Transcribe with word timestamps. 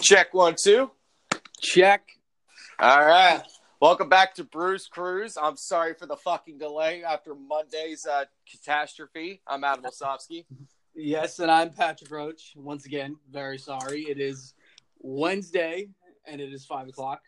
Check 0.00 0.32
one, 0.32 0.54
two. 0.62 0.90
Check. 1.60 2.08
All 2.78 3.04
right. 3.04 3.42
Welcome 3.80 4.08
back 4.08 4.34
to 4.34 4.44
Bruce 4.44 4.86
Cruise. 4.86 5.36
I'm 5.40 5.56
sorry 5.56 5.94
for 5.94 6.06
the 6.06 6.16
fucking 6.16 6.58
delay 6.58 7.02
after 7.02 7.34
Monday's 7.34 8.06
uh, 8.06 8.24
catastrophe. 8.48 9.40
I'm 9.46 9.64
Adam 9.64 9.84
Osofsky. 9.84 10.44
Yes, 10.94 11.40
and 11.40 11.50
I'm 11.50 11.70
Patrick 11.70 12.10
Roach. 12.10 12.54
Once 12.56 12.86
again, 12.86 13.16
very 13.30 13.58
sorry. 13.58 14.02
It 14.02 14.20
is 14.20 14.54
Wednesday, 15.00 15.88
and 16.26 16.40
it 16.40 16.52
is 16.52 16.64
five 16.64 16.88
o'clock, 16.88 17.22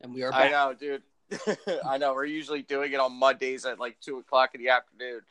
and 0.00 0.14
we 0.14 0.22
are 0.22 0.32
I 0.32 0.50
know, 0.50 0.74
dude. 0.74 1.02
I 1.84 1.98
know. 1.98 2.14
We're 2.14 2.26
usually 2.26 2.62
doing 2.62 2.92
it 2.92 3.00
on 3.00 3.12
Mondays 3.12 3.64
at 3.64 3.80
like 3.80 3.98
two 4.00 4.18
o'clock 4.18 4.54
in 4.54 4.62
the 4.62 4.68
afternoon. 4.68 5.22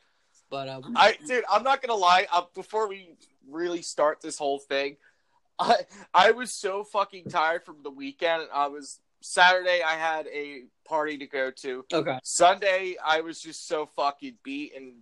But 0.50 0.68
uh, 0.68 0.80
I, 0.96 1.16
dude, 1.26 1.44
I'm 1.50 1.62
not 1.62 1.80
gonna 1.80 1.98
lie. 1.98 2.26
Uh, 2.30 2.42
before 2.54 2.88
we 2.88 3.16
really 3.50 3.82
start 3.82 4.20
this 4.20 4.36
whole 4.36 4.58
thing, 4.58 4.96
I 5.58 5.76
I 6.12 6.30
was 6.32 6.52
so 6.52 6.84
fucking 6.84 7.24
tired 7.30 7.64
from 7.64 7.82
the 7.82 7.90
weekend. 7.90 8.44
I 8.52 8.66
was 8.66 9.00
Saturday. 9.20 9.82
I 9.82 9.92
had 9.92 10.26
a 10.26 10.64
party 10.86 11.18
to 11.18 11.26
go 11.26 11.50
to. 11.50 11.84
okay. 11.92 12.18
Sunday, 12.22 12.96
I 13.04 13.20
was 13.20 13.40
just 13.40 13.66
so 13.66 13.86
fucking 13.96 14.36
beat, 14.42 14.74
and 14.76 14.94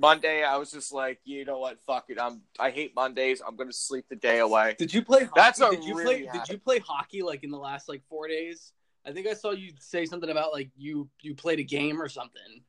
Monday, 0.00 0.42
I 0.42 0.56
was 0.56 0.70
just 0.70 0.92
like, 0.92 1.20
you 1.24 1.44
know 1.44 1.58
what, 1.58 1.78
fuck 1.86 2.06
it. 2.08 2.18
I'm 2.20 2.42
I 2.58 2.70
hate 2.70 2.94
Mondays. 2.94 3.42
I'm 3.46 3.56
gonna 3.56 3.72
sleep 3.72 4.06
the 4.08 4.16
day 4.16 4.38
away. 4.38 4.74
did 4.78 4.92
you 4.92 5.02
play? 5.02 5.24
Hockey? 5.24 5.32
That's 5.34 5.60
a 5.60 5.70
did 5.70 5.84
you 5.84 5.96
really 5.96 6.22
play? 6.22 6.40
Did 6.40 6.48
you 6.48 6.58
play 6.58 6.78
hockey 6.78 7.22
like 7.22 7.44
in 7.44 7.50
the 7.50 7.58
last 7.58 7.88
like 7.88 8.02
four 8.08 8.28
days? 8.28 8.72
I 9.06 9.12
think 9.12 9.26
I 9.26 9.34
saw 9.34 9.50
you 9.52 9.72
say 9.78 10.06
something 10.06 10.30
about 10.30 10.52
like 10.52 10.70
you 10.76 11.08
you 11.20 11.34
played 11.34 11.58
a 11.58 11.64
game 11.64 12.00
or 12.00 12.08
something. 12.08 12.62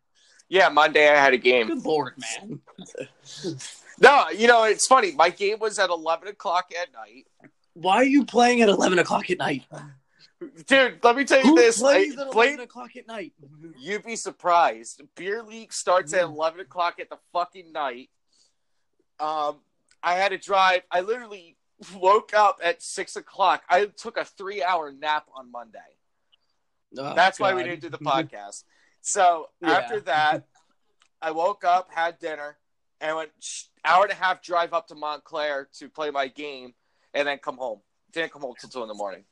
Yeah, 0.49 0.69
Monday 0.69 1.09
I 1.09 1.15
had 1.15 1.33
a 1.33 1.37
game. 1.37 1.67
Good 1.67 1.85
lord, 1.85 2.13
man! 2.39 2.59
No, 4.01 4.29
you 4.29 4.47
know 4.47 4.63
it's 4.63 4.87
funny. 4.87 5.11
My 5.13 5.29
game 5.29 5.59
was 5.59 5.77
at 5.79 5.89
eleven 5.89 6.27
o'clock 6.27 6.71
at 6.79 6.91
night, 6.93 7.27
Why 7.73 7.95
are 7.97 8.03
you 8.03 8.25
playing 8.25 8.61
at 8.61 8.69
eleven 8.69 8.99
o'clock 8.99 9.29
at 9.29 9.37
night? 9.37 9.63
dude. 10.65 10.99
Let 11.03 11.15
me 11.15 11.23
tell 11.23 11.37
you 11.39 11.49
Who 11.51 11.55
this. 11.55 11.79
plays 11.79 12.17
I 12.17 12.23
at 12.23 12.31
played- 12.31 12.47
eleven 12.53 12.63
o'clock 12.65 12.95
at 12.95 13.07
night? 13.07 13.33
You'd 13.77 14.03
be 14.03 14.15
surprised. 14.15 15.01
Beer 15.15 15.43
league 15.43 15.71
starts 15.71 16.13
at 16.13 16.25
Mm. 16.25 16.33
eleven 16.35 16.59
o'clock 16.61 16.99
at 16.99 17.09
the 17.09 17.19
fucking 17.31 17.71
night. 17.71 18.09
Um, 19.19 19.59
I 20.01 20.15
had 20.15 20.29
to 20.29 20.37
drive. 20.39 20.81
I 20.89 21.01
literally 21.01 21.57
woke 21.95 22.33
up 22.33 22.59
at 22.63 22.81
six 22.81 23.15
o'clock. 23.15 23.63
I 23.69 23.85
took 23.85 24.17
a 24.17 24.25
three-hour 24.25 24.91
nap 24.93 25.27
on 25.35 25.51
Monday. 25.51 25.79
Oh, 26.97 27.13
That's 27.13 27.39
why 27.39 27.53
we 27.53 27.63
didn't 27.63 27.81
do 27.81 27.89
the 27.89 27.97
podcast. 27.99 28.63
So 29.01 29.49
Yeah. 29.61 29.71
after 29.73 29.99
that, 30.01 30.47
I 31.21 31.31
woke 31.31 31.63
up, 31.63 31.91
had 31.93 32.17
dinner, 32.19 32.57
and 33.01 33.15
went 33.17 33.31
hour 33.83 34.03
and 34.03 34.11
a 34.11 34.15
half 34.15 34.41
drive 34.41 34.73
up 34.73 34.87
to 34.87 34.95
Montclair 34.95 35.67
to 35.79 35.89
play 35.89 36.11
my 36.11 36.27
game, 36.27 36.73
and 37.13 37.27
then 37.27 37.37
come 37.39 37.57
home. 37.57 37.79
Didn't 38.13 38.31
come 38.31 38.41
home 38.43 38.53
till 38.59 38.69
two 38.69 38.81
in 38.81 38.87
the 38.87 38.93
morning. 38.93 39.23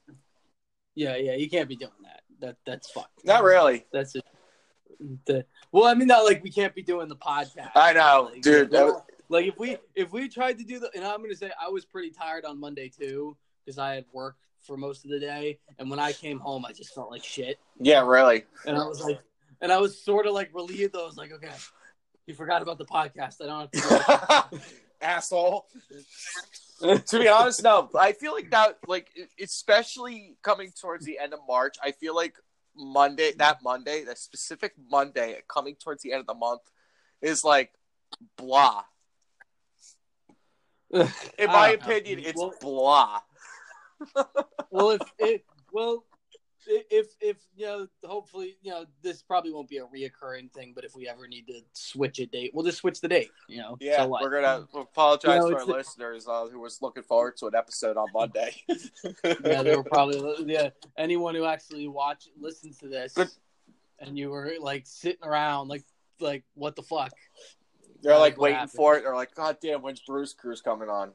Yeah, 0.96 1.16
yeah, 1.16 1.36
you 1.36 1.50
can't 1.50 1.70
be 1.70 1.76
doing 1.76 1.92
that. 2.04 2.22
That 2.42 2.58
that's 2.66 2.90
fucked. 2.92 3.24
Not 3.26 3.44
really. 3.44 3.86
That's 3.94 4.16
it. 4.16 4.26
The, 5.26 5.46
well, 5.72 5.86
I 5.86 5.94
mean, 5.94 6.08
not 6.08 6.26
like 6.26 6.44
we 6.44 6.50
can't 6.52 6.76
be 6.76 6.82
doing 6.82 7.08
the 7.08 7.16
podcast. 7.16 7.72
I 7.76 7.94
know, 7.94 8.30
Like, 8.34 8.42
dude. 8.42 8.72
that 8.72 8.86
was- 8.86 9.02
like 9.32 9.46
if 9.46 9.58
we 9.60 9.78
if 9.96 10.12
we 10.12 10.28
tried 10.28 10.58
to 10.58 10.64
do 10.64 10.80
the, 10.80 10.90
and 10.96 11.06
I'm 11.06 11.22
gonna 11.22 11.36
say 11.36 11.52
I 11.62 11.70
was 11.70 11.86
pretty 11.86 12.10
tired 12.10 12.46
on 12.46 12.60
Monday 12.60 12.90
too 12.90 13.38
because 13.64 13.78
I 13.78 13.94
had 13.94 14.06
work 14.12 14.36
for 14.66 14.76
most 14.76 15.06
of 15.06 15.12
the 15.12 15.20
day, 15.20 15.60
and 15.78 15.90
when 15.90 16.00
I 16.00 16.12
came 16.14 16.40
home, 16.40 16.66
I 16.66 16.74
just 16.74 16.96
felt 16.96 17.12
like 17.12 17.24
shit, 17.24 17.60
yeah, 17.80 18.04
really. 18.06 18.46
and 18.66 18.76
I 18.76 18.86
was 18.88 19.02
like, 19.02 19.20
and 19.62 19.72
I 19.72 19.78
was 19.78 20.02
sort 20.02 20.26
of 20.26 20.34
like 20.34 20.50
relieved. 20.54 20.96
I 20.96 21.04
was 21.04 21.16
like, 21.16 21.32
okay, 21.32 21.52
you 22.30 22.36
forgot 22.36 22.62
about 22.62 22.78
the 22.78 22.86
podcast. 22.86 23.42
I 23.42 23.46
don't 23.48 23.76
have 23.76 24.50
to. 24.52 24.60
Asshole. 25.02 25.66
to 26.82 27.20
be 27.20 27.28
honest, 27.28 27.64
no. 27.64 27.90
I 27.98 28.12
feel 28.14 28.34
like 28.34 28.52
that, 28.52 28.78
like, 28.88 29.08
especially 29.42 30.38
coming 30.44 30.72
towards 30.80 31.06
the 31.06 31.18
end 31.20 31.34
of 31.34 31.40
March, 31.48 31.76
I 31.84 31.92
feel 31.92 32.16
like 32.16 32.36
Monday, 32.76 33.34
that 33.38 33.60
Monday, 33.64 34.04
that 34.06 34.18
specific 34.18 34.74
Monday 34.90 35.38
coming 35.48 35.76
towards 35.76 36.04
the 36.04 36.12
end 36.14 36.22
of 36.22 36.28
the 36.28 36.34
month 36.34 36.62
is 37.22 37.44
like 37.44 37.72
blah. 38.38 38.84
In 40.92 41.00
my 41.00 41.06
don't 41.38 41.88
know. 41.88 41.94
opinion, 41.96 42.20
it's 42.20 42.38
Well- 42.38 42.54
blah. 42.62 43.20
well, 44.72 44.92
if 44.92 45.02
it 45.20 45.46
well. 45.74 46.06
If 46.72 47.16
if 47.20 47.38
you 47.56 47.66
know, 47.66 47.88
hopefully 48.06 48.58
you 48.62 48.70
know 48.70 48.86
this 49.02 49.24
probably 49.24 49.52
won't 49.52 49.68
be 49.68 49.78
a 49.78 49.86
reoccurring 49.86 50.52
thing. 50.52 50.74
But 50.76 50.86
if 50.86 50.96
we 50.96 51.08
ever 51.10 51.28
need 51.28 51.48
to 51.48 51.62
switch 51.74 52.20
a 52.20 52.28
date, 52.28 52.52
we'll 52.54 52.64
just 52.66 52.78
switch 52.78 53.02
the 53.02 53.08
date. 53.08 53.32
You 53.48 53.58
know, 53.58 53.78
Yeah, 53.80 54.04
So 54.04 54.18
we're 54.22 54.42
gonna 54.42 54.68
apologize 54.76 55.44
You 55.44 55.50
know, 55.50 55.50
to 55.50 55.56
our 55.58 55.66
listeners 55.66 56.28
uh, 56.28 56.46
who 56.48 56.60
was 56.60 56.80
looking 56.82 57.02
forward 57.04 57.38
to 57.38 57.48
an 57.48 57.56
episode 57.56 57.98
on 57.98 58.08
Monday. 58.14 58.56
yeah, 59.44 59.64
they 59.64 59.76
were 59.76 59.84
probably 59.84 60.46
yeah. 60.46 60.70
Anyone 60.96 61.34
who 61.34 61.46
actually 61.46 61.88
watch 61.88 62.28
listens 62.40 62.78
to 62.78 62.88
this, 62.88 63.14
Good. 63.14 63.30
and 64.00 64.18
you 64.18 64.30
were 64.30 64.54
like 64.60 64.86
sitting 64.86 65.24
around 65.28 65.70
like 65.70 65.84
like 66.20 66.44
what 66.54 66.76
the 66.76 66.84
fuck? 66.84 67.14
They're 68.02 68.18
like 68.18 68.38
What 68.38 68.44
waiting 68.44 68.60
happened? 68.60 68.72
for 68.74 68.96
it. 68.96 69.04
They're 69.04 69.16
like, 69.16 69.34
God 69.34 69.58
damn, 69.62 69.82
when's 69.82 70.02
Bruce 70.02 70.34
Cruz 70.34 70.62
coming 70.62 70.88
on? 70.90 71.14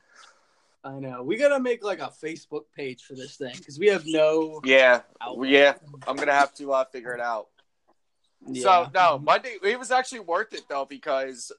I 0.85 0.99
know 0.99 1.23
we 1.23 1.37
gotta 1.39 1.59
make 1.59 1.83
like 1.83 2.01
a 2.01 2.13
Facebook 2.23 2.65
page 2.77 3.03
for 3.05 3.15
this 3.15 3.37
thing 3.37 3.55
because 3.57 3.79
we 3.79 3.87
have 3.87 4.05
no. 4.07 4.61
Yeah, 4.65 5.01
outlet. 5.21 5.51
yeah. 5.51 5.75
I'm 6.07 6.17
gonna 6.17 6.33
have 6.35 6.53
to 6.57 6.73
uh, 6.73 6.85
figure 6.85 7.13
it 7.13 7.21
out. 7.21 7.47
Yeah. 8.47 8.63
So 8.63 8.91
no, 8.95 9.19
Monday 9.19 9.57
it 9.63 9.79
was 9.79 9.91
actually 9.91 10.21
worth 10.21 10.53
it 10.53 10.63
though 10.69 10.85
because 10.85 11.51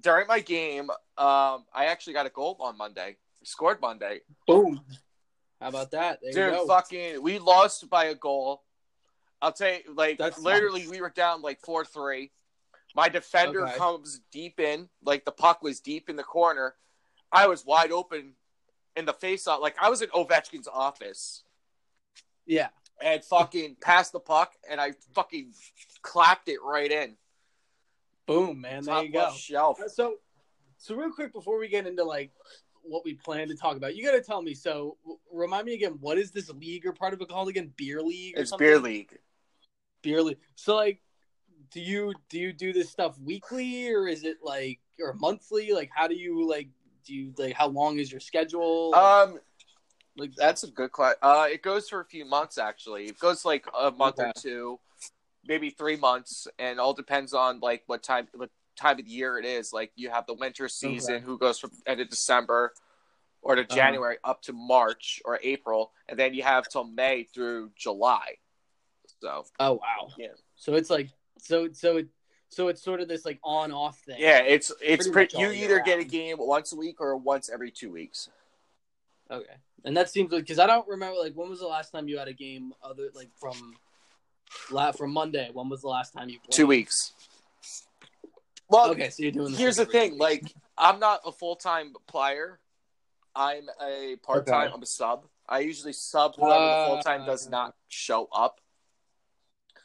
during 0.00 0.26
my 0.26 0.40
game, 0.40 0.90
um, 1.16 1.64
I 1.74 1.86
actually 1.86 2.12
got 2.12 2.26
a 2.26 2.30
goal 2.30 2.56
on 2.60 2.76
Monday. 2.76 3.16
Scored 3.44 3.80
Monday, 3.80 4.20
boom. 4.46 4.80
How 5.60 5.68
about 5.68 5.90
that? 5.92 6.18
There 6.22 6.48
you 6.48 6.50
dude. 6.50 6.60
go. 6.60 6.66
Fucking, 6.66 7.22
we 7.22 7.38
lost 7.38 7.88
by 7.88 8.06
a 8.06 8.14
goal. 8.14 8.62
I'll 9.40 9.52
tell 9.52 9.72
you, 9.72 9.94
like 9.94 10.18
That's 10.18 10.38
literally, 10.38 10.86
we 10.88 11.00
were 11.00 11.10
down 11.10 11.40
like 11.42 11.60
four 11.60 11.84
three. 11.84 12.30
My 12.94 13.08
defender 13.08 13.66
Okay. 13.66 13.76
comes 13.76 14.20
deep 14.30 14.60
in, 14.60 14.88
like 15.02 15.24
the 15.24 15.32
puck 15.32 15.62
was 15.62 15.80
deep 15.80 16.08
in 16.10 16.16
the 16.16 16.22
corner. 16.22 16.74
I 17.34 17.46
was 17.48 17.64
wide 17.66 17.90
open 17.92 18.32
in 18.96 19.04
the 19.06 19.12
face 19.12 19.46
off, 19.46 19.60
like 19.60 19.76
I 19.80 19.90
was 19.90 20.02
in 20.02 20.08
Ovechkin's 20.10 20.68
office. 20.68 21.42
Yeah. 22.46 22.68
and 23.02 23.24
fucking 23.24 23.76
passed 23.80 24.12
the 24.12 24.20
puck, 24.20 24.52
and 24.70 24.80
I 24.80 24.92
fucking 25.14 25.52
clapped 26.02 26.48
it 26.48 26.58
right 26.62 26.90
in. 26.90 27.16
Boom, 28.26 28.60
man. 28.60 28.84
There 28.84 28.94
Top 28.94 29.04
you 29.04 29.12
go. 29.12 29.30
shelf. 29.32 29.80
Uh, 29.80 29.88
so, 29.88 30.16
so 30.78 30.94
real 30.94 31.10
quick 31.10 31.32
before 31.32 31.58
we 31.58 31.68
get 31.68 31.86
into 31.86 32.04
like 32.04 32.30
what 32.82 33.04
we 33.04 33.14
plan 33.14 33.48
to 33.48 33.54
talk 33.56 33.76
about, 33.76 33.96
you 33.96 34.04
got 34.04 34.12
to 34.12 34.20
tell 34.22 34.42
me. 34.42 34.54
So, 34.54 34.96
w- 35.02 35.18
remind 35.32 35.66
me 35.66 35.74
again, 35.74 35.96
what 36.00 36.18
is 36.18 36.30
this 36.30 36.50
league 36.50 36.86
or 36.86 36.92
part 36.92 37.14
of 37.14 37.20
it 37.20 37.28
called 37.28 37.48
again? 37.48 37.72
Beer 37.76 38.00
league? 38.02 38.36
Or 38.36 38.42
It's 38.42 38.50
something? 38.50 38.66
beer 38.66 38.78
league. 38.78 39.18
beer 40.02 40.22
league. 40.22 40.38
So 40.54 40.76
like, 40.76 41.00
do 41.70 41.80
you 41.80 42.12
do 42.28 42.38
you 42.38 42.52
do 42.52 42.72
this 42.72 42.90
stuff 42.90 43.18
weekly 43.18 43.90
or 43.92 44.06
is 44.06 44.22
it 44.24 44.36
like 44.42 44.80
or 45.00 45.14
monthly? 45.14 45.72
Like, 45.72 45.90
how 45.94 46.06
do 46.08 46.14
you 46.14 46.46
like 46.48 46.68
do 47.04 47.14
you 47.14 47.32
like 47.36 47.54
how 47.54 47.68
long 47.68 47.98
is 47.98 48.10
your 48.10 48.20
schedule? 48.20 48.94
Um, 48.94 49.38
like 50.16 50.34
that's 50.36 50.62
a 50.62 50.68
good 50.68 50.92
question. 50.92 51.18
Uh, 51.22 51.46
it 51.50 51.62
goes 51.62 51.88
for 51.88 52.00
a 52.00 52.04
few 52.04 52.24
months 52.24 52.58
actually. 52.58 53.06
It 53.06 53.18
goes 53.18 53.44
like 53.44 53.66
a 53.78 53.90
month 53.90 54.16
or 54.18 54.32
two, 54.36 54.78
maybe 55.46 55.70
three 55.70 55.96
months, 55.96 56.46
and 56.58 56.78
all 56.78 56.94
depends 56.94 57.32
on 57.34 57.60
like 57.60 57.82
what 57.86 58.02
time 58.02 58.28
what 58.34 58.50
time 58.76 58.98
of 58.98 59.04
the 59.04 59.10
year 59.10 59.38
it 59.38 59.44
is. 59.44 59.72
Like 59.72 59.92
you 59.96 60.10
have 60.10 60.26
the 60.26 60.34
winter 60.34 60.68
season, 60.68 61.16
Okay. 61.16 61.24
who 61.24 61.38
goes 61.38 61.58
from 61.58 61.70
end 61.86 62.00
of 62.00 62.08
December 62.08 62.72
or 63.42 63.56
to 63.56 63.62
Uh-huh. 63.62 63.74
January 63.74 64.16
up 64.24 64.40
to 64.42 64.52
March 64.52 65.20
or 65.24 65.38
April, 65.42 65.92
and 66.08 66.18
then 66.18 66.32
you 66.34 66.42
have 66.42 66.68
till 66.68 66.84
May 66.84 67.24
through 67.24 67.70
July. 67.76 68.36
So 69.20 69.44
oh 69.60 69.74
wow. 69.74 70.10
Yeah. 70.16 70.28
So 70.56 70.74
it's 70.74 70.90
like 70.90 71.10
so 71.38 71.68
so 71.72 71.98
it 71.98 72.08
so 72.54 72.68
it's 72.68 72.82
sort 72.82 73.00
of 73.00 73.08
this 73.08 73.24
like 73.24 73.38
on 73.44 73.72
off 73.72 73.98
thing. 74.00 74.16
yeah, 74.18 74.38
it's 74.38 74.70
it's 74.80 75.08
Pretty 75.08 75.34
pretty. 75.34 75.38
You 75.38 75.46
all 75.48 75.52
year 75.52 75.64
either 75.64 75.80
get 75.80 75.98
a 75.98 76.04
game 76.04 76.36
once 76.38 76.72
a 76.72 76.76
week 76.76 77.00
or 77.00 77.16
once 77.16 77.50
every 77.52 77.70
two 77.70 77.90
weeks. 77.90 78.28
Okay. 79.30 79.54
And 79.84 79.96
that 79.96 80.08
seems 80.10 80.32
like 80.32 80.42
because 80.42 80.58
I 80.58 80.66
don't 80.66 80.86
remember 80.88 81.18
like 81.18 81.34
when 81.34 81.48
was 81.50 81.60
the 81.60 81.66
last 81.66 81.90
time 81.90 82.08
you 82.08 82.18
had 82.18 82.28
a 82.28 82.32
game 82.32 82.72
other 82.82 83.10
like 83.14 83.30
from 83.38 83.74
la 84.70 84.92
from 84.92 85.12
Monday. 85.12 85.50
When 85.52 85.68
was 85.68 85.80
the 85.82 85.88
last 85.88 86.12
time 86.12 86.28
you 86.28 86.38
played? 86.38 86.52
Two 86.52 86.66
weeks. 86.66 87.12
Well, 88.68 88.90
Okay, 88.90 89.10
so 89.10 89.22
you're 89.22 89.32
doing. 89.32 89.50
This 89.50 89.58
here's 89.60 89.76
the 89.76 89.86
thing 89.86 90.12
two 90.12 90.16
like 90.18 90.42
i'm 90.76 90.98
not 90.98 91.20
a 91.24 91.30
full-time 91.30 91.92
player 92.08 92.58
i'm 93.36 93.68
a 93.80 94.16
part-time 94.24 94.64
Okay. 94.64 94.72
i'm 94.74 94.82
a 94.82 94.86
sub 94.86 95.26
i 95.48 95.60
usually 95.60 95.92
sub 95.92 96.34
whoever 96.34 96.54
the 96.64 96.70
Uh, 96.70 96.86
full-time 96.88 97.24
does 97.26 97.48
not 97.48 97.76
show 97.88 98.28
up 98.34 98.60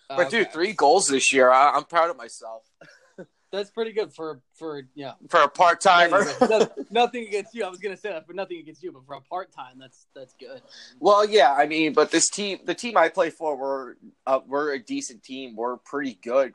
but 0.10 0.20
Okay. 0.28 0.30
dude 0.44 0.52
three 0.52 0.74
goals 0.74 1.08
this 1.08 1.32
year 1.32 1.50
I, 1.52 1.72
i'm 1.76 1.86
proud 1.86 2.10
of 2.10 2.18
myself 2.18 2.64
that's 3.52 3.72
pretty 3.72 3.94
good 3.94 4.14
for 4.14 4.42
for 4.56 4.84
yeah. 4.96 5.14
for 5.30 5.42
a 5.42 5.48
part-timer 5.50 6.24
nothing 6.92 7.28
against 7.28 7.54
you. 7.56 7.64
I 7.64 7.70
was 7.70 7.80
gonna 7.80 7.98
say 7.98 8.10
that, 8.10 8.28
but 8.28 8.36
nothing 8.36 8.60
against 8.60 8.84
you. 8.84 8.92
But 8.92 9.06
for 9.08 9.16
a 9.16 9.22
part 9.22 9.52
time, 9.52 9.80
that's 9.80 10.06
that's 10.16 10.34
good. 10.40 10.62
well 11.00 11.28
yeah 11.28 11.52
i 11.54 11.66
mean 11.66 11.94
but 11.94 12.12
this 12.12 12.30
team 12.30 12.60
the 12.66 12.76
team 12.76 12.96
i 12.98 13.10
play 13.10 13.30
for 13.32 13.56
we're 13.58 13.96
uh, 14.28 14.40
we're 14.48 14.74
a 14.74 14.80
decent 14.80 15.24
team 15.24 15.56
we're 15.56 15.78
pretty 15.78 16.14
good 16.22 16.54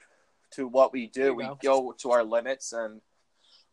to 0.52 0.68
what 0.68 0.92
we 0.92 1.08
do 1.08 1.34
we 1.34 1.44
go. 1.44 1.58
go 1.62 1.92
to 1.98 2.12
our 2.12 2.22
limits 2.22 2.72
and 2.72 3.00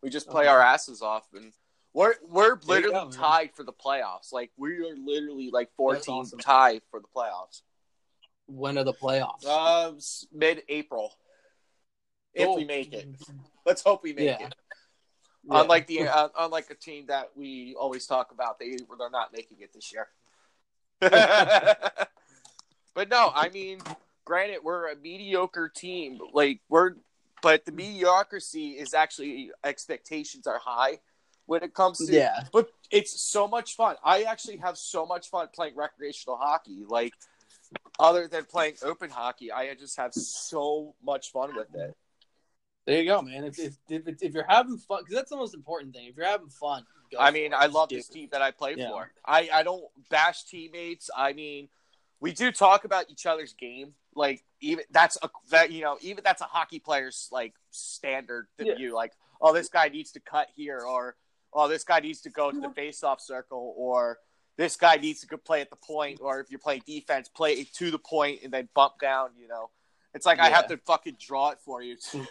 we 0.02 0.10
just 0.10 0.28
play 0.28 0.42
Okay. 0.42 0.48
our 0.50 0.60
asses 0.60 1.00
off 1.00 1.22
and 1.32 1.52
We're 1.94 2.14
we're 2.28 2.58
literally 2.66 2.92
go, 2.92 3.10
tied 3.10 3.50
for 3.54 3.62
the 3.62 3.72
playoffs. 3.72 4.32
Like 4.32 4.50
we 4.56 4.78
are 4.78 4.96
literally 4.96 5.50
like 5.52 5.70
four 5.76 5.92
That's 5.92 6.06
teams 6.06 6.28
awesome. 6.30 6.38
tied 6.40 6.80
for 6.90 6.98
the 6.98 7.06
playoffs. 7.14 7.62
When 8.54 8.78
are 8.78 8.84
the 8.84 8.92
playoffs? 8.92 9.46
Um, 9.46 9.98
mid 10.32 10.62
April, 10.68 11.12
if 12.34 12.48
Oh. 12.48 12.56
we 12.56 12.64
make 12.64 12.92
it. 12.92 13.08
Let's 13.64 13.82
hope 13.82 14.02
we 14.02 14.12
make 14.12 14.26
Yeah. 14.26 14.46
it. 14.46 14.54
Yeah. 15.44 15.60
Unlike 15.62 15.86
the 15.88 16.08
uh, 16.08 16.28
unlike 16.38 16.70
a 16.70 16.74
team 16.74 17.06
that 17.06 17.30
we 17.36 17.74
always 17.78 18.06
talk 18.06 18.30
about, 18.30 18.58
they 18.58 18.76
they're 18.98 19.10
not 19.10 19.32
making 19.32 19.58
it 19.60 19.72
this 19.72 19.92
year. 19.92 20.08
but 22.94 23.08
no, 23.08 23.32
I 23.34 23.48
mean, 23.48 23.80
granted, 24.24 24.58
we're 24.62 24.92
a 24.92 24.96
mediocre 24.96 25.68
team. 25.68 26.20
Like 26.32 26.60
we're, 26.68 26.94
but 27.42 27.64
the 27.64 27.72
mediocrity 27.72 28.70
is 28.72 28.94
actually 28.94 29.50
expectations 29.64 30.46
are 30.46 30.60
high 30.60 31.00
when 31.46 31.64
it 31.64 31.74
comes 31.74 31.98
to. 32.06 32.12
yeah, 32.12 32.44
But 32.52 32.70
it's 32.92 33.20
so 33.20 33.48
much 33.48 33.74
fun. 33.74 33.96
I 34.04 34.22
actually 34.24 34.58
have 34.58 34.78
so 34.78 35.04
much 35.06 35.28
fun 35.28 35.48
playing 35.52 35.74
recreational 35.74 36.36
hockey. 36.36 36.84
Like, 36.86 37.14
other 37.98 38.28
than 38.28 38.44
playing 38.44 38.74
open 38.82 39.10
hockey, 39.10 39.52
I 39.52 39.74
just 39.74 39.96
have 39.96 40.12
so 40.14 40.94
much 41.04 41.30
fun 41.30 41.54
with 41.54 41.68
it. 41.74 41.96
there 42.86 43.00
you 43.02 43.06
go, 43.08 43.22
man. 43.22 43.44
If 43.44 43.58
if 43.58 43.76
if, 43.88 44.22
if 44.22 44.34
you're 44.34 44.46
having 44.48 44.78
fun, 44.78 45.00
because 45.02 45.14
that's 45.14 45.30
the 45.30 45.36
most 45.36 45.54
important 45.54 45.94
thing. 45.94 46.06
If 46.08 46.16
you're 46.16 46.26
having 46.26 46.48
fun, 46.48 46.84
go 47.10 47.18
I 47.18 47.30
mean. 47.30 47.52
I 47.54 47.66
love 47.66 47.88
this 47.88 48.08
team 48.08 48.28
that 48.32 48.42
I 48.42 48.50
play 48.50 48.74
Yeah. 48.76 48.88
for. 48.88 49.12
I, 49.24 49.48
I 49.52 49.62
don't 49.62 49.84
bash 50.10 50.44
teammates. 50.44 51.10
I 51.16 51.32
mean, 51.32 51.68
we 52.20 52.32
do 52.32 52.50
talk 52.52 52.84
about 52.84 53.10
each 53.10 53.26
other's 53.26 53.52
game. 53.52 53.94
Like 54.14 54.44
even 54.60 54.84
that's 54.90 55.16
a 55.22 55.30
that 55.50 55.70
you 55.70 55.82
know 55.82 55.96
even 56.00 56.22
that's 56.24 56.42
a 56.42 56.46
hockey 56.46 56.78
player's 56.80 57.28
like 57.32 57.54
standard 57.70 58.46
to 58.58 58.66
Yeah. 58.66 58.74
view. 58.76 58.94
Like 58.94 59.12
oh 59.40 59.52
this 59.52 59.68
guy 59.68 59.88
needs 59.88 60.12
to 60.12 60.20
cut 60.20 60.48
here 60.54 60.80
or 60.80 61.16
oh 61.52 61.68
this 61.68 61.84
guy 61.84 62.00
needs 62.00 62.20
to 62.22 62.30
go 62.30 62.50
to 62.50 62.60
the 62.60 62.70
face-off 62.70 63.20
circle 63.20 63.74
or 63.76 64.18
this 64.56 64.76
guy 64.76 64.96
needs 64.96 65.26
to 65.26 65.38
play 65.38 65.60
at 65.60 65.70
the 65.70 65.76
point 65.76 66.20
or 66.20 66.40
if 66.40 66.50
you're 66.50 66.60
playing 66.60 66.82
defense 66.86 67.28
play 67.28 67.52
it 67.52 67.72
to 67.74 67.90
the 67.90 67.98
point 67.98 68.40
and 68.42 68.52
then 68.52 68.68
bump 68.74 68.94
down. 69.00 69.30
You 69.38 69.48
know, 69.48 69.70
it's 70.14 70.26
like 70.26 70.38
I 70.38 70.50
have 70.50 70.66
to 70.68 70.76
fucking 70.78 71.16
draw 71.18 71.50
it 71.50 71.58
for 71.64 71.82
you. 71.82 71.96
Mm. 71.96 72.26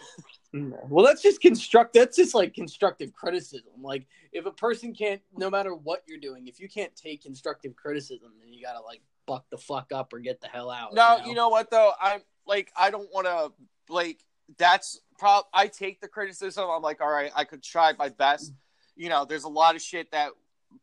Mm. 0.54 0.88
Well, 0.90 1.04
that's 1.04 1.22
just 1.22 1.40
construct. 1.40 1.94
That's 1.94 2.16
just 2.16 2.34
like 2.34 2.52
constructive 2.52 3.14
criticism. 3.14 3.72
Like 3.80 4.06
if 4.32 4.44
a 4.44 4.50
person 4.50 4.94
can't, 4.94 5.22
no 5.34 5.48
matter 5.48 5.74
what 5.74 6.02
you're 6.06 6.20
doing, 6.20 6.46
if 6.46 6.60
you 6.60 6.68
can't 6.68 6.94
take 6.94 7.22
constructive 7.22 7.74
criticism, 7.74 8.32
then 8.38 8.52
you 8.52 8.62
gotta 8.62 8.82
like 8.82 9.00
buck 9.26 9.46
the 9.50 9.56
fuck 9.56 9.92
up 9.92 10.12
or 10.12 10.20
get 10.20 10.42
the 10.42 10.48
hell 10.48 10.70
out. 10.70 10.92
No, 10.92 11.20
you 11.24 11.34
know 11.34 11.48
what 11.48 11.70
though? 11.70 11.92
I'm 12.00 12.20
like 12.46 12.70
I 12.76 12.90
don't 12.90 13.08
want 13.12 13.26
to 13.26 13.52
like 13.88 14.24
that's 14.58 15.00
prob 15.18 15.46
I 15.54 15.68
take 15.68 16.00
the 16.00 16.08
criticism. 16.08 16.68
I'm 16.68 16.82
like, 16.82 17.00
all 17.00 17.10
right, 17.10 17.32
I 17.34 17.44
could 17.44 17.62
try 17.62 17.92
my 17.98 18.10
best. 18.10 18.52
Mm. 18.52 18.56
You 18.96 19.08
know, 19.08 19.24
there's 19.24 19.44
a 19.44 19.48
lot 19.48 19.74
of 19.74 19.80
shit 19.80 20.10
that 20.12 20.32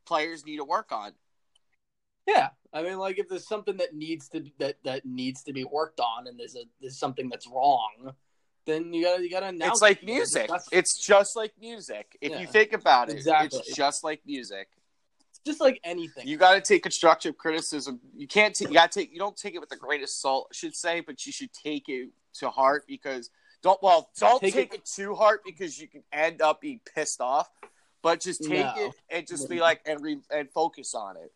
players 0.07 0.45
need 0.45 0.57
to 0.57 0.65
work 0.65 0.91
on. 0.91 1.11
Yeah, 2.29 2.49
I 2.73 2.83
mean, 2.83 2.97
like 2.97 3.17
if 3.19 3.27
there's 3.29 3.47
something 3.47 3.77
that 3.77 3.95
needs 3.95 4.29
to 4.29 4.41
be, 4.41 4.53
that 4.59 4.75
that 4.83 5.05
needs 5.05 5.43
to 5.43 5.53
be 5.53 5.63
worked 5.63 5.99
on, 5.99 6.27
and 6.27 6.39
there's 6.39 6.55
a 6.55 6.63
there's 6.81 6.97
something 6.97 7.29
that's 7.29 7.47
wrong, 7.47 8.13
then 8.65 8.93
you 8.93 9.03
gotta 9.05 9.23
you 9.23 9.29
gotta 9.31 9.47
announce. 9.47 9.73
It's 9.73 9.81
like 9.81 10.03
it. 10.03 10.05
Music. 10.05 10.43
discuss- 10.43 10.67
It's 10.71 10.97
just 11.05 11.35
like 11.35 11.53
music. 11.59 12.17
If 12.21 12.39
you 12.39 12.45
think 12.47 12.73
about 12.73 13.09
it, 13.09 13.15
Exactly. 13.15 13.59
it's 13.59 13.75
just 13.75 14.03
like 14.03 14.21
music. 14.25 14.67
It's 15.31 15.39
just 15.45 15.61
like 15.61 15.79
anything. 15.83 16.27
You 16.27 16.37
got 16.37 16.53
to 16.55 16.61
take 16.61 16.83
constructive 16.83 17.37
criticism. 17.37 17.99
You 18.15 18.27
can't. 18.27 18.53
T- 18.55 18.65
you 18.65 18.73
got 18.73 18.91
to 18.91 18.99
take. 18.99 19.11
You 19.13 19.19
don't 19.19 19.37
take 19.37 19.55
it 19.55 19.59
with 19.59 19.71
a 19.71 19.77
grain 19.77 20.03
of 20.03 20.09
salt, 20.09 20.47
I 20.51 20.55
should 20.55 20.75
say, 20.75 20.99
but 21.01 21.25
you 21.25 21.31
should 21.31 21.53
take 21.53 21.87
it 21.89 22.09
to 22.35 22.49
heart 22.49 22.83
because 22.87 23.29
don't. 23.63 23.81
Well, 23.81 24.09
don't 24.19 24.39
take, 24.41 24.53
Take 24.53 24.73
it, 24.73 24.85
to 24.97 25.15
heart 25.15 25.41
because 25.45 25.79
you 25.79 25.87
can 25.87 26.03
end 26.11 26.41
up 26.41 26.61
being 26.61 26.81
pissed 26.93 27.21
off. 27.21 27.49
But 28.01 28.21
just 28.21 28.43
take 28.43 28.65
No. 28.65 28.73
it 28.77 28.93
and 29.09 29.27
just 29.27 29.49
be 29.49 29.59
like 29.59 29.81
and 29.85 30.01
re- 30.01 30.21
and 30.31 30.49
focus 30.51 30.93
on 30.95 31.17
it. 31.17 31.33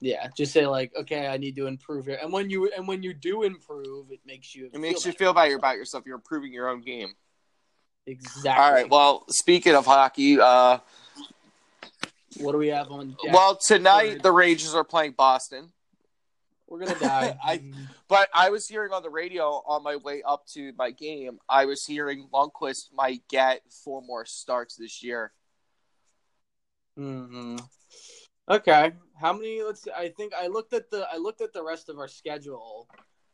Yeah, 0.00 0.28
just 0.36 0.52
say 0.52 0.66
like, 0.66 0.92
okay, 0.96 1.26
I 1.26 1.36
need 1.36 1.56
to 1.56 1.66
improve 1.66 2.06
here, 2.06 2.18
and 2.22 2.32
when 2.32 2.50
you 2.50 2.70
and 2.76 2.86
when 2.86 3.02
you 3.02 3.12
do 3.14 3.42
improve, 3.42 4.10
it 4.10 4.20
makes 4.26 4.54
you 4.54 4.70
It 4.72 4.78
makes 4.80 5.04
you 5.04 5.10
better. 5.12 5.18
feel 5.18 5.32
better 5.34 5.56
about 5.56 5.76
yourself. 5.76 6.04
You're 6.06 6.16
improving 6.16 6.52
your 6.52 6.68
own 6.68 6.80
game. 6.82 7.14
exactly. 8.06 8.62
All 8.62 8.72
right. 8.72 8.88
Well, 8.90 9.24
speaking 9.30 9.74
of 9.74 9.84
hockey, 9.86 10.38
uh, 10.40 10.78
what 12.38 12.52
do 12.52 12.58
we 12.58 12.68
have 12.68 12.90
on? 12.90 13.16
deck? 13.22 13.32
well 13.34 13.56
tonight 13.56 14.22
the 14.22 14.30
Rangers 14.32 14.74
are 14.74 14.84
playing 14.84 15.12
Boston. 15.12 15.72
we're 16.68 16.78
gonna 16.80 16.98
die. 16.98 17.36
I- 17.44 17.62
But 18.08 18.28
I 18.32 18.50
was 18.50 18.66
hearing 18.66 18.92
on 18.92 19.02
the 19.02 19.10
radio 19.10 19.62
on 19.66 19.82
my 19.82 19.96
way 19.96 20.22
up 20.26 20.46
to 20.54 20.72
my 20.78 20.90
game, 20.92 21.38
I 21.48 21.64
was 21.66 21.84
hearing 21.84 22.28
Lundqvist 22.32 22.92
might 22.94 23.22
get 23.28 23.60
four 23.84 24.00
more 24.02 24.24
starts 24.24 24.76
this 24.76 25.02
year. 25.02 25.32
hmm 26.96 27.56
Okay. 28.48 28.92
How 29.20 29.32
many? 29.32 29.62
Let's. 29.62 29.82
See, 29.82 29.90
I 29.90 30.08
think 30.10 30.32
I 30.34 30.46
looked 30.46 30.72
at 30.72 30.90
the. 30.90 31.06
I 31.12 31.16
looked 31.16 31.40
at 31.40 31.52
the 31.52 31.62
rest 31.62 31.88
of 31.88 31.98
our 31.98 32.08
schedule 32.08 32.88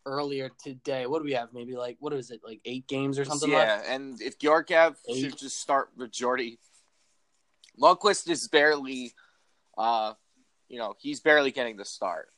earlier 0.06 0.50
today. 0.62 1.06
What 1.06 1.20
do 1.20 1.24
we 1.24 1.32
have? 1.32 1.52
Maybe 1.52 1.76
like 1.76 1.96
what 2.00 2.12
is 2.12 2.30
it? 2.30 2.40
Like 2.44 2.60
eight 2.64 2.86
games 2.86 3.18
or 3.18 3.24
something. 3.24 3.50
yeah, 3.50 3.76
left? 3.76 3.88
and 3.88 4.20
if 4.20 4.38
Georgiev 4.38 4.96
Eight. 5.08 5.20
should 5.20 5.38
just 5.38 5.60
start 5.60 5.90
majority, 5.96 6.58
Lundqvist 7.80 8.28
is 8.28 8.48
barely, 8.48 9.12
uh, 9.76 10.14
you 10.68 10.78
know, 10.78 10.94
he's 10.98 11.20
barely 11.20 11.50
getting 11.50 11.76
the 11.76 11.84
start. 11.84 12.28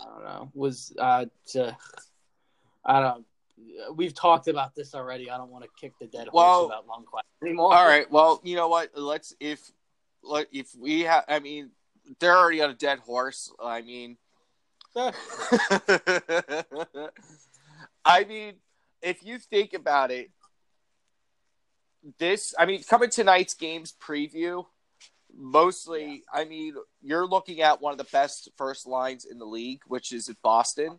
I 0.00 0.04
don't 0.04 0.24
know. 0.24 0.50
Was 0.54 0.92
uh, 0.98 1.26
to, 1.48 1.76
I 2.84 3.00
don't. 3.00 3.26
We've 3.94 4.14
talked 4.14 4.48
about 4.48 4.74
this 4.74 4.94
already. 4.94 5.30
I 5.30 5.36
don't 5.36 5.50
want 5.50 5.64
to 5.64 5.70
kick 5.78 5.92
the 6.00 6.06
dead 6.06 6.28
horse 6.28 6.34
Well, 6.34 6.66
about 6.66 6.86
Lundqvist 6.86 7.42
anymore. 7.42 7.74
All 7.74 7.86
right, 7.86 8.10
well, 8.10 8.40
you 8.42 8.56
know 8.56 8.68
what? 8.68 8.90
Let's 8.94 9.34
if 9.38 9.70
like 10.22 10.48
if 10.52 10.74
we 10.78 11.00
have, 11.00 11.24
I 11.28 11.40
mean, 11.40 11.70
they're 12.18 12.36
already 12.36 12.62
on 12.62 12.70
a 12.70 12.74
dead 12.74 12.98
horse. 13.00 13.52
I 13.62 13.82
mean. 13.82 14.16
I 18.04 18.24
mean, 18.24 18.54
if 19.02 19.24
you 19.24 19.38
think 19.38 19.72
about 19.74 20.10
it, 20.10 20.30
this, 22.18 22.54
I 22.58 22.66
mean, 22.66 22.82
coming 22.82 23.10
tonight's 23.10 23.54
games 23.54 23.94
preview, 24.02 24.64
mostly, 25.34 26.22
I 26.32 26.44
mean, 26.44 26.74
you're 27.02 27.26
looking 27.26 27.60
at 27.60 27.80
one 27.80 27.92
of 27.92 27.98
the 27.98 28.04
best 28.04 28.48
first 28.56 28.86
lines 28.86 29.24
in 29.26 29.38
the 29.38 29.44
league, 29.44 29.82
which 29.86 30.12
is 30.12 30.28
at 30.28 30.36
Boston 30.42 30.98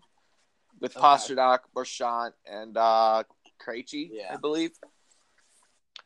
with 0.79 0.95
Okay. 0.95 1.03
Pastrnak, 1.05 1.59
Marchand, 1.75 2.33
and 2.45 2.77
uh, 2.77 3.23
Krejci, 3.61 4.09
Yeah. 4.11 4.33
I 4.33 4.37
believe. 4.37 4.71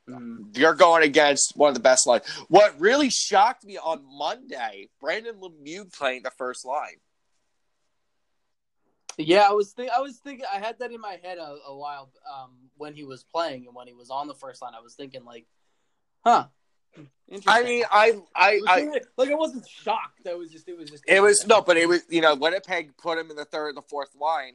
Mhm. 0.10 0.56
You're 0.58 0.76
going 0.76 1.04
against 1.04 1.56
one 1.56 1.70
of 1.70 1.74
the 1.74 1.82
best 1.82 2.06
lines. 2.06 2.28
What 2.48 2.80
really 2.80 3.10
shocked 3.10 3.64
me 3.66 3.78
on 3.78 4.04
Monday, 4.06 4.90
Brendan 5.02 5.40
Lemieux 5.40 5.92
playing 5.92 6.24
the 6.24 6.32
first 6.32 6.66
line. 6.66 7.00
Yeah, 9.18 9.48
I 9.48 9.54
was 9.54 9.72
think 9.72 9.92
I 9.92 10.02
was 10.02 10.18
thinking 10.18 10.46
I 10.52 10.60
had 10.60 10.80
that 10.80 10.92
in 10.92 11.00
my 11.00 11.20
head 11.24 11.38
a, 11.38 11.58
a 11.68 11.76
while 11.76 12.12
um, 12.32 12.52
when 12.76 12.94
he 12.94 13.06
was 13.06 13.24
playing 13.24 13.66
and 13.66 13.76
when 13.76 13.88
he 13.88 13.94
was 13.94 14.10
on 14.10 14.28
the 14.28 14.36
first 14.36 14.62
line. 14.62 14.74
I 14.78 14.82
was 14.82 14.96
thinking 14.96 15.24
like, 15.24 15.46
huh. 16.24 16.48
I 17.48 17.64
mean, 17.64 17.84
I, 17.92 18.14
I, 18.36 18.52
It 18.52 18.64
I, 18.68 19.02
like 19.18 19.30
I 19.30 19.36
wasn't 19.36 19.68
shocked. 19.68 20.24
That 20.24 20.38
was 20.38 20.50
just 20.52 20.68
it 20.68 20.78
was 20.78 20.90
just 20.90 21.04
It 21.08 21.22
was 21.22 21.46
no, 21.48 21.62
but 21.62 21.78
it 21.78 21.88
was 21.88 22.04
you 22.10 22.22
know 22.22 22.36
Winnipeg 22.36 22.96
put 22.98 23.18
him 23.18 23.30
in 23.30 23.36
the 23.36 23.46
third 23.46 23.70
and 23.70 23.78
the 23.78 23.82
fourth 23.82 24.16
line, 24.20 24.54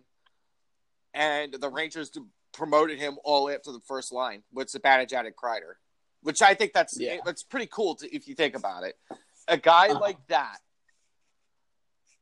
and 1.13 1.53
the 1.53 1.69
Rangers 1.69 2.11
promoted 2.53 2.99
him 2.99 3.19
all 3.25 3.41
the 3.41 3.47
way 3.47 3.55
up 3.55 3.63
to 3.65 3.73
the 3.73 3.81
first 3.81 4.13
line 4.13 4.43
with 4.53 4.69
Zibanejad 4.73 5.27
and 5.27 5.37
Kreider, 5.37 5.75
which 6.23 6.43
I 6.43 6.55
think 6.55 6.73
that's 6.73 6.99
Yeah. 6.99 7.19
that's 7.25 7.43
pretty 7.43 7.67
cool 7.67 7.95
to, 7.97 8.15
if 8.15 8.27
you 8.29 8.35
think 8.35 8.55
about 8.57 8.85
it. 8.85 8.99
A 9.49 9.57
guy 9.57 9.89
Uh-huh. 9.89 10.01
like 10.01 10.27
that, 10.29 10.59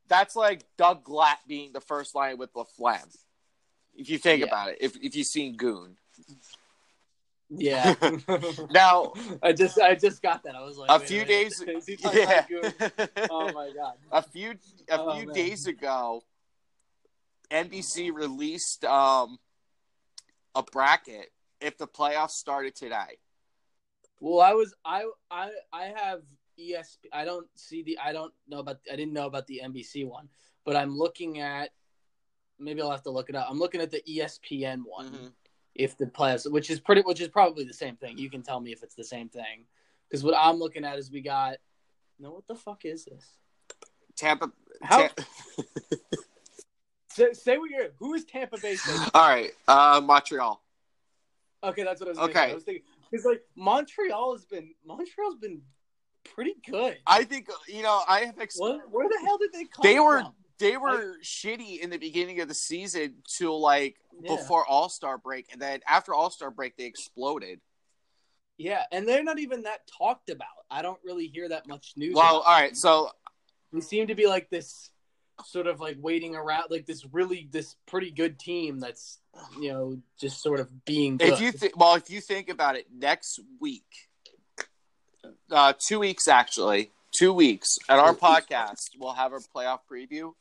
that's 0.07 0.35
like 0.35 0.63
Doug 0.77 1.03
Glatt 1.03 1.37
being 1.47 1.71
the 1.73 1.81
first 1.81 2.15
line 2.15 2.37
with 2.37 2.51
LaFlamme. 2.53 3.15
If 3.95 4.09
you 4.09 4.17
think 4.17 4.39
Yeah. 4.41 4.47
about 4.47 4.69
it, 4.69 4.77
if 4.81 4.95
if 4.97 5.15
you've 5.15 5.27
seen 5.27 5.55
Goon, 5.57 5.97
Yeah. 7.49 7.95
now 8.71 9.13
I 9.43 9.53
just 9.53 9.79
I 9.79 9.95
just 9.95 10.21
got 10.21 10.43
that. 10.43 10.55
I 10.55 10.61
was 10.63 10.77
like 10.77 10.89
a 10.89 10.99
few 11.05 11.25
days, 11.25 11.59
Is 11.67 11.85
he 11.85 11.95
talking 11.97 12.19
yeah. 12.19 12.45
Oh 13.29 13.51
my 13.51 13.71
god. 13.75 13.95
a 14.11 14.21
few 14.21 14.51
a 14.89 14.99
Oh, 14.99 15.15
few 15.17 15.25
man. 15.27 15.35
days 15.35 15.67
ago, 15.67 16.23
NBC 17.51 18.11
released 18.13 18.85
um, 18.85 19.39
a 20.59 20.63
bracket 20.71 21.31
if 21.61 21.77
the 21.77 21.87
playoffs 21.87 22.31
started 22.31 22.75
today. 22.75 23.17
Well, 24.19 24.41
I 24.41 24.53
was 24.53 24.73
I 24.85 25.05
I 25.31 25.49
I 25.71 25.85
have 25.95 26.21
ESP. 26.59 26.97
I 27.13 27.23
don't 27.25 27.47
see 27.55 27.83
the. 27.83 27.97
I 28.03 28.11
don't 28.11 28.33
know 28.47 28.59
about. 28.59 28.79
I 28.91 28.95
didn't 28.97 29.13
know 29.13 29.25
about 29.27 29.47
the 29.47 29.61
NBC 29.63 30.05
one, 30.05 30.27
but 30.65 30.75
I'm 30.75 30.95
looking 30.97 31.39
at. 31.39 31.69
Maybe 32.59 32.81
I'll 32.81 32.91
have 32.91 33.03
to 33.03 33.09
look 33.11 33.29
it 33.29 33.35
up. 33.35 33.47
I'm 33.49 33.57
looking 33.59 33.79
at 33.79 33.89
the 33.91 34.01
ESPN 34.01 34.81
one. 34.85 35.09
Mhm. 35.09 35.31
If 35.75 35.95
the 35.97 36.07
playoffs, 36.07 36.51
which 36.51 36.69
is 36.69 36.81
pretty, 36.81 37.01
which 37.03 37.21
is 37.21 37.29
probably 37.29 37.63
the 37.63 37.73
same 37.73 37.95
thing. 37.95 38.17
You 38.17 38.29
can 38.29 38.41
tell 38.43 38.59
me 38.59 38.73
if 38.73 38.83
it's 38.83 38.95
the 38.95 39.03
same 39.05 39.29
thing, 39.29 39.65
because 40.09 40.21
what 40.25 40.35
I'm 40.37 40.57
looking 40.57 40.83
at 40.83 40.99
is 40.99 41.09
we 41.09 41.21
got. 41.21 41.55
No, 42.19 42.31
what 42.31 42.47
the 42.47 42.55
fuck 42.55 42.83
is 42.83 43.05
this? 43.05 43.25
Tampa. 44.17 44.51
How- 44.81 45.07
Ta- 45.07 45.23
Say, 47.19 47.33
say 47.33 47.57
what 47.57 47.69
you're. 47.69 47.89
Who 47.99 48.13
is 48.13 48.23
Tampa 48.23 48.57
Bay? 48.57 48.77
All 49.13 49.27
right, 49.29 49.51
uh, 49.67 49.99
Montreal. 50.03 50.61
Okay, 51.63 51.83
that's 51.83 51.99
what 51.99 52.07
I 52.07 52.11
was. 52.11 52.19
Okay. 52.19 52.33
Thinking. 52.33 52.51
I 52.51 52.53
was 52.55 52.63
thinking 52.63 52.83
because 53.11 53.25
like 53.25 53.41
Montreal 53.57 54.31
has 54.33 54.45
been 54.45 54.73
Montreal's 54.85 55.35
been 55.35 55.61
pretty 56.33 56.55
good. 56.69 56.97
I 57.05 57.25
think 57.25 57.49
you 57.67 57.83
know 57.83 58.01
I 58.07 58.21
have. 58.21 58.39
Ex- 58.39 58.57
What, 58.57 58.89
where 58.89 59.09
the 59.09 59.19
hell 59.25 59.37
did 59.37 59.51
they 59.51 59.65
come 59.65 59.83
They 59.83 59.99
were- 59.99 60.21
from? 60.21 60.33
they 60.59 60.77
were 60.77 61.15
shitty 61.21 61.79
in 61.79 61.89
the 61.89 61.97
beginning 61.97 62.39
of 62.39 62.47
the 62.47 62.53
season 62.53 63.15
to 63.37 63.51
like 63.53 63.97
Yeah. 64.21 64.35
before 64.37 64.65
All 64.65 64.87
Star 64.87 65.17
break, 65.17 65.51
and 65.51 65.61
then 65.61 65.81
after 65.87 66.13
All 66.13 66.29
Star 66.29 66.51
break 66.51 66.77
they 66.77 66.85
exploded. 66.85 67.59
Yeah, 68.57 68.83
and 68.93 69.05
they're 69.07 69.23
not 69.23 69.39
even 69.39 69.63
that 69.63 69.81
talked 69.97 70.29
about. 70.29 70.47
I 70.71 70.81
don't 70.81 70.99
really 71.03 71.27
hear 71.27 71.49
that 71.49 71.67
much 71.67 71.93
news. 71.97 72.13
Well, 72.15 72.39
all 72.41 72.53
right, 72.59 72.75
so 72.77 73.09
they 73.73 73.81
seem 73.81 74.07
to 74.07 74.15
be 74.15 74.27
like 74.27 74.49
this 74.49 74.89
sort 75.45 75.67
of 75.67 75.79
like 75.79 75.97
waiting 75.99 76.35
around 76.35 76.65
like 76.69 76.85
this 76.85 77.05
really 77.11 77.47
this 77.51 77.75
pretty 77.87 78.11
good 78.11 78.39
team 78.39 78.79
that's 78.79 79.19
you 79.59 79.71
know 79.71 79.97
just 80.19 80.41
sort 80.41 80.59
of 80.59 80.85
being 80.85 81.17
good. 81.17 81.29
if 81.33 81.41
you 81.41 81.51
think, 81.51 81.77
well, 81.77 81.95
if 81.95 82.09
you 82.09 82.21
think 82.21 82.49
about 82.49 82.75
it, 82.75 82.87
next 82.93 83.39
week, 83.59 84.09
uh, 85.51 85.73
two 85.79 85.99
weeks 85.99 86.27
actually, 86.27 86.91
two 87.17 87.33
weeks 87.33 87.77
at 87.87 87.99
our 87.99 88.13
podcast, 88.27 88.89
we'll 88.99 89.13
have 89.13 89.33
a 89.33 89.37
playoff 89.39 89.79
preview. 89.91 90.33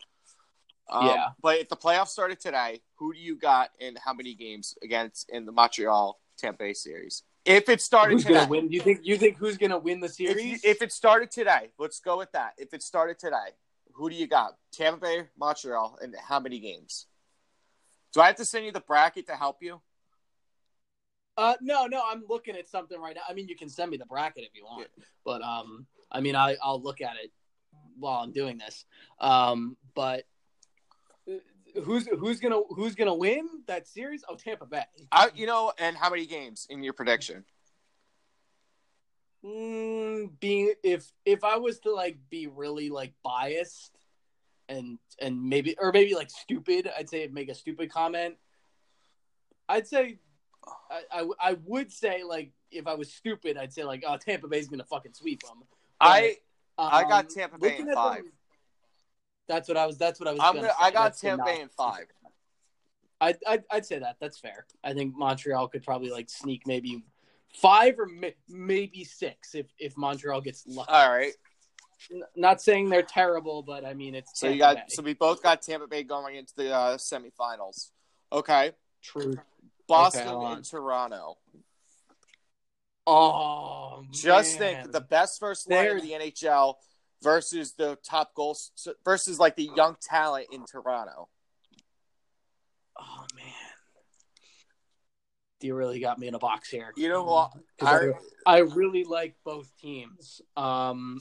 Um, 0.91 1.07
Yeah. 1.07 1.27
but 1.43 1.59
if 1.59 1.69
the 1.69 1.77
playoffs 1.77 2.09
started 2.09 2.41
today, 2.41 2.81
who 2.97 3.13
do 3.13 3.19
you 3.21 3.37
got 3.37 3.71
in 3.79 3.97
how 4.05 4.15
many 4.15 4.35
games 4.35 4.75
against 4.83 5.29
in 5.31 5.45
the 5.45 5.53
Montreal 5.53 6.19
Tampa 6.39 6.59
Bay 6.65 6.73
series? 6.73 7.23
If 7.45 7.69
it 7.69 7.81
started 7.81 8.15
who's 8.15 8.25
today, 8.25 8.35
gonna 8.41 8.49
win? 8.49 8.69
Do 8.69 8.75
you 8.75 8.81
think 8.83 9.01
you 9.05 9.17
think 9.17 9.37
who's 9.39 9.57
gonna 9.57 9.79
win 9.79 10.01
the 10.01 10.07
if, 10.07 10.13
series? 10.13 10.45
you- 10.65 10.71
if 10.71 10.83
it 10.83 10.93
started 10.93 11.31
today, 11.31 11.71
let's 11.79 12.01
go 12.01 12.19
with 12.19 12.33
that. 12.33 12.53
If 12.59 12.75
it 12.75 12.83
started 12.83 13.19
today, 13.19 13.55
who 13.99 14.09
do 14.09 14.15
you 14.15 14.29
got? 14.29 14.57
Tampa 14.73 15.01
Bay, 15.01 15.23
Montreal, 15.37 15.99
and 16.01 16.15
how 16.29 16.39
many 16.39 16.61
games? 16.61 17.07
Do 18.15 18.21
I 18.21 18.29
have 18.29 18.37
to 18.37 18.45
send 18.45 18.65
you 18.65 18.71
the 18.71 18.81
bracket 18.81 19.27
to 19.27 19.35
help 19.35 19.59
you? 19.61 19.81
uh, 21.37 21.55
no, 21.61 21.87
no, 21.87 22.03
I'm 22.09 22.23
looking 22.29 22.55
at 22.55 22.69
something 22.69 23.01
right 23.01 23.17
now. 23.17 23.23
I 23.29 23.35
mean, 23.35 23.49
you 23.49 23.57
can 23.57 23.69
send 23.69 23.91
me 23.91 23.97
the 23.97 24.07
bracket 24.07 24.45
if 24.45 24.51
you 24.55 24.65
want, 24.65 24.87
but 25.25 25.43
um, 25.43 25.87
I 26.13 26.21
mean, 26.21 26.37
I 26.37 26.57
I'll 26.63 26.81
look 26.81 27.01
at 27.01 27.17
it 27.23 27.33
while 27.99 28.23
I'm 28.23 28.33
doing 28.33 28.57
this. 28.57 28.85
Um, 29.21 29.77
but 29.97 30.25
uh, 31.29 31.81
who's 31.83 32.07
who's 32.07 32.39
gonna 32.39 32.61
who's 32.71 32.95
gonna 32.95 33.15
win 33.15 33.49
that 33.67 33.89
series? 33.89 34.23
Oh, 34.29 34.37
Tampa 34.37 34.67
Bay. 34.67 34.85
I, 35.11 35.31
you 35.35 35.47
know, 35.47 35.73
and 35.79 35.97
how 35.97 36.09
many 36.09 36.25
games 36.25 36.69
in 36.71 36.85
your 36.85 36.93
prediction? 36.93 37.45
Mm, 39.45 39.78
being 40.41 40.75
if 40.83 41.11
if 41.25 41.45
I 41.45 41.57
was 41.57 41.81
to 41.81 41.93
like 41.93 42.19
be 42.31 42.47
really 42.47 42.91
like 42.91 43.13
biased 43.23 43.97
and 44.69 44.99
and 45.21 45.49
maybe 45.49 45.77
or 45.79 45.93
maybe 45.93 46.15
like 46.15 46.31
stupid, 46.31 46.91
I'd 46.97 47.09
say 47.09 47.29
make 47.29 47.49
a 47.49 47.55
stupid 47.55 47.91
comment. 47.91 48.37
I'd 49.69 49.87
say 49.87 50.19
I, 50.91 51.03
I, 51.21 51.29
I 51.41 51.57
would 51.65 51.93
say 51.93 52.23
like 52.25 52.53
if 52.71 52.87
I 52.87 52.95
was 52.95 53.13
stupid, 53.13 53.57
I'd 53.57 53.73
say 53.73 53.85
like 53.85 54.05
oh 54.07 54.17
Tampa 54.17 54.49
Bay's 54.49 54.69
gonna 54.69 54.85
fucking 54.85 55.15
sweep 55.15 55.43
them. 55.43 55.63
I 56.01 56.37
Um, 56.79 56.89
I 56.93 57.03
got 57.03 57.29
Tampa 57.29 57.59
Bay 57.59 57.79
in 57.79 57.93
five. 57.93 58.25
them- 58.25 58.33
that's 59.49 59.67
what 59.67 59.79
I 59.79 59.87
was. 59.87 59.97
That's 59.97 60.21
what 60.21 60.29
I 60.29 60.33
was. 60.33 60.41
I'm 60.43 60.55
gonna. 60.55 60.73
I 60.79 60.91
got 60.91 61.05
That's 61.05 61.21
Tampa 61.21 61.45
Bay 61.45 61.61
in 61.61 61.69
five. 61.69 62.05
I'd, 63.21 63.39
I'd 63.47 63.65
I'd 63.71 63.87
say 63.87 63.99
that. 63.99 64.17
That's 64.21 64.39
fair. 64.39 64.67
I 64.85 64.93
think 64.93 65.17
Montreal 65.17 65.69
could 65.69 65.83
probably 65.83 66.11
like 66.11 66.29
sneak 66.29 66.67
maybe 66.67 67.03
five 67.55 67.99
or 67.99 68.07
may, 68.07 68.35
maybe 68.49 69.05
six 69.05 69.55
if 69.55 69.67
if 69.79 69.97
Montreal 69.97 70.41
gets 70.41 70.67
lucky. 70.67 70.91
All 70.93 71.11
right. 71.11 71.33
N- 72.13 72.23
Not 72.37 72.61
saying 72.63 72.89
they're 72.91 73.03
terrible, 73.03 73.63
but 73.63 73.85
I 73.85 73.95
mean 73.95 74.15
it's 74.15 74.39
So 74.39 74.49
you 74.49 74.59
got 74.59 74.77
Bay. 74.77 74.83
so 74.89 75.03
we 75.03 75.15
both 75.15 75.43
got 75.43 75.63
Tampa 75.63 75.87
Bay 75.87 76.03
going 76.03 76.37
into 76.37 76.55
the 76.57 76.73
uh, 76.75 76.97
semifinals. 76.97 77.91
Okay. 78.33 78.73
true. 79.03 79.37
Boston 79.89 80.29
on. 80.29 80.57
and 80.59 80.65
Toronto. 80.65 81.39
Oh, 83.07 84.05
Just 84.11 84.61
man. 84.61 84.83
think 84.83 84.93
the 84.93 85.01
best 85.01 85.41
first 85.41 85.69
line 85.71 85.97
of 85.97 86.03
the 86.03 86.11
NHL 86.11 86.75
versus 87.23 87.73
the 87.73 87.97
top 88.05 88.35
goals 88.35 88.71
versus 89.05 89.39
like 89.41 89.57
the 89.57 89.71
young 89.75 89.97
talent 90.03 90.49
in 90.53 90.65
Toronto. 90.67 91.29
Oh 93.01 93.25
you 95.61 95.75
really 95.75 96.01
got 96.01 96.19
me 96.19 96.29
in 96.29 96.35
a 96.35 96.39
box 96.39 96.69
here. 96.71 96.93
You 96.97 97.09
know 97.09 97.25
what? 97.25 97.53
'Cause 97.79 98.13
I, 98.47 98.53
I, 98.55 98.57
I 98.57 98.59
really 98.61 99.05
like 99.05 99.35
both 99.45 99.71
teams. 99.81 100.41
Um, 100.57 101.21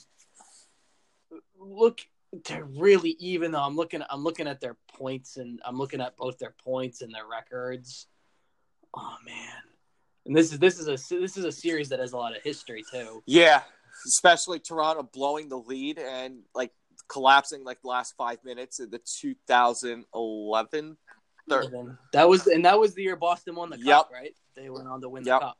look, 1.59 2.01
they're 2.45 2.65
really 2.65 3.15
even 3.19 3.51
though 3.51 3.61
I'm 3.61 3.75
looking. 3.75 4.01
I'm 4.09 4.23
looking 4.23 4.47
at 4.47 4.59
their 4.59 4.75
points 4.93 5.37
and 5.37 5.59
I'm 5.65 5.77
looking 5.77 6.01
at 6.01 6.17
both 6.17 6.37
their 6.37 6.55
points 6.63 7.01
and 7.01 7.13
their 7.13 7.27
records. 7.27 8.07
Oh 8.93 9.15
man, 9.25 9.61
and 10.25 10.35
this 10.35 10.51
is 10.51 10.59
this 10.59 10.79
is 10.79 10.87
a 10.87 11.15
this 11.15 11.37
is 11.37 11.45
a 11.45 11.51
series 11.51 11.89
that 11.89 11.99
has 11.99 12.13
a 12.13 12.17
lot 12.17 12.35
of 12.35 12.41
history 12.43 12.83
too. 12.91 13.23
yeah, 13.25 13.61
especially 14.05 14.59
Toronto 14.59 15.03
blowing 15.03 15.49
the 15.49 15.57
lead 15.57 15.99
and 15.99 16.39
like 16.53 16.71
collapsing 17.07 17.63
like 17.63 17.81
the 17.81 17.87
last 17.87 18.13
five 18.17 18.43
minutes 18.43 18.79
in 18.79 18.89
the 18.89 18.99
2011. 19.21 20.97
That 21.49 22.27
was 22.27 22.47
and 22.47 22.65
that 22.65 22.79
was 22.79 22.93
the 22.93 23.03
year 23.03 23.15
Boston 23.15 23.55
won 23.55 23.69
the 23.69 23.77
cup, 23.77 23.85
Yep. 23.85 24.05
right? 24.11 24.35
They 24.55 24.69
went 24.69 24.87
on 24.87 25.01
to 25.01 25.09
win 25.09 25.23
Yep. 25.23 25.39
the 25.39 25.45
cup. 25.45 25.57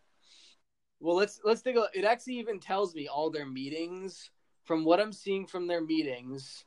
Well, 1.00 1.16
let's 1.16 1.40
let's 1.44 1.62
take 1.62 1.76
a. 1.76 1.88
It 1.94 2.04
actually 2.04 2.36
even 2.40 2.60
tells 2.60 2.94
me 2.96 3.08
all 3.08 3.30
their 3.30 3.46
meetings. 3.46 4.30
From 4.66 4.84
what 4.84 5.00
I'm 5.00 5.14
seeing 5.14 5.48
from 5.48 5.68
their 5.68 5.80
meetings, 5.80 6.66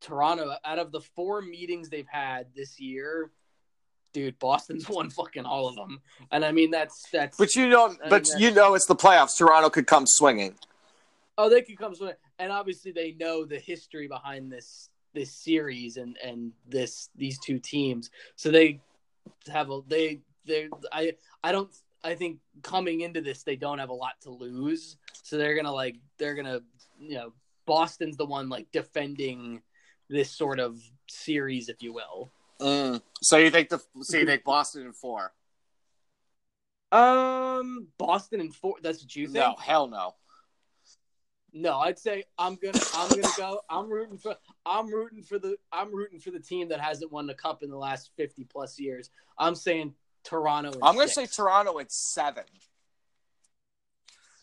Toronto, 0.00 0.54
out 0.64 0.78
of 0.78 0.90
the 0.90 1.00
four 1.00 1.42
meetings 1.42 1.90
they've 1.90 2.08
had 2.08 2.46
this 2.54 2.80
year, 2.80 3.30
dude, 4.14 4.38
Boston's 4.38 4.88
won 4.88 5.10
fucking 5.10 5.44
all 5.44 5.68
of 5.68 5.76
them. 5.76 6.00
And 6.30 6.44
I 6.44 6.52
mean 6.52 6.70
that's 6.70 7.04
that's. 7.12 7.36
But 7.36 7.54
you 7.54 7.68
know, 7.68 7.94
I 8.02 8.08
but 8.08 8.26
mean, 8.28 8.38
you 8.38 8.50
know, 8.52 8.74
it's 8.74 8.86
the 8.86 8.96
playoffs. 8.96 9.36
Toronto 9.36 9.68
could 9.68 9.86
come 9.86 10.04
swinging. 10.06 10.54
Oh, 11.36 11.50
they 11.50 11.60
could 11.60 11.76
come 11.76 11.94
swinging, 11.94 12.16
and 12.38 12.50
obviously 12.50 12.92
they 12.92 13.12
know 13.12 13.44
the 13.44 13.58
history 13.58 14.08
behind 14.08 14.50
this 14.50 14.88
this 15.16 15.32
series 15.32 15.96
and 15.96 16.16
and 16.22 16.52
this 16.68 17.08
these 17.16 17.40
two 17.40 17.58
teams. 17.58 18.10
So 18.36 18.52
they 18.52 18.80
have 19.48 19.70
a 19.70 19.80
they 19.88 20.20
they 20.44 20.68
I 20.92 21.14
I 21.42 21.50
don't 21.50 21.74
I 22.04 22.14
think 22.14 22.38
coming 22.62 23.00
into 23.00 23.20
this 23.20 23.42
they 23.42 23.56
don't 23.56 23.78
have 23.78 23.88
a 23.88 23.94
lot 23.94 24.20
to 24.22 24.30
lose. 24.30 24.96
So 25.22 25.38
they're 25.38 25.56
gonna 25.56 25.72
like 25.72 25.96
they're 26.18 26.34
gonna 26.34 26.60
you 27.00 27.14
know 27.14 27.32
Boston's 27.64 28.16
the 28.16 28.26
one 28.26 28.48
like 28.48 28.70
defending 28.70 29.62
this 30.08 30.30
sort 30.30 30.60
of 30.60 30.80
series, 31.08 31.68
if 31.68 31.82
you 31.82 31.92
will. 31.92 32.30
So 33.22 33.38
you 33.38 33.50
think 33.50 33.70
the 33.70 33.80
so 34.02 34.18
you 34.18 34.26
think 34.26 34.44
Boston 34.44 34.82
in 34.82 34.92
four? 34.92 35.32
Um, 36.92 37.88
Boston 37.98 38.40
in 38.40 38.52
four. 38.52 38.76
That's 38.82 39.02
what 39.02 39.16
you 39.16 39.26
think? 39.26 39.36
No, 39.36 39.56
hell 39.56 39.88
no. 39.88 40.14
No, 41.58 41.78
I'd 41.78 41.98
say 41.98 42.24
I'm 42.38 42.56
gonna 42.56 42.78
I'm 42.94 43.08
gonna 43.08 43.34
go. 43.38 43.60
I'm 43.70 43.88
rooting 43.88 44.18
for 44.18 44.36
I'm 44.66 44.92
rooting 44.92 45.22
for 45.22 45.38
the 45.38 45.56
I'm 45.72 45.94
rooting 45.94 46.20
for 46.20 46.30
the 46.30 46.38
team 46.38 46.68
that 46.68 46.80
hasn't 46.80 47.10
won 47.10 47.26
the 47.26 47.34
cup 47.34 47.62
in 47.62 47.70
the 47.70 47.78
last 47.78 48.10
fifty 48.14 48.44
plus 48.44 48.78
years. 48.78 49.08
I'm 49.38 49.54
saying 49.54 49.94
Toronto. 50.22 50.72
I'm 50.82 50.96
going 50.96 51.08
to 51.08 51.14
say. 51.14 51.26
Toronto 51.26 51.78
at 51.78 51.90
seven. 51.90 52.44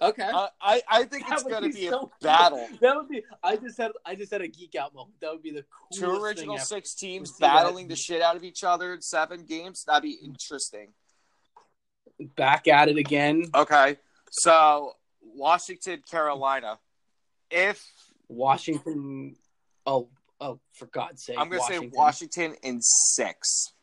Okay. 0.01 0.23
Uh, 0.23 0.47
I 0.59 0.81
I 0.89 1.03
think 1.03 1.27
That 1.27 1.33
it's 1.33 1.43
going 1.43 1.63
to 1.63 1.69
be 1.69 1.81
be 1.81 1.89
so 1.89 2.11
a 2.19 2.23
battle. 2.23 2.67
That 2.81 2.95
would 2.95 3.09
be. 3.09 3.23
I 3.43 3.57
just 3.57 3.77
had. 3.77 3.91
I 4.05 4.15
just 4.15 4.31
had 4.31 4.41
a 4.41 4.47
geek 4.47 4.75
out 4.75 4.95
moment. 4.95 5.19
That 5.21 5.33
would 5.33 5.43
be 5.43 5.51
the 5.51 5.65
coolest 5.93 6.01
Two 6.01 6.23
original 6.23 6.57
six 6.57 6.95
teams 6.95 7.33
battling 7.33 7.89
the 7.89 7.95
shit 7.95 8.23
out 8.23 8.35
of 8.35 8.43
each 8.43 8.63
other 8.63 8.93
in 8.95 9.01
seven 9.01 9.45
games. 9.45 9.83
That'd 9.85 10.01
be 10.01 10.17
interesting. 10.23 10.93
Back 12.35 12.67
at 12.67 12.89
it 12.89 12.97
again. 12.97 13.45
Okay, 13.53 13.97
so 14.31 14.93
Washington, 15.21 16.01
Carolina. 16.09 16.79
If 17.55 17.85
Washington. 18.27 19.35
Oh, 19.85 20.09
oh, 20.41 20.59
for 20.73 20.87
God's 20.87 21.23
sake! 21.23 21.37
I'm 21.39 21.49
going 21.49 21.61
to 21.61 21.67
say 21.67 21.79
Washington. 21.79 21.97
Washington 21.97 22.55
in 22.63 22.81
six. 22.81 23.73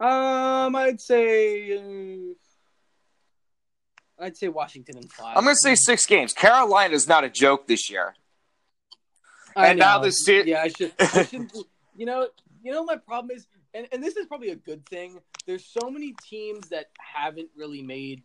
Um, 0.00 0.76
I'd 0.76 1.00
say. 1.00 1.76
Uh, 1.78 2.34
I'd 4.20 4.36
say 4.36 4.48
Washington 4.48 4.98
in 4.98 5.08
five. 5.08 5.36
I'm 5.36 5.44
to 5.44 5.54
say 5.54 5.74
six 5.74 6.04
games. 6.06 6.32
Carolina's 6.32 7.08
not 7.08 7.24
a 7.24 7.30
joke 7.30 7.66
this 7.66 7.88
year. 7.88 8.14
I 9.56 9.68
And 9.68 9.78
now 9.78 9.98
know. 9.98 10.04
the 10.04 10.10
se- 10.12 10.44
yeah, 10.46 10.62
I 10.62 10.68
should. 10.68 10.92
I 11.00 11.22
shouldn't. 11.24 11.56
you 11.96 12.04
know, 12.06 12.28
you 12.62 12.72
know, 12.72 12.84
my 12.84 12.96
problem 12.96 13.36
is, 13.36 13.46
and 13.74 13.86
and 13.92 14.02
this 14.02 14.16
is 14.16 14.26
probably 14.26 14.50
a 14.50 14.56
good 14.56 14.84
thing. 14.86 15.20
There's 15.46 15.64
so 15.66 15.88
many 15.90 16.14
teams 16.28 16.68
that 16.68 16.90
haven't 16.98 17.48
really 17.56 17.82
made 17.82 18.22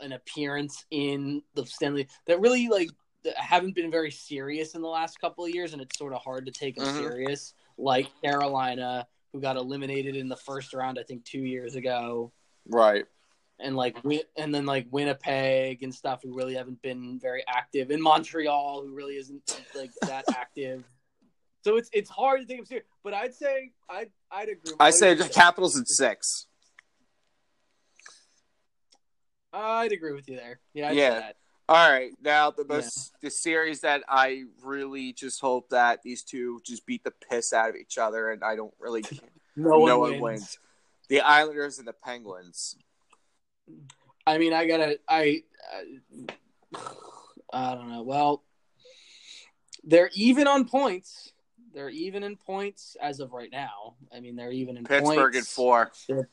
an 0.00 0.12
appearance 0.12 0.84
in 0.90 1.42
the 1.54 1.66
Stanley 1.66 2.08
that 2.26 2.40
really 2.40 2.68
like 2.68 2.88
haven't 3.36 3.74
been 3.74 3.90
very 3.90 4.10
serious 4.10 4.74
in 4.74 4.82
the 4.82 4.88
last 4.88 5.20
couple 5.20 5.44
of 5.44 5.50
years, 5.50 5.72
and 5.72 5.82
it's 5.82 5.98
sort 5.98 6.12
of 6.12 6.22
hard 6.22 6.46
to 6.46 6.52
take 6.52 6.76
them 6.76 6.86
Mhm. 6.86 6.96
serious. 6.96 7.54
Like 7.76 8.08
Carolina, 8.22 9.06
who 9.32 9.40
got 9.40 9.56
eliminated 9.56 10.16
in 10.16 10.28
the 10.28 10.36
first 10.36 10.72
round, 10.72 10.98
I 10.98 11.02
think 11.02 11.24
two 11.24 11.40
years 11.44 11.74
ago 11.74 12.32
Right. 12.66 13.06
and 13.58 13.76
like 13.76 13.96
and 14.36 14.54
then 14.54 14.66
like 14.66 14.86
Winnipeg 14.90 15.82
and 15.82 15.94
stuff 15.94 16.22
who 16.22 16.32
really 16.34 16.54
haven't 16.54 16.80
been 16.82 17.18
very 17.18 17.44
active 17.48 17.90
in 17.90 18.00
Montreal 18.00 18.82
who 18.82 18.94
really 18.94 19.16
isn't 19.16 19.60
like 19.74 19.90
that 20.02 20.24
active. 20.34 20.84
So 21.64 21.76
it's 21.76 21.90
it's 21.92 22.08
hard 22.08 22.40
to 22.40 22.46
take 22.46 22.58
them 22.58 22.66
serious, 22.66 22.86
but 23.02 23.14
I'd 23.14 23.34
say 23.34 23.72
I'd 23.90 24.10
I'd 24.30 24.48
agree. 24.48 24.74
I 24.80 24.90
say 24.90 25.14
the 25.14 25.28
Capitals 25.28 25.78
at 25.78 25.88
six. 25.88 26.46
I'd 29.52 29.92
agree 29.92 30.12
with 30.12 30.28
you 30.28 30.36
there. 30.36 30.60
Yeah, 30.74 30.90
I'd 30.90 30.96
Yeah. 30.96 31.32
All 31.70 31.90
right, 31.90 32.12
now 32.22 32.50
the 32.50 32.64
most 32.64 33.12
the 33.20 33.30
series 33.30 33.80
that 33.82 34.02
I 34.08 34.44
really 34.64 35.12
just 35.12 35.38
hope 35.38 35.68
that 35.68 36.02
these 36.02 36.22
two 36.22 36.62
just 36.64 36.86
beat 36.86 37.04
the 37.04 37.12
piss 37.30 37.52
out 37.52 37.68
of 37.68 37.76
each 37.76 37.98
other, 37.98 38.30
and 38.30 38.42
I 38.42 38.56
don't 38.56 38.72
really 38.78 39.04
No 39.58 39.80
one 39.80 39.88
no 39.88 39.98
wins. 39.98 40.12
one 40.12 40.20
wins. 40.20 40.58
The 41.08 41.20
Islanders 41.20 41.78
and 41.78 41.88
the 41.88 41.92
Penguins. 41.92 42.76
I 44.26 44.38
mean, 44.38 44.52
I 44.52 44.66
gotta, 44.66 44.98
I, 45.08 45.42
I, 46.72 46.78
I 47.52 47.74
don't 47.74 47.90
know. 47.90 48.02
Well, 48.02 48.44
they're 49.84 50.10
even 50.14 50.46
on 50.46 50.66
points. 50.66 51.32
They're 51.74 51.88
even 51.88 52.22
in 52.22 52.36
points 52.36 52.96
as 53.00 53.20
of 53.20 53.32
right 53.32 53.50
now. 53.50 53.96
I 54.14 54.20
mean, 54.20 54.36
they're 54.36 54.52
even 54.52 54.76
in 54.76 54.84
Pittsburgh 54.84 55.32
points. 55.32 55.38
at 55.38 55.44
four. 55.44 55.92
They're, 56.08 56.28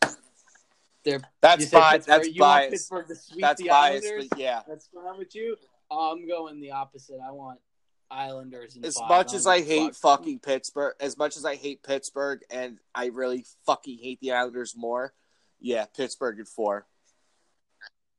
they're 1.06 1.22
That's. 1.42 1.66
Pittsburgh- 1.70 2.04
That's 2.04 2.28
you 2.28 2.42
want 2.42 2.56
biased. 2.58 2.72
Pittsburgh 2.72 3.08
to 3.08 3.16
sweep 3.16 3.42
That's 3.42 3.62
the 3.62 3.70
biased. 3.70 4.06
Islanders. 4.06 4.28
But 4.30 4.40
yeah. 4.40 4.62
That's 4.68 4.88
fine 4.94 5.18
with 5.18 5.34
you. 5.36 5.56
I'm 5.90 6.28
going 6.28 6.60
the 6.60 6.72
opposite. 6.72 7.20
I 7.26 7.32
want 7.32 7.60
Islanders. 8.12 8.76
In 8.76 8.84
As 8.86 8.98
five. 8.98 9.10
much 9.10 9.34
as 9.34 9.48
I 9.48 9.62
hate 9.62 9.96
fuck. 9.96 10.20
fucking 10.20 10.40
Pittsburgh, 10.40 10.96
as 11.00 11.18
much 11.18 11.38
as 11.38 11.46
I 11.46 11.56
hate 11.56 11.84
Pittsburgh, 11.84 12.42
and 12.50 12.80
I 12.94 13.06
really 13.08 13.46
fucking 13.66 13.98
hate 14.00 14.20
the 14.20 14.32
Islanders 14.34 14.76
more, 14.76 15.14
yeah, 15.60 15.86
Pittsburgh 15.96 16.40
at 16.40 16.48
four. 16.48 16.86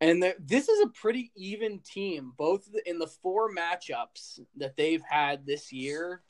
And 0.00 0.23
the, 0.23 0.35
this 0.38 0.69
is 0.69 0.81
a 0.85 0.88
pretty 0.88 1.33
even 1.37 1.78
team. 1.81 2.33
Both 2.37 2.69
in 2.85 2.99
the 2.99 3.07
four 3.07 3.50
matchups 3.55 4.40
that 4.57 4.76
they've 4.76 5.02
had 5.09 5.47
this 5.47 5.73
year, 5.73 6.23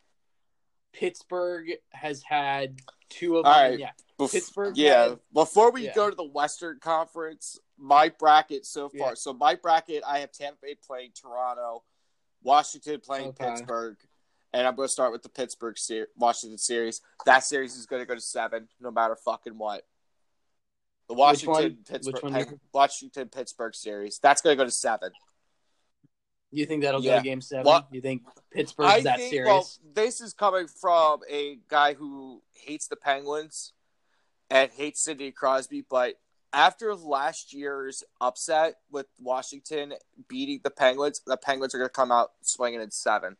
Pittsburgh 1.01 1.73
has 1.91 2.23
had 2.23 2.81
two 3.11 3.37
of 3.37 3.45
them. 3.45 3.53
All 3.53 3.63
right. 3.71 3.79
Yeah, 3.79 3.91
Bef- 4.19 4.33
Pittsburgh 4.33 4.77
Yeah. 4.77 5.09
had- 5.11 5.21
Before 5.33 5.71
we 5.71 5.85
yeah. 5.85 5.95
go 5.95 6.09
to 6.09 6.17
the 6.17 6.25
Western 6.25 6.79
Conference, 6.81 7.59
my 7.77 8.09
bracket 8.09 8.65
so 8.65 8.89
far. 8.89 9.09
Yeah. 9.11 9.15
So 9.15 9.35
my 9.35 9.57
bracket, 9.57 10.03
I 10.07 10.21
have 10.21 10.33
Tampa 10.33 10.59
Bay 10.63 10.75
playing 10.75 11.13
Toronto, 11.13 11.85
Washington 12.43 13.01
playing 13.01 13.29
Okay. 13.29 13.45
Pittsburgh, 13.51 13.99
and 14.55 14.67
I'm 14.67 14.75
going 14.75 14.89
to 14.89 14.93
start 14.93 15.13
with 15.13 15.23
the 15.23 15.29
Pittsburgh 15.29 15.77
ser- 15.79 16.09
Washington 16.17 16.57
series. 16.57 17.03
That 17.27 17.41
series 17.45 17.77
is 17.77 17.85
going 17.85 18.01
to 18.01 18.07
go 18.07 18.15
to 18.15 18.21
seven, 18.21 18.69
no 18.81 18.91
matter 18.91 19.17
fucking 19.17 19.59
what. 19.59 19.87
The 21.09 21.15
Washington 21.15 21.85
Pittsburgh 21.87 22.23
one 22.23 22.33
Pen- 22.33 22.49
you- 22.53 22.61
Washington 22.73 23.29
Pittsburgh 23.29 23.75
series. 23.75 24.19
That's 24.19 24.41
going 24.41 24.57
to 24.57 24.61
go 24.61 24.65
to 24.65 24.71
seven. 24.73 25.13
You 26.53 26.65
think 26.67 26.83
that'll 26.83 27.03
go 27.03 27.17
to 27.17 27.23
Game 27.23 27.41
Seven? 27.41 27.65
What- 27.65 27.89
You 27.93 28.01
think 28.01 28.23
Pittsburgh's 28.53 28.89
I 28.93 29.01
that 29.03 29.19
think. 29.19 29.31
serious? 29.31 29.47
Well, 29.49 29.93
this 29.95 30.21
is 30.21 30.33
coming 30.33 30.67
from 30.69 31.21
a 31.31 31.59
guy 31.69 31.95
who 31.95 32.43
hates 32.53 32.89
the 32.89 32.97
Penguins 32.97 33.73
and 34.51 34.71
hates 34.71 35.01
Sidney 35.01 35.33
Crosby, 35.33 35.85
but 35.89 36.15
after 36.53 36.95
last 36.95 37.53
year's 37.53 38.03
upset 38.21 38.77
with 38.91 39.07
Washington 39.21 39.93
beating 40.29 40.61
the 40.63 40.71
Penguins, 40.71 41.21
the 41.27 41.37
Penguins 41.37 41.75
are 41.75 41.79
going 41.79 41.89
to 41.89 41.93
come 41.93 42.13
out 42.13 42.31
swinging 42.43 42.81
in 42.81 42.91
seven. 42.91 43.37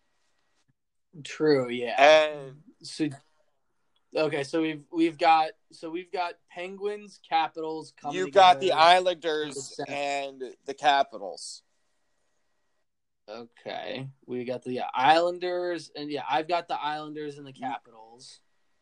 True. 1.25 1.71
Yeah. 1.71 1.95
And 1.99 2.57
So, 2.83 3.09
okay, 4.15 4.43
so 4.45 4.61
we've 4.61 4.83
we've 4.93 5.17
got 5.17 5.51
so 5.73 5.89
we've 5.89 6.13
got 6.13 6.35
Penguins, 6.51 7.21
Capitals 7.27 7.95
coming. 8.01 8.17
you 8.17 8.31
got 8.31 8.61
the. 8.61 8.73
Islanders 8.73 9.79
and 9.89 10.43
the 10.67 10.75
Capitals. 10.75 11.63
Okay, 13.29 14.09
we 14.25 14.45
got 14.45 14.63
the 14.63 14.73
yeah, 14.73 14.87
Islanders, 14.95 15.91
and 15.97 16.11
yeah, 16.11 16.23
I've 16.31 16.47
got 16.47 16.69
the 16.69 16.81
Islanders 16.81 17.39
and 17.39 17.47
the 17.47 17.53
Capitals. 17.53 18.39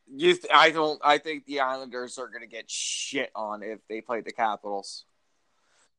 You, 0.06 0.34
th- 0.34 0.52
I 0.52 0.70
don't. 0.70 1.00
I 1.02 1.16
think 1.16 1.46
the 1.46 1.60
Islanders 1.60 2.18
are 2.18 2.28
going 2.28 2.42
to 2.42 2.46
get 2.46 2.70
shit 2.70 3.30
on 3.34 3.62
if 3.62 3.80
they 3.88 4.02
play 4.02 4.20
the 4.20 4.32
Capitals. 4.32 5.06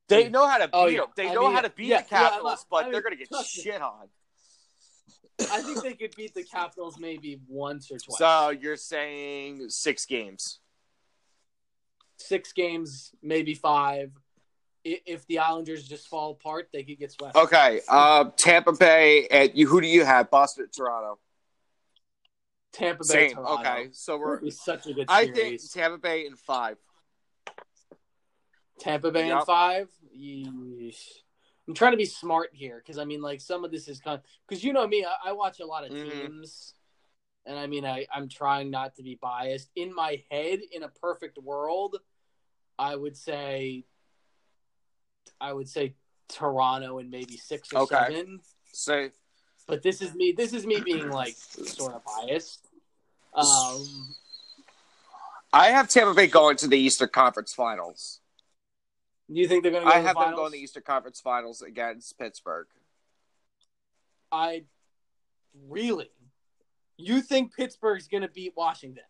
They 0.08 0.25
mm. 0.25 0.32
know 0.32 0.48
how 0.48 0.60
to 0.60 0.70
oh, 0.72 0.86
beat 0.86 0.88
Oh, 0.88 0.88
yeah. 0.88 1.00
them. 1.00 1.08
They 1.16 1.30
I 1.30 1.34
know 1.34 1.46
mean, 1.48 1.56
how 1.56 1.62
to 1.62 1.70
beat 1.72 1.88
Yeah, 1.88 2.02
the 2.02 2.08
yeah, 2.12 2.20
Capitals, 2.20 2.44
not- 2.44 2.66
but 2.70 2.86
I 2.86 2.92
they're 2.92 3.02
going 3.02 3.14
to 3.14 3.18
get 3.18 3.32
me. 3.32 3.44
shit 3.44 3.82
on. 3.82 4.10
I 5.52 5.62
think 5.62 5.82
they 5.82 5.94
could 5.94 6.16
beat 6.16 6.34
the 6.34 6.44
Capitals 6.44 6.98
maybe 7.00 7.42
once 7.48 7.92
or 7.92 7.98
twice. 7.98 8.18
So 8.20 8.50
you're 8.52 8.77
saying 8.77 9.70
six 9.70 10.05
games? 10.05 10.60
Six 12.18 12.53
games, 12.53 13.12
maybe 13.22 13.53
five. 13.53 14.12
If 14.85 15.25
the 15.25 15.39
Islanders 15.39 15.87
just 15.87 16.07
fall 16.07 16.31
apart, 16.31 16.69
they 16.71 16.83
could 16.83 17.00
get 17.00 17.11
swept. 17.11 17.35
Okay. 17.35 17.81
Uh, 17.89 18.25
Tampa 18.37 18.71
Bay 18.71 19.27
and 19.31 19.50
you. 19.55 19.67
Who 19.67 19.81
do 19.81 19.87
you 19.87 20.05
have? 20.05 20.29
Boston, 20.29 20.67
Toronto. 20.71 21.17
Tampa 22.71 23.03
Bay, 23.03 23.29
Same. 23.29 23.35
Toronto. 23.35 23.61
Okay. 23.61 23.87
So 23.93 24.17
we're. 24.17 24.48
Such 24.51 24.85
a 24.85 24.93
good 24.93 25.07
I 25.09 25.25
think. 25.25 25.59
Tampa 25.74 25.98
Bay 25.98 26.27
in 26.27 26.35
five. 26.35 26.77
Tampa 28.79 29.09
Bay 29.11 29.24
in 29.24 29.37
Yep. 29.37 29.45
five. 29.48 29.89
Yeesh. 30.15 31.01
I'm 31.67 31.74
trying 31.74 31.93
to 31.93 31.98
be 31.98 32.05
smart 32.05 32.51
here 32.53 32.77
because 32.77 33.00
I 33.00 33.05
mean, 33.05 33.24
like 33.24 33.41
some 33.41 33.65
of 33.65 33.71
this 33.71 33.87
is 33.87 34.00
kind 34.00 34.21
because 34.48 34.63
you 34.63 34.71
know 34.71 34.85
me, 34.87 35.03
I, 35.03 35.29
I 35.29 35.31
watch 35.31 35.59
a 35.61 35.65
lot 35.65 35.83
of 35.83 35.91
Mhm. 35.91 36.03
teams, 36.03 36.75
and 37.48 37.57
I 37.57 37.65
mean, 37.65 37.85
I 37.85 38.05
I'm 38.13 38.29
trying 38.29 38.69
not 38.69 38.95
to 38.98 39.03
be 39.03 39.15
biased. 39.19 39.71
In 39.75 39.95
my 39.95 40.24
head, 40.29 40.59
in 40.71 40.83
a 40.83 40.89
perfect 40.89 41.39
world, 41.39 41.98
I 42.77 42.95
would 42.95 43.17
say, 43.17 43.85
I 45.39 45.53
would 45.53 45.69
say 45.69 45.95
Toronto 46.27 47.00
and 47.00 47.09
maybe 47.09 47.37
six 47.37 47.71
or 47.74 47.79
Okay. 47.83 47.95
seven. 48.09 48.39
So 48.74 49.09
But 49.67 49.83
this 49.83 50.01
is 50.01 50.13
me. 50.15 50.33
This 50.35 50.53
is 50.53 50.65
me 50.65 50.81
being 50.81 51.09
like 51.09 51.35
sort 51.35 51.93
of 51.93 52.01
biased. 52.05 52.67
Um, 53.33 54.15
I 55.51 55.67
have 55.67 55.89
Tampa 55.89 56.13
Bay 56.13 56.27
going 56.27 56.57
to 56.57 56.67
the 56.67 56.77
Eastern 56.77 57.09
Conference 57.09 57.53
Finals. 57.53 58.19
do 59.27 59.39
you 59.39 59.48
think 59.48 59.63
they're 59.63 59.71
going 59.71 59.85
to 59.85 59.93
I 59.93 60.00
have 60.00 60.15
them 60.17 60.35
going 60.35 60.51
to 60.51 60.57
the 60.57 60.63
Eastern 60.63 60.83
Conference 60.83 61.19
Finals 61.19 61.61
against 61.61 62.17
Pittsburgh. 62.17 62.67
I 64.31 64.63
really. 65.67 66.09
You 66.98 67.21
think 67.21 67.53
Pittsburgh's 67.55 68.07
going 68.07 68.24
to 68.24 68.29
beat 68.29 68.53
Washington? 68.55 69.03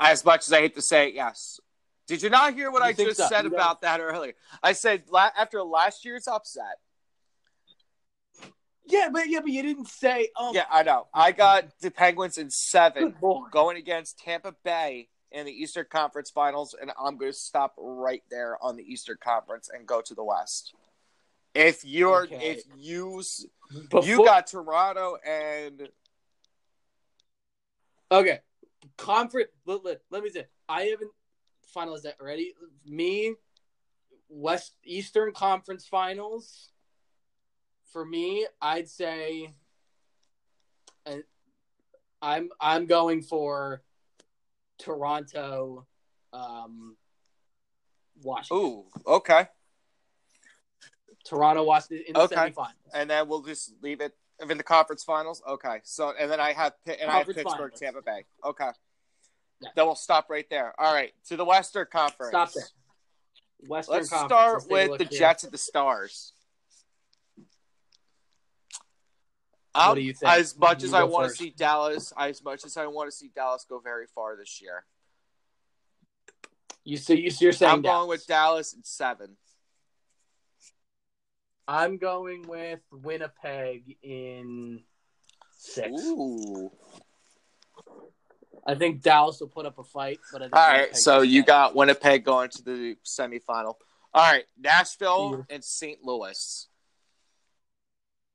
As 0.00 0.24
much 0.24 0.46
as 0.46 0.52
I 0.52 0.60
hate 0.60 0.74
to 0.74 0.82
say 0.82 1.08
it, 1.08 1.14
yes. 1.14 1.60
Did 2.06 2.22
you 2.22 2.30
not 2.30 2.54
hear 2.54 2.70
what 2.70 2.82
You 2.82 2.88
I 2.88 2.92
just 2.92 3.16
so? 3.18 3.26
said 3.28 3.44
You 3.44 3.50
don't- 3.50 3.58
about 3.58 3.80
that 3.82 4.00
earlier? 4.00 4.34
I 4.62 4.72
said 4.72 5.04
la- 5.10 5.30
after 5.36 5.62
last 5.62 6.04
year's 6.04 6.28
upset. 6.28 6.78
Yeah, 8.88 9.08
but 9.12 9.28
yeah, 9.28 9.40
but 9.40 9.50
you 9.50 9.62
didn't 9.62 9.88
say. 9.88 10.30
Um, 10.36 10.54
Yeah, 10.54 10.66
I 10.70 10.84
know. 10.84 11.08
I 11.12 11.32
got 11.32 11.76
the 11.80 11.90
Penguins 11.90 12.38
in 12.38 12.50
seven. 12.50 13.16
Going 13.50 13.76
against 13.76 14.20
Tampa 14.20 14.54
Bay 14.62 15.08
in 15.32 15.44
the 15.44 15.50
Eastern 15.52 15.86
Conference 15.90 16.30
Finals, 16.30 16.72
and 16.80 16.92
I'm 16.96 17.16
going 17.16 17.32
to 17.32 17.36
stop 17.36 17.74
right 17.76 18.22
there 18.30 18.62
on 18.62 18.76
the 18.76 18.84
Eastern 18.84 19.16
Conference 19.20 19.68
and 19.74 19.86
go 19.88 20.00
to 20.02 20.14
the 20.14 20.22
West. 20.22 20.72
If 21.52 21.84
you're, 21.84 22.24
Okay. 22.26 22.50
if 22.50 22.62
you, 22.76 23.24
Before- 23.90 24.04
you 24.04 24.24
got 24.24 24.46
Toronto 24.46 25.16
and 25.26 25.88
okay. 28.12 28.38
Conference. 28.96 29.50
Let, 29.64 29.84
let, 29.84 30.00
let 30.10 30.22
me 30.22 30.30
say. 30.30 30.46
I 30.68 30.82
haven't 30.84 31.10
finalized 31.74 32.02
that 32.02 32.16
already. 32.20 32.54
Me, 32.84 33.34
West 34.28 34.74
Eastern 34.84 35.32
Conference 35.32 35.86
Finals. 35.86 36.70
For 37.92 38.04
me, 38.04 38.46
I'd 38.60 38.88
say. 38.88 39.54
uh, 41.06 41.16
I'm 42.22 42.48
I'm 42.60 42.86
going 42.86 43.22
for 43.22 43.82
Toronto, 44.78 45.86
um, 46.32 46.96
Washington. 48.22 48.66
ooh, 48.66 48.84
okay, 49.06 49.46
Toronto, 51.24 51.64
Washington 51.64 52.04
in 52.08 52.14
the 52.14 52.20
Okay. 52.22 52.34
semifinals. 52.34 52.72
and 52.94 53.08
then 53.10 53.28
we'll 53.28 53.42
just 53.42 53.74
leave 53.82 54.00
it 54.00 54.16
in 54.40 54.56
the 54.58 54.64
conference 54.64 55.04
finals. 55.04 55.42
Okay, 55.48 55.80
so 55.84 56.12
and 56.18 56.30
then 56.30 56.40
I 56.40 56.52
have 56.52 56.72
and 56.86 57.10
I 57.10 57.18
have 57.18 57.26
Pittsburgh, 57.26 57.54
finals. 57.54 57.80
Tampa 57.80 58.02
Bay. 58.02 58.24
Okay, 58.44 58.70
Yeah. 59.60 59.70
then 59.74 59.86
we'll 59.86 59.94
stop 59.94 60.28
right 60.28 60.46
there. 60.50 60.74
All 60.78 60.92
right, 60.94 61.12
to 61.28 61.36
the 61.36 61.44
Western 61.44 61.86
Conference. 61.90 62.30
Stop 62.30 62.52
there. 62.52 62.64
Western 63.68 63.94
Let's 63.96 64.08
Conference. 64.10 64.30
start 64.30 64.70
Let's 64.70 64.90
with 64.90 64.98
the 64.98 65.04
here. 65.06 65.18
Jets 65.18 65.44
and 65.44 65.52
the 65.52 65.58
Stars. 65.58 66.32
What 69.74 69.94
do 69.96 70.00
you 70.00 70.14
think? 70.14 70.32
As 70.32 70.56
much 70.58 70.82
You 70.82 70.88
as 70.88 70.94
I 70.94 71.02
want 71.04 71.30
to 71.30 71.36
see 71.36 71.50
Dallas, 71.50 72.12
as 72.18 72.42
much 72.42 72.64
as 72.64 72.76
I 72.78 72.86
want 72.86 73.10
to 73.10 73.16
see 73.16 73.30
Dallas 73.34 73.66
go 73.68 73.78
very 73.78 74.06
far 74.06 74.34
this 74.36 74.60
year, 74.62 74.84
You 76.84 76.96
see, 76.96 77.20
you, 77.20 77.30
you're 77.40 77.52
saying 77.52 77.72
I'm 77.72 77.82
going 77.82 78.08
with 78.08 78.26
Dallas 78.26 78.72
in 78.72 78.82
seven. 78.84 79.36
I'm 81.68 81.98
going 81.98 82.46
with 82.46 82.80
Winnipeg 82.90 83.96
in 84.02 84.82
six. 85.58 85.90
Ooh. 85.90 86.70
I 88.66 88.74
think 88.74 89.00
Dallas 89.02 89.38
will 89.40 89.48
put 89.48 89.64
up 89.64 89.78
a 89.78 89.84
fight, 89.84 90.18
but 90.32 90.42
I 90.42 90.44
think 90.46 90.56
All 90.56 90.66
right, 90.68 90.80
Winnipeg 90.80 90.96
so 90.96 91.20
you 91.22 91.44
got 91.44 91.74
Winnipeg 91.76 92.24
going 92.24 92.50
to 92.50 92.62
the 92.62 92.96
semifinal. 93.04 93.74
All 94.12 94.32
right, 94.32 94.44
Nashville 94.58 95.44
Yeah. 95.48 95.54
and 95.54 95.64
St. 95.64 96.02
Louis. 96.02 96.68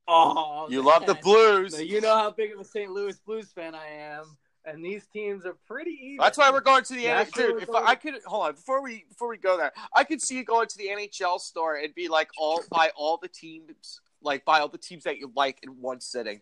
oh 0.08 0.68
You 0.70 0.82
love 0.84 1.06
the. 1.06 1.16
Blues. 1.16 1.74
Now, 1.74 1.80
you 1.80 2.02
know 2.02 2.16
how 2.18 2.32
big 2.32 2.54
of 2.54 2.60
a 2.60 2.64
St. 2.66 2.92
Louis 2.92 3.18
Blues 3.20 3.52
fan 3.52 3.76
I 3.76 3.88
am. 3.88 4.38
and 4.64 4.86
these 4.86 5.08
teams 5.08 5.44
are 5.46 5.56
pretty 5.68 5.90
even. 6.02 6.18
That's 6.20 6.38
why 6.38 6.52
we're 6.52 6.62
going 6.62 6.84
to 6.84 6.94
the 6.94 7.06
NHL. 7.06 7.58
is 7.58 7.64
If 7.64 7.68
going- 7.68 7.84
I 7.86 7.96
could 7.96 8.14
hold 8.26 8.46
on 8.48 8.54
before 8.54 8.82
we 8.84 9.06
before 9.10 9.28
we 9.28 9.38
go 9.38 9.58
there, 9.58 9.74
I 9.96 10.04
could 10.04 10.22
see 10.22 10.36
you 10.38 10.44
going 10.46 10.68
to 10.68 10.78
the 10.78 10.88
NHL 10.90 11.40
store 11.40 11.76
and 11.78 11.94
be 11.96 12.08
like 12.08 12.30
all 12.38 12.62
buy 12.70 12.92
all 12.96 13.18
the 13.18 13.28
teams, 13.28 14.00
like 14.22 14.46
buy 14.46 14.60
all 14.60 14.70
the 14.70 14.78
teams 14.78 15.04
that 15.06 15.18
you 15.18 15.32
like 15.36 15.60
in 15.64 15.70
one 15.82 16.00
sitting. 16.00 16.42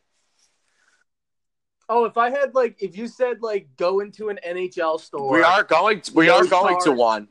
Oh, 1.92 2.06
if 2.06 2.18
I 2.18 2.30
had 2.30 2.54
like, 2.54 2.78
if 2.80 2.96
you 2.96 3.08
said 3.08 3.42
like, 3.42 3.68
go 3.76 4.00
into 4.00 4.30
an 4.30 4.40
NHL 4.48 5.00
store, 5.00 5.32
we 5.34 5.42
are 5.42 5.64
going. 5.64 6.02
To, 6.02 6.14
we 6.14 6.30
are 6.30 6.46
going 6.46 6.80
to 6.84 6.92
one. 6.92 7.28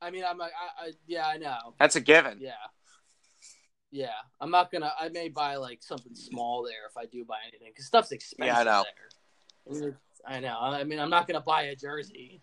I 0.00 0.10
mean, 0.10 0.24
I'm 0.26 0.38
like, 0.38 0.52
I, 0.52 0.86
I, 0.86 0.92
yeah, 1.06 1.26
I 1.26 1.36
know, 1.38 1.74
That's 1.78 1.96
a 1.96 2.00
given. 2.00 2.38
yeah, 2.40 2.52
yeah. 3.90 4.08
I'm 4.40 4.50
not 4.50 4.70
gonna. 4.70 4.92
I 4.98 5.08
may 5.08 5.28
buy 5.28 5.56
like 5.56 5.82
something 5.82 6.14
small 6.14 6.62
there 6.62 6.86
if 6.88 6.96
I 6.96 7.04
do 7.06 7.24
buy 7.24 7.36
anything 7.48 7.68
because 7.72 7.86
stuff's 7.86 8.12
expensive. 8.12 8.54
Yeah, 8.54 8.60
I 8.60 8.64
know. 8.64 8.84
There. 8.84 9.68
I 9.68 9.74
mean, 9.74 9.88
it's- 9.88 10.02
I 10.26 10.40
know. 10.40 10.58
I 10.60 10.84
mean, 10.84 10.98
I'm 10.98 11.10
not 11.10 11.26
gonna 11.26 11.40
buy 11.40 11.62
a 11.62 11.76
jersey. 11.76 12.40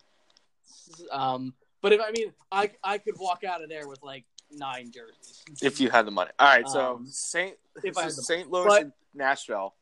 Um, 1.10 1.54
but 1.82 1.92
if 1.92 2.00
I 2.00 2.10
mean, 2.10 2.32
I 2.52 2.70
I 2.84 2.98
could 2.98 3.14
walk 3.18 3.42
out 3.44 3.62
of 3.62 3.68
there 3.68 3.86
with 3.88 4.02
like 4.02 4.24
nine 4.50 4.90
jerseys 4.92 5.42
If 5.62 5.80
you 5.80 5.90
had 5.90 6.06
the 6.06 6.10
money. 6.10 6.30
All 6.38 6.46
right. 6.48 6.68
So 6.68 6.96
Um, 6.96 7.06
Saint 7.06 7.56
if 7.84 7.96
I 7.96 8.02
had 8.04 8.12
so 8.12 8.16
the- 8.16 8.22
St. 8.22 8.50
Louis 8.50 8.64
but- 8.66 8.82
and 8.82 8.92
Nashville. 9.16 9.74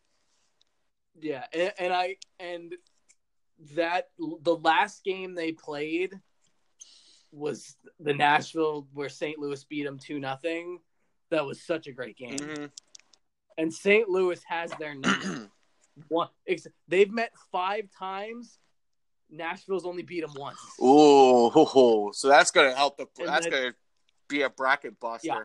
Yeah, 1.20 1.44
and, 1.52 1.72
and 1.78 1.92
I 1.92 2.16
and 2.40 2.74
that 3.74 4.08
the 4.18 4.56
last 4.56 5.04
game 5.04 5.34
they 5.34 5.52
played 5.52 6.14
was 7.32 7.76
the 8.00 8.14
Nashville 8.14 8.86
where 8.92 9.08
St. 9.08 9.38
Louis 9.38 9.62
beat 9.64 9.84
them 9.84 9.98
two 9.98 10.18
nothing. 10.18 10.80
That 11.30 11.44
was 11.46 11.60
such 11.62 11.86
a 11.86 11.92
great 11.92 12.16
game, 12.16 12.36
Mhm. 12.38 12.70
and 13.58 13.72
St. 13.72 14.08
Louis 14.08 14.40
has 14.44 14.70
their 14.78 14.94
number. 14.94 15.50
One, 16.08 16.28
they've 16.88 17.10
met 17.12 17.32
five 17.52 17.88
times. 17.96 18.58
Nashville's 19.30 19.86
only 19.86 20.02
beat 20.02 20.20
them 20.20 20.34
once. 20.36 20.58
Hoo. 20.78 22.10
so 22.12 22.28
that's 22.28 22.50
gonna 22.50 22.74
help 22.74 22.96
the. 22.98 23.06
And 23.18 23.28
That's 23.28 23.46
then- 23.46 23.52
gonna 23.52 23.74
be 24.28 24.42
a 24.42 24.50
bracket 24.50 24.98
buster. 25.00 25.26
Yeah. 25.28 25.42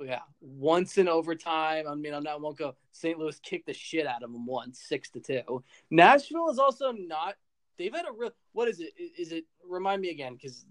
Yeah, 0.00 0.20
once 0.40 0.98
in 0.98 1.08
overtime. 1.08 1.86
I 1.88 1.94
mean, 1.94 2.12
I'm 2.12 2.22
not 2.22 2.34
I 2.34 2.36
won't 2.36 2.58
go. 2.58 2.74
St. 2.92 3.18
Louis 3.18 3.38
kicked 3.40 3.66
the 3.66 3.72
shit 3.72 4.06
out 4.06 4.22
of 4.22 4.30
them 4.32 4.46
once, 4.46 4.78
six 4.86 5.10
to 5.10 5.20
two. 5.20 5.64
Nashville 5.90 6.50
is 6.50 6.58
also 6.58 6.92
not. 6.92 7.36
They've 7.78 7.94
had 7.94 8.06
a 8.06 8.12
real. 8.12 8.30
What 8.52 8.68
is 8.68 8.80
it? 8.80 8.92
Is 9.18 9.32
it? 9.32 9.44
Remind 9.66 10.02
me 10.02 10.10
again, 10.10 10.34
because 10.34 10.64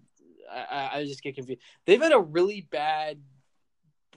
I, 0.51 0.89
I, 0.93 1.03
just 1.05 1.23
get 1.23 1.35
confused. 1.35 1.61
They've 1.85 2.01
had 2.01 2.11
a 2.11 2.19
really 2.19 2.67
bad 2.71 3.19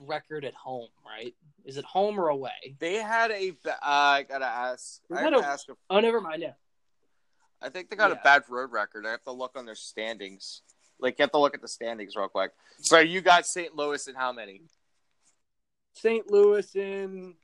record 0.01 0.45
at 0.45 0.53
home, 0.53 0.89
right? 1.05 1.33
Is 1.65 1.77
it 1.77 1.85
home 1.85 2.19
or 2.19 2.29
away? 2.29 2.75
They 2.79 2.95
had 2.95 3.31
a. 3.31 3.49
Uh, 3.65 3.71
I 3.81 4.25
gotta 4.27 4.45
ask. 4.45 5.01
They 5.09 5.17
I 5.17 5.29
to 5.29 5.37
a- 5.39 5.43
ask. 5.43 5.69
A, 5.69 5.73
Oh, 5.89 5.99
never 5.99 6.21
mind. 6.21 6.41
Yeah, 6.41 6.53
I 7.61 7.69
think 7.69 7.89
they 7.89 7.95
got 7.95 8.11
Yeah. 8.11 8.17
a 8.19 8.23
bad 8.23 8.43
road 8.49 8.71
record. 8.71 9.05
I 9.05 9.11
have 9.11 9.23
to 9.23 9.31
look 9.31 9.53
on 9.55 9.65
their 9.65 9.75
standings. 9.75 10.61
Like, 11.01 11.17
you 11.17 11.23
have 11.23 11.31
to 11.31 11.39
look 11.39 11.55
at 11.55 11.61
the 11.61 11.67
standings 11.67 12.15
real 12.17 12.27
quick. 12.27 12.51
So 12.81 12.99
you 12.99 13.21
got 13.21 13.45
St. 13.45 13.73
Louis 13.73 14.05
and 14.07 14.17
how 14.17 14.33
many? 14.33 14.63
St. 15.93 16.29
Louis 16.31 16.75
in 16.75 17.35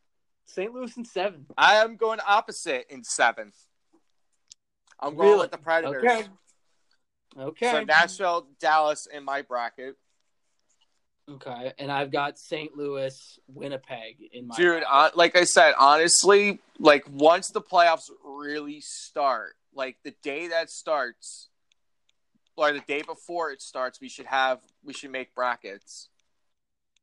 St. 0.46 0.74
Louis 0.74 0.96
in 0.98 1.06
seven. 1.06 1.46
I 1.58 1.76
am 1.78 1.96
going 1.98 2.20
opposite 2.26 2.86
in 2.90 3.04
seven. 3.04 3.52
I'm 5.00 5.16
going 5.16 5.30
Really? 5.30 5.42
with 5.42 5.52
the 5.52 5.58
Predators. 5.58 6.04
Okay. 6.04 6.24
Okay. 7.38 7.72
So 7.72 7.84
Nashville, 7.84 8.48
Dallas 8.60 9.08
in 9.14 9.26
my 9.26 9.42
bracket. 9.42 9.98
okay, 11.30 11.74
and 11.80 11.92
I've 11.92 12.12
got 12.12 12.38
St. 12.38 12.78
Louis, 12.78 13.40
Winnipeg 13.48 14.18
in 14.32 14.48
my. 14.48 14.56
Dude, 14.56 14.84
uh, 14.88 15.10
like 15.16 15.36
I 15.36 15.44
said, 15.44 15.74
honestly, 15.78 16.60
like 16.80 17.04
once 17.12 17.50
the 17.50 17.62
playoffs 17.62 18.10
really 18.24 18.80
start, 18.80 19.56
like 19.74 19.98
the 20.04 20.14
day 20.24 20.48
that 20.50 20.70
starts, 20.70 21.50
or 22.56 22.72
the 22.72 22.80
day 22.82 23.02
before 23.02 23.52
it 23.52 23.62
starts, 23.62 24.00
we 24.00 24.08
should 24.08 24.28
have 24.28 24.60
we 24.84 24.94
should 24.94 25.12
make 25.12 25.36
brackets. 25.36 26.08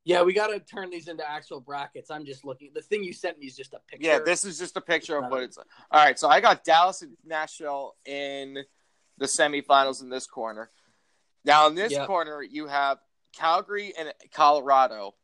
Yeah, 0.04 0.22
we 0.22 0.32
got 0.32 0.48
to 0.48 0.58
turn 0.58 0.90
these 0.90 1.06
into 1.06 1.28
actual 1.28 1.60
brackets. 1.60 2.10
I'm 2.10 2.24
just 2.24 2.44
looking. 2.44 2.70
The 2.74 2.82
thing 2.82 3.04
you 3.04 3.12
sent 3.12 3.38
me 3.38 3.46
is 3.46 3.56
just 3.56 3.72
a 3.72 3.78
picture. 3.88 4.08
Yeah, 4.08 4.18
this 4.18 4.44
is 4.44 4.58
just 4.58 4.76
a 4.76 4.80
picture 4.80 5.16
of 5.16 5.24
uh, 5.24 5.28
what 5.28 5.42
it's. 5.44 5.58
All 5.58 5.64
right, 5.92 6.18
so 6.18 6.28
I 6.28 6.40
got 6.40 6.64
Dallas 6.64 7.02
and 7.02 7.16
Nashville 7.24 7.94
in 8.04 8.58
the 9.18 9.26
semifinals 9.26 10.02
in 10.02 10.08
this 10.08 10.26
corner. 10.26 10.70
Now 11.44 11.68
in 11.68 11.74
this 11.74 11.92
Yep. 11.92 12.06
corner, 12.06 12.42
you 12.42 12.66
have 12.66 12.98
Calgary 13.32 13.92
and 13.96 14.12
Colorado. 14.32 15.14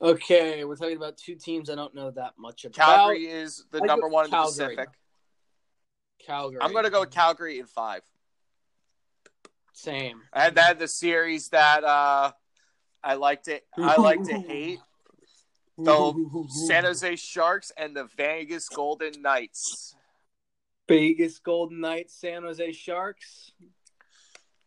Okay, 0.00 0.64
we're 0.64 0.76
talking 0.76 0.96
about 0.96 1.16
two 1.16 1.34
teams 1.34 1.68
I 1.68 1.74
don't 1.74 1.94
know 1.94 2.10
that 2.10 2.34
much 2.38 2.64
about. 2.64 2.74
Calgary 2.74 3.26
is 3.26 3.64
the 3.70 3.82
I 3.82 3.86
number 3.86 4.08
one 4.08 4.26
in 4.26 4.30
the 4.30 4.36
Pacific. 4.36 4.88
Calgary. 6.24 6.60
I'm 6.62 6.72
going 6.72 6.84
to 6.84 6.90
go 6.90 7.00
with 7.00 7.10
Calgary 7.10 7.58
in 7.58 7.66
five. 7.66 8.02
Same. 9.74 10.22
And 10.32 10.56
then 10.56 10.78
the 10.78 10.88
series 10.88 11.48
that 11.50 11.84
uh, 11.84 12.32
I 13.02 13.14
like 13.14 13.42
to 13.44 13.60
I 13.76 14.00
like 14.00 14.22
to 14.24 14.34
hate 14.38 14.78
the 15.76 16.46
San 16.68 16.84
Jose 16.84 17.16
Sharks 17.16 17.72
and 17.76 17.94
the 17.96 18.04
Vegas 18.16 18.68
Golden 18.68 19.20
Knights. 19.20 19.94
Vegas 20.88 21.38
Golden 21.40 21.80
Knights, 21.80 22.14
San 22.20 22.42
Jose 22.44 22.72
Sharks. 22.72 23.52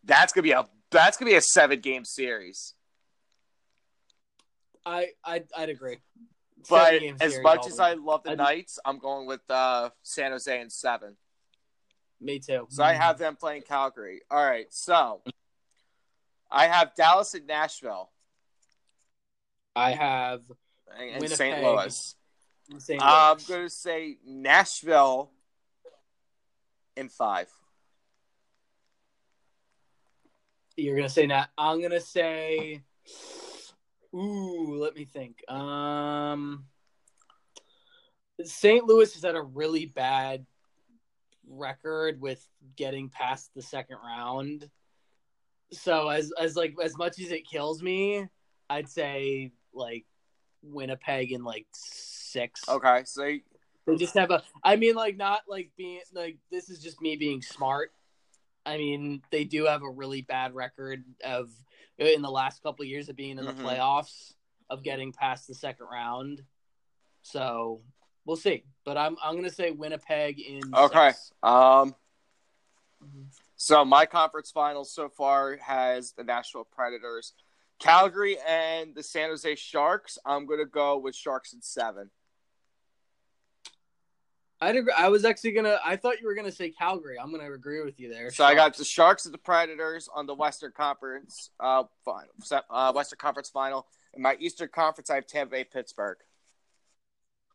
That's 0.03 0.33
gonna 0.33 0.43
be 0.43 0.51
a 0.51 0.67
that's 0.91 1.17
gonna 1.17 1.31
be 1.31 1.37
a 1.37 1.41
seven 1.41 1.79
game 1.79 2.03
series. 2.05 2.73
I 4.85 5.07
I 5.23 5.43
I'd 5.55 5.69
agree. 5.69 5.97
But 6.69 6.85
Seven-game 6.85 7.17
as 7.21 7.39
much 7.41 7.67
as 7.67 7.79
I 7.79 7.93
love 7.93 8.23
the 8.23 8.31
I'd- 8.31 8.37
Knights, 8.37 8.79
I'm 8.83 8.99
going 8.99 9.25
with 9.27 9.41
uh, 9.49 9.89
San 10.03 10.31
Jose 10.31 10.59
in 10.59 10.69
seven. 10.69 11.15
Me 12.19 12.39
too. 12.39 12.67
So 12.69 12.83
I 12.83 12.93
have 12.93 13.17
them 13.17 13.35
playing 13.35 13.63
Calgary. 13.63 14.21
All 14.29 14.43
right, 14.43 14.67
so 14.69 15.21
I 16.49 16.67
have 16.67 16.95
Dallas 16.95 17.33
and 17.33 17.47
Nashville 17.47 18.09
I 19.77 19.91
have 19.91 20.41
and 20.97 21.29
St. 21.29 21.57
Winnipeg. 21.57 21.77
Louis. 21.77 22.15
St. 22.79 23.01
I'm 23.01 23.37
going 23.47 23.63
to 23.63 23.69
say 23.69 24.17
Nashville 24.25 25.31
in 26.95 27.09
five. 27.09 27.47
You're 30.75 30.95
gonna 30.95 31.09
say 31.09 31.25
that. 31.25 31.49
I'm 31.57 31.81
gonna 31.81 31.99
say. 31.99 32.83
Ooh, 34.13 34.77
let 34.79 34.95
me 34.95 35.05
think. 35.05 35.43
Um, 35.49 36.65
St. 38.43 38.85
Louis 38.85 39.15
is 39.15 39.25
at 39.25 39.33
a 39.33 39.41
really 39.41 39.87
bad 39.87 40.45
record 41.49 42.19
with 42.21 42.45
getting 42.75 43.09
past 43.09 43.51
the 43.55 43.61
second 43.61 43.97
round. 44.03 44.69
So 45.71 46.09
as 46.09 46.31
as 46.39 46.55
like 46.55 46.75
as 46.83 46.97
much 46.97 47.19
as 47.19 47.31
it 47.31 47.47
kills 47.47 47.81
me, 47.81 48.25
I'd 48.69 48.89
say 48.89 49.51
like 49.73 50.05
Winnipeg 50.63 51.31
in 51.31 51.43
like 51.43 51.67
six. 51.73 52.67
Okay, 52.67 53.03
so 53.05 53.37
They 53.85 53.95
just 53.95 54.17
have 54.17 54.31
a. 54.31 54.43
I 54.63 54.75
mean, 54.75 54.95
like 54.95 55.17
not 55.17 55.41
like 55.47 55.71
being 55.77 56.01
like 56.13 56.37
this 56.51 56.69
is 56.69 56.79
just 56.79 57.01
me 57.01 57.15
being 57.15 57.41
smart. 57.41 57.91
I 58.65 58.77
mean, 58.77 59.21
they 59.31 59.45
do 59.45 59.65
have 59.65 59.81
a 59.81 59.89
really 59.89 60.21
bad 60.21 60.53
record 60.53 61.03
of 61.23 61.49
in 61.97 62.21
the 62.21 62.29
last 62.29 62.61
couple 62.61 62.83
of 62.83 62.89
years 62.89 63.09
of 63.09 63.15
being 63.15 63.37
in 63.39 63.45
the 63.45 63.53
Mhm. 63.53 63.63
playoffs 63.63 64.33
of 64.69 64.83
getting 64.83 65.13
past 65.13 65.47
the 65.47 65.55
second 65.55 65.87
round. 65.91 66.43
So 67.23 67.81
we'll 68.27 68.35
see. 68.35 68.63
But 68.85 68.97
I'm 68.97 69.17
I'm 69.23 69.35
gonna 69.35 69.49
say 69.49 69.71
Winnipeg 69.71 70.39
in. 70.39 70.61
Okay. 70.75 71.09
six. 71.09 71.31
Um, 71.41 71.95
Mhm. 73.03 73.25
so 73.55 73.83
my 73.85 74.05
conference 74.05 74.51
finals 74.51 74.91
so 74.93 75.09
far 75.09 75.57
has 75.57 76.11
the 76.13 76.23
Nashville 76.23 76.63
Predators, 76.65 77.33
Calgary, 77.79 78.37
and 78.47 78.93
the 78.95 79.03
San 79.03 79.29
Jose 79.29 79.55
Sharks. 79.55 80.17
I'm 80.25 80.45
going 80.47 80.59
to 80.59 80.65
go 80.65 80.97
with 80.97 81.15
Sharks 81.15 81.53
in 81.53 81.61
seven. 81.61 82.09
I'd 84.59 84.75
agree. 84.75 84.93
I 84.97 85.09
was 85.09 85.23
actually 85.25 85.51
gonna. 85.51 85.79
I 85.85 85.95
thought 85.95 86.19
you 86.19 86.25
were 86.25 86.33
gonna 86.33 86.51
say 86.51 86.71
Calgary. 86.71 87.19
I'm 87.19 87.29
gonna 87.31 87.51
agree 87.53 87.83
with 87.83 87.99
you 87.99 88.09
there. 88.11 88.31
So 88.31 88.43
I 88.43 88.55
got 88.55 88.75
the 88.75 88.83
Sharks 88.83 89.25
and 89.25 89.33
the 89.33 89.37
Predators 89.37 90.09
on 90.11 90.25
the 90.25 90.33
Western 90.33 90.71
Conference 90.71 91.51
uh, 91.59 91.83
final, 92.03 92.63
uh, 92.71 92.91
Western 92.93 93.17
Conference 93.19 93.49
final. 93.51 93.85
In 94.15 94.23
my 94.23 94.35
Eastern 94.39 94.69
Conference, 94.69 95.11
I 95.11 95.15
have 95.15 95.27
Tampa 95.27 95.51
Bay, 95.51 95.63
Pittsburgh. 95.63 96.17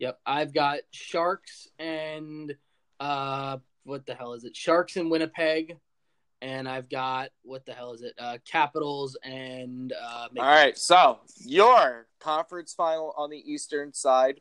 Yep, 0.03 0.19
I've 0.27 0.53
got 0.53 0.81
Sharks 0.91 1.69
and 1.79 2.57
uh, 2.99 3.59
what 3.85 4.05
the 4.05 4.15
hell 4.15 4.33
is 4.33 4.43
it? 4.43 4.57
Sharks 4.57 4.97
in 4.97 5.09
Winnipeg, 5.11 5.77
and 6.41 6.69
I've 6.69 6.89
got 6.89 7.29
what 7.45 7.65
the 7.67 7.73
hell 7.73 7.93
is 7.93 8.03
it? 8.03 8.13
Uh, 8.19 8.39
Capitals 8.45 9.17
and 9.23 9.93
uh, 9.93 10.27
All 10.37 10.45
right, 10.45 10.77
so 10.77 11.21
your 11.39 12.09
conference 12.19 12.75
final 12.75 13.15
on 13.17 13.31
the 13.31 13.39
Eastern 13.49 13.93
side. 13.93 14.41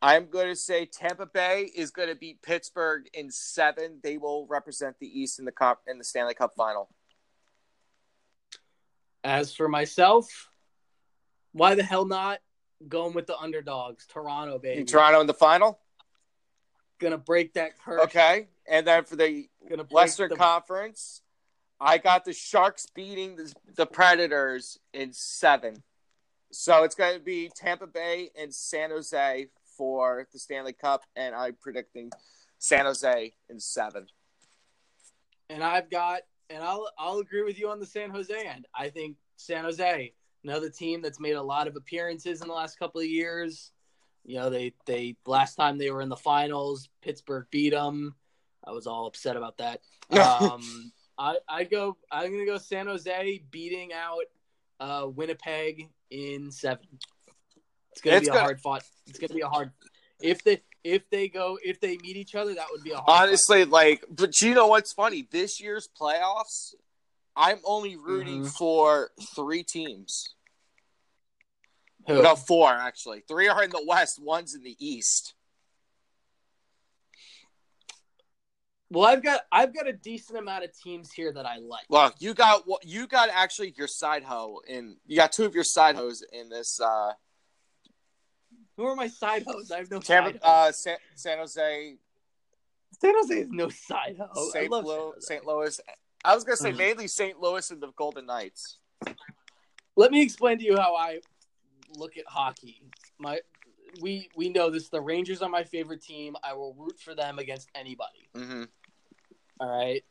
I'm 0.00 0.30
going 0.30 0.46
to 0.46 0.54
say 0.54 0.86
Tampa 0.86 1.26
Bay 1.26 1.68
is 1.74 1.90
going 1.90 2.08
to 2.08 2.14
beat 2.14 2.40
Pittsburgh 2.42 3.06
in 3.12 3.32
seven. 3.32 3.98
They 4.04 4.16
will 4.16 4.46
represent 4.46 4.94
the 5.00 5.08
East 5.08 5.40
in 5.40 5.44
the 5.44 5.50
cup 5.50 5.82
in 5.88 5.98
the 5.98 6.04
Stanley 6.04 6.34
Cup 6.34 6.52
final. 6.56 6.88
As 9.24 9.52
for 9.52 9.66
myself, 9.66 10.50
why 11.50 11.74
the 11.74 11.82
hell 11.82 12.04
not? 12.04 12.38
Going 12.86 13.14
with 13.14 13.26
the 13.26 13.36
underdogs, 13.36 14.06
Toronto, 14.06 14.58
baby. 14.58 14.84
Toronto 14.84 15.20
in 15.20 15.26
the 15.26 15.34
final. 15.34 15.80
Gonna 17.00 17.18
break 17.18 17.54
that 17.54 17.78
curse. 17.78 18.02
Okay, 18.04 18.48
and 18.68 18.86
then 18.86 19.04
for 19.04 19.16
the 19.16 19.48
Western 19.90 20.30
the- 20.30 20.36
Conference, 20.36 21.22
I 21.80 21.98
got 21.98 22.24
the 22.24 22.32
Sharks 22.32 22.86
beating 22.94 23.36
the, 23.36 23.52
the 23.76 23.86
Predators 23.86 24.78
in 24.92 25.12
seven. 25.12 25.82
So 26.50 26.82
it's 26.82 26.94
going 26.94 27.14
to 27.14 27.20
be 27.22 27.50
Tampa 27.54 27.86
Bay 27.86 28.30
and 28.38 28.54
San 28.54 28.90
Jose 28.90 29.48
for 29.76 30.26
the 30.32 30.38
Stanley 30.38 30.72
Cup, 30.72 31.04
and 31.14 31.34
I'm 31.34 31.54
predicting 31.60 32.10
San 32.58 32.84
Jose 32.86 33.34
in 33.48 33.60
seven. 33.60 34.06
And 35.50 35.62
I've 35.62 35.90
got, 35.90 36.22
and 36.50 36.62
I'll 36.62 36.88
I'll 36.98 37.18
agree 37.18 37.42
with 37.42 37.58
you 37.58 37.68
on 37.68 37.80
the 37.80 37.86
San 37.86 38.10
Jose 38.10 38.34
end. 38.34 38.66
I 38.74 38.88
think 38.88 39.16
San 39.36 39.64
Jose, 39.64 40.14
another 40.44 40.70
team 40.70 41.02
that's 41.02 41.20
made 41.20 41.32
a 41.34 41.42
lot 41.42 41.66
of 41.68 41.76
appearances 41.76 42.40
in 42.42 42.48
the 42.48 42.54
last 42.54 42.78
couple 42.78 43.00
of 43.00 43.06
years. 43.06 43.70
You 44.24 44.36
know, 44.36 44.50
they 44.50 44.74
they 44.86 45.16
last 45.26 45.54
time 45.54 45.78
they 45.78 45.90
were 45.90 46.02
in 46.02 46.08
the 46.08 46.16
finals, 46.16 46.88
Pittsburgh 47.02 47.46
beat 47.50 47.70
them. 47.70 48.14
I 48.64 48.72
was 48.72 48.86
all 48.86 49.06
upset 49.06 49.36
about 49.36 49.58
that. 49.58 49.80
Um, 50.10 50.92
I 51.18 51.36
I 51.48 51.64
go. 51.64 51.96
I'm 52.10 52.30
gonna 52.32 52.46
go 52.46 52.58
San 52.58 52.86
Jose 52.86 53.42
beating 53.50 53.92
out 53.92 54.24
uh, 54.80 55.06
Winnipeg 55.08 55.88
in 56.10 56.50
seven. 56.50 56.86
It's 57.92 58.00
gonna 58.00 58.16
It's 58.18 58.26
be 58.26 58.30
a 58.30 58.32
gonna- 58.32 58.44
hard 58.44 58.60
fought. 58.60 58.84
It's 59.06 59.18
gonna 59.18 59.34
be 59.34 59.40
a 59.40 59.48
hard. 59.48 59.72
If 60.20 60.42
they 60.44 60.62
if 60.84 61.08
they 61.10 61.28
go 61.28 61.58
if 61.64 61.80
they 61.80 61.96
meet 61.98 62.16
each 62.16 62.34
other, 62.34 62.54
that 62.54 62.66
would 62.70 62.82
be 62.84 62.92
a 62.92 62.96
hard. 62.96 63.06
fight. 63.06 63.22
Honestly, 63.28 63.64
like, 63.64 64.04
but 64.10 64.40
you 64.40 64.54
know 64.54 64.68
what's 64.68 64.92
funny? 64.92 65.26
This 65.30 65.60
year's 65.60 65.88
playoffs, 66.00 66.74
I'm 67.38 67.60
only 67.64 67.94
rooting 67.94 68.42
Mhm. 68.42 68.52
for 68.58 69.12
three 69.36 69.62
teams. 69.62 70.34
Who? 72.08 72.20
No, 72.22 72.34
four 72.34 72.68
actually. 72.72 73.20
Three 73.20 73.46
are 73.48 73.62
in 73.62 73.70
the 73.70 73.84
West, 73.86 74.18
one's 74.18 74.54
in 74.54 74.64
the 74.64 74.76
East. 74.84 75.34
Well, 78.90 79.04
I've 79.04 79.22
got 79.22 79.42
I've 79.52 79.74
got 79.74 79.86
a 79.86 79.92
decent 79.92 80.38
amount 80.38 80.64
of 80.64 80.76
teams 80.76 81.12
here 81.12 81.30
that 81.32 81.44
I 81.46 81.58
like. 81.58 81.84
Look, 81.90 82.14
you 82.18 82.34
got 82.34 82.66
what 82.66 82.84
you 82.84 83.06
got 83.06 83.28
actually 83.28 83.74
your 83.76 83.86
side 83.86 84.24
hoe 84.24 84.60
in 84.66 84.98
you 85.06 85.14
got 85.14 85.30
two 85.30 85.44
of 85.44 85.54
your 85.54 85.64
side 85.64 85.94
hoes 85.94 86.22
in 86.32 86.48
this 86.48 86.80
uh 86.80 87.12
Who 88.76 88.84
are 88.86 88.96
my 88.96 89.08
side 89.08 89.44
hoes? 89.46 89.70
I 89.70 89.78
have 89.78 89.90
no 89.90 90.00
Tampa, 90.00 90.42
uh 90.44 90.72
San, 90.72 90.96
San 91.14 91.38
Jose, 91.38 91.98
San 93.00 93.14
Jose 93.14 93.40
is 93.40 93.50
no 93.50 93.68
side 93.68 94.16
hoe. 94.18 94.50
St. 94.50 94.70
love 94.70 94.86
San 94.86 94.96
Louis, 94.96 95.12
Jose. 95.14 95.20
St. 95.26 95.44
Louis. 95.46 95.80
I 96.24 96.34
was 96.34 96.44
gonna 96.44 96.56
say 96.56 96.72
Mhm. 96.72 96.76
mainly 96.78 97.08
St. 97.08 97.40
Louis 97.40 97.70
and 97.70 97.80
the 97.82 97.92
Golden 97.92 98.26
Knights. 98.26 98.78
Let 99.96 100.10
me 100.10 100.22
explain 100.22 100.58
to 100.58 100.64
you 100.64 100.76
how 100.76 100.94
I 100.96 101.20
look 101.96 102.16
at 102.16 102.26
hockey. 102.26 102.82
My 103.18 103.40
we 104.00 104.28
we 104.36 104.48
know 104.50 104.70
this. 104.70 104.88
The 104.88 105.00
Rangers 105.00 105.42
are 105.42 105.48
my 105.48 105.64
favorite 105.64 106.02
team. 106.02 106.36
I 106.42 106.52
will 106.54 106.74
root 106.74 106.98
for 107.00 107.14
them 107.14 107.38
against 107.38 107.68
anybody. 107.74 108.28
hmm 108.34 108.64
All 109.60 109.68
right. 109.68 110.04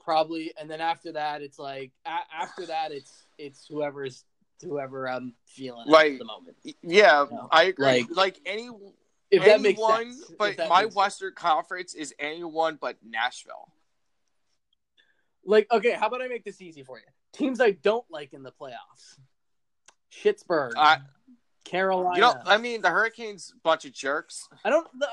Probably, 0.00 0.52
and 0.58 0.70
then 0.70 0.80
after 0.80 1.12
that, 1.12 1.42
it's 1.42 1.58
like 1.58 1.92
a- 2.06 2.34
after 2.34 2.66
that, 2.66 2.92
it's 2.92 3.26
it's 3.38 3.66
whoever's 3.66 4.24
whoever 4.62 5.08
I'm 5.08 5.34
feeling 5.46 5.90
Right. 5.90 6.12
at 6.12 6.18
the 6.18 6.24
moment. 6.24 6.56
Yeah, 6.82 7.26
No. 7.30 7.48
I 7.50 7.64
agree. 7.64 7.84
Like- 7.84 8.10
Like, 8.10 8.40
any 8.46 8.70
If 9.30 9.44
that 9.44 9.60
makes 9.60 9.78
anyone, 9.80 10.12
sense. 10.14 10.32
But 10.38 10.56
my. 10.68 10.86
Western 10.86 11.34
Conference 11.34 11.94
is 11.94 12.14
anyone 12.18 12.76
but 12.76 13.02
Nashville. 13.02 13.68
Like, 15.44 15.66
okay, 15.70 15.92
how 15.92 16.06
about 16.06 16.22
I 16.22 16.28
make 16.28 16.44
this 16.44 16.60
easy 16.60 16.82
for 16.82 16.98
you? 16.98 17.04
Teams 17.32 17.60
I 17.60 17.72
don't 17.72 18.04
like 18.10 18.32
in 18.32 18.42
the 18.42 18.52
playoffs: 18.52 19.18
Pittsburgh, 20.22 20.74
I- 20.76 21.00
Carolina. 21.64 22.14
You 22.14 22.20
know, 22.20 22.34
I 22.46 22.58
mean, 22.58 22.82
the 22.82 22.90
Hurricanes, 22.90 23.52
bunch 23.62 23.84
of 23.84 23.92
jerks. 23.92 24.48
I 24.64 24.70
don't. 24.70 24.86
The, 24.98 25.08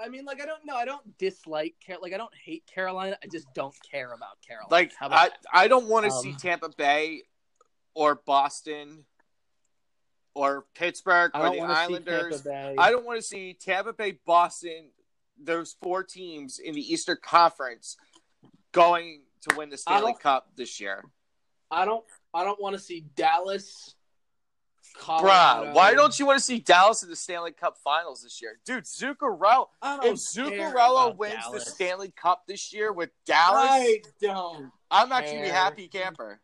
I 0.00 0.08
mean, 0.08 0.24
like, 0.24 0.42
I 0.42 0.46
don't 0.46 0.64
know. 0.66 0.74
I 0.74 0.84
don't 0.84 1.16
dislike. 1.18 1.74
Car- 1.86 1.98
Like, 2.02 2.12
I 2.12 2.16
don't 2.16 2.34
hate 2.34 2.64
Carolina. 2.66 3.16
I 3.22 3.26
just 3.28 3.46
don't 3.54 3.74
care 3.90 4.12
about 4.12 4.40
Carolina. 4.46 4.68
Like, 4.70 4.92
how 4.98 5.06
about 5.06 5.18
I, 5.18 5.28
that? 5.28 5.38
I 5.52 5.68
don't 5.68 5.86
want 5.86 6.06
to 6.06 6.12
Um, 6.12 6.22
see 6.22 6.32
Tampa 6.34 6.70
Bay 6.76 7.22
or 7.94 8.16
Boston 8.26 9.04
or 10.34 10.66
Pittsburgh 10.74 11.30
or 11.34 11.50
the 11.50 11.58
want 11.58 11.70
to 11.70 11.76
see 11.76 11.82
Islanders. 11.82 12.46
I 12.46 12.90
don't 12.90 13.04
want 13.06 13.20
to 13.20 13.26
see 13.26 13.54
Tampa 13.54 13.92
Bay, 13.92 14.18
Boston, 14.26 14.90
those 15.40 15.76
four 15.80 16.02
teams 16.02 16.58
in 16.58 16.74
the 16.74 16.80
Eastern 16.92 17.18
Conference 17.22 17.96
going 18.72 19.20
to 19.48 19.56
win 19.56 19.70
the 19.70 19.76
Stanley 19.76 20.14
Cup 20.20 20.48
this 20.56 20.80
year. 20.80 21.04
I 21.70 21.84
don't. 21.84 22.04
I 22.32 22.44
don't 22.44 22.60
want 22.60 22.74
to 22.74 22.80
see 22.80 23.06
Dallas. 23.14 23.94
Colorado. 24.96 25.70
Bruh, 25.70 25.74
why 25.74 25.94
don't 25.94 26.16
you 26.18 26.26
want 26.26 26.38
to 26.38 26.44
see 26.44 26.60
Dallas 26.60 27.02
in 27.02 27.10
the 27.10 27.16
Stanley 27.16 27.50
Cup 27.50 27.78
Finals 27.82 28.22
this 28.22 28.40
year? 28.40 28.58
Dude, 28.64 28.84
Zuccarello. 28.84 29.66
If 29.82 30.16
Zuccarello 30.16 31.16
wins 31.16 31.34
Dallas. 31.34 31.64
the 31.64 31.70
Stanley 31.70 32.12
Cup 32.14 32.44
this 32.46 32.72
year 32.72 32.92
with 32.92 33.10
Dallas, 33.26 33.70
I 33.70 34.02
don't. 34.20 34.70
I'm 34.90 35.10
actually 35.10 35.48
a 35.48 35.52
happy 35.52 35.88
camper. 35.88 36.40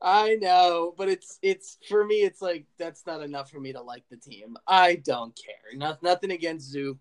I 0.00 0.34
know, 0.36 0.94
but 0.96 1.08
it's 1.08 1.38
it's 1.40 1.78
for 1.88 2.04
me. 2.04 2.16
It's 2.16 2.42
like 2.42 2.66
that's 2.78 3.06
not 3.06 3.22
enough 3.22 3.50
for 3.50 3.60
me 3.60 3.72
to 3.72 3.80
like 3.80 4.04
the 4.10 4.16
team. 4.16 4.56
I 4.66 4.96
don't 4.96 5.34
care. 5.34 5.74
No, 5.74 5.96
nothing 6.02 6.32
against 6.32 6.70
Zook. 6.70 6.98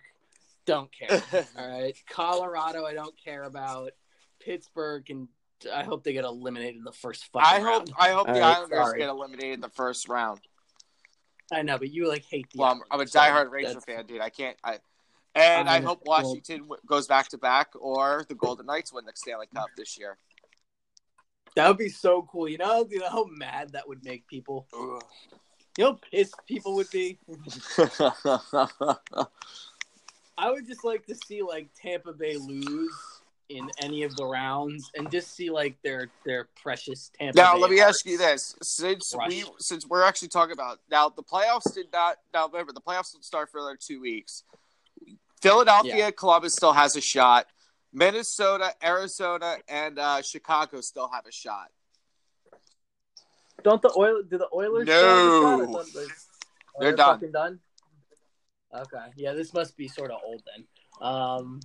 Don't 0.66 0.90
care. 0.92 1.22
All 1.58 1.70
right, 1.70 1.96
Colorado. 2.10 2.86
I 2.86 2.94
don't 2.94 3.16
care 3.22 3.44
about 3.44 3.92
Pittsburgh, 4.46 5.10
and 5.10 5.28
I 5.74 5.84
hope 5.84 6.04
they 6.04 6.14
get 6.14 6.24
eliminated 6.26 6.76
in 6.76 6.84
the 6.84 6.92
first 6.92 7.26
fucking 7.34 7.46
I 7.48 7.60
hope 7.60 7.66
round. 7.66 7.94
I 7.98 8.10
hope 8.10 8.28
the 8.28 8.34
All 8.34 8.40
right, 8.40 8.56
Islanders 8.58 8.78
sorry. 8.80 9.00
get 9.00 9.10
eliminated 9.10 9.54
in 9.56 9.62
the 9.62 9.70
first 9.70 10.08
round. 10.08 10.40
I 11.52 11.62
know, 11.64 11.78
but 11.78 11.92
you 11.92 12.08
like 12.08 12.24
hate 12.30 12.48
the. 12.54 12.60
Well, 12.60 12.72
I'm, 12.72 12.78
I'm 12.92 13.00
a 13.00 13.04
Islanders, 13.04 13.12
so 13.12 13.20
diehard 13.20 13.52
Ranger 13.52 13.68
that's- 13.74 13.86
fan, 13.86 14.06
dude. 14.06 14.22
I 14.22 14.30
can't. 14.30 14.58
I 14.64 14.78
and 15.34 15.68
I 15.70 15.78
Um, 15.80 15.84
hope 15.84 16.02
Washington 16.06 16.60
w 16.62 16.78
goes 16.86 17.08
back 17.08 17.28
to 17.30 17.38
back, 17.38 17.70
or 17.80 18.26
the 18.30 18.36
Golden 18.36 18.66
Knights 18.68 18.94
win 18.94 19.04
the 19.06 19.12
Stanley 19.16 19.48
Cup 19.54 19.68
this 19.76 19.98
year. 19.98 20.18
That 21.56 21.68
would 21.68 21.78
be 21.78 21.90
so 21.90 22.28
cool. 22.32 22.48
You 22.48 22.58
know, 22.58 22.88
you 22.90 23.00
know 23.00 23.10
how 23.10 23.26
mad 23.26 23.72
that 23.74 23.88
would 23.88 24.04
make 24.04 24.28
people. 24.28 24.68
You 24.74 25.00
know, 25.78 25.92
how 25.92 26.00
pissed 26.12 26.36
people 26.48 26.76
would 26.76 26.90
be. 26.90 27.18
I 30.38 30.52
would 30.52 30.68
just 30.68 30.84
like 30.84 31.06
to 31.08 31.16
see 31.16 31.42
like 31.42 31.70
Tampa 31.82 32.14
Bay 32.14 32.38
lose 32.38 33.15
in 33.50 33.70
any 33.82 34.04
of 34.04 34.16
the 34.16 34.26
rounds, 34.26 34.92
and 34.96 35.10
just 35.12 35.36
see 35.36 35.50
like 35.50 35.76
their 35.84 36.10
their 36.26 36.48
precious 36.62 37.12
Tampa. 37.18 37.38
now, 37.38 37.56
Bay 37.56 37.62
let 37.62 37.72
me 37.72 37.80
ask 37.80 38.06
you 38.06 38.18
this: 38.18 38.56
since 38.62 39.14
Rush. 39.18 39.30
we 39.30 39.46
since 39.60 39.88
we're 39.88 40.04
actually 40.04 40.30
talking 40.30 40.54
about 40.54 40.80
now, 40.90 41.10
the 41.10 41.24
playoffs 41.24 41.74
did 41.74 41.88
not. 41.94 42.18
Now, 42.34 42.48
remember, 42.48 42.74
the 42.74 42.82
playoffs 42.82 43.14
will 43.14 43.22
start 43.22 43.52
for 43.52 43.60
another 43.60 43.78
two 43.80 44.02
weeks. 44.02 44.44
Philadelphia, 45.42 45.96
Yeah. 45.96 46.12
Columbus 46.12 46.54
still 46.54 46.74
has 46.74 46.96
a 46.96 47.02
shot. 47.02 47.46
Minnesota, 47.94 48.74
Arizona, 48.84 49.58
and 49.68 50.00
uh, 50.00 50.22
Chicago 50.22 50.82
still 50.82 51.08
have 51.10 51.26
a 51.26 51.32
shot. 51.32 51.72
Don't 53.64 53.82
the 53.82 53.94
Oil? 53.98 54.22
Do 54.24 54.38
the 54.38 54.50
Oilers? 54.54 54.88
No. 54.88 54.96
still 54.96 55.60
have 55.60 55.70
a 55.70 55.72
shot? 55.72 55.86
They- 55.94 56.02
oh, 56.02 56.80
They're 56.80 56.96
done. 56.96 57.16
Fucking 57.20 57.32
done. 57.32 57.60
Okay. 58.74 59.06
Yeah, 59.16 59.34
this 59.34 59.54
must 59.54 59.78
be 59.78 59.88
sort 59.88 60.12
of 60.12 60.20
old 60.26 60.42
then. 60.56 60.66
Um. 61.02 61.60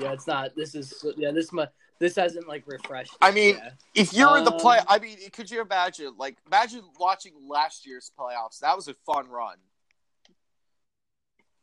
Yeah, 0.00 0.12
it's 0.12 0.26
not. 0.26 0.54
This 0.56 0.74
is. 0.74 1.04
Yeah, 1.16 1.30
this 1.32 1.52
mu 1.52 1.64
This 1.98 2.16
hasn't 2.16 2.48
like 2.48 2.64
refreshed. 2.66 3.14
I 3.20 3.30
mean, 3.30 3.56
yeah. 3.56 3.70
If 3.94 4.12
you're 4.12 4.36
in 4.38 4.44
the 4.44 4.52
play, 4.52 4.78
Um, 4.78 4.86
I 4.88 4.98
mean, 4.98 5.18
could 5.32 5.50
you 5.50 5.60
imagine? 5.60 6.14
Like, 6.18 6.38
imagine 6.46 6.82
watching 6.98 7.32
last 7.48 7.86
year's 7.86 8.10
playoffs. 8.18 8.60
That 8.60 8.76
was 8.76 8.88
a 8.88 8.94
fun 9.06 9.28
run. 9.28 9.56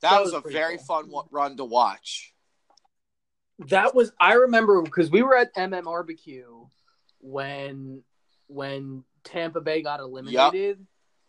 That, 0.01 0.11
That 0.11 0.21
was, 0.21 0.31
was 0.33 0.45
a 0.45 0.49
very 0.49 0.77
cool. 0.77 0.85
fun 0.85 1.11
run 1.31 1.57
to 1.57 1.65
watch. 1.65 2.33
That 3.67 3.93
was 3.93 4.13
I 4.19 4.33
remember 4.33 4.81
because 4.81 5.11
we 5.11 5.21
were 5.21 5.35
at 5.35 5.53
MM 5.55 5.83
Barbecue 5.83 6.67
when 7.19 8.03
when 8.47 9.03
Tampa 9.25 9.59
Bay 9.59 9.81
got 9.81 9.99
eliminated, 9.99 10.85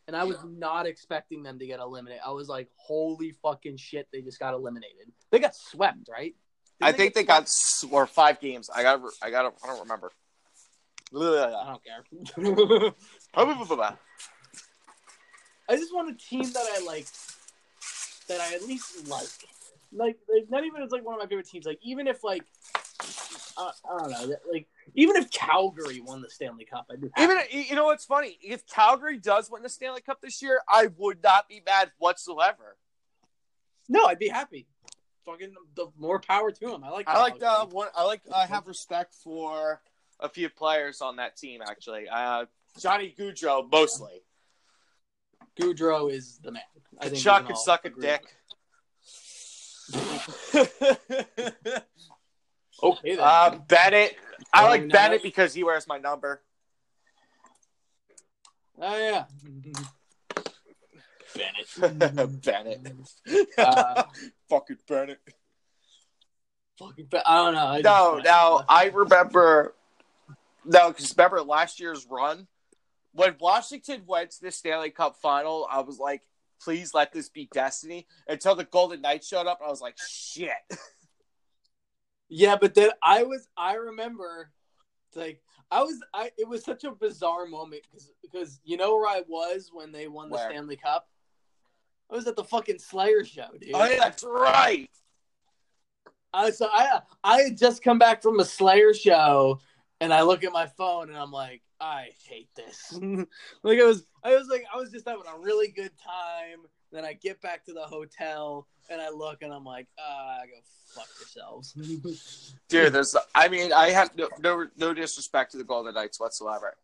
and 0.07 0.17
I 0.17 0.23
was 0.23 0.37
not 0.45 0.87
expecting 0.87 1.43
them 1.43 1.59
to 1.59 1.67
get 1.67 1.81
eliminated. 1.81 2.23
I 2.25 2.31
was 2.31 2.49
like, 2.49 2.69
"Holy 2.77 3.33
fucking 3.43 3.79
shit!" 3.79 4.07
They 4.13 4.23
just 4.23 4.39
got 4.39 4.55
eliminated. 4.55 5.11
They 5.33 5.41
got 5.41 5.57
swept, 5.57 6.09
right? 6.09 6.37
I 6.81 6.93
think 6.93 7.15
they 7.15 7.25
got 7.25 7.49
or 7.91 8.07
five 8.07 8.41
games. 8.41 8.71
I 8.75 8.83
got. 8.83 9.01
I 9.23 9.31
got. 9.31 9.55
I 9.63 9.67
don't 9.67 9.81
remember. 9.81 10.13
I 11.15 11.67
don't 11.67 11.85
care. 11.85 12.05
I 13.35 13.45
I 15.69 15.77
just 15.77 15.95
want 15.95 16.11
a 16.11 16.15
team 16.15 16.43
that 16.43 16.67
I 16.77 16.85
like, 16.85 17.07
that 18.29 18.41
I 18.41 18.55
at 18.55 18.63
least 18.63 19.09
like. 19.09 19.29
Like, 19.93 20.19
like 20.33 20.49
not 20.49 20.65
even 20.65 20.83
as 20.83 20.93
like 20.93 21.05
one 21.05 21.15
of 21.15 21.21
my 21.21 21.27
favorite 21.27 21.49
teams. 21.49 21.67
Like, 21.67 21.81
even 21.83 22.07
if 22.07 22.23
like, 22.23 22.45
uh, 23.57 23.73
I 23.85 23.99
don't 23.99 24.11
know, 24.11 24.37
like 24.53 24.69
even 24.95 25.17
if 25.17 25.31
Calgary 25.31 26.01
won 26.01 26.23
the 26.23 26.31
Stanley 26.31 26.65
Cup, 26.65 26.87
I'd 26.91 27.01
be 27.01 27.09
happy. 27.15 27.33
Even 27.33 27.67
you 27.69 27.75
know 27.75 27.87
what's 27.87 28.05
funny? 28.05 28.39
If 28.41 28.67
Calgary 28.69 29.19
does 29.19 29.51
win 29.51 29.63
the 29.63 29.69
Stanley 29.69 30.01
Cup 30.01 30.21
this 30.21 30.43
year, 30.43 30.61
I 30.69 30.91
would 30.97 31.23
not 31.23 31.49
be 31.49 31.61
mad 31.67 31.91
whatsoever. 31.99 32.77
No, 33.89 34.07
I'd 34.07 34.21
be 34.21 34.29
happy. 34.29 34.69
Fucking 35.27 35.55
the 35.75 35.87
more 35.99 36.21
power 36.21 36.51
to 36.51 36.75
him. 36.75 36.83
I 36.85 36.91
like. 36.91 37.09
I 37.09 37.21
like 37.21 37.35
the 37.39 37.47
Calgary. 37.47 37.75
one. 37.75 37.89
I 37.95 38.05
like. 38.05 38.23
I 38.35 38.47
have 38.47 38.67
respect 38.67 39.15
for 39.15 39.81
a 40.19 40.29
few 40.29 40.49
players 40.49 41.01
on 41.01 41.17
that 41.17 41.37
team. 41.37 41.61
Actually, 41.67 42.09
uh, 42.09 42.47
Johnny 42.79 43.15
Gaudreau 43.19 43.71
mostly. 43.71 44.23
Gaudreau 45.59 46.11
is 46.11 46.39
the 46.43 46.53
man. 46.53 46.63
I 46.99 47.09
think 47.09 47.23
Tkachuk 47.23 47.39
can 47.39 47.47
could 47.47 47.57
suck 47.59 47.85
a 47.85 47.91
dick. 47.91 48.25
Okay, 52.83 53.17
then. 53.17 53.21
uh, 53.21 53.59
Bennett. 53.69 54.17
I 54.53 54.67
like 54.67 54.85
no. 54.85 54.93
Bennett 54.93 55.23
because 55.23 55.53
he 55.53 55.63
wears 55.65 55.87
my 55.87 55.99
number. 55.99 56.41
oh 58.81 58.97
yeah. 58.99 59.25
Bennett. 61.35 62.43
Bennett. 62.43 63.09
Uh, 63.59 64.05
Fucking 64.49 64.79
Bennett. 64.89 65.21
Fucking. 66.79 67.07
Be- 67.11 67.19
I 67.25 67.37
don't 67.37 67.55
know. 67.55 67.67
I 67.67 67.81
No, 67.81 68.21
now 68.25 68.65
I 68.69 68.87
remember. 68.87 69.75
No, 70.65 70.89
because 70.89 71.17
remember 71.17 71.43
last 71.43 71.81
year's 71.81 72.07
run 72.11 72.47
when 73.13 73.37
Washington 73.41 74.03
went 74.07 74.31
to 74.33 74.43
the 74.43 74.51
Stanley 74.51 74.91
Cup 74.91 75.17
final. 75.17 75.67
I 75.71 75.81
was 75.81 75.99
like, 75.99 76.23
please 76.63 76.93
let 76.95 77.13
this 77.13 77.29
be 77.29 77.49
destiny. 77.53 78.07
Until 78.29 78.55
the 78.55 78.65
Golden 78.65 79.01
Knights 79.01 79.29
showed 79.29 79.47
up, 79.47 79.61
I 79.65 79.69
was 79.69 79.81
like, 79.81 79.97
shit. 79.99 80.51
Yeah, 82.33 82.55
but 82.55 82.75
then 82.75 82.91
I 83.03 83.25
was. 83.25 83.49
I 83.57 83.75
remember, 83.75 84.53
like, 85.17 85.43
I 85.69 85.83
was. 85.83 86.01
I. 86.15 86.31
It 86.39 86.49
was 86.49 86.65
such 86.65 86.85
a 86.85 86.93
bizarre 86.93 87.45
moment 87.45 87.83
because 87.91 88.13
because 88.23 88.61
you 88.65 88.77
know 88.77 88.95
where 88.97 89.09
I 89.09 89.23
was 89.27 89.71
when 89.73 89.91
they 89.91 90.07
won 90.07 90.29
the 90.29 90.37
Where? 90.37 90.49
Stanley 90.49 90.77
Cup. 90.77 91.09
I 92.11 92.15
was 92.15 92.27
at 92.27 92.37
the 92.37 92.45
fucking 92.45 92.79
Slayer 92.79 93.25
show, 93.25 93.47
dude. 93.61 93.71
Oh, 93.75 93.85
yeah, 93.85 93.99
that's 93.99 94.25
right. 94.25 94.91
I 96.33 96.51
so 96.51 96.69
I 96.71 97.01
I 97.25 97.43
had 97.43 97.59
just 97.59 97.83
come 97.83 97.99
back 97.99 98.23
from 98.23 98.41
a 98.41 98.45
Slayer 98.45 98.95
show, 98.95 99.61
and 100.01 100.13
I 100.13 100.23
look 100.23 100.45
at 100.45 100.53
my 100.53 100.67
phone 100.67 101.09
and 101.09 101.19
I'm 101.19 101.33
like, 101.33 101.63
I 101.81 102.11
hate 102.29 102.49
this. 102.55 102.93
like 103.63 103.81
I 103.81 103.85
was 103.85 104.07
I 104.23 104.37
was 104.37 104.49
like 104.49 104.65
I 104.73 104.77
was 104.77 104.91
just 104.91 105.09
having 105.09 105.25
a 105.27 105.39
really 105.39 105.69
good 105.69 105.93
time. 105.99 106.61
Then 106.93 107.05
I 107.05 107.13
get 107.13 107.41
back 107.41 107.65
to 107.67 107.73
the 107.73 107.83
hotel 107.83 108.67
and 108.91 109.01
I 109.01 109.11
look 109.11 109.43
and 109.43 109.53
I'm 109.53 109.65
like, 109.65 109.87
ah, 109.99 110.39
go 110.45 110.59
fuck 110.95 111.09
yourselves. 111.19 112.53
Dude, 112.69 112.93
there's. 112.93 113.17
I 113.35 113.49
mean, 113.49 113.73
I 113.73 113.91
have 113.91 114.15
no, 114.17 114.29
no 114.41 114.67
no 114.77 114.95
disrespect 114.95 115.53
to 115.53 115.59
the 115.59 115.65
Golden 115.65 115.95
Knights 115.95 116.21
whatsoever. 116.21 116.77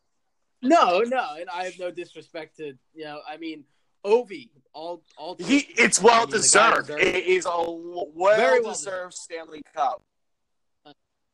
no, 0.62 1.00
no, 1.00 1.36
and 1.38 1.48
I 1.50 1.64
have 1.64 1.78
no 1.78 1.90
disrespect 1.90 2.56
to 2.58 2.74
you 2.94 3.04
know. 3.04 3.20
I 3.28 3.36
mean, 3.36 3.64
Ovi, 4.06 4.50
all 4.72 5.02
all. 5.16 5.36
He, 5.38 5.66
it's 5.76 6.00
well 6.00 6.26
deserved. 6.26 6.90
It 6.90 7.26
is 7.26 7.44
a 7.46 7.50
well 7.50 8.36
Very 8.36 8.60
well 8.60 8.72
deserved 8.72 9.14
Stanley 9.14 9.62
Cup. 9.74 10.02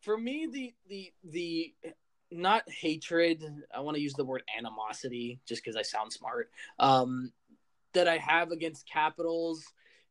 for 0.00 0.16
me 0.16 0.48
the 0.50 0.74
the 0.88 1.12
the 1.24 1.74
not 2.30 2.62
hatred 2.70 3.44
i 3.74 3.80
want 3.80 3.94
to 3.94 4.02
use 4.02 4.14
the 4.14 4.24
word 4.24 4.42
animosity 4.56 5.38
just 5.46 5.62
because 5.62 5.76
i 5.76 5.82
sound 5.82 6.10
smart 6.10 6.50
um 6.78 7.30
that 7.92 8.08
i 8.08 8.16
have 8.16 8.50
against 8.50 8.88
capitals 8.88 9.64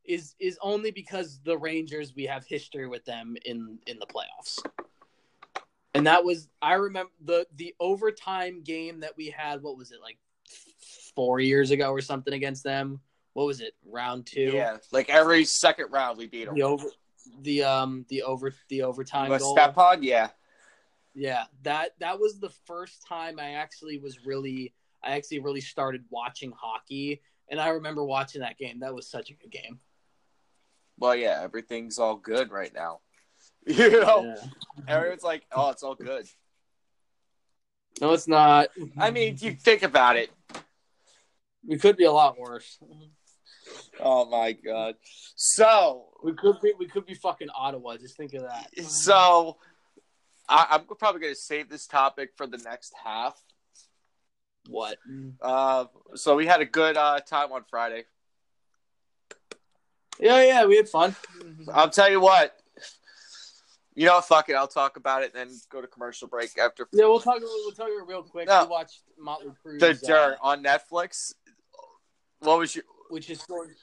is 0.06 0.36
is 0.40 0.58
only 0.62 0.92
because 0.92 1.40
the 1.44 1.58
rangers 1.58 2.14
we 2.16 2.24
have 2.26 2.46
history 2.46 2.88
with 2.88 3.04
them 3.06 3.36
in 3.46 3.80
in 3.88 3.98
the 4.00 4.06
playoffs 4.06 4.60
and 5.96 6.06
that 6.06 6.24
was 6.24 6.48
i 6.62 6.74
remember 6.74 7.12
the 7.26 7.46
the 7.56 7.74
overtime 7.80 8.62
game 8.62 9.00
that 9.00 9.18
we 9.18 9.30
had 9.30 9.62
what 9.64 9.78
was 9.78 9.92
it 9.92 10.00
like 10.02 10.18
four 11.16 11.40
years 11.40 11.72
ago 11.72 11.92
or 11.92 12.02
something 12.02 12.34
against 12.34 12.64
them 12.64 13.00
what 13.34 13.46
was 13.46 13.62
it 13.62 13.74
round 13.86 14.26
two 14.26 14.52
Yeah, 14.54 14.78
like 14.92 15.10
every 15.10 15.46
second 15.46 15.92
round 15.92 16.18
we 16.18 16.28
beat 16.28 16.46
them. 16.46 16.56
the 16.56 16.64
over 16.64 16.88
the 17.42 17.64
um 17.64 18.06
the 18.10 18.24
over 18.24 18.54
the 18.70 18.82
overtime 18.84 19.30
goal 19.38 19.56
Stepan, 19.56 20.04
yeah. 20.04 20.30
Yeah, 21.14 21.44
that 21.64 21.92
that 22.00 22.20
was 22.20 22.40
the 22.40 22.50
first 22.66 23.06
time 23.08 23.40
I 23.40 23.52
actually 23.52 23.98
was 23.98 24.26
really 24.26 24.74
I 25.04 25.12
actually 25.18 25.40
really 25.40 25.62
started 25.62 26.04
watching 26.10 26.52
hockey 26.52 27.22
and 27.50 27.60
I 27.60 27.70
remember 27.70 28.04
watching 28.04 28.42
that 28.42 28.58
game. 28.58 28.80
That 28.80 28.96
was 28.96 29.08
such 29.10 29.30
a 29.30 29.34
good 29.34 29.52
game. 29.52 29.80
Well, 30.98 31.16
yeah, 31.16 31.40
everything's 31.42 32.00
all 32.00 32.16
good 32.16 32.52
right 32.52 32.74
now. 32.74 33.00
You 33.66 33.92
know, 34.02 34.36
Yeah. 34.88 34.94
everyone's 34.96 35.24
like, 35.24 35.44
"Oh, 35.52 35.70
it's 35.70 35.84
all 35.84 35.96
good." 35.96 36.28
No, 38.00 38.14
it's 38.14 38.28
not. 38.28 38.70
I 38.98 39.12
mean, 39.12 39.38
you 39.40 39.54
think 39.54 39.84
about 39.84 40.16
it. 40.16 40.32
We 41.66 41.78
could 41.78 41.98
be 41.98 42.06
a 42.06 42.12
lot 42.12 42.40
worse. 42.40 42.80
Oh 44.00 44.26
my 44.30 44.54
god. 44.54 44.96
So, 45.36 46.08
We 46.24 46.34
could 46.34 46.60
be 46.62 46.74
we 46.78 46.88
could 46.88 47.06
be 47.06 47.14
fucking 47.14 47.50
Ottawa. 47.56 47.98
Just 47.98 48.18
think 48.18 48.34
of 48.34 48.42
that. 48.44 48.70
so 48.86 49.58
I, 50.50 50.68
I'm 50.72 50.86
probably 50.98 51.22
going 51.22 51.34
to 51.34 51.40
save 51.40 51.70
this 51.70 51.88
topic 51.88 52.32
for 52.36 52.46
the 52.48 52.58
next 52.58 52.94
half. 53.04 53.42
What? 54.68 54.98
Uh, 55.42 55.86
so 56.16 56.36
we 56.36 56.46
had 56.46 56.62
a 56.62 56.66
good 56.66 56.98
uh, 56.98 57.20
time 57.22 57.52
on 57.52 57.64
Friday. 57.70 58.04
Yeah, 60.20 60.44
yeah, 60.44 60.66
we 60.66 60.76
had 60.78 60.88
fun. 60.88 61.16
I'll 61.74 61.90
tell 61.90 62.10
you 62.12 62.20
what. 62.20 62.56
You 63.96 64.06
know, 64.06 64.22
fuck 64.22 64.50
it. 64.50 64.54
I'll 64.54 64.68
talk 64.68 64.98
about 64.98 65.24
it, 65.24 65.34
and 65.36 65.50
then 65.50 65.58
go 65.70 65.82
to 65.82 65.88
commercial 65.88 66.28
break 66.28 66.58
after 66.58 66.88
Yeah, 66.94 67.06
we'll 67.06 67.20
talk. 67.20 67.40
We'll 67.42 67.72
talk 67.72 67.88
real 68.08 68.24
quick. 68.24 68.48
No. 68.48 68.64
We 68.64 68.70
watched 68.70 69.02
Motley 69.20 69.52
Crue. 69.66 69.80
the 69.80 69.94
dirt 69.94 70.38
on 70.42 70.64
Netflix. 70.64 71.34
What 72.42 72.60
was 72.60 72.76
your? 72.76 72.84
which 73.10 73.30
is 73.30 73.42
sort 73.42 73.70
of- 73.72 73.76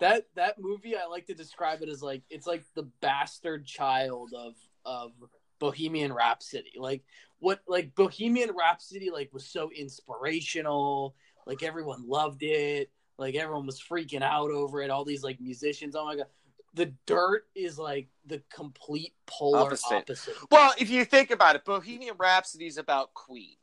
that 0.00 0.26
that 0.36 0.60
movie 0.60 0.96
I 0.96 1.06
like 1.06 1.26
to 1.26 1.34
describe 1.34 1.82
it 1.82 1.88
as 1.88 2.02
like 2.02 2.22
it's 2.30 2.46
like 2.46 2.64
the 2.74 2.84
bastard 3.00 3.66
child 3.66 4.32
of 4.36 4.54
of 4.84 5.12
Bohemian 5.58 6.12
Rhapsody. 6.12 6.72
Like 6.76 7.02
what 7.40 7.60
like 7.66 7.94
Bohemian 7.94 8.50
Rhapsody 8.56 9.10
like 9.10 9.30
was 9.32 9.44
so 9.44 9.70
inspirational. 9.72 11.16
Like 11.46 11.62
everyone 11.62 12.06
loved 12.08 12.42
it. 12.42 12.90
Like 13.18 13.34
everyone 13.34 13.66
was 13.66 13.80
freaking 13.80 14.22
out 14.22 14.50
over 14.50 14.80
it. 14.82 14.90
All 14.90 15.04
these 15.04 15.24
like 15.24 15.40
musicians. 15.40 15.96
Oh 15.96 16.04
my 16.04 16.16
god. 16.16 16.26
The 16.74 16.92
dirt 17.06 17.46
is 17.56 17.76
like 17.78 18.08
the 18.26 18.40
complete 18.54 19.14
polar 19.26 19.60
Opposite. 19.60 19.92
opposite. 19.92 20.34
Well, 20.52 20.72
if 20.78 20.90
you 20.90 21.04
think 21.04 21.32
about 21.32 21.56
it, 21.56 21.64
Bohemian 21.64 22.14
Rhapsody 22.18 22.66
is 22.66 22.78
about 22.78 23.14
Queen. 23.14 23.56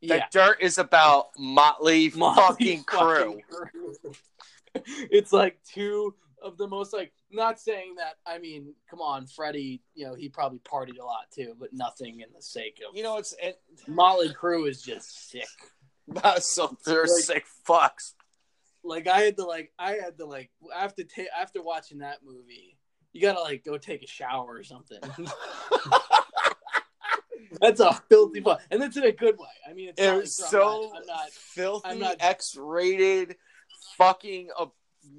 The 0.00 0.06
Yeah. 0.16 0.26
dirt 0.30 0.58
is 0.60 0.78
about 0.78 1.28
Motley, 1.38 2.10
Motley 2.16 2.42
fucking 2.42 2.84
crew. 2.84 3.40
Crue. 3.50 4.16
it's 5.10 5.32
like 5.32 5.58
two 5.64 6.14
of 6.42 6.56
the 6.56 6.68
most 6.68 6.92
like 6.92 7.12
not 7.32 7.58
saying 7.58 7.96
that 7.96 8.14
I 8.26 8.38
mean, 8.38 8.74
come 8.88 9.00
on, 9.00 9.26
Freddie, 9.26 9.82
you 9.94 10.06
know, 10.06 10.14
he 10.14 10.28
probably 10.28 10.60
partied 10.60 10.98
a 11.00 11.04
lot 11.04 11.30
too, 11.34 11.54
but 11.58 11.72
nothing 11.72 12.20
in 12.20 12.28
the 12.34 12.40
sake 12.42 12.80
of 12.88 12.96
You 12.96 13.02
know, 13.02 13.16
it's 13.18 13.34
it, 13.42 13.60
Motley 13.88 14.28
Crue 14.28 14.68
is 14.68 14.80
just 14.82 15.30
sick. 15.30 15.48
so 16.40 16.76
they're 16.86 17.02
Like- 17.02 17.10
sick 17.24 17.44
fucks. 17.68 18.14
Like 18.84 19.08
I 19.08 19.22
had 19.22 19.36
to 19.38 19.44
like 19.44 19.72
I 19.78 19.92
had 19.94 20.16
to 20.18 20.24
like 20.26 20.50
after 20.74 21.02
ta- 21.02 21.22
after 21.38 21.60
watching 21.60 21.98
that 21.98 22.18
movie, 22.24 22.78
you 23.12 23.20
gotta 23.20 23.40
like 23.40 23.64
go 23.64 23.76
take 23.76 24.02
a 24.04 24.06
shower 24.06 24.54
or 24.54 24.62
something. 24.62 25.00
That's 27.60 27.80
a 27.80 27.92
filthy 28.08 28.40
fun, 28.40 28.58
and 28.70 28.80
that's 28.82 28.96
in 28.96 29.04
a 29.04 29.12
good 29.12 29.38
way. 29.38 29.46
I 29.68 29.72
mean, 29.72 29.88
it's 29.90 30.00
It 30.00 30.06
not 30.06 30.16
was 30.16 30.40
like- 30.40 30.50
so 30.50 30.92
I'm 30.96 31.06
not, 31.06 31.30
filthy, 31.30 31.88
I'm 31.88 31.98
not- 31.98 32.16
X-rated, 32.20 33.36
fucking 33.96 34.48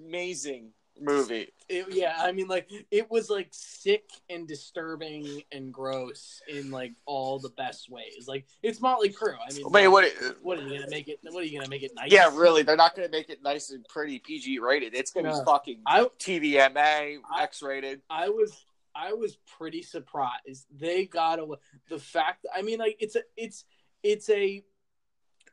amazing 0.04 0.72
movie. 1.02 1.48
It, 1.70 1.86
yeah, 1.94 2.16
I 2.18 2.32
mean, 2.32 2.48
like 2.48 2.68
it 2.92 3.10
was 3.12 3.30
like 3.30 3.48
sick 3.52 4.04
and 4.30 4.48
disturbing 4.48 5.44
and 5.52 5.72
gross 5.72 6.42
in 6.48 6.72
like 6.72 6.94
all 7.06 7.38
the 7.40 7.50
best 7.50 7.90
ways. 7.92 8.26
Like 8.28 8.46
it's 8.64 8.82
Motley 8.82 9.10
Crue. 9.10 9.36
I 9.48 9.54
mean, 9.54 9.66
Wait, 9.70 9.88
what? 9.88 10.12
What 10.42 10.58
are 10.60 10.64
you 10.64 10.80
gonna 10.80 10.90
make 10.90 11.08
it? 11.08 11.20
What 11.24 11.44
are 11.44 11.46
you 11.46 11.58
gonna 11.60 11.70
make 11.70 11.84
it 11.84 11.92
nice? 11.96 12.12
Yeah, 12.12 12.36
really, 12.36 12.64
they're 12.64 12.76
not 12.76 12.96
going 12.96 13.08
to 13.08 13.12
make 13.12 13.30
it 13.30 13.44
nice 13.44 13.70
and 13.70 13.86
pretty 13.88 14.18
PG 14.20 14.60
rated. 14.60 14.96
It's 14.96 15.12
going 15.12 15.26
to 15.26 15.32
No. 15.32 15.40
be 15.40 15.46
fucking 15.46 15.82
I 15.86 16.06
TVMA, 16.20 17.20
X 17.40 17.62
rated. 17.62 18.02
I 18.10 18.30
was 18.30 18.52
I 19.00 19.14
was 19.14 19.38
pretty 19.58 19.82
surprised 19.82 20.66
they 20.78 21.06
got 21.06 21.40
away. 21.40 21.58
The 21.90 22.00
fact, 22.00 22.46
I 22.54 22.62
mean, 22.62 22.80
like 22.80 22.98
it's 23.00 23.16
a 23.16 23.22
it's 23.38 23.66
it's 24.04 24.30
a 24.30 24.64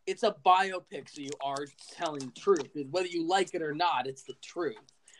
it's 0.06 0.22
a 0.22 0.34
biopic, 0.44 1.08
so 1.08 1.20
you 1.20 1.30
are 1.42 1.66
telling 1.96 2.32
truth. 2.36 2.70
Whether 2.90 3.08
you 3.08 3.26
like 3.26 3.54
it 3.54 3.62
or 3.62 3.74
not, 3.74 4.06
it's 4.06 4.22
the 4.22 4.34
truth. 4.42 4.76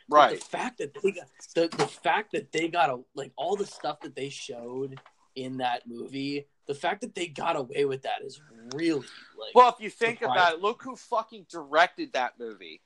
But 0.09 0.15
Right. 0.15 0.39
The 0.39 0.45
fact 0.45 0.77
that 0.77 0.93
they 1.01 1.11
got 1.11 1.27
the, 1.55 1.67
the 1.77 1.87
fact 1.87 2.31
that 2.31 2.51
they 2.51 2.67
got 2.67 2.89
a 2.89 2.99
like 3.15 3.31
all 3.35 3.55
the 3.55 3.65
stuff 3.65 3.99
that 4.01 4.15
they 4.15 4.29
showed 4.29 4.99
in 5.35 5.57
that 5.57 5.83
movie, 5.87 6.47
the 6.65 6.73
fact 6.73 7.01
that 7.01 7.13
they 7.13 7.27
got 7.27 7.55
away 7.55 7.85
with 7.85 8.03
that 8.03 8.21
is 8.23 8.41
really 8.73 8.99
like 9.37 9.53
Well, 9.53 9.69
if 9.69 9.83
you 9.83 9.89
think 9.89 10.19
Surprising. 10.19 10.41
about 10.41 10.53
it, 10.53 10.61
look 10.61 10.81
who 10.81 10.95
fucking 10.95 11.45
directed 11.49 12.13
that 12.13 12.33
movie. 12.39 12.81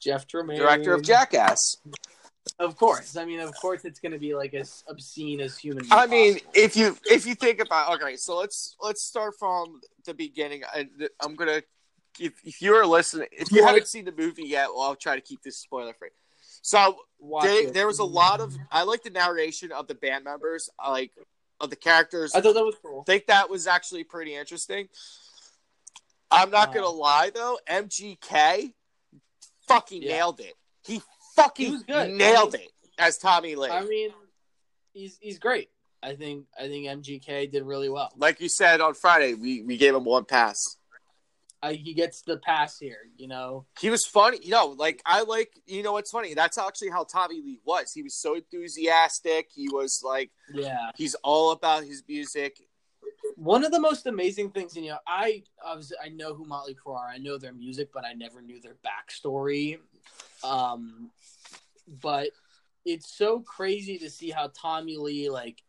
Jeff 0.00 0.26
Tremaine, 0.26 0.58
Director 0.58 0.94
of 0.94 1.02
Jackass. 1.02 1.76
Of 2.58 2.76
course, 2.76 3.16
I 3.16 3.24
mean, 3.24 3.40
of 3.40 3.54
course, 3.56 3.84
it's 3.84 4.00
going 4.00 4.12
to 4.12 4.18
be 4.18 4.34
like 4.34 4.52
as 4.54 4.84
obscene 4.86 5.40
as 5.40 5.56
human. 5.56 5.86
I 5.90 6.06
mean, 6.06 6.38
if 6.52 6.76
you 6.76 6.96
if 7.06 7.26
you 7.26 7.34
think 7.34 7.58
about 7.58 7.94
okay, 8.00 8.16
so 8.16 8.36
let's 8.36 8.76
let's 8.80 9.02
start 9.02 9.34
from 9.38 9.80
the 10.04 10.12
beginning. 10.14 10.62
I, 10.72 10.86
I'm 11.22 11.34
gonna 11.36 11.62
if 12.20 12.34
if 12.44 12.60
you're 12.60 12.86
listening, 12.86 13.28
if 13.32 13.50
you 13.50 13.64
haven't 13.64 13.88
seen 13.88 14.04
the 14.04 14.12
movie 14.12 14.44
yet, 14.44 14.68
well, 14.68 14.82
I'll 14.82 14.94
try 14.96 15.14
to 15.16 15.22
keep 15.22 15.42
this 15.42 15.56
spoiler 15.56 15.94
free. 15.94 16.10
So 16.62 16.96
they, 17.42 17.66
there 17.66 17.86
was 17.86 17.98
a 17.98 18.04
lot 18.04 18.40
of 18.40 18.54
I 18.70 18.82
like 18.82 19.02
the 19.02 19.10
narration 19.10 19.72
of 19.72 19.86
the 19.86 19.94
band 19.94 20.24
members, 20.24 20.68
I 20.78 20.90
like 20.90 21.12
of 21.60 21.70
the 21.70 21.76
characters. 21.76 22.34
I 22.34 22.40
thought 22.40 22.54
that 22.54 22.64
was 22.64 22.76
cool. 22.82 23.04
think 23.04 23.26
that 23.26 23.48
was 23.48 23.66
actually 23.66 24.04
pretty 24.04 24.34
interesting. 24.34 24.88
I'm 26.30 26.50
not 26.50 26.68
Uh, 26.68 26.72
gonna 26.74 26.88
lie 26.90 27.30
though, 27.34 27.58
MGK 27.68 28.74
fucking 29.66 30.02
Yeah. 30.02 30.12
nailed 30.12 30.40
it. 30.40 30.54
He 30.82 31.00
fucking 31.36 31.66
He 31.66 31.72
was 31.72 31.82
good. 31.82 32.10
nailed 32.12 32.54
I 32.54 32.58
mean- 32.58 32.66
it 32.66 32.72
as 32.98 33.18
Tommy 33.18 33.54
Lee. 33.56 33.70
I 33.70 33.84
mean, 33.84 34.10
he's 34.92 35.18
he's 35.20 35.38
great. 35.38 35.70
I 36.02 36.14
think 36.14 36.46
I 36.58 36.68
think 36.68 36.86
MGK 36.86 37.50
did 37.50 37.64
really 37.64 37.88
well. 37.88 38.10
like 38.16 38.40
you 38.40 38.48
said 38.48 38.80
on 38.80 38.94
Friday, 38.94 39.34
we, 39.34 39.62
we 39.62 39.76
gave 39.76 39.94
him 39.94 40.04
one 40.04 40.24
pass. 40.24 40.76
I, 41.62 41.72
he 41.72 41.94
gets 41.94 42.20
the 42.20 42.36
pass 42.36 42.78
here. 42.78 42.98
You 43.16 43.26
know, 43.26 43.64
He 43.80 43.88
was 43.88 44.04
funny, 44.04 44.38
you 44.42 44.50
know. 44.50 44.66
Like 44.78 45.00
I 45.06 45.22
like, 45.22 45.50
you 45.66 45.82
know, 45.82 45.92
what's 45.92 46.10
funny? 46.10 46.34
That's 46.34 46.58
actually 46.58 46.90
how 46.90 47.04
Tommy 47.04 47.40
Lee 47.40 47.58
was. 47.64 47.90
He 47.90 48.02
was 48.02 48.14
so 48.14 48.34
enthusiastic. 48.34 49.48
He 49.54 49.68
was 49.72 50.02
like, 50.04 50.30
yeah. 50.52 50.90
he's 50.94 51.14
all 51.24 51.52
about 51.52 51.84
his 51.84 52.02
music. 52.06 52.58
One 53.36 53.64
of 53.64 53.72
the 53.72 53.80
most 53.80 54.06
amazing 54.06 54.50
things, 54.50 54.76
and 54.76 54.84
you 54.84 54.90
know, 54.92 54.98
I 55.06 55.42
obviously 55.64 55.96
I 56.04 56.10
know 56.10 56.34
who 56.34 56.44
Motley 56.44 56.74
Crue 56.74 56.94
are. 56.96 57.08
I 57.08 57.16
know 57.16 57.38
their 57.38 57.54
music, 57.54 57.88
but 57.94 58.04
I 58.04 58.12
never 58.12 58.42
knew 58.42 58.60
their 58.60 58.76
backstory. 58.84 59.78
Um, 60.44 61.10
but 62.02 62.28
it's 62.84 63.16
so 63.16 63.40
crazy 63.40 63.98
to 63.98 64.10
see 64.10 64.30
how 64.30 64.50
Tommy 64.54 64.96
Lee 64.96 65.30
like 65.30 65.62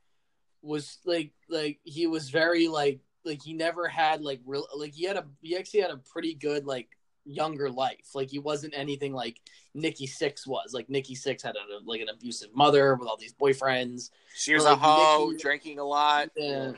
was 0.61 0.97
like 1.05 1.31
like 1.49 1.79
he 1.83 2.07
was 2.07 2.29
very 2.29 2.67
like 2.67 2.99
like 3.23 3.41
he 3.41 3.53
never 3.53 3.87
had 3.87 4.21
like 4.21 4.41
real 4.45 4.67
like 4.75 4.93
he 4.93 5.05
had 5.05 5.17
a 5.17 5.25
he 5.41 5.55
actually 5.57 5.81
had 5.81 5.91
a 5.91 5.97
pretty 5.97 6.33
good 6.33 6.65
like 6.65 6.89
younger 7.25 7.69
life. 7.69 8.13
Like 8.13 8.29
he 8.29 8.39
wasn't 8.39 8.73
anything 8.75 9.13
like 9.13 9.39
Nikki 9.73 10.07
Sixx 10.07 10.45
was. 10.45 10.73
Like 10.73 10.89
Nikki 10.89 11.15
Sixx 11.15 11.41
had 11.43 11.55
a, 11.55 11.83
like 11.85 12.01
an 12.01 12.09
abusive 12.09 12.49
mother 12.53 12.95
with 12.95 13.07
all 13.07 13.17
these 13.17 13.33
boyfriends. 13.33 14.11
She 14.35 14.53
was 14.53 14.63
Like 14.65 14.77
a 14.77 14.79
hoe, 14.79 15.27
Nicki- 15.29 15.41
drinking 15.41 15.79
a 15.79 15.83
lot. 15.83 16.29
Yeah, 16.35 16.73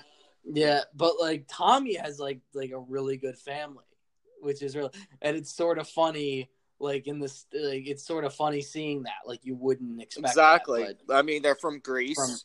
yeah, 0.45 0.81
but 0.95 1.13
like 1.19 1.45
Tommy 1.49 1.95
has 1.95 2.19
like 2.19 2.39
like 2.53 2.71
a 2.71 2.79
really 2.79 3.17
good 3.17 3.37
family, 3.37 3.83
which 4.41 4.61
is 4.61 4.75
real, 4.75 4.91
and 5.21 5.35
it's 5.35 5.53
sort 5.55 5.79
of 5.79 5.87
funny. 5.87 6.49
Like 6.79 7.07
in 7.07 7.19
this, 7.19 7.45
like 7.53 7.87
it's 7.87 8.05
sort 8.05 8.23
of 8.23 8.33
funny 8.33 8.61
seeing 8.61 9.03
that. 9.03 9.25
Like 9.25 9.43
you 9.43 9.55
wouldn't 9.55 10.01
expect 10.01 10.27
Exactly. 10.27 10.87
but 11.07 11.15
I 11.15 11.21
mean, 11.23 11.41
they're 11.41 11.55
from 11.55 11.79
Greece. 11.79 12.15
From- 12.17 12.35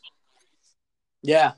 yeah. 1.21 1.51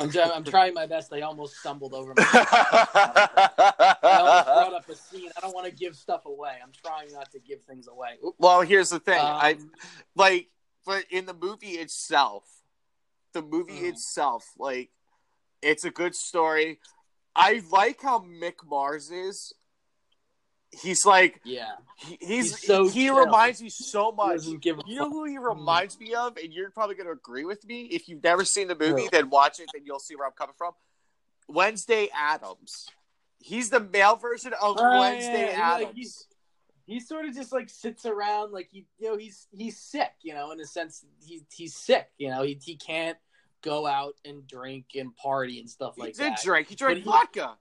I'm 0.00 0.10
trying. 0.10 0.30
I'm 0.32 0.42
trying 0.42 0.74
my 0.74 0.86
best. 0.86 1.12
I 1.12 1.20
almost 1.20 1.54
stumbled 1.56 1.94
over. 1.94 2.14
My, 2.16 2.24
I 2.28 3.96
almost 4.02 4.44
brought 4.46 4.74
up 4.74 4.88
a 4.88 4.94
scene. 4.96 5.30
I 5.36 5.40
don't 5.40 5.54
want 5.54 5.66
to 5.66 5.72
give 5.72 5.94
stuff 5.94 6.26
away. 6.26 6.56
I'm 6.60 6.72
trying 6.84 7.12
not 7.12 7.30
to 7.30 7.38
give 7.38 7.62
things 7.62 7.86
away. 7.86 8.16
Oop. 8.26 8.34
well, 8.38 8.62
here's 8.62 8.90
the 8.90 8.98
thing. 8.98 9.20
I 9.20 9.52
Um, 9.52 9.70
like, 10.16 10.48
but 10.84 11.04
in 11.10 11.26
the 11.26 11.34
movie 11.34 11.72
itself, 11.78 12.42
the 13.34 13.42
movie 13.42 13.82
Mhm. 13.82 13.90
itself, 13.90 14.44
like, 14.58 14.90
it's 15.62 15.84
a 15.84 15.90
good 15.90 16.16
story. 16.16 16.80
I 17.36 17.62
like 17.70 18.00
how 18.02 18.18
Mick 18.18 18.64
Mars 18.66 19.12
is. 19.12 19.52
He's 20.82 21.04
like 21.06 21.40
yeah, 21.44 21.72
he, 21.96 22.18
he's, 22.20 22.28
He's 22.56 22.66
so 22.66 22.88
he 22.88 23.04
chill. 23.06 23.18
reminds 23.24 23.62
me 23.62 23.68
so 23.68 24.12
much. 24.12 24.36
doesn't 24.36 24.60
give 24.62 24.78
a 24.78 24.82
You 24.86 24.96
know 24.96 25.10
who 25.10 25.24
he 25.24 25.36
mm. 25.36 25.48
reminds 25.48 25.98
me 25.98 26.14
of, 26.14 26.36
and 26.36 26.52
you're 26.52 26.70
probably 26.70 26.94
going 26.96 27.06
to 27.06 27.12
agree 27.12 27.44
with 27.44 27.64
me. 27.66 27.82
If 27.90 28.08
you've 28.08 28.22
never 28.22 28.44
seen 28.44 28.68
the 28.68 28.74
movie, 28.76 29.04
Who? 29.04 29.10
then 29.10 29.30
watch 29.30 29.60
it, 29.60 29.68
then 29.72 29.82
you'll 29.84 29.98
see 29.98 30.16
where 30.16 30.26
I'm 30.26 30.32
coming 30.32 30.54
from. 30.58 30.72
Wednesday 31.48 32.08
Addams. 32.14 32.88
He's 33.38 33.70
the 33.70 33.80
male 33.80 34.16
version 34.16 34.52
of 34.54 34.76
Oh, 34.80 35.00
Wednesday 35.00 35.50
yeah, 35.52 35.74
Addams. 35.74 35.94
he's- 35.96 36.26
he 36.86 37.00
sort 37.00 37.24
of 37.24 37.34
just 37.34 37.50
like 37.50 37.70
sits 37.70 38.04
around 38.04 38.52
like 38.52 38.68
he 38.70 38.84
you 38.98 39.08
know 39.08 39.16
he's 39.16 39.46
he's 39.56 39.78
sick 39.80 40.12
you 40.20 40.34
know 40.34 40.50
in 40.52 40.60
a 40.60 40.66
sense 40.66 41.02
he's 41.24 41.40
he's 41.50 41.74
sick 41.74 42.10
you 42.18 42.28
know 42.28 42.42
he, 42.42 42.60
he 42.62 42.76
can't 42.76 43.16
go 43.62 43.86
out 43.86 44.12
and 44.26 44.46
drink 44.46 44.88
and 44.94 45.16
party 45.16 45.60
and 45.60 45.70
stuff 45.70 45.94
he 45.96 46.02
like 46.02 46.14
did 46.14 46.32
that 46.32 46.42
drink. 46.42 46.68
He 46.68 46.74
drank 46.74 47.02
But 47.02 47.10
he- 47.10 47.10
vodka. 47.10 47.56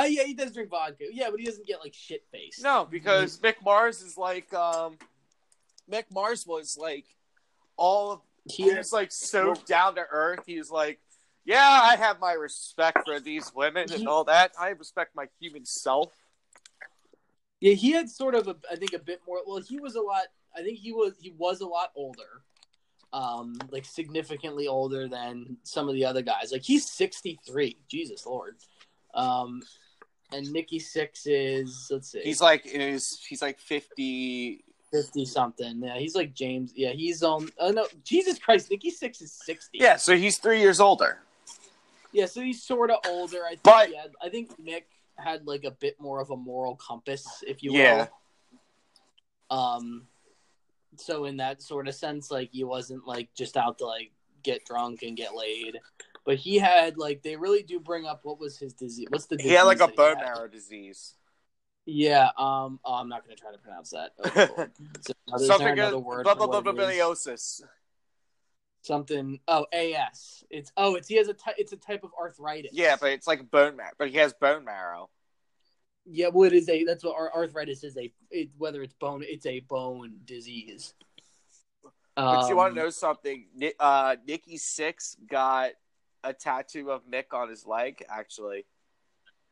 Oh 0.00 0.04
yeah 0.04 0.24
he 0.24 0.34
does 0.34 0.52
drink 0.52 0.70
vodka 0.70 1.04
yeah 1.12 1.28
but 1.30 1.38
he 1.40 1.46
doesn't 1.46 1.66
get 1.66 1.80
like 1.80 1.94
shit 1.94 2.24
faced 2.32 2.62
No, 2.62 2.86
because 2.90 3.38
Mick 3.38 3.56
Mars 3.64 4.00
is 4.02 4.16
like 4.16 4.52
um 4.54 4.96
Mick 5.90 6.04
Mars 6.12 6.46
was 6.46 6.76
like 6.80 7.04
all 7.76 8.12
of 8.12 8.20
he 8.44 8.64
he 8.64 8.74
was 8.74 8.92
like 8.92 9.12
so 9.12 9.54
down 9.66 9.94
to 9.96 10.04
earth. 10.10 10.40
He 10.46 10.58
was 10.58 10.70
like, 10.70 11.00
Yeah, 11.44 11.80
I 11.82 11.96
have 11.96 12.18
my 12.20 12.32
respect 12.32 13.00
for 13.04 13.20
these 13.20 13.52
women 13.54 13.92
and 13.92 14.06
all 14.08 14.24
that. 14.24 14.52
I 14.58 14.70
respect 14.70 15.14
my 15.14 15.26
human 15.40 15.64
self. 15.66 16.12
yeah 17.60 17.74
he 17.74 17.90
had 17.92 18.08
sort 18.08 18.34
of 18.34 18.48
a 18.48 18.56
I 18.70 18.76
think 18.76 18.92
a 18.94 18.98
bit 18.98 19.20
more 19.26 19.40
well 19.46 19.60
he 19.60 19.78
was 19.80 19.94
a 19.96 20.00
lot 20.00 20.24
I 20.56 20.62
think 20.62 20.78
he 20.78 20.92
was 20.92 21.14
he 21.20 21.34
was 21.36 21.60
a 21.60 21.66
lot 21.66 21.90
older 21.94 22.42
um 23.12 23.58
like 23.70 23.84
significantly 23.84 24.66
older 24.66 25.08
than 25.08 25.56
some 25.62 25.88
of 25.88 25.94
the 25.94 26.04
other 26.04 26.22
guys 26.22 26.52
like 26.52 26.62
he's 26.62 26.88
63 26.90 27.78
Jesus 27.88 28.26
Lord 28.26 28.56
um 29.14 29.62
and 30.32 30.50
Nikki 30.52 30.78
Sixx 30.78 31.22
is 31.26 31.88
let's 31.90 32.12
see 32.12 32.20
He's 32.22 32.40
like 32.40 32.64
his 32.64 33.24
he's 33.28 33.42
like 33.42 33.58
fifty 33.58 34.64
fifty 34.90 35.24
something. 35.24 35.82
Yeah, 35.82 35.98
he's 35.98 36.14
like 36.14 36.34
James. 36.34 36.72
Yeah, 36.74 36.90
he's 36.92 37.22
on. 37.22 37.48
Oh 37.58 37.70
no, 37.70 37.86
Jesus 38.04 38.38
Christ, 38.38 38.70
Nikki 38.70 38.90
Sixx 38.90 39.22
is 39.22 39.32
sixty. 39.32 39.78
Yeah, 39.78 39.96
so 39.96 40.16
he's 40.16 40.38
three 40.38 40.60
years 40.60 40.80
older. 40.80 41.18
yeah. 42.12 42.26
So 42.26 42.40
he's 42.40 42.62
sort 42.62 42.90
of 42.90 42.98
older. 43.06 43.44
I 43.44 43.50
think. 43.50 43.62
But- 43.62 43.90
yeah, 43.90 44.06
I 44.22 44.28
think 44.28 44.58
Nick 44.58 44.86
had 45.16 45.46
like 45.46 45.64
a 45.64 45.70
bit 45.72 46.00
more 46.00 46.20
of 46.20 46.30
a 46.30 46.36
moral 46.36 46.76
compass, 46.76 47.42
if 47.46 47.62
you 47.62 47.72
will. 47.72 47.78
Yeah. 47.78 48.06
Um. 49.50 50.06
So 50.96 51.26
in 51.26 51.36
that 51.36 51.62
sort 51.62 51.86
of 51.88 51.94
sense, 51.94 52.30
like 52.30 52.50
he 52.52 52.64
wasn't 52.64 53.06
like 53.06 53.28
just 53.34 53.56
out 53.56 53.78
to 53.78 53.86
like 53.86 54.10
get 54.42 54.64
drunk 54.64 55.02
and 55.02 55.16
get 55.16 55.34
laid, 55.34 55.78
but 56.28 56.36
he 56.36 56.58
had 56.58 56.98
like 56.98 57.22
they 57.22 57.36
really 57.36 57.62
do 57.62 57.80
bring 57.80 58.04
up 58.04 58.20
what 58.22 58.38
was 58.38 58.58
his 58.58 58.74
disease. 58.74 59.06
What's 59.08 59.24
the 59.24 59.36
disease 59.38 59.50
He 59.50 59.56
had 59.56 59.62
like 59.62 59.80
a 59.80 59.88
bone 59.88 60.16
marrow 60.18 60.46
disease. 60.46 61.14
Yeah. 61.86 62.28
Um. 62.36 62.78
Oh, 62.84 62.92
I'm 62.96 63.08
not 63.08 63.24
going 63.24 63.34
to 63.34 63.40
try 63.40 63.50
to 63.50 63.56
pronounce 63.56 63.90
that. 63.92 64.10
Oh, 64.18 64.30
Lord. 64.36 64.70
Is 64.98 65.06
there 65.06 65.14
another- 65.26 65.42
is 65.42 65.48
there 65.48 65.56
Something 65.56 65.68
another 65.78 65.96
uh, 65.96 66.00
word 66.00 66.24
blah 66.24 66.34
blah 66.34 66.46
blah 66.46 66.60
blah 66.60 66.72
it 66.74 66.90
is? 66.92 66.98
biliosis. 67.00 67.62
something 68.82 69.40
oh 69.48 69.64
as 69.72 70.44
it's 70.50 70.70
oh 70.76 70.96
it's 70.96 71.08
he 71.08 71.16
has 71.16 71.28
a 71.28 71.34
ty- 71.34 71.54
it's 71.56 71.72
a 71.72 71.76
type 71.78 72.04
of 72.04 72.10
arthritis 72.20 72.72
Yeah, 72.74 72.96
but 73.00 73.10
it's 73.12 73.26
like 73.26 73.50
bone 73.50 73.76
marrow. 73.76 73.92
But 73.98 74.10
he 74.10 74.18
has 74.18 74.34
bone 74.34 74.66
marrow. 74.66 75.08
yeah 76.04 76.28
well 76.28 76.44
it 76.44 76.52
is 76.52 76.68
a 76.68 76.84
that's 76.84 77.04
what 77.04 77.16
ar- 77.16 77.32
arthritis 77.34 77.84
is 77.84 77.96
a 77.96 78.12
it, 78.30 78.50
whether 78.58 78.82
it's 78.82 78.92
bone 78.94 79.22
it's 79.26 79.46
a 79.46 79.60
bone 79.60 80.12
disease 80.26 80.92
But 82.16 82.48
you 82.50 82.56
want 82.56 82.70
Um, 82.72 82.76
to 82.76 82.82
know 82.82 82.90
something? 82.90 83.46
Uh, 83.80 84.16
Nikki 84.26 84.58
Sixx 84.58 85.16
got 85.26 85.70
a 86.24 86.32
tattoo 86.32 86.90
of 86.90 87.06
Mick 87.06 87.32
on 87.32 87.48
his 87.48 87.66
leg, 87.66 88.04
actually. 88.08 88.66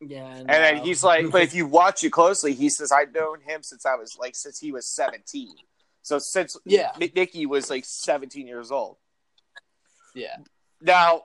yeah 0.00 0.26
And 0.26 0.48
then 0.48 0.76
he's 0.78 1.02
like, 1.04 1.30
but 1.30 1.42
if 1.42 1.54
you 1.58 1.66
watch 1.66 2.04
it 2.04 2.10
closely, 2.12 2.54
he 2.54 2.68
says, 2.68 2.92
I've 2.92 3.14
known 3.14 3.40
him 3.40 3.62
since 3.62 3.86
I 3.86 3.94
was 3.96 4.16
like, 4.18 4.34
since 4.34 4.58
he 4.58 4.72
was 4.72 4.86
17. 4.88 5.48
So 6.02 6.18
since 6.18 6.56
Yeah. 6.64 6.92
Nikki 6.98 7.46
was 7.46 7.70
like 7.70 7.84
17 7.84 8.46
years 8.46 8.70
old. 8.70 8.96
yeah 10.14 10.36
Now, 10.80 11.22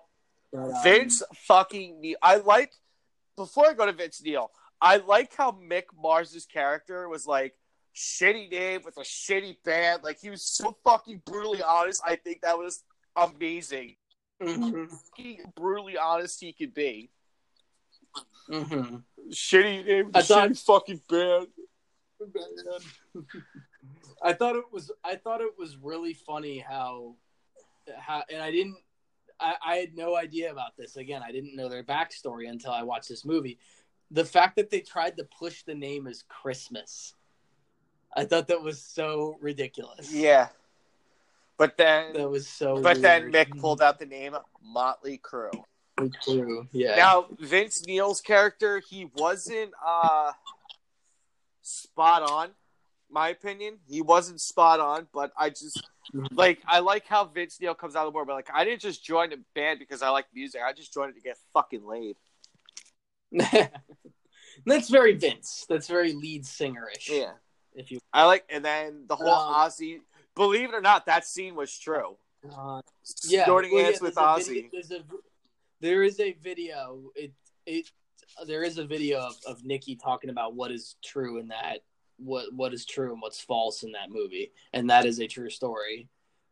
But, 0.51 0.59
um, 0.59 0.73
Vince 0.83 1.23
fucking 1.35 2.01
Neil. 2.01 2.17
I 2.21 2.37
like, 2.37 2.71
before 3.37 3.67
I 3.69 3.73
go 3.73 3.85
to 3.85 3.93
Vince 3.93 4.21
Neil, 4.23 4.51
I 4.81 4.97
like 4.97 5.35
how 5.35 5.51
Mick 5.51 5.83
Mars's 5.95 6.45
character 6.45 7.07
was 7.07 7.25
like, 7.27 7.53
shitty 7.95 8.49
name 8.51 8.81
with 8.85 8.97
a 8.97 9.01
shitty 9.01 9.57
band. 9.63 10.03
Like, 10.03 10.19
he 10.19 10.29
was 10.29 10.43
so 10.45 10.75
fucking 10.83 11.21
brutally 11.25 11.61
honest. 11.61 12.01
I 12.05 12.15
think 12.15 12.41
that 12.41 12.57
was 12.57 12.83
amazing. 13.15 13.95
Mhm, 14.41 15.53
brutally 15.55 15.97
honest 15.97 16.39
he 16.39 16.53
could 16.53 16.73
be. 16.73 17.09
mhm. 18.49 19.03
Shitty 19.29 19.85
name, 19.85 20.05
with 20.07 20.15
I 20.17 20.21
thought- 20.23 20.49
shitty 20.49 20.65
fucking 20.65 21.01
band. 21.09 21.47
I 24.23 24.33
thought 24.33 24.55
it 24.55 24.65
was 24.71 24.91
I 25.03 25.15
thought 25.15 25.41
it 25.41 25.57
was 25.57 25.75
really 25.77 26.13
funny 26.13 26.59
how 26.59 27.15
how 27.97 28.23
and 28.31 28.41
I 28.43 28.51
didn't 28.51 28.77
I, 29.39 29.55
I 29.65 29.75
had 29.77 29.95
no 29.95 30.15
idea 30.15 30.51
about 30.51 30.77
this. 30.77 30.97
Again, 30.97 31.23
I 31.25 31.31
didn't 31.31 31.55
know 31.55 31.67
their 31.67 31.83
backstory 31.83 32.47
until 32.47 32.71
I 32.71 32.83
watched 32.83 33.09
this 33.09 33.25
movie. 33.25 33.57
The 34.11 34.23
fact 34.25 34.55
that 34.57 34.69
they 34.69 34.81
tried 34.81 35.17
to 35.17 35.23
push 35.39 35.63
the 35.63 35.73
name 35.73 36.05
as 36.05 36.23
Christmas. 36.27 37.15
I 38.15 38.25
thought 38.25 38.49
that 38.49 38.61
was 38.61 38.79
so 38.83 39.37
ridiculous. 39.41 40.13
Yeah. 40.13 40.49
But 41.61 41.77
then, 41.77 42.13
That 42.13 42.27
was 42.27 42.47
so 42.47 42.81
but 42.81 43.03
then. 43.03 43.31
Mick 43.31 43.55
pulled 43.59 43.83
out 43.83 43.99
the 43.99 44.07
name 44.07 44.35
Motley 44.63 45.21
Crue. 45.23 45.51
True. 46.23 46.67
Yeah. 46.71 46.95
Now 46.95 47.27
Vince 47.39 47.85
Neil's 47.85 48.19
character, 48.19 48.79
he 48.89 49.05
wasn't 49.15 49.71
uh 49.85 50.31
spot 51.61 52.23
on, 52.23 52.49
my 53.11 53.29
opinion. 53.29 53.77
He 53.87 54.01
wasn't 54.01 54.41
spot 54.41 54.79
on, 54.79 55.05
but 55.13 55.33
I 55.37 55.49
just 55.51 55.87
like 56.31 56.57
I 56.65 56.79
like 56.79 57.05
how 57.05 57.25
Vince 57.25 57.59
Neil 57.61 57.75
comes 57.75 57.95
out 57.95 58.07
of 58.07 58.11
the 58.11 58.11
board, 58.11 58.25
but 58.25 58.33
like 58.33 58.49
I 58.51 58.65
didn't 58.65 58.81
just 58.81 59.05
join 59.05 59.29
the 59.29 59.39
band 59.53 59.77
because 59.77 60.01
I 60.01 60.09
like 60.09 60.25
music. 60.33 60.61
I 60.65 60.73
just 60.73 60.91
joined 60.91 61.11
it 61.11 61.13
to 61.17 61.21
get 61.21 61.37
fucking 61.53 61.85
laid. 61.85 62.15
That's 64.65 64.89
very 64.89 65.13
Vince. 65.13 65.67
That's 65.69 65.87
very 65.87 66.13
lead 66.13 66.45
singerish. 66.45 67.07
Yeah. 67.07 67.33
If 67.75 67.91
you 67.91 67.99
I 68.11 68.25
like 68.25 68.45
and 68.49 68.65
then 68.65 69.03
the 69.07 69.15
whole 69.15 69.29
Um, 69.29 69.53
Ozzy 69.53 69.99
believe 70.35 70.69
it 70.69 70.75
or 70.75 70.81
not, 70.81 71.05
that 71.05 71.25
scene 71.25 71.55
was 71.55 71.77
true. 71.77 72.17
uh, 72.55 72.81
yeah, 73.25 73.45
Joining 73.45 73.73
well, 73.73 73.91
yeah, 73.91 73.97
with 74.01 74.15
Ozzy. 74.15 74.47
video- 74.47 74.69
there's 74.71 74.91
a, 74.91 75.03
there 75.79 76.03
is 76.03 76.19
a 76.19 76.33
video. 76.33 77.11
It 77.15 77.33
it 77.65 77.89
there 78.47 78.63
is 78.63 78.77
a 78.77 78.85
video 78.85 79.19
of, 79.19 79.35
of 79.45 79.63
Nikki 79.63 79.95
talking 79.95 80.29
about 80.29 80.55
what 80.55 80.71
is 80.71 80.95
true 81.03 81.37
in 81.37 81.49
that 81.49 81.79
what 82.17 82.53
what 82.53 82.73
is 82.73 82.85
true 82.85 83.11
and 83.13 83.21
what's 83.21 83.41
false 83.41 83.83
in 83.83 83.91
that 83.93 84.09
movie, 84.09 84.51
and 84.73 84.89
that 84.89 85.05
is 85.05 85.19
a 85.19 85.27
true 85.27 85.49
story. 85.49 86.07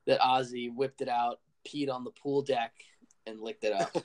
That 0.08 0.20
Ozzy 0.22 0.74
whipped 0.74 1.02
it 1.02 1.10
out, 1.10 1.40
peed 1.68 1.92
on 1.92 2.04
the 2.04 2.12
pool 2.12 2.42
deck, 2.42 2.74
and 3.30 3.42
licked 3.42 3.64
it 3.64 3.74
up. 3.74 3.96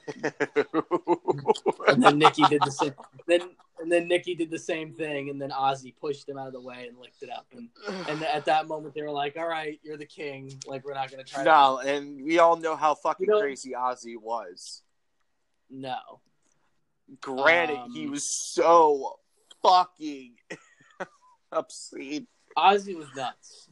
and 1.88 2.02
then 2.02 2.18
Nikki 2.18 2.42
did 2.48 2.62
the 2.64 2.70
same. 2.70 2.94
Then 3.26 3.40
and 3.80 3.90
then 3.90 4.06
Nikki 4.08 4.34
did 4.34 4.50
the 4.50 4.58
same 4.58 4.92
thing, 4.92 5.30
and 5.30 5.40
then 5.40 5.50
Ozzy 5.50 5.94
pushed 6.00 6.28
him 6.28 6.38
out 6.38 6.46
of 6.46 6.52
the 6.52 6.60
way 6.60 6.86
and 6.88 6.98
licked 6.98 7.22
it 7.22 7.30
up. 7.30 7.46
And 7.52 7.68
and 8.08 8.22
at 8.22 8.44
that 8.46 8.68
moment, 8.68 8.94
they 8.94 9.02
were 9.02 9.10
like, 9.10 9.36
"All 9.36 9.48
right, 9.48 9.80
you're 9.82 9.96
the 9.96 10.06
king. 10.06 10.52
Like 10.66 10.84
we're 10.84 10.94
not 10.94 11.10
gonna 11.10 11.24
try." 11.24 11.42
no, 11.42 11.78
and 11.80 12.22
we 12.24 12.38
all 12.38 12.56
know 12.56 12.76
how 12.76 12.94
fucking 12.94 13.26
You 13.26 13.32
know- 13.32 13.40
crazy 13.40 13.72
Ozzy 13.72 14.16
was. 14.16 14.82
No. 15.70 15.98
Granted, 17.20 17.78
Um, 17.78 17.92
he 17.92 18.06
was 18.06 18.24
so 18.24 19.18
fucking 19.62 20.36
obscene. 21.52 22.26
Ozzy 22.56 22.96
was 22.96 23.08
nuts. 23.16 23.68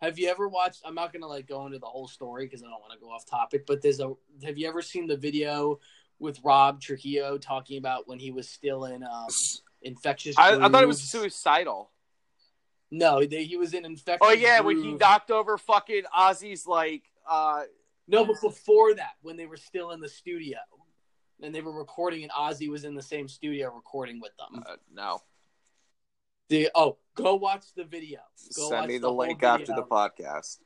Have 0.00 0.18
you 0.18 0.28
ever 0.28 0.48
watched? 0.48 0.82
I'm 0.84 0.94
not 0.94 1.12
gonna 1.12 1.26
like 1.26 1.46
go 1.46 1.66
into 1.66 1.78
the 1.78 1.86
whole 1.86 2.08
story 2.08 2.46
because 2.46 2.62
I 2.62 2.66
don't 2.66 2.80
want 2.80 2.92
to 2.92 2.98
go 2.98 3.10
off 3.10 3.26
topic. 3.26 3.66
But 3.66 3.82
there's 3.82 4.00
a. 4.00 4.12
Have 4.44 4.56
you 4.56 4.68
ever 4.68 4.82
seen 4.82 5.06
the 5.06 5.16
video 5.16 5.80
with 6.18 6.38
Rob 6.44 6.80
Trujillo 6.80 7.38
talking 7.38 7.78
about 7.78 8.06
when 8.06 8.18
he 8.18 8.30
was 8.30 8.48
still 8.48 8.84
in 8.84 9.02
um, 9.02 9.28
infectious? 9.82 10.36
I, 10.38 10.54
I 10.56 10.68
thought 10.68 10.82
it 10.82 10.88
was 10.88 11.00
suicidal. 11.00 11.90
No, 12.90 13.24
they, 13.24 13.44
he 13.44 13.56
was 13.56 13.74
in 13.74 13.84
infectious. 13.84 14.26
Oh 14.28 14.32
yeah, 14.32 14.60
when 14.60 14.82
he 14.82 14.92
knocked 14.92 15.30
over 15.30 15.58
fucking 15.58 16.04
Ozzy's 16.16 16.66
like 16.66 17.04
uh 17.28 17.62
No, 18.06 18.24
but 18.24 18.40
before 18.40 18.94
that, 18.94 19.12
when 19.22 19.36
they 19.36 19.46
were 19.46 19.56
still 19.56 19.90
in 19.90 20.00
the 20.00 20.08
studio 20.08 20.58
and 21.42 21.54
they 21.54 21.60
were 21.60 21.76
recording, 21.76 22.22
and 22.22 22.32
Ozzy 22.32 22.68
was 22.68 22.84
in 22.84 22.94
the 22.94 23.02
same 23.02 23.28
studio 23.28 23.72
recording 23.74 24.20
with 24.20 24.32
them. 24.38 24.62
uh, 24.66 24.76
no. 24.92 25.20
The 26.48 26.70
oh, 26.74 26.96
go 27.22 27.34
watch 27.36 27.64
the 27.76 27.84
video. 27.84 28.20
Go 28.56 28.68
Send 28.68 28.80
watch 28.80 28.88
me 28.88 28.98
the 28.98 29.08
the 29.08 29.12
link 29.12 29.42
after 29.42 29.74
the 29.74 29.82
podcast. 29.82 30.58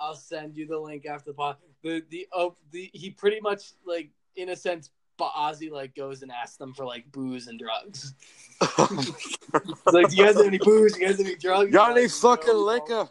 I'll 0.00 0.14
send 0.14 0.56
you 0.56 0.66
the 0.66 0.78
link 0.78 1.06
after 1.06 1.30
the 1.30 1.34
pod. 1.34 1.56
The 1.82 2.02
the 2.10 2.26
oh 2.32 2.56
the 2.70 2.90
he 2.92 3.10
pretty 3.10 3.40
much 3.40 3.72
like 3.86 4.10
in 4.36 4.48
a 4.50 4.56
sense, 4.56 4.90
but 5.16 5.30
Ozzy 5.32 5.70
like 5.70 5.94
goes 5.94 6.22
and 6.22 6.30
asks 6.30 6.56
them 6.56 6.74
for 6.74 6.84
like 6.84 7.10
booze 7.12 7.46
and 7.46 7.58
drugs. 7.58 8.14
It's 8.60 9.86
like, 9.86 10.08
do 10.10 10.16
you 10.16 10.24
guys 10.24 10.36
have 10.36 10.46
any 10.46 10.58
booze? 10.58 10.96
You 10.98 11.06
guys 11.06 11.18
have 11.18 11.26
any 11.26 11.36
drugs? 11.36 11.70
Got 11.72 11.92
any 11.92 12.02
Like, 12.02 12.10
fucking 12.10 12.52
no. 12.54 12.60
liquor? 12.60 13.08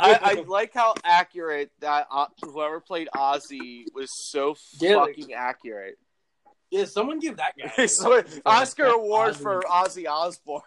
I, 0.00 0.18
I 0.22 0.44
like 0.46 0.72
how 0.74 0.94
accurate 1.04 1.70
that 1.80 2.06
uh, 2.10 2.26
whoever 2.44 2.80
played 2.80 3.08
Ozzy 3.14 3.84
was 3.94 4.10
so 4.12 4.56
Yeah, 4.80 4.96
like- 4.96 5.16
fucking 5.16 5.32
accurate. 5.34 5.98
Yeah, 6.70 6.84
someone 6.84 7.18
give 7.18 7.36
that 7.38 7.54
guy. 7.58 7.86
So, 7.86 8.22
Oscar 8.44 8.86
Ozzy. 8.86 9.36
for 9.36 9.62
Ozzy 9.62 10.08
Osbourne. 10.08 10.60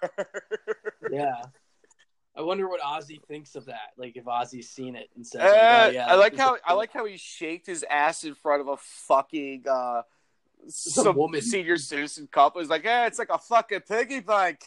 Yeah. 1.12 1.42
I 2.36 2.42
wonder 2.44 2.68
what 2.70 2.80
Ozzy 2.82 3.22
thinks 3.28 3.56
of 3.56 3.66
that. 3.66 3.92
Like 3.98 4.16
if 4.16 4.24
Ozzy's 4.24 4.70
seen 4.70 4.96
it 4.96 5.10
and 5.16 5.28
says, 5.28 5.42
like, 5.42 5.50
Uh, 5.52 5.86
oh, 5.88 5.90
yeah, 5.90 6.08
I 6.08 6.16
like 6.16 6.32
this 6.32 6.42
how 6.42 6.56
is- 6.56 6.62
I 6.66 6.74
like 6.74 6.94
how 6.94 7.06
he 7.06 7.18
shaked 7.18 7.68
his 7.68 7.84
ass 7.90 8.24
in 8.24 8.36
front 8.36 8.62
of 8.62 8.68
a 8.70 8.78
fucking 8.78 9.66
uh, 9.70 10.04
some 10.68 11.16
woman. 11.18 11.42
senior 11.42 11.78
citizen 11.78 12.28
couple. 12.32 12.62
He's 12.62 12.70
like, 12.70 12.86
"Yeah, 12.86 13.06
it's 13.08 13.20
like 13.20 13.30
a 13.32 13.38
fucking 13.38 13.82
piggy 13.82 14.22
bank." 14.22 14.62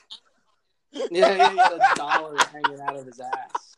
yeah, 0.92 1.06
yeah, 1.10 1.50
he 1.50 1.56
had 1.56 1.72
a 1.72 1.96
dollar 1.96 2.36
hanging 2.52 2.80
out 2.82 2.96
of 2.96 3.06
his 3.06 3.18
ass. 3.20 3.76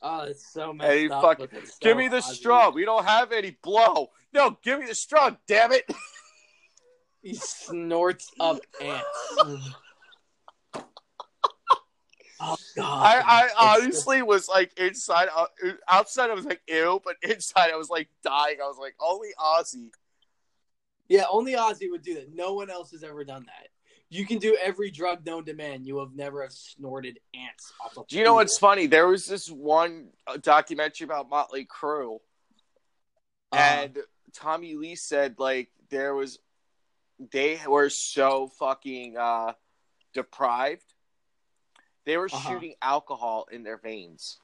Oh, 0.00 0.20
it's 0.22 0.50
so 0.52 0.72
messed 0.72 0.90
Hey, 0.90 1.08
up. 1.08 1.22
fuck- 1.22 1.40
it's 1.52 1.72
so 1.72 1.76
give 1.82 1.96
me 1.98 2.08
the 2.08 2.16
Ozzy. 2.18 2.34
straw. 2.34 2.70
We 2.70 2.84
don't 2.86 3.04
have 3.04 3.30
any 3.32 3.56
blow. 3.62 4.08
No, 4.32 4.56
give 4.62 4.80
me 4.80 4.86
the 4.86 4.94
straw. 4.94 5.30
Damn 5.46 5.72
it. 5.72 5.84
He 7.24 7.34
snorts 7.34 8.30
up 8.38 8.58
ants. 8.82 9.06
oh 12.38 12.56
god! 12.76 12.78
I, 12.78 13.22
I 13.26 13.44
It's 13.46 13.54
honestly 13.56 14.20
was 14.20 14.46
like 14.46 14.78
inside, 14.78 15.28
uh, 15.34 15.46
outside 15.88 16.28
I 16.28 16.34
was 16.34 16.44
like 16.44 16.60
ew, 16.68 17.00
but 17.02 17.16
inside 17.22 17.70
I 17.72 17.76
was 17.76 17.88
like 17.88 18.10
dying. 18.22 18.58
I 18.62 18.66
was 18.66 18.76
like, 18.78 18.94
only 19.00 19.30
Ozzy. 19.40 19.88
Yeah, 21.08 21.24
only 21.30 21.54
Ozzy 21.54 21.90
would 21.90 22.02
do 22.02 22.12
that. 22.16 22.34
No 22.34 22.52
one 22.52 22.68
else 22.68 22.90
has 22.90 23.02
ever 23.02 23.24
done 23.24 23.46
that. 23.46 23.68
You 24.10 24.26
can 24.26 24.38
do 24.38 24.58
every 24.62 24.90
drug 24.90 25.24
known 25.24 25.46
to 25.46 25.54
man. 25.54 25.86
You 25.86 26.00
have 26.00 26.14
never 26.14 26.42
have 26.42 26.52
snorted 26.52 27.18
ants 27.34 27.72
off 27.82 27.96
a 27.96 28.04
Do 28.06 28.18
you 28.18 28.24
know 28.24 28.34
what's 28.34 28.58
funny? 28.58 28.86
There 28.86 29.08
was 29.08 29.24
this 29.24 29.50
one 29.50 30.08
uh, 30.26 30.36
documentary 30.36 31.06
about 31.06 31.30
Motley 31.30 31.64
Crue, 31.64 32.18
Uh, 33.50 33.56
and 33.56 33.98
Tommy 34.34 34.74
Lee 34.74 34.94
said 34.94 35.36
like 35.38 35.70
there 35.88 36.14
was 36.14 36.38
they 37.32 37.60
were 37.66 37.90
so 37.90 38.48
fucking 38.58 39.16
uh 39.16 39.52
deprived. 40.12 40.82
They 42.06 42.16
were 42.16 42.28
Uh-huh. 42.30 42.50
shooting 42.50 42.74
alcohol 42.82 43.46
in 43.50 43.62
their 43.62 43.78
veins. 43.78 44.38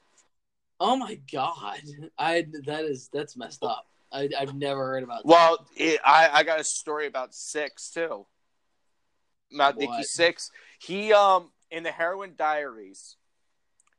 oh 0.79 0.95
my 0.95 1.15
god! 1.31 1.81
I 2.17 2.45
that 2.65 2.85
is 2.85 3.09
that's 3.13 3.37
messed 3.37 3.63
up. 3.63 3.87
I, 4.11 4.29
I've 4.37 4.55
never 4.55 4.83
heard 4.87 5.03
about. 5.03 5.23
that. 5.23 5.27
Well, 5.27 5.67
it, 5.75 5.99
I 6.03 6.29
I 6.33 6.43
got 6.43 6.59
a 6.59 6.63
story 6.63 7.07
about 7.07 7.31
Sixx 7.31 7.93
too. 7.93 8.25
About 9.53 9.75
What? 9.77 10.05
Sixx. 10.05 10.49
He 10.79 11.13
um 11.13 11.51
in 11.69 11.83
the 11.83 11.91
heroin 11.91 12.33
diaries, 12.37 13.15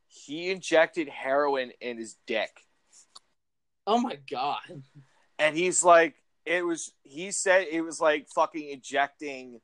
he 0.08 0.50
injected 0.50 1.08
heroin 1.08 1.72
in 1.80 1.96
his 1.98 2.16
dick. 2.26 2.50
Oh 3.86 3.98
my 3.98 4.18
god! 4.30 4.82
and 5.38 5.56
he's 5.56 5.82
like 5.84 6.14
it 6.44 6.64
was 6.64 6.92
he 7.02 7.30
said 7.30 7.66
it 7.70 7.80
was 7.82 8.00
like 8.00 8.26
fucking 8.34 8.68
ejecting 8.70 9.60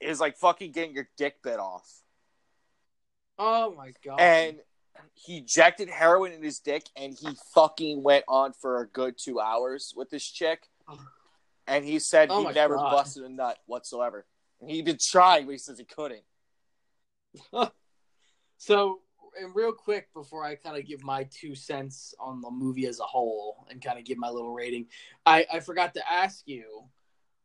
it 0.00 0.08
was 0.08 0.20
like 0.20 0.36
fucking 0.36 0.72
getting 0.72 0.94
your 0.94 1.08
dick 1.16 1.42
bit 1.42 1.58
off 1.58 1.88
Oh 3.38 3.74
my 3.74 3.92
god! 4.04 4.20
and 4.20 4.56
he 5.14 5.38
injected 5.38 5.88
heroin 5.88 6.30
in 6.32 6.42
his 6.42 6.60
dick 6.60 6.84
and 6.96 7.12
he 7.18 7.28
fucking 7.52 8.02
went 8.02 8.24
on 8.28 8.52
for 8.52 8.80
a 8.80 8.86
good 8.86 9.16
two 9.18 9.40
hours 9.40 9.92
with 9.96 10.08
this 10.10 10.24
chick 10.24 10.68
and 11.66 11.84
he 11.84 11.98
said 11.98 12.28
Oh 12.30 12.46
he 12.46 12.54
never 12.54 12.76
God. 12.76 12.92
busted 12.92 13.24
a 13.24 13.28
nut 13.28 13.58
whatsoever 13.66 14.24
and 14.60 14.70
he'd 14.70 14.84
been 14.84 14.98
trying 15.00 15.46
but 15.46 15.52
he 15.52 15.58
says 15.58 15.78
he 15.78 15.84
couldn't 15.84 16.22
So, 18.56 19.00
and 19.40 19.54
real 19.54 19.72
quick 19.72 20.12
before 20.14 20.44
I 20.44 20.54
kind 20.54 20.76
of 20.76 20.86
give 20.86 21.02
my 21.02 21.24
two 21.24 21.54
cents 21.54 22.14
on 22.18 22.40
the 22.40 22.50
movie 22.50 22.86
as 22.86 23.00
a 23.00 23.04
whole 23.04 23.66
and 23.70 23.82
kind 23.82 23.98
of 23.98 24.04
give 24.04 24.18
my 24.18 24.28
little 24.28 24.52
rating, 24.52 24.86
I, 25.26 25.46
I 25.52 25.60
forgot 25.60 25.94
to 25.94 26.12
ask 26.12 26.42
you. 26.46 26.84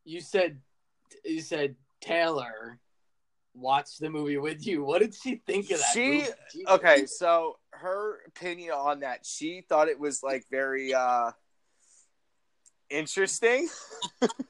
You 0.06 0.22
said 0.22 0.60
you 1.26 1.42
said 1.42 1.76
Taylor 2.02 2.80
watched 3.54 4.00
the 4.00 4.10
movie 4.10 4.38
with 4.38 4.66
you. 4.66 4.84
What 4.84 5.00
did 5.00 5.14
she 5.14 5.42
think 5.46 5.72
of 5.72 5.80
that? 5.80 5.94
She-? 5.94 6.28
Okay 6.68 7.06
so 7.06 7.58
her 7.72 8.20
opinion 8.28 8.72
on 8.72 9.02
that 9.02 9.26
she 9.26 9.62
thought 9.68 9.88
it 9.88 10.00
was 10.00 10.24
like 10.24 10.46
very 10.50 10.94
uh 10.94 11.32
interesting 12.90 13.68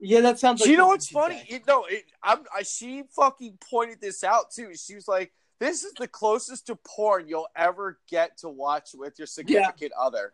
Yeah, 0.00 0.20
that 0.20 0.38
sounds. 0.38 0.60
like 0.60 0.70
you 0.70 0.76
know 0.76 0.88
what's 0.88 1.08
funny? 1.08 1.38
say. 1.38 1.46
You 1.48 1.60
know, 1.66 1.84
it, 1.86 2.04
I'm, 2.22 2.44
I, 2.56 2.62
she 2.62 3.02
fucking 3.10 3.58
pointed 3.68 4.00
this 4.00 4.22
out 4.22 4.50
too. 4.52 4.72
She 4.74 4.94
was 4.94 5.08
like, 5.08 5.32
"This 5.60 5.84
is 5.84 5.92
the 5.94 6.08
closest 6.08 6.66
to 6.68 6.76
porn 6.76 7.28
you'll 7.28 7.48
ever 7.56 7.98
get 8.08 8.38
to 8.38 8.48
watch 8.48 8.90
with 8.94 9.18
your 9.18 9.26
significant 9.26 9.92
other." 9.98 10.32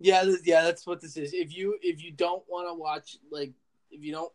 Yeah, 0.00 0.24
yeah, 0.44 0.62
that's 0.62 0.86
what 0.86 1.00
this 1.00 1.16
is. 1.16 1.32
If 1.32 1.56
you 1.56 1.78
if 1.82 2.02
you 2.02 2.10
don't 2.10 2.42
want 2.48 2.68
to 2.68 2.74
watch 2.74 3.16
like 3.30 3.52
if 3.90 4.02
you 4.02 4.12
don't, 4.12 4.32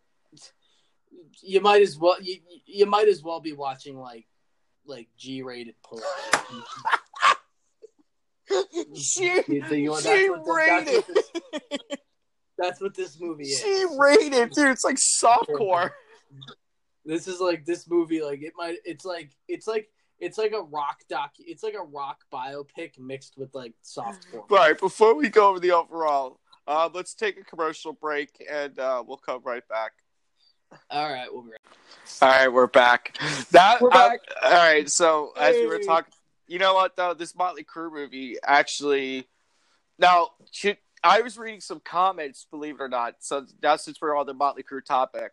you 1.42 1.60
might 1.62 1.82
as 1.82 1.98
well 1.98 2.16
you 2.22 2.38
you 2.66 2.86
might 2.86 3.08
as 3.08 3.22
well 3.24 3.40
be 3.40 3.54
watching 3.54 3.98
like 4.00 4.26
like 4.86 5.10
G 5.18 5.42
rated 5.44 5.76
porn. 5.84 6.02
she 8.96 9.42
You 9.48 9.62
know, 9.62 10.00
she 10.00 10.28
that's 10.28 10.30
what 10.30 10.46
this- 10.46 10.56
rated. 10.56 11.04
that's 11.06 11.10
what 11.10 11.62
this- 11.90 12.00
That's 12.58 12.82
what 12.82 12.94
this 12.96 13.20
movie 13.22 13.44
is. 13.46 13.60
she 13.60 13.86
rated, 13.98 14.52
dude. 14.52 14.68
It's 14.70 14.84
like 14.84 14.98
softcore. 14.98 15.92
This 17.10 17.28
is 17.28 17.40
like 17.40 17.66
this 17.66 17.90
movie. 17.90 18.22
Like 18.22 18.44
it 18.44 18.54
might. 18.56 18.78
It's 18.86 19.04
like 19.04 19.32
it's 19.48 19.66
like 19.66 19.90
it's 20.20 20.38
like 20.38 20.52
a 20.52 20.62
rock 20.62 21.00
doc. 21.10 21.32
It's 21.40 21.64
like 21.64 21.74
a 21.74 21.82
rock 21.82 22.20
biopic 22.32 23.00
mixed 23.00 23.36
with 23.36 23.56
like 23.56 23.74
soft 23.82 24.28
porn. 24.32 24.44
All 24.52 24.58
right, 24.58 24.80
before 24.80 25.16
we 25.16 25.28
go 25.28 25.50
over 25.50 25.60
the 25.60 25.72
overall, 25.72 26.40
uh, 26.68 26.88
let's 26.94 27.16
take 27.16 27.40
a 27.40 27.44
commercial 27.44 27.94
break 27.94 28.30
and 28.48 28.78
uh, 28.78 29.04
we'll 29.06 29.18
come 29.18 29.42
right 29.44 29.68
back. 29.68 29.94
All 30.92 31.12
right, 31.12 31.28
we'll 31.34 31.42
be 31.42 31.50
right. 31.50 32.22
All 32.22 32.30
right, 32.30 32.54
we're 32.54 32.68
back. 32.68 33.18
That 33.50 33.82
We're 33.82 33.90
back. 33.90 34.20
uh, 34.44 34.46
all 34.46 34.52
right. 34.52 34.88
So 34.88 35.32
as 35.36 35.56
we 35.56 35.66
were 35.66 35.80
talking, 35.80 36.14
you 36.48 36.60
know 36.60 36.76
what 36.76 36.96
though, 36.96 37.16
this 37.16 37.36
Motley 37.36 37.64
Crue 37.64 37.92
movie 37.92 38.38
actually. 38.44 39.28
Now, 39.98 40.30
should, 40.52 40.78
I 41.04 41.22
was 41.22 41.40
reading 41.40 41.60
some 41.60 41.82
comments, 41.84 42.46
believe 42.52 42.76
it 42.76 42.82
or 42.84 42.88
not. 42.88 43.16
So 43.20 43.48
now 43.64 43.78
since 43.78 44.00
we're 44.00 44.16
on 44.16 44.28
the 44.28 44.36
Motley 44.36 44.62
Crue 44.62 44.86
topic, 44.86 45.32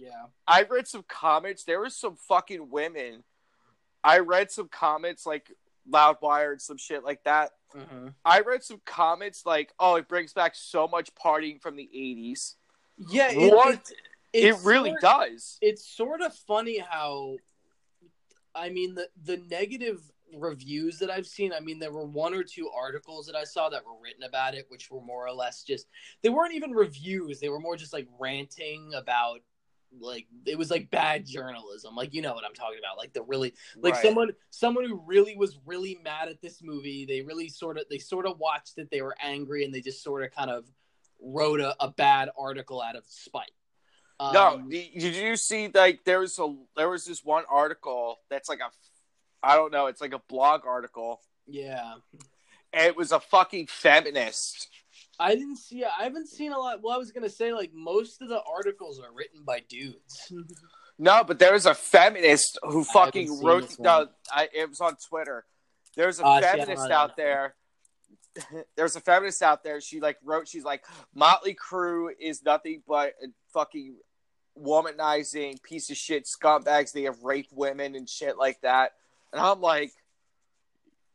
Yeah. 0.00 0.26
I 0.46 0.62
read 0.62 0.86
some 0.88 1.04
comments. 1.08 1.64
There 1.64 1.80
was 1.80 1.94
some 1.96 2.16
fucking 2.16 2.70
women. 2.70 3.22
I 4.02 4.18
read 4.20 4.50
some 4.50 4.68
comments 4.68 5.26
like 5.26 5.52
Loudwire 5.90 6.52
and 6.52 6.62
some 6.62 6.78
shit 6.78 7.04
like 7.04 7.22
that. 7.24 7.50
hmm 7.74 8.08
I 8.24 8.40
read 8.40 8.62
some 8.64 8.80
comments 8.86 9.44
like, 9.44 9.72
"Oh, 9.78 9.96
it 9.96 10.08
brings 10.08 10.32
back 10.32 10.54
so 10.54 10.88
much 10.88 11.14
partying 11.14 11.60
from 11.60 11.76
the 11.76 11.88
'80s." 11.94 12.54
Yeah, 13.10 13.30
it, 13.30 13.52
What? 13.54 13.74
it, 13.74 13.92
It 14.32 14.44
it's 14.54 14.64
really 14.64 14.90
sort- 14.90 15.00
does. 15.02 15.58
It's 15.60 15.84
sort 15.86 16.20
of 16.22 16.34
funny 16.34 16.78
how, 16.78 17.36
I 18.54 18.70
mean, 18.70 18.94
the 18.94 19.08
the 19.24 19.38
negative 19.50 20.00
reviews 20.32 20.98
that 21.00 21.10
I've 21.10 21.26
seen. 21.26 21.52
I 21.52 21.60
mean, 21.60 21.78
there 21.78 21.92
were 21.92 22.06
one 22.06 22.34
or 22.34 22.44
two 22.44 22.70
articles 22.70 23.26
that 23.26 23.34
I 23.36 23.44
saw 23.44 23.68
that 23.70 23.84
were 23.84 23.98
written 24.00 24.22
about 24.22 24.54
it, 24.54 24.66
which 24.68 24.90
were 24.90 25.00
more 25.00 25.26
or 25.26 25.32
less 25.32 25.62
just 25.64 25.88
they 26.22 26.28
weren't 26.28 26.54
even 26.54 26.70
reviews. 26.72 27.40
They 27.40 27.48
were 27.48 27.60
more 27.60 27.76
just 27.76 27.92
like 27.92 28.06
ranting 28.18 28.92
about 28.94 29.40
like 29.98 30.26
it 30.46 30.56
was 30.56 30.70
like 30.70 30.90
bad 30.90 31.26
journalism. 31.26 31.94
Like 31.96 32.14
you 32.14 32.22
know 32.22 32.34
what 32.34 32.44
I'm 32.44 32.54
talking 32.54 32.78
about. 32.78 32.96
Like 32.98 33.12
the 33.12 33.22
really 33.22 33.54
like 33.82 33.94
Right. 33.94 34.02
someone 34.02 34.30
someone 34.50 34.84
who 34.88 35.02
really 35.06 35.36
was 35.36 35.58
really 35.66 35.98
mad 36.04 36.28
at 36.28 36.40
this 36.40 36.62
movie 36.62 37.06
they 37.06 37.22
really 37.22 37.48
sort 37.48 37.78
of 37.78 37.84
they 37.90 37.98
sort 37.98 38.26
of 38.26 38.38
watched 38.38 38.78
it 38.78 38.88
they 38.90 39.02
were 39.02 39.16
angry 39.22 39.64
and 39.64 39.74
they 39.74 39.80
just 39.80 40.02
sort 40.02 40.22
of 40.22 40.30
kind 40.30 40.50
of 40.50 40.64
wrote 41.22 41.60
a, 41.60 41.74
a 41.82 41.90
bad 41.90 42.30
article 42.38 42.80
out 42.80 42.96
of 42.96 43.04
spite 43.06 43.50
No, 44.20 44.58
Um, 44.58 44.68
did 44.70 45.14
you 45.16 45.36
see 45.36 45.68
like 45.74 46.04
there 46.04 46.20
was 46.20 46.38
a 46.38 46.54
there 46.76 46.88
was 46.88 47.04
this 47.04 47.24
one 47.24 47.44
article 47.50 48.18
that's 48.28 48.48
like 48.48 48.60
a 48.60 48.70
I 49.42 49.56
don't 49.56 49.72
know, 49.72 49.86
it's 49.86 50.00
like 50.00 50.12
a 50.12 50.20
blog 50.28 50.66
article. 50.66 51.20
yeah 51.46 51.94
And 52.72 52.86
it 52.86 52.96
was 52.96 53.12
a 53.12 53.20
fucking 53.20 53.66
feminist. 53.66 54.68
I 55.20 55.34
didn't 55.34 55.58
see 55.58 55.84
i 55.84 56.02
haven't 56.02 56.28
seen 56.28 56.50
a 56.52 56.58
lot 56.58 56.82
well 56.82 56.94
i 56.94 56.98
was 56.98 57.12
gonna 57.12 57.28
say 57.28 57.52
like 57.52 57.70
most 57.72 58.20
of 58.20 58.28
the 58.28 58.40
articles 58.52 58.98
are 58.98 59.12
written 59.14 59.42
by 59.44 59.60
dudes 59.68 60.32
No, 61.02 61.24
but 61.24 61.38
there 61.38 61.54
was 61.54 61.64
a 61.64 61.72
feminist 61.72 62.58
who 62.62 62.84
fucking 62.84 63.42
wrote. 63.42 63.78
No, 63.78 64.08
I, 64.30 64.48
it 64.52 64.68
was 64.68 64.82
on 64.82 64.96
Twitter. 65.08 65.46
There's 65.96 66.20
a 66.20 66.24
ah, 66.24 66.40
don't 66.40 66.58
feminist 66.58 66.90
out 66.90 67.16
there. 67.16 67.54
There's 68.76 68.96
a 68.96 69.00
feminist 69.00 69.40
out 69.40 69.64
there. 69.64 69.80
She 69.80 69.98
like 70.00 70.18
wrote. 70.22 70.46
She's 70.46 70.62
like, 70.62 70.84
Motley 71.14 71.56
Crue 71.56 72.10
is 72.20 72.42
nothing 72.44 72.82
but 72.86 73.14
a 73.24 73.28
fucking 73.54 73.96
womanizing 74.62 75.62
piece 75.62 75.88
of 75.88 75.96
shit 75.96 76.28
scumbags. 76.28 76.92
They 76.92 77.04
have 77.04 77.22
raped 77.22 77.54
women 77.54 77.94
and 77.96 78.06
shit 78.06 78.36
like 78.36 78.60
that. 78.60 78.92
And 79.32 79.40
I'm 79.40 79.62
like, 79.62 79.92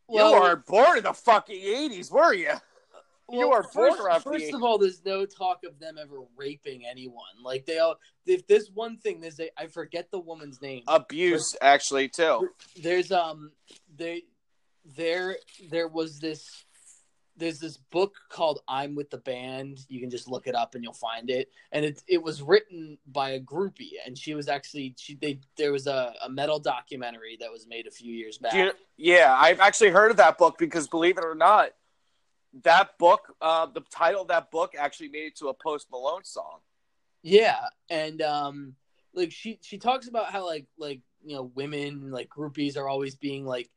you 0.09 0.15
Well- 0.15 0.41
weren't 0.41 0.65
born 0.65 0.97
in 0.97 1.03
the 1.03 1.13
fucking 1.13 1.61
'80s, 1.61 2.11
were 2.11 2.33
you? 2.33 2.53
You 3.31 3.51
are 3.51 3.63
first, 3.63 3.97
first 4.23 4.53
of 4.53 4.63
all 4.63 4.77
there's 4.77 5.03
no 5.03 5.25
talk 5.25 5.61
of 5.65 5.79
them 5.79 5.97
ever 5.99 6.21
raping 6.37 6.85
anyone 6.85 7.23
like 7.43 7.65
they 7.65 7.79
all 7.79 7.97
if 8.25 8.45
there's 8.47 8.69
one 8.71 8.97
thing 8.97 9.19
there's 9.19 9.39
a 9.39 9.49
i 9.59 9.65
forget 9.67 10.11
the 10.11 10.19
woman's 10.19 10.61
name 10.61 10.83
Abuse, 10.87 11.55
actually, 11.61 12.07
too. 12.07 12.49
there's 12.81 13.11
um 13.11 13.51
they 13.95 14.23
there 14.95 15.37
there 15.71 15.87
was 15.87 16.19
this 16.19 16.65
there's 17.37 17.59
this 17.59 17.77
book 17.77 18.15
called 18.29 18.59
I'm 18.67 18.95
with 18.95 19.09
the 19.09 19.17
band. 19.17 19.79
You 19.89 19.99
can 19.99 20.09
just 20.09 20.27
look 20.29 20.47
it 20.47 20.55
up 20.55 20.73
and 20.75 20.83
you'll 20.83 20.93
find 20.93 21.29
it. 21.29 21.49
And 21.71 21.83
it 21.83 22.01
it 22.07 22.23
was 22.23 22.41
written 22.41 22.97
by 23.07 23.31
a 23.31 23.39
groupie, 23.41 23.93
and 24.05 24.17
she 24.17 24.33
was 24.35 24.47
actually 24.47 24.95
she 24.97 25.15
they 25.15 25.39
there 25.57 25.71
was 25.71 25.87
a, 25.87 26.13
a 26.23 26.29
metal 26.29 26.59
documentary 26.59 27.37
that 27.41 27.51
was 27.51 27.67
made 27.67 27.87
a 27.87 27.91
few 27.91 28.13
years 28.13 28.37
back. 28.37 28.53
You- 28.53 28.71
yeah, 28.97 29.35
I've 29.37 29.59
actually 29.59 29.89
heard 29.89 30.11
of 30.11 30.17
that 30.17 30.37
book 30.37 30.57
because, 30.57 30.87
believe 30.87 31.17
it 31.17 31.25
or 31.25 31.35
not, 31.35 31.71
that 32.63 32.97
book, 32.97 33.35
uh, 33.41 33.65
the 33.67 33.81
title 33.91 34.21
of 34.21 34.27
that 34.29 34.51
book 34.51 34.73
actually 34.77 35.09
made 35.09 35.27
it 35.27 35.37
to 35.37 35.49
a 35.49 35.53
Post 35.53 35.87
Malone 35.91 36.23
song. 36.23 36.59
Yeah, 37.21 37.59
and 37.89 38.21
um, 38.21 38.75
like 39.13 39.31
she 39.31 39.59
she 39.61 39.77
talks 39.77 40.07
about 40.07 40.31
how 40.31 40.45
like 40.45 40.67
like 40.77 41.01
you 41.23 41.35
know 41.35 41.51
women 41.55 42.11
like 42.11 42.29
groupies 42.29 42.77
are 42.77 42.87
always 42.87 43.15
being 43.15 43.45
like 43.45 43.69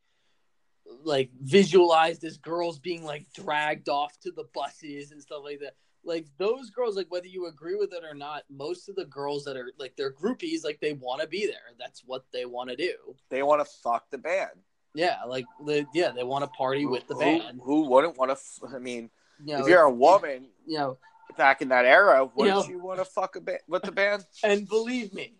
like 1.03 1.29
visualized 1.41 2.23
as 2.23 2.37
girls 2.37 2.79
being 2.79 3.03
like 3.03 3.25
dragged 3.33 3.89
off 3.89 4.19
to 4.21 4.31
the 4.31 4.45
buses 4.53 5.11
and 5.11 5.21
stuff 5.21 5.41
like 5.43 5.59
that. 5.59 5.75
Like 6.03 6.27
those 6.37 6.69
girls, 6.69 6.95
like 6.95 7.07
whether 7.09 7.27
you 7.27 7.47
agree 7.47 7.75
with 7.75 7.93
it 7.93 8.03
or 8.09 8.15
not, 8.15 8.43
most 8.49 8.87
of 8.87 8.95
the 8.95 9.05
girls 9.05 9.43
that 9.43 9.57
are 9.57 9.71
like 9.77 9.95
they're 9.97 10.13
groupies, 10.13 10.63
like 10.63 10.79
they 10.79 10.93
want 10.93 11.21
to 11.21 11.27
be 11.27 11.45
there. 11.45 11.75
That's 11.77 12.03
what 12.05 12.25
they 12.31 12.45
want 12.45 12.69
to 12.69 12.75
do. 12.75 12.93
They 13.29 13.43
want 13.43 13.61
to 13.61 13.71
fuck 13.83 14.09
the 14.09 14.17
band. 14.17 14.61
Yeah, 14.95 15.17
like 15.27 15.45
the 15.65 15.85
yeah 15.93 16.11
they 16.11 16.23
want 16.23 16.43
to 16.43 16.49
party 16.49 16.85
with 16.85 17.07
the 17.07 17.15
band. 17.15 17.59
Who, 17.63 17.87
wouldn't 17.87 18.17
want 18.17 18.29
to? 18.29 18.33
F- 18.33 18.73
I 18.73 18.79
mean, 18.79 19.09
You 19.43 19.55
know, 19.57 19.61
if 19.63 19.67
you're 19.67 19.83
a 19.83 19.91
woman 19.91 20.47
you 20.65 20.77
know, 20.77 20.97
back 21.37 21.61
in 21.61 21.69
that 21.69 21.85
era, 21.85 22.25
wouldn't 22.35 22.57
know- 22.57 22.71
you 22.71 22.79
want 22.79 22.99
to 22.99 23.05
fuck 23.05 23.35
a 23.35 23.41
ba- 23.41 23.59
with 23.67 23.83
the 23.83 23.91
band? 23.91 24.25
And 24.43 24.67
believe 24.67 25.13
me, 25.13 25.35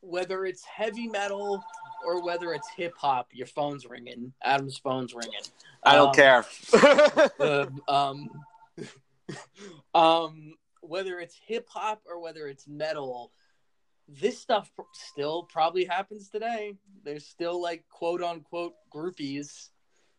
whether 0.00 0.44
it's 0.44 0.64
heavy 0.64 1.08
metal 1.08 1.64
or 2.06 2.22
whether 2.24 2.52
it's 2.52 2.68
hip 2.76 2.94
hop, 2.98 3.28
your 3.32 3.46
phone's 3.46 3.86
ringing. 3.86 4.32
Adam's 4.42 4.78
phone's 4.78 5.14
ringing. 5.14 5.40
I 5.82 5.94
don't 5.94 6.08
Um, 6.08 6.14
care. 6.14 6.44
Uh, 7.40 7.66
um, 7.88 8.28
um, 9.94 10.54
whether 10.80 11.18
it's 11.20 11.36
hip 11.46 11.66
hop 11.70 12.02
or 12.06 12.20
whether 12.20 12.46
it's 12.48 12.66
metal, 12.68 13.32
this 14.08 14.38
stuff 14.38 14.70
still 14.92 15.42
probably 15.44 15.84
happens 15.84 16.28
today. 16.30 16.74
There's 17.04 17.26
still 17.26 17.60
like 17.60 17.84
quote 17.90 18.22
unquote 18.22 18.74
groupies 18.92 19.68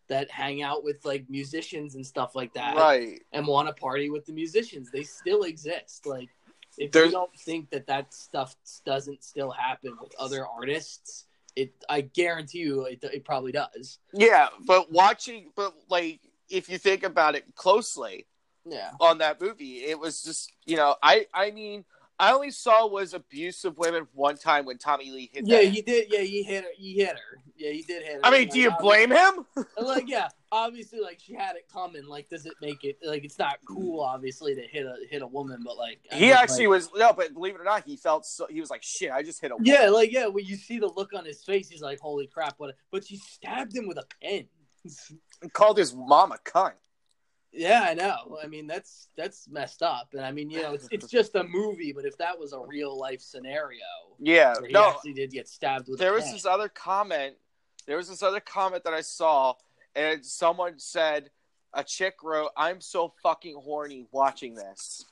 that 0.07 0.29
hang 0.31 0.61
out 0.61 0.83
with 0.83 1.03
like 1.05 1.29
musicians 1.29 1.95
and 1.95 2.05
stuff 2.05 2.35
like 2.35 2.53
that 2.53 2.75
right. 2.75 3.21
and 3.31 3.45
want 3.45 3.67
to 3.67 3.73
party 3.73 4.09
with 4.09 4.25
the 4.25 4.33
musicians. 4.33 4.89
They 4.91 5.03
still 5.03 5.43
exist. 5.43 6.05
Like, 6.05 6.29
if 6.77 6.91
There's- 6.91 7.07
you 7.07 7.13
don't 7.13 7.35
think 7.39 7.69
that 7.71 7.87
that 7.87 8.13
stuff 8.13 8.55
doesn't 8.85 9.23
still 9.23 9.51
happen 9.51 9.97
with 10.01 10.13
other 10.19 10.45
artists, 10.47 11.25
it 11.55 11.73
I 11.89 12.01
guarantee 12.01 12.59
you 12.59 12.85
it, 12.85 13.03
it 13.03 13.25
probably 13.25 13.51
does. 13.51 13.99
Yeah, 14.13 14.47
but 14.65 14.91
watching, 14.91 15.51
but 15.55 15.73
like, 15.89 16.21
if 16.49 16.69
you 16.69 16.77
think 16.77 17.03
about 17.03 17.35
it 17.35 17.43
closely, 17.55 18.25
Yeah. 18.65 18.91
on 18.99 19.19
that 19.19 19.39
movie. 19.41 19.83
It 19.85 19.99
was 19.99 20.21
just, 20.23 20.51
you 20.65 20.75
know, 20.75 20.95
I 21.01 21.27
I 21.33 21.51
mean, 21.51 21.85
I 22.21 22.33
only 22.33 22.51
saw 22.51 22.85
was 22.85 23.13
abuse 23.13 23.63
of 23.63 23.77
women 23.77 24.05
one 24.13 24.35
time 24.37 24.65
when 24.65 24.77
Tommy 24.77 25.09
Lee 25.09 25.29
hit. 25.31 25.47
Yeah, 25.47 25.59
that. 25.59 25.67
he 25.67 25.81
did. 25.81 26.07
Yeah, 26.11 26.19
he 26.19 26.43
hit 26.43 26.63
her. 26.65 26.69
He 26.75 26.93
hit 26.95 27.09
her. 27.15 27.39
Yeah, 27.55 27.71
he 27.71 27.81
did 27.81 28.03
hit 28.03 28.13
her. 28.15 28.19
I 28.23 28.31
mean, 28.31 28.49
do 28.49 28.59
you 28.59 28.71
blame 28.79 29.09
him? 29.09 29.45
Like, 29.81 30.03
yeah, 30.07 30.27
obviously, 30.51 30.99
like 30.99 31.19
she 31.23 31.33
had 31.33 31.55
it 31.55 31.67
coming. 31.71 32.05
Like, 32.05 32.27
does 32.29 32.45
it 32.45 32.55
make 32.61 32.83
it 32.83 32.97
like 33.05 33.23
it's 33.23 33.39
not 33.39 33.59
cool? 33.65 34.01
Obviously, 34.01 34.53
to 34.55 34.61
hit 34.61 34.85
a 34.85 34.95
hit 35.09 35.21
a 35.21 35.27
woman, 35.27 35.61
but 35.65 35.77
like 35.77 35.99
I 36.11 36.15
He 36.15 36.21
mean, 36.25 36.33
actually 36.33 36.67
like- 36.67 36.75
was 36.75 36.89
no, 36.95 37.13
but 37.13 37.33
believe 37.33 37.55
it 37.55 37.61
or 37.61 37.63
not, 37.63 37.83
he 37.85 37.95
felt 37.95 38.25
so. 38.25 38.47
He 38.49 38.59
was 38.59 38.69
like, 38.69 38.83
"Shit, 38.83 39.11
I 39.11 39.23
just 39.23 39.39
hit 39.41 39.51
a." 39.51 39.55
woman." 39.55 39.65
Yeah, 39.65 39.89
like 39.89 40.11
yeah, 40.11 40.27
when 40.27 40.45
you 40.45 40.57
see 40.57 40.77
the 40.79 40.87
look 40.87 41.13
on 41.13 41.23
his 41.23 41.41
face, 41.43 41.69
he's 41.69 41.81
like, 41.81 41.99
"Holy 41.99 42.27
crap!" 42.27 42.55
What? 42.57 42.75
But 42.91 43.07
she 43.07 43.15
stabbed 43.15 43.73
him 43.75 43.87
with 43.87 43.97
a 43.97 44.05
pen. 44.21 44.45
and 45.41 45.53
called 45.53 45.77
his 45.77 45.93
mom 45.95 46.31
a 46.33 46.37
cunt. 46.37 46.73
Yeah, 47.51 47.85
I 47.87 47.93
know. 47.93 48.37
I 48.43 48.47
mean, 48.47 48.67
that's 48.67 49.09
that's 49.17 49.47
messed 49.49 49.81
up. 49.81 50.09
And 50.13 50.21
I 50.21 50.31
mean, 50.31 50.49
you 50.49 50.61
know, 50.61 50.73
it's 50.73 50.87
it's 50.91 51.07
just 51.07 51.35
a 51.35 51.43
movie, 51.43 51.91
but 51.91 52.05
if 52.05 52.17
that 52.19 52.37
was 52.37 52.53
a 52.53 52.59
real 52.59 52.97
life 52.97 53.21
scenario, 53.21 53.79
Yeah, 54.19 54.53
he 54.65 54.71
no, 54.71 54.89
actually 54.89 55.13
did 55.13 55.31
get 55.31 55.47
stabbed 55.47 55.87
with, 55.87 55.99
there 55.99 56.13
was 56.13 56.31
this 56.31 56.45
other 56.45 56.69
comment. 56.69 57.35
There 57.87 57.97
was 57.97 58.07
this 58.07 58.21
other 58.21 58.39
comment 58.39 58.83
that 58.83 58.93
I 58.93 59.01
saw, 59.01 59.55
and 59.95 60.23
someone 60.23 60.77
said, 60.77 61.31
a 61.73 61.83
chick 61.83 62.17
wrote, 62.23 62.51
"I'm 62.55 62.81
so 62.81 63.13
fucking 63.23 63.55
horny 63.55 64.05
watching 64.11 64.53
this." 64.53 65.05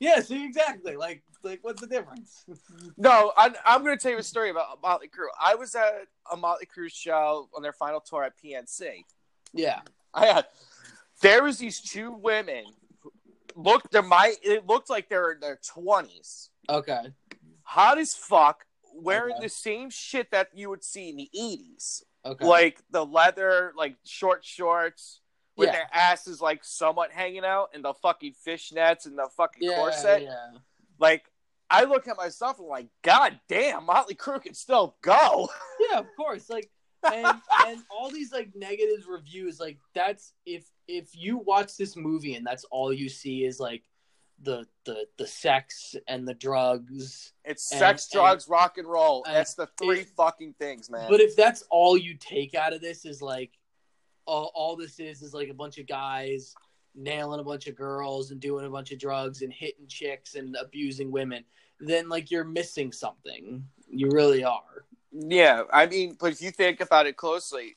yeah, 0.00 0.20
see, 0.20 0.44
exactly. 0.44 0.96
Like, 0.96 1.22
like 1.42 1.60
what's 1.62 1.80
the 1.80 1.86
difference? 1.86 2.44
No, 2.98 3.32
I'm, 3.36 3.54
I'm 3.64 3.84
going 3.84 3.96
to 3.96 4.02
tell 4.02 4.12
you 4.12 4.18
a 4.18 4.22
story 4.22 4.50
about 4.50 4.80
Motley 4.82 5.08
Crue. 5.08 5.26
I 5.40 5.54
was 5.54 5.74
at 5.74 6.06
a 6.32 6.36
Motley 6.36 6.66
Crue 6.66 6.90
show 6.92 7.48
on 7.54 7.62
their 7.62 7.72
final 7.72 8.00
tour 8.00 8.24
at 8.24 8.32
PNC. 8.42 9.04
yeah, 9.52 9.80
I 10.14 10.26
had 10.26 10.46
there 11.22 11.42
was 11.44 11.58
these 11.58 11.80
two 11.80 12.12
women. 12.12 12.64
Looked, 13.54 13.92
they 13.92 14.02
might. 14.02 14.36
It 14.42 14.66
looked 14.66 14.90
like 14.90 15.08
they're 15.08 15.32
in 15.32 15.40
their 15.40 15.58
twenties, 15.66 16.50
okay, 16.68 17.06
hot 17.62 17.96
as 17.98 18.14
fuck, 18.14 18.66
wearing 18.94 19.34
Okay. 19.36 19.44
the 19.44 19.48
same 19.48 19.88
shit 19.88 20.30
that 20.32 20.48
you 20.54 20.68
would 20.68 20.84
see 20.84 21.08
in 21.08 21.16
the 21.16 21.30
eighties, 21.32 22.04
okay, 22.24 22.44
like 22.44 22.78
the 22.90 23.04
leather, 23.06 23.72
like 23.74 23.96
short 24.04 24.44
shorts 24.44 25.20
with 25.56 25.68
yeah, 25.68 25.72
their 25.72 25.88
asses 25.90 26.42
like 26.42 26.64
somewhat 26.64 27.12
hanging 27.12 27.46
out, 27.46 27.70
and 27.72 27.82
the 27.82 27.94
fucking 27.94 28.34
fishnets 28.46 29.06
and 29.06 29.16
the 29.16 29.28
fucking 29.38 29.62
yeah, 29.62 29.76
corset. 29.76 30.22
yeah. 30.22 30.58
Like, 30.98 31.24
I 31.70 31.84
look 31.84 32.08
at 32.08 32.18
myself 32.18 32.58
and 32.58 32.68
like, 32.68 32.88
God 33.02 33.40
damn, 33.48 33.86
Motley 33.86 34.14
Crue 34.16 34.42
can 34.42 34.52
still 34.52 34.96
go. 35.00 35.48
Yeah, 35.90 36.00
of 36.00 36.06
course. 36.16 36.50
Like 36.50 36.70
and 37.12 37.26
and 37.66 37.80
all 37.90 38.10
these 38.10 38.32
like 38.32 38.50
negative 38.54 39.06
reviews, 39.08 39.58
like 39.60 39.78
that's 39.94 40.32
if 40.44 40.64
if 40.88 41.08
you 41.14 41.38
watch 41.38 41.76
this 41.76 41.96
movie 41.96 42.34
and 42.34 42.46
that's 42.46 42.64
all 42.70 42.92
you 42.92 43.08
see 43.08 43.44
is 43.44 43.58
like 43.60 43.82
the 44.42 44.66
the 44.84 45.06
the 45.18 45.26
sex 45.26 45.94
and 46.08 46.26
the 46.28 46.34
drugs. 46.34 47.32
It's 47.44 47.70
And- 47.72 47.78
sex, 47.78 48.06
and- 48.06 48.12
drugs, 48.18 48.48
rock 48.48 48.78
and 48.78 48.86
roll. 48.86 49.24
and 49.24 49.34
That's 49.36 49.54
the 49.54 49.68
three 49.78 50.00
if- 50.00 50.10
fucking 50.10 50.54
things, 50.58 50.90
man. 50.90 51.06
But 51.08 51.20
if 51.20 51.34
that's 51.36 51.62
all 51.70 51.96
you 51.96 52.14
take 52.14 52.54
out 52.54 52.72
of 52.72 52.80
this 52.80 53.04
is 53.04 53.22
like 53.22 53.52
all, 54.26 54.50
all 54.54 54.76
this 54.76 54.98
is 55.00 55.22
is 55.22 55.32
like 55.32 55.48
a 55.48 55.54
bunch 55.54 55.78
of 55.78 55.86
guys 55.86 56.54
nailing 56.94 57.40
a 57.40 57.44
bunch 57.44 57.66
of 57.66 57.76
girls 57.76 58.30
and 58.30 58.40
doing 58.40 58.64
a 58.66 58.70
bunch 58.70 58.90
of 58.90 58.98
drugs 58.98 59.42
and 59.42 59.52
hitting 59.52 59.86
chicks 59.86 60.34
and 60.34 60.56
abusing 60.60 61.10
women, 61.10 61.44
then 61.78 62.08
like 62.08 62.30
you're 62.30 62.44
missing 62.44 62.90
something. 62.92 63.62
You 63.88 64.10
really 64.10 64.42
are. 64.44 64.84
Yeah, 65.18 65.62
I 65.72 65.86
mean, 65.86 66.16
but 66.18 66.32
if 66.32 66.42
you 66.42 66.50
think 66.50 66.80
about 66.80 67.06
it 67.06 67.16
closely, 67.16 67.74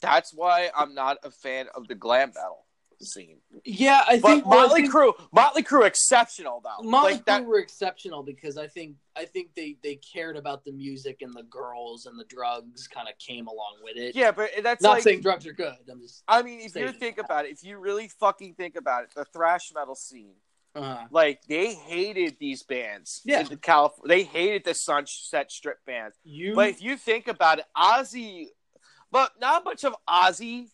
that's 0.00 0.32
why 0.34 0.70
I'm 0.76 0.94
not 0.94 1.18
a 1.24 1.30
fan 1.30 1.66
of 1.74 1.88
the 1.88 1.94
glam 1.94 2.32
metal. 2.34 2.64
scene. 3.00 3.38
Yeah, 3.64 4.02
I 4.08 4.18
But 4.18 4.28
think 4.28 4.46
Motley 4.46 4.82
think 4.82 4.94
Crue, 4.94 5.12
Motley 5.32 5.62
Crue, 5.62 5.86
exceptional 5.86 6.62
though. 6.64 6.82
Motley 6.88 7.12
like 7.14 7.22
Crue 7.22 7.26
that. 7.26 7.44
were 7.44 7.58
exceptional 7.58 8.22
because 8.22 8.56
I 8.56 8.66
think 8.68 8.96
I 9.14 9.26
think 9.26 9.54
they 9.54 9.76
they 9.82 9.96
cared 9.96 10.36
about 10.36 10.64
the 10.64 10.72
music 10.72 11.18
and 11.20 11.34
the 11.34 11.42
girls 11.42 12.06
and 12.06 12.18
the 12.18 12.24
drugs 12.24 12.88
kind 12.88 13.08
of 13.08 13.18
came 13.18 13.46
along 13.48 13.76
with 13.82 13.96
it. 13.96 14.14
Yeah, 14.14 14.32
but 14.32 14.50
that's 14.62 14.82
not 14.82 14.92
like. 14.94 15.02
saying 15.02 15.20
drugs 15.20 15.46
are 15.46 15.52
good. 15.52 15.74
I'm 15.90 16.00
just 16.00 16.22
I 16.26 16.40
mean, 16.42 16.60
if 16.60 16.74
you 16.74 16.90
think 16.92 17.16
that. 17.16 17.24
about 17.26 17.44
it, 17.44 17.50
if 17.52 17.62
you 17.64 17.78
really 17.78 18.08
fucking 18.08 18.54
think 18.54 18.76
about 18.76 19.04
it, 19.04 19.10
the 19.14 19.24
thrash 19.26 19.72
metal 19.74 19.94
scene, 19.94 20.36
uh, 20.76 21.06
like 21.10 21.40
they 21.48 21.74
hated 21.74 22.36
these 22.38 22.62
bands. 22.62 23.22
Yeah. 23.24 23.42
the 23.42 23.56
California, 23.56 24.16
they 24.16 24.22
hated 24.24 24.64
the 24.64 24.74
Sunset 24.74 25.50
Strip 25.50 25.84
bands. 25.86 26.16
you. 26.24 26.54
But 26.54 26.68
if 26.68 26.82
you 26.82 26.96
think 26.96 27.26
about 27.28 27.58
it, 27.60 27.64
Ozzy, 27.76 28.48
but 29.10 29.32
not 29.40 29.64
much 29.64 29.84
of 29.84 29.94
Ozzy. 30.08 30.68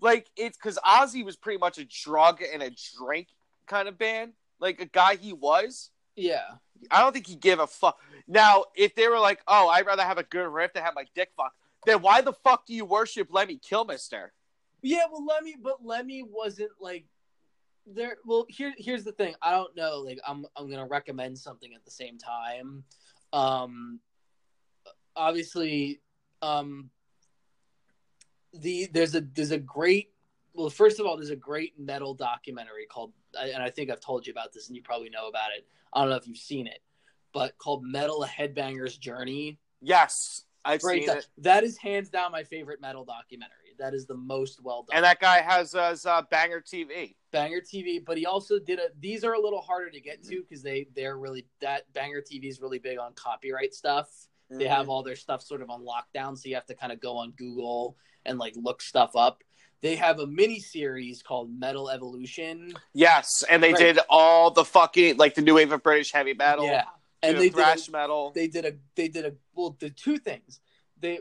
Like 0.00 0.26
it's 0.36 0.56
because 0.56 0.78
Ozzy 0.84 1.24
was 1.24 1.36
pretty 1.36 1.58
much 1.58 1.78
a 1.78 1.84
drug 1.84 2.40
and 2.42 2.62
a 2.62 2.70
drink 2.98 3.28
kind 3.66 3.86
of 3.86 3.98
band, 3.98 4.32
like 4.58 4.80
a 4.80 4.86
guy 4.86 5.16
he 5.16 5.32
was. 5.34 5.90
yeah, 6.16 6.44
I 6.90 7.00
don't 7.00 7.12
think 7.12 7.26
he 7.26 7.36
gave 7.36 7.58
a 7.60 7.66
fuck. 7.66 7.98
Now, 8.26 8.64
if 8.74 8.94
they 8.94 9.08
were 9.08 9.18
like, 9.18 9.40
"Oh, 9.46 9.68
I'd 9.68 9.84
rather 9.86 10.02
have 10.02 10.16
a 10.18 10.22
good 10.22 10.48
riff 10.48 10.72
than 10.72 10.82
have 10.82 10.94
my 10.94 11.04
dick 11.14 11.30
fucked," 11.36 11.56
then 11.84 12.00
why 12.00 12.22
the 12.22 12.32
fuck 12.32 12.66
do 12.66 12.74
you 12.74 12.86
worship 12.86 13.28
Lemmy 13.30 13.58
Kilmister? 13.58 14.28
yeah. 14.82 15.02
Well, 15.12 15.26
Lemmy, 15.26 15.56
but 15.62 15.84
Lemmy 15.84 16.22
wasn't 16.22 16.70
like 16.80 17.04
there. 17.86 18.16
Well, 18.24 18.46
here 18.48 18.72
here's 18.78 19.04
the 19.04 19.12
thing. 19.12 19.34
I 19.42 19.52
don't 19.52 19.74
know. 19.76 19.98
Like, 19.98 20.18
I'm 20.26 20.46
I'm 20.56 20.70
gonna 20.70 20.86
recommend 20.86 21.38
something 21.38 21.72
at 21.74 21.84
the 21.84 21.90
same 21.90 22.18
time. 22.18 22.84
Um, 23.32 24.00
obviously, 25.16 26.00
um, 26.42 26.90
the 28.54 28.88
there's 28.92 29.14
a 29.14 29.20
there's 29.20 29.50
a 29.52 29.58
great 29.58 30.10
well 30.54 30.68
first 30.70 30.98
of 30.98 31.06
all 31.06 31.16
there's 31.16 31.30
a 31.30 31.36
great 31.36 31.78
metal 31.78 32.14
documentary 32.14 32.84
called 32.84 33.12
and 33.40 33.62
i 33.62 33.70
think 33.70 33.90
i've 33.90 34.00
told 34.00 34.26
you 34.26 34.32
about 34.32 34.52
this 34.52 34.66
and 34.66 34.74
you 34.76 34.82
probably 34.82 35.08
know 35.08 35.28
about 35.28 35.50
it 35.56 35.64
i 35.92 36.00
don't 36.00 36.10
know 36.10 36.16
if 36.16 36.26
you've 36.26 36.36
seen 36.36 36.66
it 36.66 36.80
but 37.32 37.56
called 37.58 37.84
metal 37.84 38.24
a 38.24 38.26
headbanger's 38.26 38.98
journey 38.98 39.58
Yes, 39.82 40.44
I've 40.64 40.82
great 40.82 41.02
seen 41.02 41.06
doc- 41.06 41.18
it. 41.18 41.26
that 41.38 41.62
is 41.64 41.78
hands 41.78 42.10
down 42.10 42.32
my 42.32 42.42
favorite 42.42 42.80
metal 42.82 43.04
documentary 43.04 43.54
that 43.80 43.94
is 43.94 44.06
the 44.06 44.14
most 44.16 44.62
well 44.62 44.84
done 44.84 44.96
And 44.96 45.04
that 45.04 45.18
guy 45.20 45.40
has 45.42 45.74
uh, 45.74 45.90
his, 45.90 46.06
uh, 46.06 46.22
banger 46.30 46.60
TV. 46.60 47.16
banger 47.32 47.60
tv 47.60 48.04
but 48.04 48.16
he 48.18 48.26
also 48.26 48.58
did 48.58 48.78
a 48.78 48.88
these 49.00 49.24
are 49.24 49.32
a 49.34 49.40
little 49.40 49.60
harder 49.60 49.90
to 49.90 50.00
get 50.00 50.22
to 50.24 50.42
because 50.42 50.62
they 50.62 50.86
they're 50.94 51.16
really 51.18 51.46
that 51.60 51.92
banger 51.92 52.20
tv 52.22 52.48
is 52.48 52.60
really 52.60 52.78
big 52.78 52.98
on 52.98 53.12
copyright 53.14 53.74
stuff 53.74 54.08
they 54.50 54.64
Mm-hmm. 54.64 54.72
have 54.74 54.88
all 54.88 55.02
their 55.04 55.14
stuff 55.16 55.42
sort 55.42 55.62
of 55.62 55.70
on 55.70 55.82
lockdown 55.84 56.36
so 56.36 56.48
you 56.48 56.54
have 56.56 56.66
to 56.66 56.74
kind 56.74 56.92
of 56.92 57.00
go 57.00 57.16
on 57.16 57.30
google 57.36 57.96
and 58.26 58.38
like 58.38 58.54
look 58.56 58.82
stuff 58.82 59.14
up 59.14 59.42
they 59.80 59.94
have 59.96 60.18
a 60.20 60.26
mini 60.26 60.58
series 60.60 61.22
called 61.22 61.48
metal 61.58 61.88
evolution 61.88 62.74
Yes, 62.92 63.42
and 63.48 63.62
they 63.62 63.72
Right. 63.72 63.94
did 63.94 63.98
all 64.10 64.50
the 64.50 64.64
fucking 64.64 65.16
like 65.16 65.34
the 65.36 65.40
new 65.42 65.54
wave 65.54 65.72
of 65.72 65.82
British 65.82 66.12
heavy 66.12 66.34
metal. 66.34 66.66
yeah 66.66 66.84
and 67.22 67.30
and 67.34 67.38
they 67.40 67.48
did 67.48 67.54
thrash 67.54 67.88
a, 67.88 67.92
metal. 67.92 68.32
they 68.34 68.48
did 68.48 68.64
a 68.66 68.72
they 68.96 69.06
did 69.08 69.24
a 69.24 69.32
well 69.54 69.76
the 69.78 69.88
two 69.90 70.18
things 70.18 70.60
they 70.98 71.20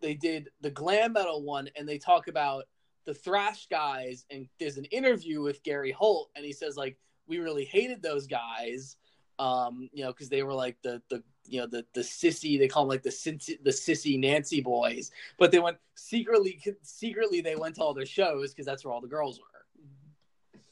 they 0.00 0.14
did 0.14 0.48
the 0.60 0.70
glam 0.70 1.12
metal 1.12 1.42
one 1.42 1.68
and 1.76 1.88
they 1.88 1.98
talk 1.98 2.28
about 2.28 2.64
the 3.04 3.14
thrash 3.14 3.66
guys 3.68 4.26
and 4.30 4.48
there's 4.60 4.76
an 4.76 4.84
interview 4.86 5.40
with 5.40 5.62
gary 5.62 5.90
holt 5.92 6.30
and 6.36 6.44
he 6.44 6.52
says 6.52 6.76
like 6.76 6.96
we 7.26 7.38
really 7.38 7.64
hated 7.64 8.02
those 8.02 8.26
guys 8.26 8.96
um 9.38 9.88
you 9.92 10.02
know 10.04 10.10
because 10.12 10.28
they 10.28 10.42
were 10.42 10.52
like 10.54 10.76
the 10.82 11.00
the 11.10 11.22
you 11.46 11.60
know 11.60 11.66
the 11.66 11.84
the 11.94 12.00
sissy 12.00 12.58
they 12.58 12.68
call 12.68 12.82
them 12.84 12.90
like 12.90 13.02
the 13.02 13.08
sissy, 13.08 13.56
the 13.64 13.70
sissy 13.70 14.18
nancy 14.20 14.60
boys. 14.60 15.10
But 15.38 15.50
they 15.50 15.60
went 15.60 15.78
secretly 15.94 16.60
secretly 16.82 17.40
they 17.40 17.56
went 17.56 17.76
to 17.76 17.82
all 17.82 17.94
their 17.94 18.04
shows 18.04 18.52
because 18.52 18.66
that's 18.66 18.84
where 18.84 18.92
all 18.92 19.00
the 19.00 19.06
girls 19.08 19.38
were. 19.40 19.46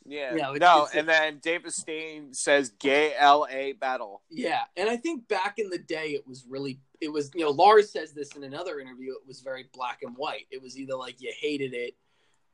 Yeah, 0.05 0.35
Yeah, 0.37 0.55
it's- 0.55 0.61
no, 0.61 0.85
it's- 0.85 0.95
and 0.95 1.09
then 1.09 1.39
Dave 1.39 1.63
Mustaine 1.63 2.35
says 2.37 2.71
gay 2.79 3.15
LA 3.19 3.73
battle. 3.73 4.23
Yeah, 4.29 4.65
and 4.77 4.89
I 4.89 4.97
think 4.97 5.27
back 5.29 5.59
in 5.59 5.69
the 5.71 5.79
day, 5.79 6.11
it 6.15 6.27
was 6.27 6.45
really, 6.47 6.79
it 7.01 7.13
was, 7.13 7.31
you 7.35 7.43
know, 7.43 7.51
Lars 7.51 7.91
says 7.91 8.13
this 8.13 8.33
in 8.33 8.45
another 8.45 8.81
interview. 8.81 9.13
It 9.13 9.27
was 9.27 9.41
very 9.41 9.67
black 9.73 10.01
and 10.03 10.17
white. 10.17 10.47
It 10.51 10.63
was 10.63 10.79
either 10.79 10.95
like 10.95 11.21
you 11.21 11.33
hated 11.39 11.75
it, 11.75 11.95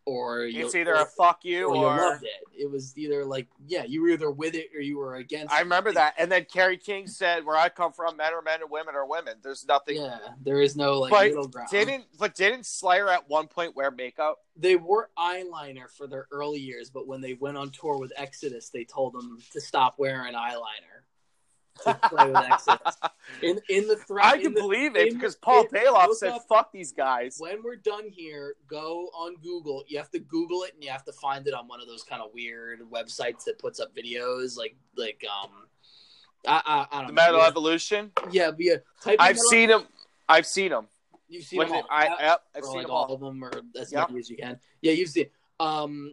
or 0.05 0.45
you, 0.45 0.67
It's 0.67 0.75
either 0.75 0.97
or, 0.97 1.03
a 1.03 1.07
fuck 1.07 1.45
you 1.45 1.69
or 1.69 1.77
you 1.77 1.83
loved 1.83 2.25
it. 2.25 2.61
It 2.61 2.71
was 2.71 2.97
either 2.99 3.25
like, 3.25 3.47
yeah, 3.67 3.85
you 3.85 4.03
were 4.03 4.09
either 4.09 4.31
with 4.31 4.55
it 4.55 4.69
or 4.75 4.81
you 4.81 4.99
were 4.99 5.17
against. 5.17 5.53
I 5.53 5.61
it. 5.61 5.63
remember 5.63 5.93
that. 5.93 6.15
And 6.19 6.31
then 6.31 6.45
Kerry 6.45 6.77
King 6.77 7.07
said, 7.07 7.45
"Where 7.45 7.57
I 7.57 7.69
come 7.69 7.93
from, 7.93 8.17
men 8.17 8.33
are 8.33 8.43
men 8.43 8.61
and 8.63 8.71
women 8.71 8.95
are 8.95 9.07
women. 9.07 9.35
There's 9.43 9.65
nothing." 9.67 9.97
Yeah, 9.97 10.19
there 10.43 10.61
is 10.61 10.77
no 10.77 11.01
like 11.01 11.13
middle 11.29 11.47
ground. 11.47 11.69
didn't 11.71 12.05
but 12.19 12.35
didn't 12.35 12.67
Slayer 12.67 13.09
at 13.09 13.29
one 13.29 13.47
point 13.47 13.77
wear 13.77 13.91
makeup? 13.91 14.39
they 14.57 14.77
wore 14.77 15.09
eyeliner 15.19 15.89
for 15.89 16.07
their 16.07 16.27
early 16.31 16.61
years, 16.61 16.91
but 16.91 17.07
when 17.07 17.21
they 17.21 17.35
went 17.35 17.57
on 17.57 17.71
tour 17.71 17.97
with 17.97 18.13
Exodus, 18.17 18.69
they 18.69 18.85
told 18.85 19.15
them 19.15 19.39
to 19.53 19.61
stop 19.61 19.95
wearing 19.99 20.35
eyeliner 20.35 21.02
to 21.85 21.95
play 22.09 22.27
with 22.29 22.37
Exodus. 22.37 22.97
In 23.43 23.61
in 23.69 23.87
the 23.89 23.97
thra- 23.97 24.25
I 24.27 24.39
can 24.39 24.53
the- 24.53 24.61
believe 24.61 24.95
it 24.97 25.15
because 25.15 25.37
Paul 25.37 25.65
Baloff 25.67 26.13
said, 26.15 26.31
up- 26.33 26.45
"Fuck 26.49 26.73
these 26.73 26.93
guys." 26.93 27.37
when 27.39 27.63
we're 27.63 27.77
done 27.77 28.09
here, 28.11 28.55
go 28.69 29.07
on 29.15 29.37
Google. 29.43 29.85
You 29.89 29.99
have 29.99 30.11
to 30.11 30.19
Google 30.19 30.65
it, 30.65 30.75
and 30.75 30.83
you 30.85 30.91
have 30.91 31.05
to 31.05 31.13
find 31.13 31.47
it 31.47 31.55
on 31.55 31.67
one 31.69 31.81
of 31.81 31.87
those 31.87 32.03
kind 32.03 32.21
of 32.21 32.31
weird 32.35 32.81
websites 32.91 33.45
that 33.45 33.59
puts 33.59 33.81
up 33.81 33.95
videos, 33.97 34.57
like 34.57 34.77
like 34.97 35.25
um, 35.43 35.51
I 36.47 36.61
I, 36.93 36.99
I 36.99 36.99
don't. 37.03 37.07
The 37.09 37.13
know. 37.13 37.15
Metal 37.27 37.41
yeah, 37.41 37.47
Evolution. 37.47 38.11
yeah, 38.31 38.51
yeah. 38.59 38.75
Type 39.03 39.17
I've 39.21 39.39
seen 39.39 39.69
them. 39.69 39.87
I've 40.29 40.47
seen 40.47 40.71
them. 40.71 40.89
You've 41.29 41.45
seen 41.45 41.59
When 41.59 41.69
them 41.69 41.77
all. 41.77 41.87
I, 41.91 42.05
yep, 42.21 42.43
I've 42.55 42.63
or 42.65 42.67
seen 42.67 42.77
like 42.79 42.89
all 42.91 43.05
all. 43.07 43.15
of 43.15 43.21
them, 43.21 43.43
or 43.43 43.51
as 43.81 43.93
Yep. 43.93 44.09
many 44.11 44.21
as 44.21 44.29
you 44.29 44.37
can. 44.37 44.59
Yeah, 44.83 44.93
you've 44.93 45.09
seen. 45.09 45.27
Um, 45.61 46.13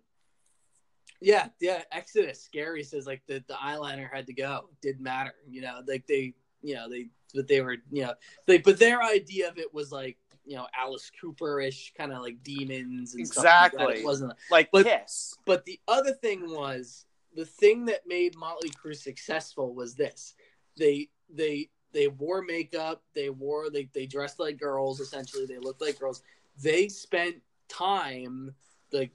yeah, 1.21 1.47
yeah. 1.59 1.83
Exodus. 1.91 2.41
Scary 2.41 2.83
says 2.83 3.05
like 3.05 3.21
the 3.27 3.43
the 3.47 3.53
eyeliner 3.55 4.09
had 4.11 4.27
to 4.27 4.33
go. 4.33 4.69
Didn't 4.81 5.03
matter. 5.03 5.33
You 5.49 5.61
know, 5.61 5.81
like 5.87 6.07
they, 6.07 6.33
you 6.61 6.75
know, 6.75 6.89
they, 6.89 7.07
but 7.33 7.47
they 7.47 7.61
were, 7.61 7.77
you 7.91 8.03
know, 8.03 8.13
they, 8.45 8.57
but 8.57 8.79
their 8.79 9.01
idea 9.03 9.49
of 9.49 9.57
it 9.57 9.73
was 9.73 9.91
like, 9.91 10.17
you 10.45 10.55
know, 10.55 10.67
Alice 10.77 11.11
Cooper 11.21 11.59
ish, 11.59 11.93
kind 11.97 12.11
of 12.11 12.21
like 12.21 12.41
demons 12.43 13.13
and 13.15 13.27
stuff. 13.27 13.43
like. 13.43 13.73
Exactly. 13.73 13.99
It 13.99 14.05
wasn't. 14.05 14.33
Like 14.49 14.69
But- 14.71 14.85
Kiss. 14.85 15.35
But 15.45 15.65
the 15.65 15.79
other 15.87 16.13
thing 16.13 16.49
was 16.49 17.05
the 17.35 17.45
thing 17.45 17.85
that 17.85 18.07
made 18.07 18.35
Motley 18.35 18.69
Crue 18.71 18.95
successful 18.95 19.73
was 19.75 19.95
this: 19.95 20.33
they 20.77 21.09
they 21.29 21.69
they 21.91 22.07
wore 22.07 22.41
makeup, 22.41 23.03
they 23.13 23.29
wore 23.29 23.69
they 23.69 23.89
they 23.93 24.05
dressed 24.05 24.39
like 24.39 24.57
girls. 24.57 24.99
Essentially, 24.99 25.45
they 25.45 25.59
looked 25.59 25.81
like 25.81 25.99
girls. 25.99 26.23
They 26.61 26.87
spent 26.87 27.35
time 27.67 28.55
like 28.91 29.11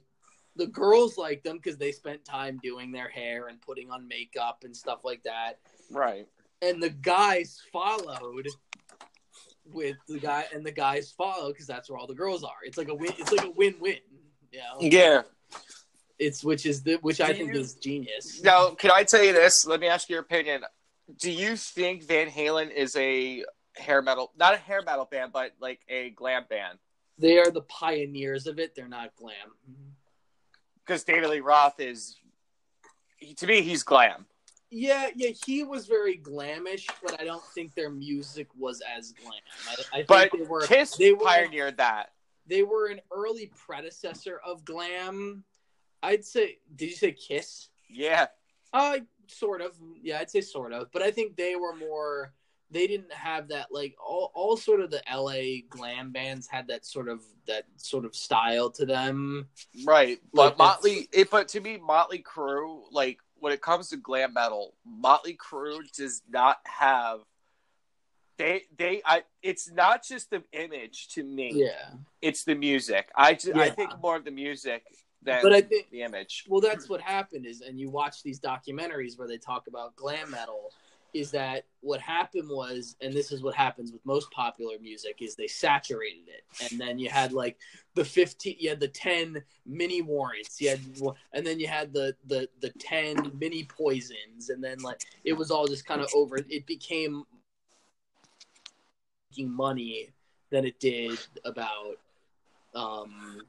the 0.55 0.67
girls 0.67 1.17
liked 1.17 1.43
them 1.43 1.57
because 1.57 1.77
they 1.77 1.91
spent 1.91 2.23
time 2.23 2.59
doing 2.63 2.91
their 2.91 3.09
hair 3.09 3.47
and 3.47 3.61
putting 3.61 3.91
on 3.91 4.07
makeup 4.07 4.63
and 4.63 4.75
stuff 4.75 4.99
like 5.03 5.23
that. 5.23 5.59
Right. 5.91 6.27
And 6.61 6.81
the 6.81 6.89
guys 6.89 7.61
followed 7.71 8.47
with 9.71 9.97
the 10.07 10.19
guy, 10.19 10.45
and 10.53 10.65
the 10.65 10.71
guys 10.71 11.11
follow 11.11 11.49
because 11.49 11.67
that's 11.67 11.89
where 11.89 11.97
all 11.97 12.07
the 12.07 12.13
girls 12.13 12.43
are. 12.43 12.57
It's 12.63 12.77
like 12.77 12.87
a 12.89 12.95
win. 12.95 13.11
It's 13.17 13.31
like 13.31 13.45
a 13.45 13.51
win-win. 13.51 13.97
You 14.51 14.59
know? 14.59 14.77
Yeah. 14.79 15.21
It's 16.17 16.43
which 16.43 16.65
is 16.65 16.81
the 16.83 16.95
which 17.01 17.19
I 17.19 17.33
think 17.33 17.53
you- 17.53 17.59
is 17.59 17.73
genius. 17.75 18.41
Now, 18.41 18.69
can 18.69 18.91
I 18.91 19.03
tell 19.03 19.23
you 19.23 19.33
this? 19.33 19.65
Let 19.65 19.79
me 19.79 19.87
ask 19.87 20.09
your 20.09 20.21
opinion. 20.21 20.63
Do 21.19 21.29
you 21.29 21.55
think 21.55 22.03
Van 22.03 22.29
Halen 22.29 22.71
is 22.71 22.95
a 22.95 23.43
hair 23.75 24.01
metal, 24.01 24.31
not 24.37 24.53
a 24.53 24.57
hair 24.57 24.81
metal 24.81 25.05
band, 25.05 25.33
but 25.33 25.51
like 25.59 25.81
a 25.89 26.11
glam 26.11 26.45
band? 26.49 26.79
They 27.17 27.37
are 27.37 27.51
the 27.51 27.61
pioneers 27.61 28.47
of 28.47 28.59
it. 28.59 28.75
They're 28.75 28.87
not 28.87 29.15
glam. 29.15 29.35
Because 30.85 31.03
David 31.03 31.29
Lee 31.29 31.39
Roth 31.39 31.79
is, 31.79 32.17
he, 33.17 33.33
to 33.35 33.47
me, 33.47 33.61
he's 33.61 33.83
glam. 33.83 34.25
Yeah, 34.69 35.07
yeah, 35.15 35.29
he 35.45 35.63
was 35.63 35.87
very 35.87 36.17
glamish, 36.17 36.87
but 37.01 37.19
I 37.19 37.23
don't 37.23 37.43
think 37.53 37.73
their 37.75 37.89
music 37.89 38.47
was 38.57 38.81
as 38.95 39.13
glam. 39.13 39.31
I, 39.67 39.73
I 39.73 39.95
think 39.97 40.07
But 40.07 40.29
they 40.33 40.43
were 40.43 40.61
Kiss 40.65 40.97
they 40.97 41.13
were 41.13 41.23
pioneered 41.23 41.77
that. 41.77 42.11
they 42.45 42.61
were 42.63 42.87
an 42.87 42.99
early 43.11 43.51
predecessor 43.55 44.39
of 44.45 44.65
glam. 44.65 45.43
I'd 46.03 46.25
say. 46.25 46.57
Did 46.75 46.89
you 46.89 46.95
say 46.95 47.11
Kiss? 47.13 47.69
Yeah. 47.89 48.27
Uh, 48.73 48.97
sort 49.27 49.61
of. 49.61 49.75
Yeah, 50.01 50.19
I'd 50.19 50.29
say 50.29 50.41
sort 50.41 50.73
of. 50.73 50.91
But 50.91 51.01
I 51.01 51.09
think 51.11 51.35
they 51.37 51.55
were 51.55 51.75
more. 51.75 52.33
They 52.71 52.87
didn't 52.87 53.13
have 53.13 53.49
that 53.49 53.67
like 53.71 53.95
all 54.03 54.31
all 54.33 54.57
sort 54.57 54.81
of 54.81 54.89
the 54.91 55.07
L.A. 55.09 55.65
glam 55.69 56.11
bands 56.11 56.47
had 56.47 56.67
that 56.67 56.85
sort 56.85 57.07
of 57.09 57.23
that 57.47 57.65
sort 57.77 58.05
of 58.05 58.15
style 58.15 58.69
to 58.71 58.85
them. 58.85 59.47
Right. 59.85 60.19
Like 60.33 60.57
But 60.57 60.57
Motley, 60.57 61.07
it, 61.13 61.29
but 61.29 61.47
to 61.49 61.61
me, 61.61 61.77
Motley 61.77 62.23
Crue, 62.23 62.81
like 62.91 63.19
when 63.35 63.53
it 63.53 63.61
comes 63.61 63.89
to 63.89 63.97
glam 63.97 64.33
metal, 64.33 64.73
Motley 64.85 65.37
Crue 65.37 65.79
does 65.95 66.23
not 66.29 66.57
have. 66.65 67.19
They, 68.37 68.63
they, 68.77 69.01
I. 69.05 69.23
It's 69.41 69.71
not 69.71 70.03
just 70.03 70.29
the 70.29 70.43
image 70.51 71.09
to 71.09 71.23
me. 71.23 71.51
Yeah, 71.53 71.91
It's 72.21 72.43
the 72.43 72.55
music. 72.55 73.09
I, 73.15 73.35
ju- 73.35 73.53
I 73.55 73.69
think 73.69 73.91
more 74.01 74.17
of 74.17 74.25
the 74.25 74.31
music 74.31 74.83
than 75.25 75.41
but 75.41 75.53
I 75.53 75.61
think 75.61 75.89
the 75.89 76.03
image. 76.03 76.45
well 76.47 76.61
that's 76.61 76.87
what 76.87 77.01
happened 77.01 77.45
is 77.45 77.61
and 77.61 77.79
you 77.79 77.89
watch 77.89 78.23
these 78.23 78.39
documentaries 78.39 79.17
where 79.17 79.27
they 79.27 79.37
talk 79.37 79.67
about 79.67 79.95
glam 79.95 80.31
metal 80.31 80.71
is 81.15 81.31
that 81.31 81.63
what 81.79 82.01
happened 82.01 82.49
was, 82.49 82.97
and 82.99 83.13
this 83.13 83.31
is 83.31 83.41
what 83.41 83.55
happens 83.55 83.91
with 83.93 84.05
most 84.05 84.29
popular 84.31 84.77
music, 84.81 85.21
is 85.21 85.35
they 85.35 85.47
saturated 85.47 86.27
it, 86.27 86.43
and 86.69 86.79
then 86.79 86.99
you 86.99 87.09
had 87.09 87.31
like 87.31 87.57
the 87.93 88.03
fifteen, 88.03 88.57
you 88.59 88.69
had 88.69 88.81
the 88.81 88.89
ten 88.89 89.41
mini 89.65 90.01
warrants, 90.01 90.59
you 90.59 90.69
had, 90.69 90.79
and 91.31 91.47
then 91.47 91.59
you 91.59 91.67
had 91.67 91.93
the 91.93 92.13
the 92.27 92.49
the 92.59 92.69
ten 92.79 93.31
mini 93.39 93.63
poisons, 93.63 94.49
and 94.49 94.61
then 94.61 94.77
like 94.79 95.01
it 95.23 95.33
was 95.33 95.51
all 95.51 95.67
just 95.67 95.85
kind 95.85 96.01
of 96.01 96.09
over. 96.13 96.37
It 96.49 96.65
became 96.65 97.23
making 99.31 99.51
money 99.51 100.09
than 100.51 100.65
it 100.65 100.79
did 100.79 101.17
about 101.45 101.97
um 102.73 103.41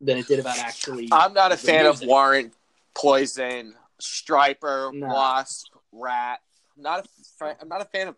than 0.00 0.18
it 0.18 0.26
did 0.26 0.40
about 0.40 0.58
actually. 0.58 1.08
I'm 1.12 1.34
not 1.34 1.52
a 1.52 1.56
fan 1.56 1.86
of. 1.86 2.02
Warrant, 2.02 2.52
Poison, 2.94 3.74
Stryper, 4.00 4.92
No. 4.92 5.06
Wasp, 5.06 5.72
Ratt. 5.92 6.40
Not 6.76 7.00
a 7.04 7.08
fa- 7.38 7.56
I'm 7.60 7.68
not 7.68 7.80
a 7.82 7.86
fan 7.86 8.08
of. 8.08 8.16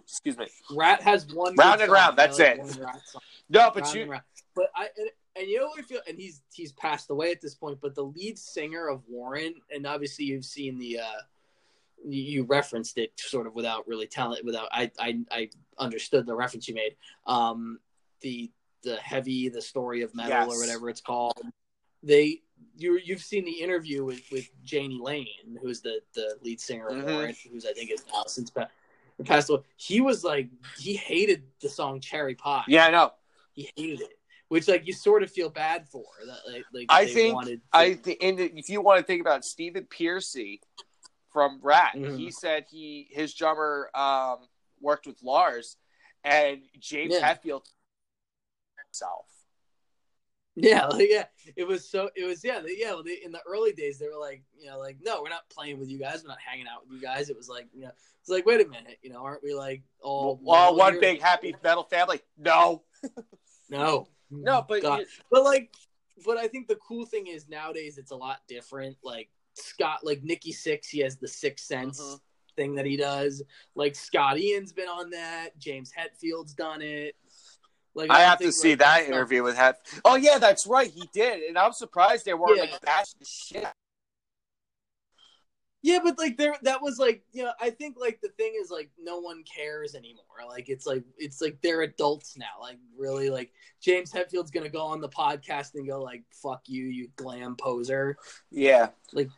Excuse 0.00 0.36
me. 0.36 0.46
Ratt 0.72 1.00
has 1.02 1.26
one 1.32 1.54
Round 1.56 1.80
and 1.80 1.90
round, 1.92 2.16
that's 2.18 2.38
like 2.38 2.48
it. 2.48 2.58
one 2.58 2.68
Ratt 2.80 3.00
song. 3.06 3.22
No, 3.48 3.70
but 3.72 3.84
Round 3.84 3.94
you. 3.94 4.12
and. 4.12 4.20
But 4.54 4.66
I 4.74 4.88
and, 4.98 5.10
and 5.36 5.48
you 5.48 5.60
know 5.60 5.66
what 5.68 5.78
I 5.78 5.82
feel, 5.82 6.00
and 6.08 6.18
he's 6.18 6.42
he's 6.52 6.72
passed 6.72 7.08
away 7.10 7.30
at 7.30 7.40
this 7.40 7.54
point. 7.54 7.78
But 7.80 7.94
the 7.94 8.02
lead 8.04 8.38
singer 8.38 8.88
of 8.88 9.02
Warrant, 9.08 9.56
and 9.74 9.86
obviously 9.86 10.24
you've 10.26 10.44
seen 10.44 10.78
the, 10.78 10.98
uh 11.00 11.20
you, 12.04 12.22
you 12.22 12.42
referenced 12.44 12.98
it 12.98 13.12
sort 13.16 13.46
of 13.46 13.54
without 13.54 13.86
really 13.86 14.06
telling, 14.08 14.44
without 14.44 14.68
I 14.72 14.90
I 14.98 15.20
I 15.30 15.50
understood 15.78 16.26
the 16.26 16.34
reference 16.34 16.68
you 16.68 16.74
made. 16.74 16.96
Um, 17.26 17.78
the 18.20 18.50
the 18.82 18.96
heavy, 18.96 19.48
the 19.48 19.62
story 19.62 20.02
of 20.02 20.14
metal 20.14 20.30
Yes. 20.30 20.48
or 20.48 20.58
whatever 20.58 20.90
it's 20.90 21.00
called. 21.00 21.38
They 22.02 22.42
you 22.76 22.98
you've 23.02 23.22
seen 23.22 23.44
the 23.44 23.52
interview 23.60 24.04
with 24.04 24.22
with 24.30 24.48
Jani 24.64 24.98
Lane, 25.00 25.58
who's 25.60 25.80
the 25.80 26.00
the 26.14 26.36
lead 26.42 26.60
singer 26.60 26.88
of 26.88 26.96
Mhm. 26.96 27.04
Warrant, 27.14 27.38
who's 27.50 27.66
I 27.66 27.72
think 27.72 27.90
is 27.90 28.04
now 28.12 28.24
since 28.26 28.50
pa- 28.50 28.68
passed 29.24 29.50
away. 29.50 29.60
He 29.76 30.00
was 30.00 30.24
like 30.24 30.48
he 30.78 30.94
hated 30.94 31.42
the 31.60 31.68
song 31.68 32.00
Cherry 32.00 32.34
Pie 32.34 32.64
Yeah, 32.68 32.86
I 32.86 32.90
know. 32.90 33.12
he 33.52 33.70
hated 33.76 34.00
it, 34.02 34.18
which 34.48 34.66
like 34.68 34.86
you 34.86 34.92
sort 34.92 35.22
of 35.22 35.30
feel 35.30 35.50
bad 35.50 35.88
for. 35.88 36.04
That 36.26 36.38
like, 36.52 36.64
like 36.72 36.86
I 36.88 37.04
they 37.04 37.14
think- 37.14 37.34
wanted. 37.34 37.60
I 37.72 37.94
think, 37.94 38.18
if 38.20 38.68
you 38.68 38.80
want 38.80 38.98
to 39.00 39.04
think 39.04 39.20
about 39.20 39.44
Stephen 39.44 39.86
Pearcy 39.86 40.60
from 41.28 41.60
Ratt, 41.62 41.94
Mhm. 41.94 42.18
he 42.18 42.30
said 42.30 42.66
he 42.70 43.08
his 43.10 43.34
drummer 43.34 43.90
um, 43.94 44.48
worked 44.80 45.06
with 45.06 45.22
Lars, 45.22 45.76
and 46.24 46.62
James 46.78 47.12
Yeah. 47.14 47.34
Hetfield 47.34 47.66
himself. 48.86 49.26
Yeah, 50.62 50.86
like, 50.86 51.08
yeah. 51.10 51.24
It 51.56 51.66
was 51.66 51.88
so. 51.88 52.10
It 52.16 52.24
was 52.26 52.44
yeah, 52.44 52.60
yeah. 52.66 52.94
They, 53.04 53.18
in 53.24 53.32
the 53.32 53.40
early 53.46 53.72
days, 53.72 53.98
they 53.98 54.08
were 54.08 54.20
like, 54.20 54.42
you 54.58 54.68
know, 54.70 54.78
like 54.78 54.98
no, 55.02 55.22
we're 55.22 55.28
not 55.28 55.48
playing 55.50 55.78
with 55.78 55.88
you 55.88 55.98
guys. 55.98 56.22
We're 56.22 56.28
not 56.28 56.38
hanging 56.44 56.66
out 56.66 56.82
with 56.82 56.92
you 56.92 57.00
guys. 57.00 57.30
It 57.30 57.36
was 57.36 57.48
like, 57.48 57.68
you 57.72 57.82
know, 57.82 57.90
it's 58.20 58.28
like, 58.28 58.46
wait 58.46 58.64
a 58.64 58.68
minute, 58.68 58.98
you 59.02 59.10
know, 59.10 59.24
aren't 59.24 59.42
we 59.42 59.54
like 59.54 59.82
all 60.02 60.40
well, 60.42 60.76
one 60.76 60.94
here? 60.94 61.00
big 61.00 61.20
happy 61.20 61.54
metal 61.62 61.84
family. 61.84 62.20
No, 62.38 62.82
No, 63.70 64.08
no, 64.30 64.64
but 64.68 64.82
but 65.30 65.44
like, 65.44 65.72
but 66.24 66.36
I 66.36 66.48
think 66.48 66.68
the 66.68 66.76
cool 66.76 67.06
thing 67.06 67.28
is 67.28 67.48
nowadays 67.48 67.98
it's 67.98 68.10
a 68.10 68.16
lot 68.16 68.40
different. 68.48 68.96
Like 69.02 69.30
Scott, 69.54 70.00
like 70.02 70.22
Nikki 70.22 70.52
Sixx, 70.52 70.86
he 70.86 70.98
has 71.00 71.16
the 71.16 71.26
Sixx 71.28 71.60
Sense. 71.60 72.00
Mhm. 72.00 72.20
Thing 72.56 72.74
that 72.74 72.84
he 72.84 72.96
does, 72.96 73.42
like 73.76 73.94
Scott 73.94 74.36
Ian's 74.36 74.72
been 74.72 74.88
on 74.88 75.08
that, 75.10 75.56
James 75.58 75.92
Hetfield's 75.92 76.52
done 76.52 76.82
it. 76.82 77.14
Like 78.00 78.10
I 78.10 78.20
have 78.20 78.38
to 78.38 78.52
see 78.52 78.70
like, 78.70 78.78
that 78.80 79.04
interview 79.06 79.42
with 79.42 79.56
Het. 79.56 79.78
Oh 80.04 80.16
yeah, 80.16 80.38
that's 80.38 80.66
right, 80.66 80.90
he 80.90 81.08
did, 81.12 81.42
and 81.42 81.58
I'm 81.58 81.72
surprised 81.72 82.24
they 82.24 82.34
weren't 82.34 82.56
Yeah. 82.56 82.62
like 82.62 82.80
bashing 82.80 83.18
the 83.18 83.24
shit. 83.26 83.66
Yeah, 85.82 86.00
but 86.04 86.18
like 86.18 86.36
there, 86.36 86.54
that 86.62 86.82
was 86.82 86.98
like 86.98 87.22
you 87.32 87.42
know, 87.42 87.52
I 87.60 87.70
think 87.70 87.96
like 87.98 88.20
the 88.20 88.28
thing 88.30 88.52
is 88.60 88.70
like 88.70 88.90
no 89.02 89.18
one 89.18 89.42
cares 89.44 89.94
anymore. 89.94 90.24
Like 90.46 90.68
it's 90.68 90.86
like 90.86 91.04
it's 91.16 91.40
like 91.40 91.58
they're 91.62 91.82
adults 91.82 92.36
now. 92.36 92.60
Like 92.60 92.76
really, 92.98 93.30
like 93.30 93.52
James 93.80 94.12
Hetfield's 94.12 94.50
gonna 94.50 94.68
go 94.68 94.82
on 94.82 95.00
the 95.00 95.08
podcast 95.08 95.74
and 95.74 95.88
go 95.88 96.02
like 96.02 96.22
"fuck 96.30 96.62
you, 96.66 96.84
you 96.84 97.08
glam 97.16 97.56
poser." 97.56 98.16
Yeah, 98.50 98.88
like 99.12 99.30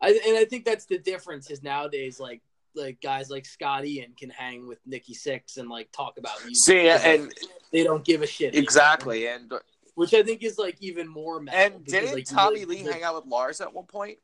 I 0.00 0.20
and 0.26 0.36
I 0.36 0.44
think 0.44 0.64
that's 0.64 0.86
the 0.86 0.98
difference 0.98 1.50
is 1.50 1.62
nowadays 1.62 2.18
like 2.18 2.42
like 2.74 3.00
guys 3.00 3.30
like 3.30 3.46
Scott 3.46 3.84
Ian 3.84 4.12
can 4.16 4.30
hang 4.30 4.66
with 4.66 4.78
Nikki 4.86 5.14
Sixx 5.14 5.58
and 5.58 5.68
like 5.68 5.90
talk 5.92 6.18
about 6.18 6.44
music. 6.44 6.64
see, 6.64 6.88
and 6.88 7.32
they 7.72 7.84
don't 7.84 8.04
give 8.04 8.22
a 8.22 8.26
shit. 8.26 8.54
exactly, 8.54 9.26
and 9.26 9.52
which 9.94 10.14
I 10.14 10.22
think 10.22 10.42
is 10.42 10.58
like 10.58 10.76
even 10.80 11.08
more 11.08 11.38
and 11.38 11.46
because, 11.84 11.92
didn't 11.92 12.14
like, 12.14 12.24
Tommy 12.24 12.64
Lee 12.64 12.78
hang 12.78 13.02
out 13.02 13.16
with 13.16 13.26
Lars 13.26 13.60
at 13.60 13.74
one 13.74 13.86
point? 13.86 14.18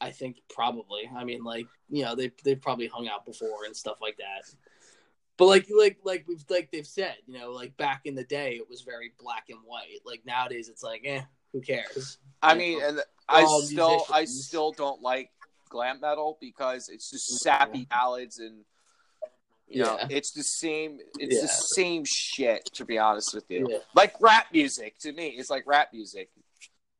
I 0.00 0.10
think 0.10 0.38
probably. 0.48 1.10
I 1.14 1.24
mean, 1.24 1.44
like 1.44 1.66
you 1.88 2.04
know, 2.04 2.14
they 2.14 2.32
they 2.44 2.54
probably 2.54 2.88
hung 2.88 3.08
out 3.08 3.24
before 3.24 3.64
and 3.64 3.76
stuff 3.76 3.98
like 4.00 4.16
that. 4.18 4.42
But 5.36 5.46
like 5.46 5.66
like 5.74 5.98
like 6.04 6.24
we've 6.28 6.44
like 6.48 6.70
they've 6.70 6.86
said, 6.86 7.16
you 7.26 7.38
know, 7.38 7.52
like 7.52 7.76
back 7.76 8.02
in 8.04 8.14
the 8.14 8.24
day, 8.24 8.54
it 8.54 8.68
was 8.68 8.82
very 8.82 9.12
black 9.18 9.44
and 9.50 9.58
white. 9.64 10.00
Like 10.04 10.22
nowadays, 10.26 10.68
it's 10.68 10.82
like, 10.82 11.02
eh, 11.04 11.22
who 11.52 11.60
cares? 11.60 12.18
I 12.42 12.54
mean, 12.54 12.82
and 12.82 13.00
I 13.28 13.42
all 13.42 13.62
still, 13.62 14.06
I 14.12 14.24
still 14.24 14.72
don't 14.72 15.02
like 15.02 15.30
glam 15.68 16.00
metal 16.00 16.38
because 16.40 16.88
it's 16.88 17.10
just 17.10 17.38
sappy 17.40 17.84
ballads 17.86 18.38
and 18.38 18.64
you 19.68 19.82
know, 19.82 19.96
Yeah. 19.98 20.06
it's 20.10 20.30
the 20.30 20.44
same. 20.44 21.00
It's 21.18 21.34
Yeah. 21.34 21.42
the 21.42 21.48
same 21.48 22.04
shit. 22.04 22.66
To 22.74 22.84
be 22.84 22.98
honest 22.98 23.34
with 23.34 23.50
you, 23.50 23.66
Yeah. 23.68 23.78
like 23.94 24.14
rap 24.20 24.52
music 24.52 24.96
to 25.00 25.12
me, 25.12 25.30
it's 25.30 25.50
like 25.50 25.66
rap 25.66 25.92
music. 25.92 26.30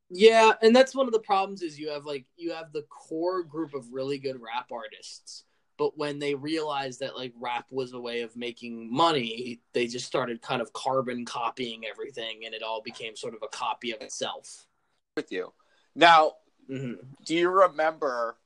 Yeah, 0.09 0.51
and 0.61 0.75
that's 0.75 0.93
one 0.93 1.05
of 1.07 1.13
the 1.13 1.19
problems 1.19 1.61
is 1.61 1.79
you 1.79 1.89
have 1.89 2.05
like 2.05 2.25
you 2.35 2.51
have 2.51 2.73
the 2.73 2.83
core 2.83 3.43
group 3.43 3.73
of 3.73 3.93
really 3.93 4.17
good 4.17 4.41
rap 4.41 4.69
artists, 4.71 5.45
but 5.77 5.97
when 5.97 6.19
they 6.19 6.35
realized 6.35 6.99
that 6.99 7.15
like 7.15 7.33
rap 7.39 7.71
was 7.71 7.93
a 7.93 7.99
way 7.99 8.19
of 8.21 8.35
making 8.35 8.91
money, 8.93 9.61
they 9.71 9.87
just 9.87 10.05
started 10.05 10.41
kind 10.41 10.61
of 10.61 10.73
carbon 10.73 11.23
copying 11.23 11.85
everything, 11.85 12.43
and 12.45 12.53
it 12.53 12.63
all 12.63 12.81
became 12.81 13.15
sort 13.15 13.33
of 13.33 13.43
a 13.43 13.47
copy 13.47 13.91
of 13.91 14.01
itself. 14.01 14.67
With 15.15 15.31
you 15.31 15.53
now, 15.95 16.33
Mm-hmm. 16.69 16.95
do 17.23 17.33
you 17.33 17.47
remember 17.49 18.37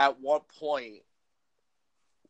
at 0.00 0.20
one 0.20 0.40
point 0.58 1.02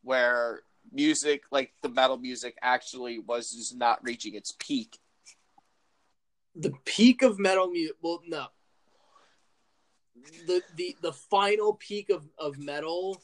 where 0.03 0.61
music, 0.91 1.43
like 1.51 1.71
the 1.81 1.89
metal 1.89 2.17
music, 2.17 2.55
actually 2.61 3.17
was 3.17 3.51
just 3.51 3.75
not 3.75 4.03
reaching 4.03 4.35
its 4.35 4.53
peak? 4.59 4.99
the 6.55 6.73
peak 6.85 7.21
of 7.21 7.39
metal 7.39 7.69
music 7.69 7.95
well 8.01 8.21
no. 8.27 8.47
The 10.45 10.61
the 10.75 10.95
the 11.01 11.13
final 11.13 11.73
peak 11.73 12.09
of 12.09 12.27
of 12.37 12.57
metal 12.57 13.21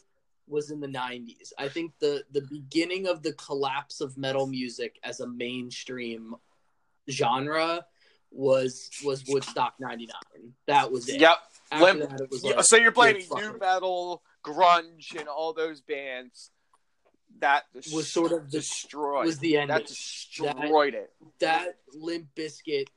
was 0.48 0.72
in 0.72 0.80
the 0.80 0.88
90s 0.88 1.52
i 1.58 1.68
think 1.68 1.92
the 2.00 2.24
the 2.32 2.42
beginning 2.50 3.06
of 3.06 3.22
the 3.22 3.34
collapse 3.34 4.00
of 4.00 4.18
metal 4.18 4.48
music 4.48 4.98
as 5.04 5.20
a 5.20 5.28
mainstream 5.28 6.34
genre 7.10 7.86
was 8.32 8.90
was 9.04 9.26
woodstock 9.28 9.74
99 9.80 10.16
that 10.66 10.90
was 10.90 11.10
it. 11.10 11.20
Yep. 11.20 11.38
After 11.70 11.86
Limp- 11.86 12.10
that, 12.10 12.22
it 12.22 12.32
was 12.32 12.44
like, 12.46 12.64
so 12.64 12.78
you're 12.78 12.92
blaming 12.92 13.24
fuck 13.24 13.40
nu 13.40 13.58
metal, 13.60 14.24
grunge, 14.52 15.18
and 15.18 15.28
all 15.28 15.54
those 15.54 15.82
bands 15.82 16.52
that 17.40 17.64
Was 17.94 18.10
sort 18.12 18.32
of 18.32 18.50
the- 18.52 18.58
destroyed. 18.60 19.26
was 19.26 19.40
the 19.40 19.58
end 19.58 19.70
that 19.70 19.82
of 19.82 19.86
it. 19.86 19.88
destroyed 19.90 20.94
it. 20.96 21.14
that 21.40 21.78
Limp 21.94 22.28
Bizkit 22.36 22.88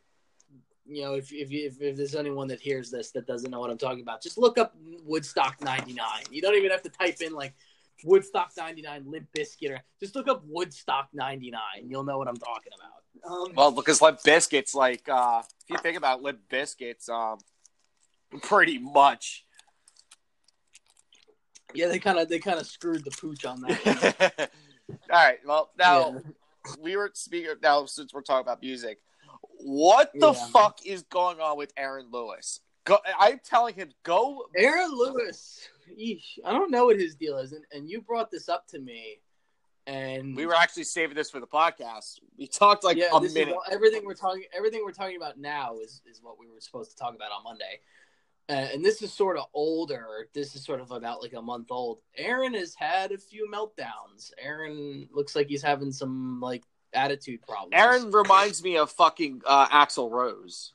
you 0.86 1.02
know 1.02 1.14
if, 1.14 1.30
if, 1.32 1.52
if 1.52 1.80
if 1.80 1.96
there's 1.96 2.14
anyone 2.16 2.48
that 2.48 2.58
hears 2.58 2.90
this 2.90 3.10
that 3.12 3.26
doesn't 3.26 3.50
know 3.50 3.60
what 3.60 3.70
i'm 3.70 3.76
talking 3.78 4.00
about 4.00 4.20
just 4.22 4.38
look 4.38 4.56
up 4.58 4.74
woodstock 5.04 5.60
99 5.62 6.04
you 6.32 6.40
don't 6.42 6.54
even 6.56 6.70
have 6.70 6.82
to 6.82 6.88
type 6.88 7.20
in 7.20 7.32
like 7.34 7.52
woodstock 8.02 8.50
99 8.56 9.04
Limp 9.06 9.28
Bizkit 9.36 9.70
or 9.72 9.80
just 10.00 10.16
look 10.16 10.26
up 10.26 10.42
woodstock 10.46 11.08
99 11.12 11.60
you'll 11.86 12.02
know 12.02 12.16
what 12.18 12.26
i'm 12.28 12.36
talking 12.36 12.72
about 12.76 13.30
um, 13.30 13.52
Well, 13.54 13.70
because 13.72 14.00
Limp 14.00 14.20
Bizkits, 14.22 14.74
like, 14.74 15.06
uh, 15.08 15.42
if 15.64 15.68
you 15.70 15.76
think 15.78 15.98
about 15.98 16.22
Limp 16.22 16.40
Bizkits, 16.50 17.08
um, 17.10 17.38
pretty 18.42 18.78
much. 18.78 19.44
Yeah 21.74 21.88
they 21.88 21.98
kind 21.98 22.18
of 22.18 22.28
they 22.28 22.38
kind 22.38 22.58
of 22.58 22.66
screwed 22.66 23.04
the 23.04 23.10
pooch 23.10 23.44
on 23.44 23.60
that 23.62 24.50
all 24.90 24.96
right. 25.10 25.38
Well, 25.46 25.70
now 25.78 26.10
Yeah. 26.14 26.18
we 26.80 26.96
were 26.96 27.10
speaking 27.14 27.50
now 27.62 27.86
since 27.86 28.12
we're 28.12 28.22
talking 28.22 28.42
about 28.46 28.60
music. 28.62 28.98
What 29.58 30.10
the 30.14 30.32
Yeah. 30.32 30.46
fuck 30.48 30.84
is 30.84 31.02
going 31.04 31.40
on 31.40 31.56
with 31.58 31.72
Aaron 31.76 32.08
Lewis? 32.10 32.60
Go, 32.84 32.98
I'm 33.18 33.40
telling 33.44 33.74
him 33.74 33.90
go. 34.02 34.46
aaron 34.56 34.90
lewis 34.90 35.68
eesh, 36.00 36.38
i 36.46 36.50
don't 36.50 36.70
know 36.70 36.86
what 36.86 36.98
his 36.98 37.14
deal 37.14 37.36
is 37.36 37.52
and, 37.52 37.64
and 37.72 37.90
you 37.90 38.00
brought 38.00 38.30
this 38.30 38.48
up 38.48 38.66
to 38.68 38.78
me 38.80 39.20
and 39.86 40.36
We 40.36 40.46
were 40.46 40.54
actually 40.54 40.84
saving 40.84 41.16
this 41.16 41.30
for 41.30 41.40
the 41.40 41.46
podcast. 41.46 42.20
We 42.38 42.46
talked 42.46 42.84
like 42.84 42.96
yeah, 42.96 43.08
a 43.12 43.20
minute. 43.20 43.48
Is, 43.48 43.54
everything 43.72 44.04
we're 44.04 44.14
talking, 44.14 44.44
everything 44.56 44.82
we're 44.84 44.92
talking 44.92 45.16
about 45.16 45.38
now 45.38 45.78
is 45.78 46.02
is 46.08 46.20
what 46.22 46.38
we 46.38 46.46
were 46.48 46.60
supposed 46.60 46.90
to 46.92 46.96
talk 46.96 47.14
about 47.14 47.32
on 47.32 47.42
Monday, 47.42 47.80
uh, 48.50 48.68
and 48.72 48.84
this 48.84 49.00
is 49.00 49.12
sort 49.12 49.36
of 49.36 49.44
older. 49.54 50.28
This 50.34 50.56
is 50.56 50.64
sort 50.64 50.80
of 50.80 50.90
about 50.90 51.22
like 51.22 51.34
a 51.34 51.42
month 51.42 51.68
old. 51.70 52.00
Aaron 52.16 52.54
has 52.54 52.74
had 52.74 53.12
a 53.12 53.18
few 53.18 53.48
meltdowns. 53.48 54.32
Aaron 54.42 55.08
looks 55.12 55.36
like 55.36 55.46
he's 55.46 55.62
having 55.62 55.92
some 55.92 56.40
like 56.40 56.64
attitude 56.92 57.42
problems. 57.42 57.70
Aaron 57.72 58.10
reminds 58.10 58.60
me 58.64 58.76
of 58.76 58.90
fucking 58.90 59.42
uh, 59.46 59.68
Axl 59.68 60.10
Rose. 60.10 60.72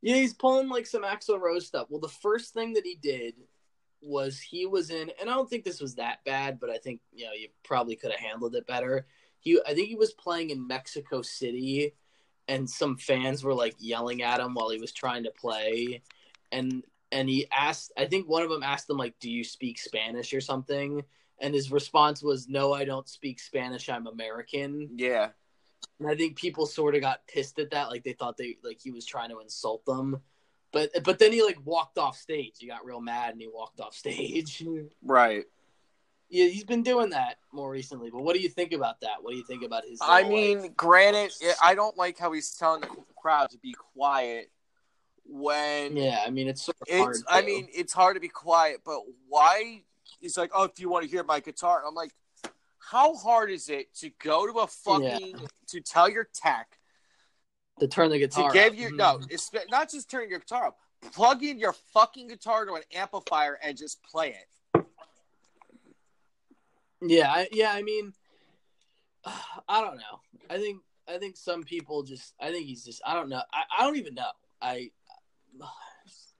yeah, 0.00 0.16
he's 0.16 0.32
pulling 0.32 0.70
like 0.70 0.86
some 0.86 1.02
Axl 1.02 1.38
Rose 1.38 1.66
stuff. 1.66 1.88
Well, 1.90 2.00
the 2.00 2.08
first 2.08 2.54
thing 2.54 2.72
that 2.72 2.86
he 2.86 2.94
did 2.94 3.34
was 4.00 4.40
he 4.40 4.64
was 4.64 4.88
in, 4.88 5.10
and 5.20 5.28
I 5.28 5.34
don't 5.34 5.50
think 5.50 5.64
this 5.64 5.82
was 5.82 5.96
that 5.96 6.24
bad, 6.24 6.58
but 6.58 6.70
I 6.70 6.78
think 6.78 7.00
you 7.12 7.26
know 7.26 7.32
you 7.32 7.48
probably 7.62 7.94
could 7.94 8.10
have 8.10 8.20
handled 8.20 8.54
it 8.54 8.66
better. 8.66 9.06
He, 9.40 9.60
I 9.66 9.74
think 9.74 9.88
he 9.88 9.96
was 9.96 10.14
playing 10.14 10.48
in 10.48 10.66
Mexico 10.66 11.20
City, 11.20 11.94
and 12.48 12.68
some 12.70 12.96
fans 12.96 13.44
were 13.44 13.54
like 13.54 13.76
yelling 13.78 14.22
at 14.22 14.40
him 14.40 14.54
while 14.54 14.70
he 14.70 14.78
was 14.78 14.92
trying 14.92 15.24
to 15.24 15.30
play, 15.30 16.00
and 16.52 16.82
and 17.12 17.28
he 17.28 17.46
asked, 17.50 17.92
I 17.96 18.06
think 18.06 18.28
one 18.28 18.42
of 18.42 18.50
them 18.50 18.62
asked 18.62 18.88
him 18.88 18.96
like, 18.96 19.18
"Do 19.18 19.30
you 19.30 19.44
speak 19.44 19.78
Spanish 19.78 20.32
or 20.32 20.40
something?" 20.40 21.02
And 21.38 21.54
his 21.54 21.72
response 21.72 22.22
was, 22.22 22.48
"No, 22.48 22.72
I 22.72 22.84
don't 22.84 23.08
speak 23.08 23.40
Spanish. 23.40 23.88
I'm 23.88 24.06
American." 24.06 24.90
Yeah. 24.96 25.30
And 25.98 26.08
I 26.08 26.14
think 26.14 26.36
people 26.36 26.66
sort 26.66 26.94
of 26.94 27.00
got 27.00 27.26
pissed 27.26 27.58
at 27.58 27.70
that, 27.70 27.88
like 27.88 28.04
they 28.04 28.12
thought 28.12 28.36
they 28.36 28.58
like 28.62 28.80
he 28.80 28.90
was 28.90 29.06
trying 29.06 29.30
to 29.30 29.40
insult 29.40 29.84
them. 29.84 30.20
But 30.72 30.90
but 31.02 31.18
then 31.18 31.32
he 31.32 31.42
like 31.42 31.58
walked 31.64 31.98
off 31.98 32.16
stage. 32.16 32.56
He 32.58 32.68
got 32.68 32.84
real 32.84 33.00
mad 33.00 33.32
and 33.32 33.40
he 33.40 33.48
walked 33.48 33.80
off 33.80 33.94
stage. 33.96 34.64
Right. 35.02 35.44
yeah, 36.28 36.46
he's 36.46 36.64
been 36.64 36.82
doing 36.82 37.10
that 37.10 37.38
more 37.52 37.70
recently. 37.70 38.10
But 38.10 38.22
what 38.22 38.36
do 38.36 38.42
you 38.42 38.48
think 38.48 38.72
about 38.72 39.00
that? 39.00 39.22
What 39.22 39.32
do 39.32 39.36
you 39.36 39.44
think 39.44 39.64
about 39.64 39.84
his? 39.84 39.98
I 40.00 40.22
mean, 40.22 40.72
granted, 40.76 41.32
I 41.62 41.74
don't 41.74 41.96
like 41.96 42.18
how 42.18 42.30
he's 42.32 42.52
telling 42.52 42.82
the 42.82 42.88
crowd 43.16 43.50
to 43.50 43.58
be 43.58 43.74
quiet 43.94 44.50
when 45.30 45.96
yeah, 45.96 46.22
I 46.26 46.30
mean 46.30 46.48
it's 46.48 46.66
hard. 46.66 47.14
it's. 47.16 47.24
I 47.28 47.42
mean, 47.42 47.68
it's 47.72 47.92
hard 47.92 48.16
to 48.16 48.20
be 48.20 48.28
quiet, 48.28 48.80
but 48.84 49.00
why? 49.28 49.82
He's 50.20 50.36
like, 50.36 50.50
oh, 50.54 50.64
if 50.64 50.78
you 50.78 50.90
want 50.90 51.04
to 51.04 51.10
hear 51.10 51.22
my 51.22 51.40
guitar, 51.40 51.82
I'm 51.86 51.94
like, 51.94 52.12
how 52.78 53.14
hard 53.14 53.50
is 53.50 53.68
it 53.68 53.94
to 53.96 54.10
go 54.22 54.46
to 54.46 54.58
a 54.60 54.66
fucking 54.66 55.36
to 55.68 55.80
tell 55.80 56.10
your 56.10 56.28
tech 56.34 56.78
to 57.78 57.88
turn 57.88 58.10
the 58.10 58.18
guitar 58.18 58.50
to 58.50 58.54
give 58.54 58.72
up. 58.72 58.78
your 58.78 58.88
mm-hmm. 58.90 58.96
no, 58.98 59.20
it's 59.30 59.50
not 59.70 59.90
just 59.90 60.10
turn 60.10 60.28
your 60.28 60.38
guitar 60.40 60.66
up, 60.66 60.78
plug 61.12 61.42
in 61.42 61.58
your 61.58 61.72
fucking 61.94 62.28
guitar 62.28 62.66
to 62.66 62.74
an 62.74 62.82
amplifier 62.94 63.58
and 63.62 63.76
just 63.76 64.02
play 64.02 64.30
it. 64.30 64.84
Yeah, 67.02 67.30
I, 67.30 67.48
yeah. 67.52 67.72
I 67.72 67.82
mean, 67.82 68.12
I 69.24 69.80
don't 69.80 69.96
know. 69.96 70.20
I 70.48 70.58
think 70.58 70.82
I 71.08 71.18
think 71.18 71.36
some 71.36 71.62
people 71.62 72.02
just. 72.02 72.34
I 72.40 72.50
think 72.50 72.66
he's 72.66 72.84
just. 72.84 73.00
I 73.06 73.14
don't 73.14 73.28
know. 73.28 73.42
I, 73.52 73.62
I 73.78 73.84
don't 73.84 73.96
even 73.96 74.14
know. 74.14 74.30
I. 74.60 74.90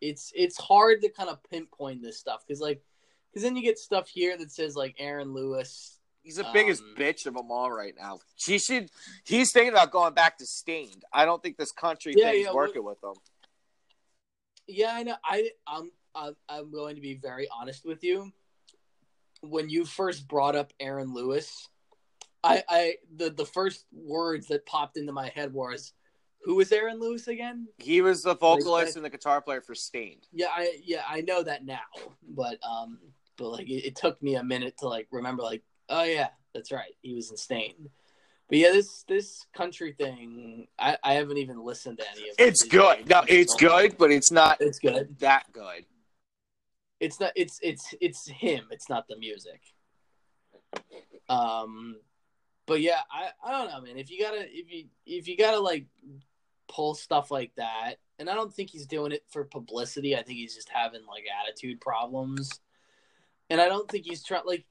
It's 0.01 0.33
it's 0.35 0.57
hard 0.59 1.03
to 1.03 1.11
kind 1.11 1.29
of 1.29 1.43
pinpoint 1.51 2.03
this 2.03 2.19
stuff 2.19 2.43
because 2.47 2.61
like 2.61 2.83
because 3.31 3.43
then 3.43 3.55
you 3.57 3.63
get 3.63 3.79
stuff 3.79 4.09
here 4.09 4.37
that 4.39 4.51
says 4.51 4.75
like 4.75 4.97
Aaron 4.99 5.35
Lewis. 5.35 5.99
He's 6.23 6.37
the 6.37 6.47
biggest 6.53 6.83
Um, 6.83 6.95
bitch 6.99 7.27
of 7.27 7.35
them 7.35 7.51
all 7.51 7.71
right 7.71 7.95
now. 7.99 8.19
She 8.37 8.59
should. 8.59 8.91
He's 9.25 9.53
thinking 9.53 9.73
about 9.73 9.91
going 9.91 10.13
back 10.15 10.39
to 10.39 10.47
Staind. 10.47 11.03
I 11.13 11.25
don't 11.25 11.43
think 11.43 11.57
this 11.57 11.73
country 11.73 12.15
Yeah, 12.17 12.31
thing's 12.31 12.47
yeah, 12.47 12.53
working 12.53 12.85
with 12.85 13.01
them. 13.01 13.15
Yeah, 14.67 14.93
I 14.95 15.03
know. 15.03 15.17
I 15.25 15.51
I'm 15.67 15.91
I'm, 16.15 16.37
I'm 16.49 16.71
going 16.71 16.97
to 16.97 17.01
be 17.01 17.15
very 17.15 17.49
honest 17.53 17.85
with 17.85 18.05
you. 18.05 18.33
When 19.43 19.71
you 19.71 19.85
first 19.85 20.29
brought 20.29 20.57
up 20.57 20.73
Aaron 20.79 21.15
Lewis, 21.15 21.69
I 22.45 22.63
I 22.69 22.95
the 23.17 23.31
the 23.31 23.47
first 23.47 23.87
words 23.93 24.49
that 24.49 24.67
popped 24.67 24.97
into 24.97 25.13
my 25.13 25.29
head 25.29 25.53
was, 25.53 25.93
"Who 26.45 26.59
is 26.61 26.73
Aaron 26.73 26.99
Lewis 27.01 27.29
again?" 27.29 27.69
He 27.79 28.01
was 28.01 28.23
the 28.23 28.35
vocalist 28.35 28.67
Like- 28.89 28.97
and 28.97 29.05
the 29.05 29.11
guitar 29.11 29.41
player 29.41 29.61
for 29.61 29.75
Staind. 29.75 30.27
Yeah, 30.33 30.49
I 30.51 30.81
yeah 30.85 31.03
I 31.09 31.21
know 31.23 31.43
that 31.43 31.65
now, 31.65 31.81
but 32.29 32.59
um, 32.65 32.99
but 33.37 33.49
like 33.51 33.69
it, 33.69 33.85
it 33.87 33.97
took 33.97 34.23
me 34.23 34.35
a 34.37 34.43
minute 34.45 34.77
to 34.79 34.89
like 34.89 35.09
remember 35.11 35.43
like 35.43 35.63
oh 35.89 36.03
yeah 36.05 36.29
that's 36.55 36.73
right 36.73 36.95
he 37.03 37.15
was 37.15 37.31
in 37.31 37.37
Stain. 37.37 37.91
But 38.49 38.59
yeah, 38.59 38.73
this 38.73 39.05
this 39.07 39.47
country 39.55 39.93
thing, 39.93 40.67
I, 40.77 40.99
I 41.05 41.13
haven't 41.15 41.37
even 41.39 41.65
listened 41.65 41.99
to 41.99 42.05
any 42.11 42.31
of 42.31 42.35
it. 42.37 42.43
It's 42.49 42.65
good. 42.65 43.09
No, 43.09 43.23
it's 43.29 43.55
good, 43.55 43.97
but 43.97 44.11
it's 44.11 44.33
not 44.33 44.57
It's 44.61 44.81
good. 44.81 45.17
that 45.21 45.45
good. 45.53 45.87
It's 46.99 47.21
not. 47.21 47.31
It's 47.37 47.61
it's 47.63 47.95
it's 48.01 48.27
him. 48.29 48.67
It's 48.73 48.89
not 48.89 49.07
the 49.09 49.17
music. 49.19 49.61
Um, 51.29 51.97
but 52.67 52.81
yeah, 52.81 53.01
I 53.11 53.29
I 53.45 53.53
don't 53.53 53.71
know, 53.71 53.81
man. 53.83 53.99
If 53.99 54.11
you 54.11 54.21
gotta 54.21 54.43
if 54.51 54.71
you 54.71 54.87
if 55.07 55.29
you 55.29 55.37
gotta 55.37 55.61
like 55.61 55.87
pull 56.71 56.95
stuff 56.95 57.31
like 57.31 57.53
that, 57.57 57.97
and 58.19 58.31
I 58.31 58.35
don't 58.35 58.53
think 58.55 58.71
he's 58.71 58.87
doing 58.87 59.13
it 59.13 59.25
for 59.29 59.45
publicity. 59.45 60.17
I 60.17 60.23
think 60.23 60.39
he's 60.39 60.55
just 60.55 60.69
having 60.69 61.05
like 61.07 61.25
attitude 61.43 61.81
problems, 61.81 62.61
and 63.51 63.61
I 63.61 63.69
don't 63.69 63.91
think 63.91 64.07
he's 64.07 64.23
trying 64.23 64.43
like 64.47 64.65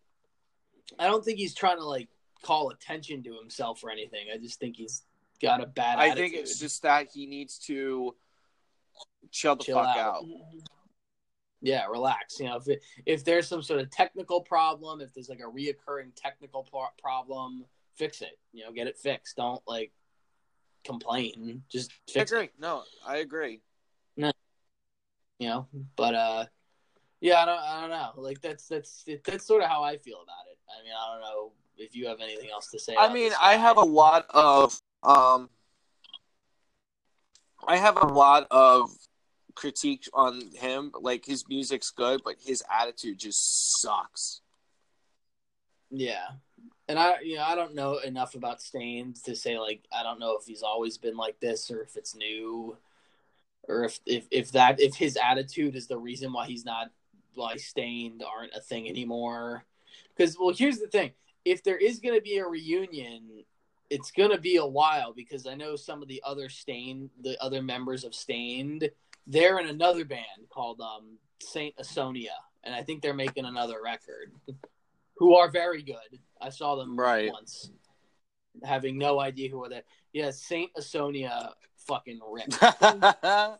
I 0.97 1.07
don't 1.07 1.23
think 1.23 1.37
he's 1.37 1.53
trying 1.53 1.77
to 1.77 1.85
like 1.85 2.07
call 2.43 2.69
attention 2.69 3.21
to 3.23 3.35
himself 3.37 3.83
or 3.83 3.91
anything. 3.91 4.27
I 4.33 4.37
just 4.37 4.59
think 4.59 4.77
he's 4.77 5.03
got 5.41 5.61
a 5.61 5.67
bad. 5.67 5.99
I 5.99 6.07
attitude. 6.07 6.31
think 6.31 6.41
it's 6.41 6.59
just 6.59 6.81
that 6.83 7.07
he 7.13 7.25
needs 7.25 7.59
to 7.59 8.15
chill 9.31 9.55
the 9.55 9.63
chill 9.63 9.77
fuck 9.77 9.97
out. 9.97 10.15
out. 10.15 10.25
Yeah, 11.61 11.85
relax. 11.87 12.39
You 12.39 12.45
know, 12.45 12.55
if 12.55 12.67
it, 12.69 12.81
if 13.05 13.25
there's 13.25 13.47
some 13.47 13.61
sort 13.61 13.81
of 13.81 13.91
technical 13.91 14.41
problem, 14.41 15.01
if 15.01 15.13
there's 15.13 15.29
like 15.29 15.41
a 15.41 15.43
reoccurring 15.43 16.11
technical 16.15 16.63
pro- 16.63 16.87
problem, 17.01 17.65
fix 17.95 18.21
it. 18.21 18.39
You 18.53 18.63
know, 18.63 18.71
get 18.71 18.87
it 18.87 18.97
fixed. 18.97 19.35
Don't 19.35 19.61
like 19.67 19.91
complain. 20.83 21.63
Just 21.69 21.91
I 21.91 22.11
fix 22.13 22.31
it. 22.31 22.35
agree. 22.35 22.49
No, 22.59 22.83
I 23.07 23.17
agree. 23.17 23.61
No, 24.17 24.31
you 25.39 25.47
know, 25.47 25.67
but 25.95 26.13
uh, 26.15 26.45
yeah, 27.21 27.41
I 27.41 27.45
don't, 27.45 27.59
I 27.59 27.81
don't 27.81 27.89
know. 27.89 28.11
Like 28.15 28.41
that's 28.41 28.67
that's 28.67 29.05
that's 29.25 29.45
sort 29.45 29.63
of 29.63 29.69
how 29.69 29.83
I 29.83 29.97
feel 29.97 30.21
about 30.21 30.45
it. 30.51 30.57
I 30.69 30.83
mean, 30.83 30.93
I 30.93 31.13
don't 31.13 31.21
know 31.21 31.51
if 31.77 31.95
you 31.95 32.07
have 32.07 32.19
anything 32.21 32.49
else 32.51 32.69
to 32.71 32.79
say. 32.79 32.95
I 32.97 33.11
mean, 33.11 33.31
I 33.41 33.55
have 33.55 33.77
a 33.77 33.85
lot 33.85 34.25
of 34.29 34.79
um 35.03 35.49
I 37.67 37.77
have 37.77 37.97
a 38.01 38.07
lot 38.07 38.47
of 38.51 38.89
critique 39.55 40.07
on 40.13 40.41
him. 40.55 40.91
Like 40.99 41.25
his 41.25 41.47
music's 41.47 41.91
good, 41.91 42.21
but 42.23 42.35
his 42.39 42.63
attitude 42.71 43.19
just 43.19 43.81
sucks. 43.81 44.41
Yeah. 45.91 46.27
And 46.89 46.97
I 46.97 47.21
you 47.21 47.35
know, 47.35 47.43
I 47.43 47.53
don't 47.53 47.75
know 47.75 47.99
enough 47.99 48.33
about 48.33 48.61
Staind 48.61 49.15
to 49.23 49.35
say 49.35 49.59
like 49.59 49.83
I 49.95 50.01
don't 50.01 50.19
know 50.19 50.35
if 50.37 50.45
he's 50.47 50.63
always 50.63 50.97
been 50.97 51.15
like 51.15 51.39
this 51.39 51.69
or 51.69 51.81
if 51.83 51.95
it's 51.95 52.15
new 52.15 52.77
or 53.67 53.85
if 53.85 53.99
if, 54.07 54.27
if 54.31 54.51
that 54.53 54.81
if 54.81 54.95
his 54.95 55.15
attitude 55.15 55.75
is 55.75 55.85
the 55.85 55.99
reason 55.99 56.33
why 56.33 56.47
he's 56.47 56.65
not 56.65 56.91
why 57.35 57.57
Staind 57.57 58.23
aren't 58.23 58.55
a 58.55 58.59
thing 58.59 58.89
anymore. 58.89 59.65
Cuz 60.17 60.35
well 60.37 60.53
here's 60.53 60.79
the 60.79 60.87
thing. 60.87 61.11
If 61.45 61.63
there 61.63 61.77
is 61.77 61.99
going 61.99 62.15
to 62.15 62.21
be 62.21 62.37
a 62.37 62.45
reunion, 62.45 63.45
it's 63.89 64.11
going 64.11 64.31
to 64.31 64.39
be 64.39 64.57
a 64.57 64.65
while 64.65 65.13
because 65.13 65.47
I 65.47 65.55
know 65.55 65.75
some 65.75 66.01
of 66.01 66.07
the 66.07 66.23
other 66.25 66.49
Staind 66.49 67.11
the 67.21 67.39
other 67.39 67.61
members 67.61 68.03
of 68.03 68.15
Staind 68.15 68.89
they're 69.27 69.59
in 69.59 69.67
another 69.67 70.05
band 70.05 70.49
called 70.49 70.81
um 70.81 71.19
Saint 71.39 71.77
Asonia 71.77 72.37
and 72.63 72.73
I 72.73 72.81
think 72.81 73.03
they're 73.03 73.13
making 73.13 73.45
another 73.45 73.79
record 73.83 74.33
who 75.17 75.35
are 75.35 75.51
very 75.51 75.83
good. 75.83 76.19
I 76.41 76.49
saw 76.49 76.75
them 76.75 76.97
Right. 76.97 77.31
once, 77.31 77.71
having 78.63 78.97
no 78.97 79.19
idea 79.19 79.49
who 79.49 79.63
are 79.63 79.69
they. 79.69 79.81
Yeah, 80.13 80.31
Saint 80.31 80.73
Asonia 80.73 81.53
fucking 81.87 82.19
rip. 82.31 82.49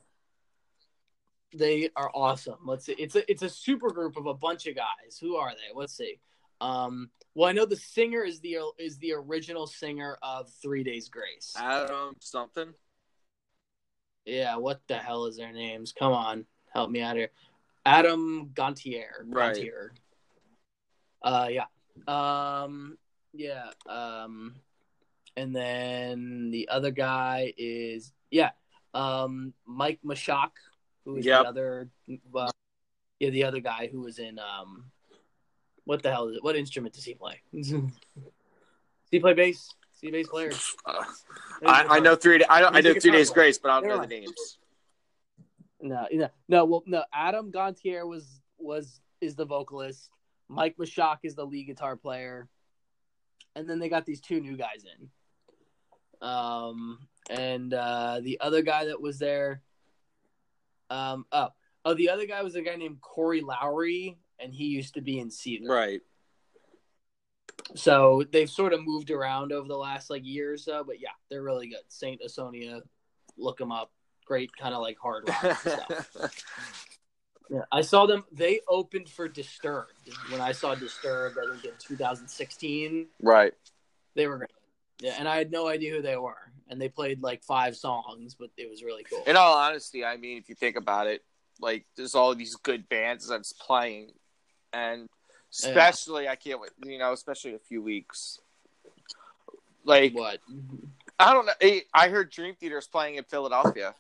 they 1.54 1.90
are 1.96 2.12
awesome. 2.14 2.60
Let's 2.66 2.86
see. 2.86 2.96
It's 2.98 3.16
a 3.16 3.30
it's 3.30 3.44
a 3.44 3.50
super 3.50 3.90
group 3.90 4.18
of 4.18 4.26
a 4.26 4.34
bunch 4.34 4.68
of 4.68 4.76
guys. 4.76 5.18
Who 5.20 5.36
are 5.36 5.52
they? 5.52 5.74
Let's 5.76 5.96
see. 5.96 6.20
Um, 6.62 7.10
well, 7.36 7.50
I 7.50 7.54
know 7.54 7.66
the 7.66 7.76
singer 7.76 8.24
is 8.24 8.40
the 8.40 8.58
is 8.78 8.98
the 8.98 9.14
original 9.14 9.68
singer 9.68 10.18
of 10.22 10.50
Three 10.62 10.84
Days 10.84 11.10
Grace. 11.10 11.54
Adam 11.58 12.16
something. 12.20 12.74
Yeah, 14.26 14.58
what 14.58 14.82
the 14.88 14.98
hell 14.98 15.26
is 15.26 15.38
their 15.38 15.52
names? 15.52 15.92
Come 15.92 16.14
on, 16.14 16.46
help 16.74 16.92
me 16.92 17.02
out 17.02 17.16
here. 17.16 17.30
Adam 17.86 18.52
Gontier. 18.54 19.24
Right. 19.26 19.56
Gontier. 19.56 19.90
Uh, 21.22 21.48
yeah. 21.50 21.66
Um, 22.08 22.98
yeah. 23.34 23.70
Um, 23.88 24.56
and 25.38 25.56
then 25.56 26.52
the 26.52 26.70
other 26.70 26.92
guy 26.92 27.54
is 27.58 28.12
yeah. 28.32 28.52
Um, 28.94 29.54
Mike 29.66 30.00
Mushok, 30.06 30.52
who 31.06 31.18
is 31.18 31.26
Yep. 31.26 31.44
the 31.44 31.48
other. 31.50 31.90
Uh, 32.36 32.52
yeah, 33.20 33.30
the 33.30 33.44
other 33.44 33.60
guy 33.60 33.88
who 33.92 34.02
was 34.02 34.18
in 34.20 34.40
um, 34.40 34.86
what 35.86 36.02
the 36.04 36.12
hell 36.12 36.28
is 36.30 36.38
it? 36.38 36.44
What 36.44 36.56
instrument 36.56 36.94
does 36.94 37.04
he 37.06 37.14
play? 37.14 37.42
does 37.54 37.74
he 39.12 39.20
play 39.20 39.34
bass? 39.34 39.58
Is 39.58 40.00
he 40.02 40.12
bass 40.12 40.28
player? 40.28 40.52
Uh, 40.86 41.04
I, 41.66 41.98
I 41.98 42.00
know 42.00 42.16
three. 42.16 42.44
I, 42.46 42.64
I 42.64 42.82
know 42.82 42.94
three 42.94 43.12
days 43.12 43.30
player. 43.32 43.46
grace, 43.46 43.58
but 43.58 43.72
I 43.72 43.80
don't 43.82 43.90
know 43.90 44.02
the 44.02 44.08
names. 44.08 44.58
No, 45.82 46.08
no, 46.12 46.30
no. 46.48 46.66
Well, 46.66 46.84
no. 46.86 47.04
Adam 47.14 47.52
Gontier 47.52 48.08
was 48.08 48.42
was 48.58 49.00
is 49.22 49.36
the 49.36 49.46
vocalist. 49.46 50.10
Mike 50.50 50.76
Mushok 50.78 51.20
is 51.24 51.36
the 51.36 51.46
lead 51.46 51.68
guitar 51.68 51.96
player, 51.96 52.50
and 53.56 53.70
then 53.70 53.80
they 53.80 53.88
got 53.88 54.06
these 54.06 54.20
two 54.20 54.42
new 54.42 54.58
guys 54.58 54.84
in. 54.84 56.28
Um, 56.28 57.00
and 57.30 57.74
uh, 57.74 58.20
the 58.22 58.40
other 58.42 58.62
guy 58.64 58.86
that 58.86 59.00
was 59.00 59.20
there, 59.20 59.62
um, 60.90 61.26
oh, 61.32 61.50
oh, 61.86 61.94
the 61.94 62.10
other 62.10 62.26
guy 62.26 62.42
was 62.42 62.56
a 62.56 62.62
guy 62.62 62.76
named 62.76 63.00
Corey 63.00 63.42
Lowery, 63.42 64.18
and 64.40 64.54
he 64.54 64.66
used 64.66 64.96
to 64.96 65.02
be 65.02 65.20
in 65.20 65.30
Seether. 65.30 65.70
Right. 65.70 66.02
So 67.76 68.24
they've 68.32 68.50
sort 68.50 68.74
of 68.74 68.84
moved 68.84 69.12
around 69.12 69.52
over 69.52 69.68
the 69.68 69.78
last 69.78 70.10
like 70.10 70.26
year 70.26 70.54
or 70.54 70.58
so, 70.58 70.84
but 70.84 71.00
yeah, 71.00 71.10
they're 71.30 71.44
really 71.44 71.68
good. 71.68 71.84
Saint 71.90 72.22
Asonia, 72.26 72.82
look 73.38 73.58
them 73.58 73.72
up. 73.72 73.92
Great, 74.26 74.56
kind 74.56 74.74
of 74.74 74.82
like 74.82 74.98
hard 75.00 75.28
rock 75.28 75.60
stuff. 75.60 76.10
Yeah, 77.50 77.62
I 77.72 77.82
saw 77.82 78.06
them. 78.06 78.24
They 78.32 78.62
opened 78.68 79.10
for 79.10 79.28
Disturbed. 79.28 79.94
When 80.30 80.40
I 80.42 80.52
saw 80.52 80.76
Disturbed, 80.76 81.38
I 81.38 81.52
think 81.52 81.66
in 81.66 81.72
2016, 81.80 83.08
Right. 83.22 83.54
they 84.16 84.28
were 84.28 84.38
great. 84.38 84.52
Yeah, 85.00 85.16
and 85.18 85.28
I 85.28 85.38
had 85.38 85.50
no 85.52 85.68
idea 85.68 85.96
who 85.96 86.02
they 86.02 86.18
were, 86.18 86.52
and 86.68 86.80
they 86.80 86.90
played 86.90 87.24
like 87.24 87.44
five 87.44 87.76
songs, 87.76 88.36
but 88.36 88.50
it 88.58 88.70
was 88.70 88.84
really 88.84 89.04
cool. 89.04 89.24
In 89.26 89.36
all 89.36 89.58
honesty, 89.58 90.04
I 90.06 90.18
mean, 90.18 90.38
if 90.38 90.48
you 90.50 90.56
think 90.56 90.76
about 90.76 91.08
it, 91.08 91.24
like 91.60 91.86
there's 91.96 92.16
all 92.16 92.36
these 92.36 92.56
good 92.58 92.88
bands 92.90 93.28
that's 93.28 93.52
playing, 93.54 94.12
and 94.74 95.08
especially 95.52 96.28
I 96.28 96.36
can't 96.36 96.60
wait. 96.62 96.72
You 96.86 97.00
know, 97.00 97.14
especially 97.14 97.56
a 97.56 97.60
few 97.60 97.82
weeks. 97.82 98.40
Like 99.86 100.14
what? 100.14 100.40
I 101.18 101.34
don't 101.34 101.46
know. 101.46 101.54
I- 101.62 101.86
I 101.94 102.10
heard 102.10 102.30
Dream 102.30 102.56
Theater's 102.56 102.88
playing 102.88 103.16
in 103.16 103.24
Philadelphia. 103.24 103.96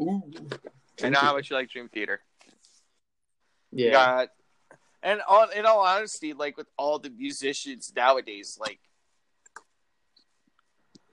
Ooh. 0.00 0.22
I 1.02 1.08
know 1.08 1.18
how 1.18 1.34
much 1.34 1.50
you 1.50 1.56
like 1.56 1.70
Dream 1.70 1.88
Theater. 1.88 2.20
Yeah. 3.72 3.90
got 3.90 4.28
and 5.02 5.20
on 5.28 5.52
in 5.52 5.66
all 5.66 5.80
honesty, 5.80 6.32
like 6.32 6.56
with 6.56 6.68
all 6.78 6.98
the 6.98 7.10
musicians 7.10 7.92
nowadays, 7.94 8.56
like 8.60 8.78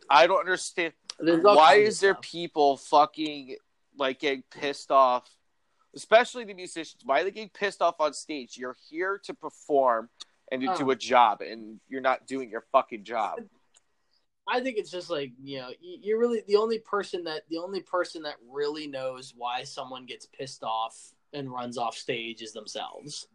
I 0.10 0.28
don't 0.28 0.40
understand 0.40 0.94
why 1.20 1.76
is 1.76 2.00
there 2.00 2.14
stuff. 2.14 2.22
people 2.22 2.78
fucking 2.78 3.56
like 3.98 4.20
getting 4.20 4.44
pissed 4.52 4.92
off, 4.92 5.28
especially 5.96 6.44
the 6.44 6.54
musicians. 6.54 7.02
Why 7.06 7.22
are 7.22 7.24
they 7.24 7.32
getting 7.32 7.50
pissed 7.50 7.82
off 7.82 7.96
on 8.00 8.14
stage? 8.14 8.58
You're 8.58 8.78
here 8.90 9.20
to 9.26 9.34
perform 9.34 10.10
and 10.52 10.62
to 10.62 10.72
Oh. 10.72 10.78
do 10.78 10.92
a 10.92 10.96
job, 10.96 11.42
and 11.42 11.80
you're 11.88 12.02
not 12.02 12.28
doing 12.28 12.50
your 12.50 12.66
fucking 12.72 13.04
job. 13.06 13.40
I 14.48 14.60
think 14.62 14.78
it's 14.78 14.92
just 14.92 15.10
like 15.10 15.32
you 15.44 15.60
know, 15.60 15.70
you- 15.80 16.00
you're 16.02 16.20
really 16.20 16.42
the 16.48 16.56
only 16.56 16.80
person 16.80 17.24
that 17.26 17.48
the 17.50 17.58
only 17.60 17.82
person 17.82 18.24
that 18.24 18.38
really 18.48 18.88
knows 18.88 19.34
why 19.36 19.64
someone 19.64 20.06
gets 20.06 20.26
pissed 20.26 20.64
off 20.64 21.14
and 21.34 21.52
runs 21.52 21.78
off 21.78 21.96
stage 21.98 22.42
is 22.42 22.52
themselves. 22.52 23.28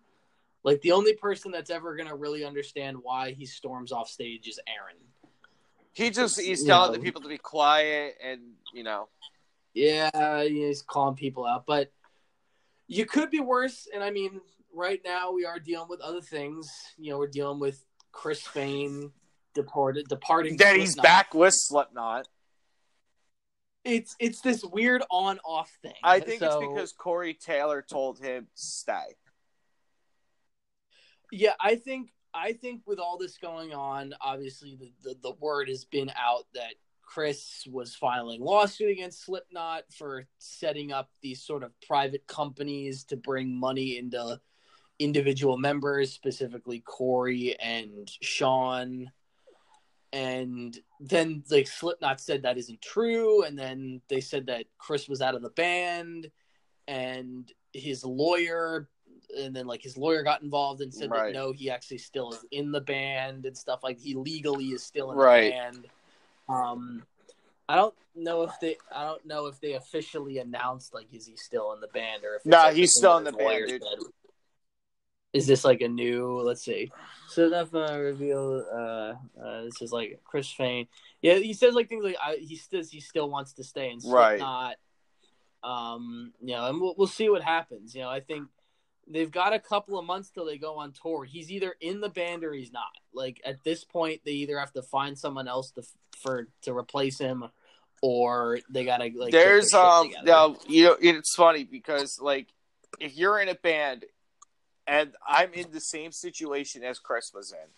Like 0.62 0.80
the 0.82 0.92
only 0.92 1.14
person 1.14 1.52
that's 1.52 1.70
ever 1.70 1.94
gonna 1.96 2.16
really 2.16 2.44
understand 2.44 2.98
why 3.02 3.32
he 3.32 3.46
storms 3.46 3.92
off 3.92 4.09
stage 4.09 4.48
is 4.48 4.59
Aaron. 4.66 4.96
He 5.92 6.11
just 6.11 6.38
he's 6.40 6.61
You 6.62 6.66
telling 6.66 6.92
know. 6.92 6.98
the 6.98 7.02
people 7.04 7.22
to 7.22 7.28
be 7.28 7.38
quiet, 7.38 8.16
and 8.20 8.57
you 8.72 8.82
know, 8.82 9.09
Yeah, 9.72 10.42
he's 10.44 10.82
calling 10.82 11.16
people 11.16 11.44
out, 11.46 11.66
but 11.66 11.92
you 12.88 13.04
could 13.07 13.30
be 13.30 13.40
worse. 13.40 13.86
And 13.92 14.02
I 14.02 14.11
mean, 14.11 14.40
right 14.72 15.00
now 15.04 15.32
we 15.32 15.44
are 15.44 15.59
dealing 15.59 15.88
with 15.88 16.00
other 16.00 16.20
things. 16.20 16.70
You 16.98 17.11
know, 17.11 17.18
we're 17.18 17.26
dealing 17.28 17.59
with 17.61 17.84
Chris 18.12 18.42
Fehn 18.42 19.12
departed, 19.57 20.07
departing. 20.09 20.57
then 20.57 20.78
he's 20.78 20.94
back 20.94 21.34
with 21.34 21.54
Slipknot. 21.54 22.28
It's 23.84 24.14
it's 24.20 24.40
this 24.40 24.64
weird 24.64 25.02
on 25.11 25.38
off 25.44 25.70
thing. 25.82 25.94
I 26.04 26.20
think 26.20 26.40
So- 26.40 26.61
it's 26.61 26.68
because 26.68 26.92
Corey 26.92 27.34
Taylor 27.34 27.82
told 27.82 28.20
him 28.20 28.44
to 28.44 28.50
stay. 28.54 29.16
Yeah, 31.32 31.54
I 31.61 31.74
think 31.76 32.11
I 32.32 32.52
think 32.52 32.82
with 32.86 32.98
all 32.98 33.18
this 33.18 33.38
going 33.38 33.72
on, 33.72 34.14
obviously 34.20 34.76
the, 34.76 34.92
the, 35.02 35.16
the 35.22 35.32
word 35.40 35.68
has 35.68 35.84
been 35.84 36.12
out 36.16 36.46
that 36.54 36.74
Chris 37.02 37.66
was 37.70 37.94
filing 37.94 38.40
lawsuit 38.42 38.90
against 38.90 39.24
Slipknot 39.24 39.84
for 39.96 40.26
setting 40.38 40.92
up 40.92 41.09
these 41.22 41.42
sort 41.42 41.62
of 41.62 41.72
private 41.86 42.26
companies 42.26 43.04
to 43.04 43.16
bring 43.16 43.59
money 43.59 43.96
into 43.96 44.40
individual 44.98 45.57
members, 45.57 46.12
specifically 46.12 46.80
Corey 46.80 47.57
and 47.61 48.11
Sean. 48.20 49.11
And 50.16 50.78
then 50.98 51.44
like 51.50 51.66
Slipknot 51.66 52.22
said 52.22 52.42
that 52.42 52.56
isn't 52.56 52.80
true, 52.80 53.42
and 53.42 53.58
then 53.58 54.00
they 54.08 54.20
said 54.22 54.46
that 54.46 54.64
Chris 54.78 55.08
was 55.08 55.20
out 55.20 55.34
of 55.34 55.42
the 55.42 55.50
band, 55.50 56.30
and 56.88 57.52
his 57.74 58.02
lawyer 58.02 58.88
and 59.36 59.54
then 59.54 59.66
like 59.66 59.82
his 59.82 59.98
lawyer 59.98 60.22
got 60.22 60.40
involved 60.40 60.80
and 60.80 60.94
said 60.94 61.10
Right. 61.10 61.32
that 61.32 61.38
no, 61.38 61.52
he 61.52 61.70
actually 61.70 61.98
still 61.98 62.32
is 62.32 62.44
in 62.50 62.72
the 62.72 62.80
band 62.80 63.44
and 63.44 63.56
stuff 63.56 63.80
like 63.82 63.98
he 63.98 64.14
legally 64.14 64.66
is 64.66 64.82
still 64.82 65.10
in 65.10 65.18
Right. 65.18 65.44
the 65.44 65.50
band. 65.50 65.86
Um, 66.48 67.02
I 67.68 67.74
don't 67.74 67.94
know 68.14 68.42
if 68.42 68.52
they, 68.60 68.76
I 68.94 69.04
don't 69.04 69.26
know 69.26 69.46
if 69.46 69.60
they 69.60 69.74
officially 69.74 70.38
announced 70.38 70.94
like 70.94 71.12
is 71.12 71.26
he 71.26 71.36
still 71.36 71.72
in 71.72 71.80
the 71.80 71.88
band 71.88 72.24
or 72.24 72.36
if 72.36 72.42
it's, 72.42 72.46
Nah, 72.46 72.70
he's 72.70 72.94
still 72.94 73.18
in 73.18 73.24
the 73.24 73.32
band, 73.32 73.66
dude. 73.66 73.82
said. 73.82 73.98
Is 75.37 75.47
this 75.47 75.66
like 75.66 75.82
a 75.82 75.89
new? 75.89 76.41
Let's 76.41 76.64
see. 76.64 76.91
So 77.28 77.47
enough 77.47 77.74
uh, 77.74 77.99
reveal. 77.99 78.64
Uh, 78.72 79.14
uh, 79.39 79.64
this 79.64 79.82
is 79.82 79.93
like 79.93 80.18
Chris 80.24 80.51
Fehn. 80.53 80.89
Yeah, 81.20 81.34
he 81.34 81.53
says 81.53 81.74
like 81.74 81.91
things 81.91 82.03
like 82.03 82.16
I, 82.22 82.37
he 82.37 82.57
says 82.57 82.91
he 82.91 83.01
still 83.01 83.28
wants 83.28 83.53
to 83.55 83.64
stay 83.64 83.91
and 83.91 84.01
Right. 84.03 84.39
Slipknot. 84.39 84.76
Um, 85.62 86.32
you 86.41 86.55
know, 86.55 86.68
and 86.68 86.80
we'll 86.80 86.95
we'll 86.97 87.07
see 87.07 87.28
what 87.28 87.43
happens. 87.43 87.95
You 87.95 88.01
know, 88.01 88.09
I 88.09 88.20
think 88.20 88.49
they've 89.07 89.30
got 89.30 89.53
a 89.53 89.59
couple 89.59 89.99
of 89.99 90.07
months 90.07 90.30
till 90.30 90.47
they 90.47 90.57
go 90.57 90.78
on 90.78 90.93
tour. 90.93 91.24
He's 91.24 91.51
either 91.51 91.74
in 91.82 92.01
the 92.01 92.09
band 92.09 92.43
or 92.43 92.55
he's 92.55 92.72
not. 92.72 92.84
Like 93.12 93.43
at 93.45 93.62
this 93.62 93.84
point, 93.84 94.22
they 94.24 94.32
either 94.32 94.59
have 94.59 94.72
to 94.72 94.82
find 94.82 95.18
someone 95.18 95.49
else 95.49 95.70
to 95.72 95.82
for 96.22 96.49
to 96.62 96.74
replace 96.74 97.18
him, 97.18 97.45
or 98.01 98.61
they 98.70 98.87
gotta 98.87 99.11
like. 99.14 99.32
There's 99.32 99.74
um 99.74 100.11
now 100.24 100.57
you 100.66 100.84
know 100.84 100.97
it's 100.99 101.34
funny 101.34 101.64
because 101.64 102.18
like 102.22 102.49
if 103.01 103.18
you're 103.18 103.39
in 103.39 103.51
a 103.51 103.55
band 103.55 104.07
and 104.87 105.14
I'm 105.26 105.53
in 105.55 105.70
the 105.72 105.80
same 105.80 106.12
situation 106.12 106.84
as 106.84 106.99
Chris 106.99 107.32
was 107.34 107.53
in, 107.53 107.68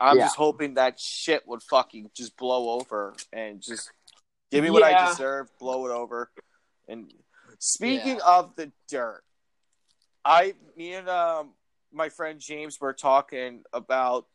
I'm 0.00 0.16
Yeah. 0.16 0.24
just 0.24 0.36
hoping 0.36 0.74
that 0.74 0.98
shit 1.00 1.46
would 1.46 1.62
fucking 1.62 2.10
just 2.14 2.36
blow 2.36 2.70
over 2.80 3.14
and 3.32 3.60
just 3.60 3.90
give 4.50 4.64
me 4.64 4.70
what 4.70 4.82
I 4.82 5.08
deserve, 5.08 5.50
blow 5.58 5.86
it 5.86 5.90
over. 5.90 6.30
And 6.86 7.12
speaking 7.58 8.16
Yeah. 8.16 8.24
of 8.38 8.56
the 8.56 8.72
dirt, 8.88 9.24
I 10.24 10.54
me 10.76 10.94
and 10.94 11.08
um 11.08 11.54
my 11.90 12.08
friend 12.08 12.38
James 12.38 12.80
were 12.80 12.92
talking 12.92 13.64
about 13.72 14.26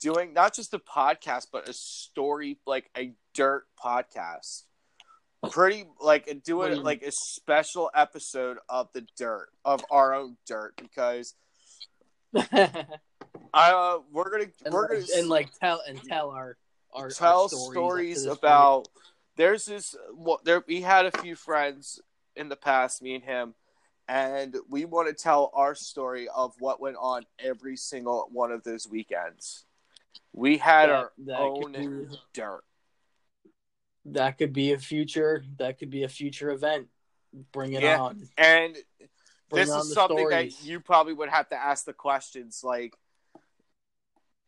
doing 0.00 0.32
not 0.32 0.54
just 0.54 0.72
a 0.74 0.78
podcast 0.78 1.48
but 1.50 1.68
a 1.68 1.72
story 1.72 2.60
like 2.66 2.90
a 2.96 3.14
dirt 3.34 3.66
podcast 3.82 4.64
pretty 5.50 5.86
like 6.00 6.26
do 6.26 6.34
doing 6.44 6.76
you- 6.76 6.82
like 6.82 7.02
a 7.02 7.12
special 7.12 7.90
episode 7.94 8.58
of 8.68 8.88
the 8.92 9.06
dirt 9.16 9.48
of 9.64 9.84
our 9.90 10.14
own 10.14 10.36
dirt 10.46 10.74
because 10.76 11.34
I 12.36 12.86
uh, 13.54 13.98
we're 14.12 14.30
gonna 14.30 14.50
and, 14.64 14.74
we're 14.74 14.82
like, 14.82 14.90
gonna 14.90 15.04
and 15.16 15.28
like 15.28 15.48
tell 15.58 15.82
and 15.86 16.02
tell 16.02 16.30
our 16.30 16.56
our 16.92 17.10
tell 17.10 17.42
our 17.42 17.48
stories, 17.48 17.72
stories, 17.72 18.16
up 18.18 18.22
to 18.22 18.28
this 18.30 18.38
about 18.38 18.88
there's 19.36 19.66
this 19.66 19.94
well, 20.14 20.40
there 20.44 20.62
we 20.66 20.80
had 20.82 21.06
a 21.06 21.12
few 21.22 21.36
friends 21.36 22.00
in 22.36 22.48
the 22.48 22.56
past 22.56 23.00
me 23.02 23.14
and 23.14 23.24
him 23.24 23.54
and 24.08 24.56
we 24.68 24.84
want 24.84 25.08
to 25.08 25.14
tell 25.14 25.50
our 25.54 25.74
story 25.74 26.28
of 26.34 26.54
what 26.58 26.80
went 26.80 26.96
on 26.98 27.24
every 27.38 27.76
single 27.76 28.28
one 28.32 28.50
of 28.50 28.64
those 28.64 28.88
weekends. 28.88 29.66
We 30.32 30.56
had 30.56 30.88
our 30.88 31.12
own 31.36 31.72
be- 31.72 32.16
dirt. 32.32 32.62
point. 32.62 32.62
That 34.14 34.38
could 34.38 34.52
be 34.52 34.72
a 34.72 34.78
future 34.78 35.44
that 35.58 35.78
could 35.78 35.90
be 35.90 36.04
a 36.04 36.08
future 36.08 36.50
event. 36.50 36.88
Bring 37.52 37.72
it 37.74 37.82
Yeah. 37.82 38.00
on. 38.00 38.28
and 38.36 38.76
Bring 39.50 39.66
this 39.66 39.70
on 39.70 39.80
is 39.80 39.92
something 39.92 40.18
stories. 40.18 40.58
that 40.58 40.64
you 40.66 40.80
probably 40.80 41.12
would 41.14 41.28
have 41.28 41.48
to 41.50 41.56
ask 41.56 41.84
the 41.84 41.92
questions 41.92 42.62
like 42.64 42.94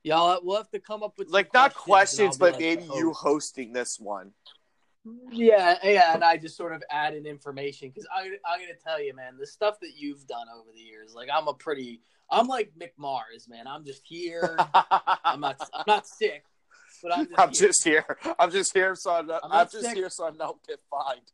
Y'all, 0.02 0.40
we'll 0.42 0.56
have 0.56 0.70
to 0.70 0.80
come 0.80 1.02
up 1.02 1.18
with 1.18 1.28
like 1.28 1.52
not 1.52 1.74
questions, 1.74 2.36
questions 2.36 2.38
but 2.38 2.52
like 2.52 2.60
maybe 2.60 2.84
you 2.84 3.10
oh. 3.10 3.12
hosting 3.14 3.72
this 3.74 4.00
one 4.00 4.32
Yeah, 5.30 5.76
yeah, 5.82 6.14
and 6.14 6.24
I 6.24 6.36
just 6.38 6.56
sort 6.56 6.72
of 6.74 6.82
add 6.90 7.14
in 7.14 7.26
information 7.26 7.88
because 7.90 8.06
I, 8.14 8.22
I'm 8.50 8.60
gonna 8.60 8.72
tell 8.82 9.02
you, 9.02 9.14
man, 9.14 9.36
the 9.38 9.46
stuff 9.46 9.78
that 9.80 9.92
you've 9.96 10.26
done 10.26 10.46
over 10.54 10.70
the 10.74 10.80
years, 10.80 11.14
like 11.14 11.28
I'm 11.32 11.48
a 11.48 11.54
pretty, 11.54 12.00
I'm 12.30 12.46
like 12.46 12.72
Mick 12.78 12.92
Mars, 12.98 13.46
man. 13.48 13.66
I'm 13.66 13.84
just 13.84 14.02
here. 14.04 14.56
I'm 15.24 15.40
not, 15.40 15.56
I'm 15.74 15.84
not 15.86 16.06
sick, 16.06 16.44
but 17.02 17.16
I'm 17.16 17.26
just. 17.26 17.38
I'm 17.38 17.48
here. 17.48 17.68
just 17.68 17.84
here. 17.84 18.18
I'm 18.38 18.50
just 18.50 18.72
here 18.74 18.94
so 18.94 19.14
I'm, 19.14 19.26
not, 19.26 19.40
I'm 19.44 19.52
I'm, 19.52 19.66
just 19.66 19.84
sick. 19.84 19.96
here 19.96 20.10
so 20.10 20.26
I 20.26 20.30
don't 20.30 20.66
get 20.66 20.78
fined. 20.90 21.32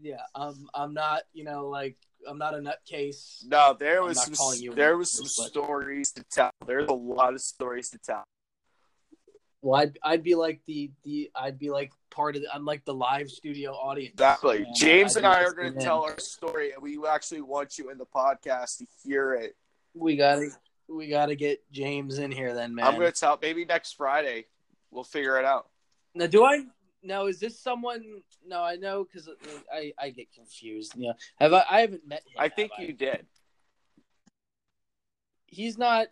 Yeah, 0.00 0.22
I'm. 0.34 0.68
I'm 0.74 0.94
not. 0.94 1.22
You 1.32 1.44
know, 1.44 1.68
like 1.68 1.96
I'm 2.28 2.38
not 2.38 2.54
a 2.54 2.58
nutcase. 2.58 3.44
No, 3.46 3.76
there 3.78 4.02
was 4.02 4.22
some 4.22 4.74
there 4.74 4.96
was 4.96 5.10
some 5.10 5.24
but- 5.24 5.50
stories 5.50 6.12
to 6.12 6.24
tell. 6.30 6.50
There's 6.66 6.88
a 6.88 6.94
lot 6.94 7.34
of 7.34 7.40
stories 7.40 7.90
to 7.90 7.98
tell. 7.98 8.24
Well, 9.60 9.80
I'd, 9.80 9.98
I'd 10.04 10.22
be 10.22 10.36
like 10.36 10.60
the 10.66 10.92
the 11.04 11.30
I'd 11.34 11.58
be 11.58 11.70
like 11.70 11.92
part 12.10 12.36
of. 12.36 12.42
The, 12.42 12.54
I'm 12.54 12.64
like 12.64 12.84
the 12.84 12.94
live 12.94 13.28
studio 13.28 13.72
audience. 13.72 14.12
Exactly. 14.12 14.60
know, 14.60 14.66
James 14.74 15.16
I'd 15.16 15.24
and 15.24 15.26
I 15.26 15.42
are 15.42 15.52
going 15.52 15.74
to 15.74 15.80
tell 15.80 16.02
our 16.04 16.18
story, 16.20 16.72
and 16.72 16.82
we 16.82 16.98
actually 17.06 17.40
want 17.40 17.76
you 17.76 17.90
in 17.90 17.98
the 17.98 18.06
podcast 18.06 18.78
to 18.78 18.86
hear 19.04 19.34
it. 19.34 19.56
We 19.94 20.16
gotta 20.16 20.50
we 20.88 21.08
gotta 21.08 21.34
get 21.34 21.60
James 21.70 22.18
in 22.18 22.30
here 22.30 22.54
then, 22.54 22.74
man. 22.74 22.86
I'm 22.86 22.94
going 22.98 23.12
to 23.12 23.18
tell 23.18 23.38
maybe 23.40 23.64
next 23.64 23.92
Friday. 23.96 24.46
We'll 24.90 25.04
figure 25.04 25.38
it 25.38 25.44
out. 25.44 25.68
Now, 26.14 26.26
do 26.26 26.44
I? 26.44 26.64
No, 27.02 27.26
is 27.26 27.38
this 27.38 27.58
someone? 27.60 28.02
No, 28.46 28.62
I 28.62 28.76
know 28.76 29.04
because 29.04 29.28
I, 29.72 29.92
I 29.98 30.10
get 30.10 30.32
confused. 30.32 30.94
Yeah, 30.96 31.12
have 31.36 31.52
I? 31.52 31.64
I 31.70 31.80
haven't 31.82 32.06
met 32.08 32.22
him. 32.26 32.36
I 32.38 32.48
think 32.48 32.72
you 32.78 32.92
did. 32.92 33.26
He's 35.46 35.78
not. 35.78 36.08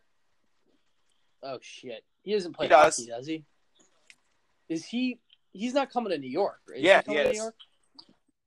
Oh 1.43 1.59
shit! 1.61 2.05
He 2.23 2.33
doesn't 2.33 2.55
play 2.55 2.67
He 2.67 2.71
does. 2.71 2.97
hockey, 2.99 3.09
does 3.09 3.27
he? 3.27 3.45
Is 4.69 4.85
he? 4.85 5.19
He's 5.53 5.75
not 5.75 5.91
coming 5.91 6.11
to 6.13 6.19
New 6.19 6.31
York. 6.31 6.61
Is 6.75 6.83
Yeah, 6.83 7.03
he 7.07 7.15
to 7.15 7.21
is. 7.21 7.33
New 7.37 7.43
York? 7.43 7.55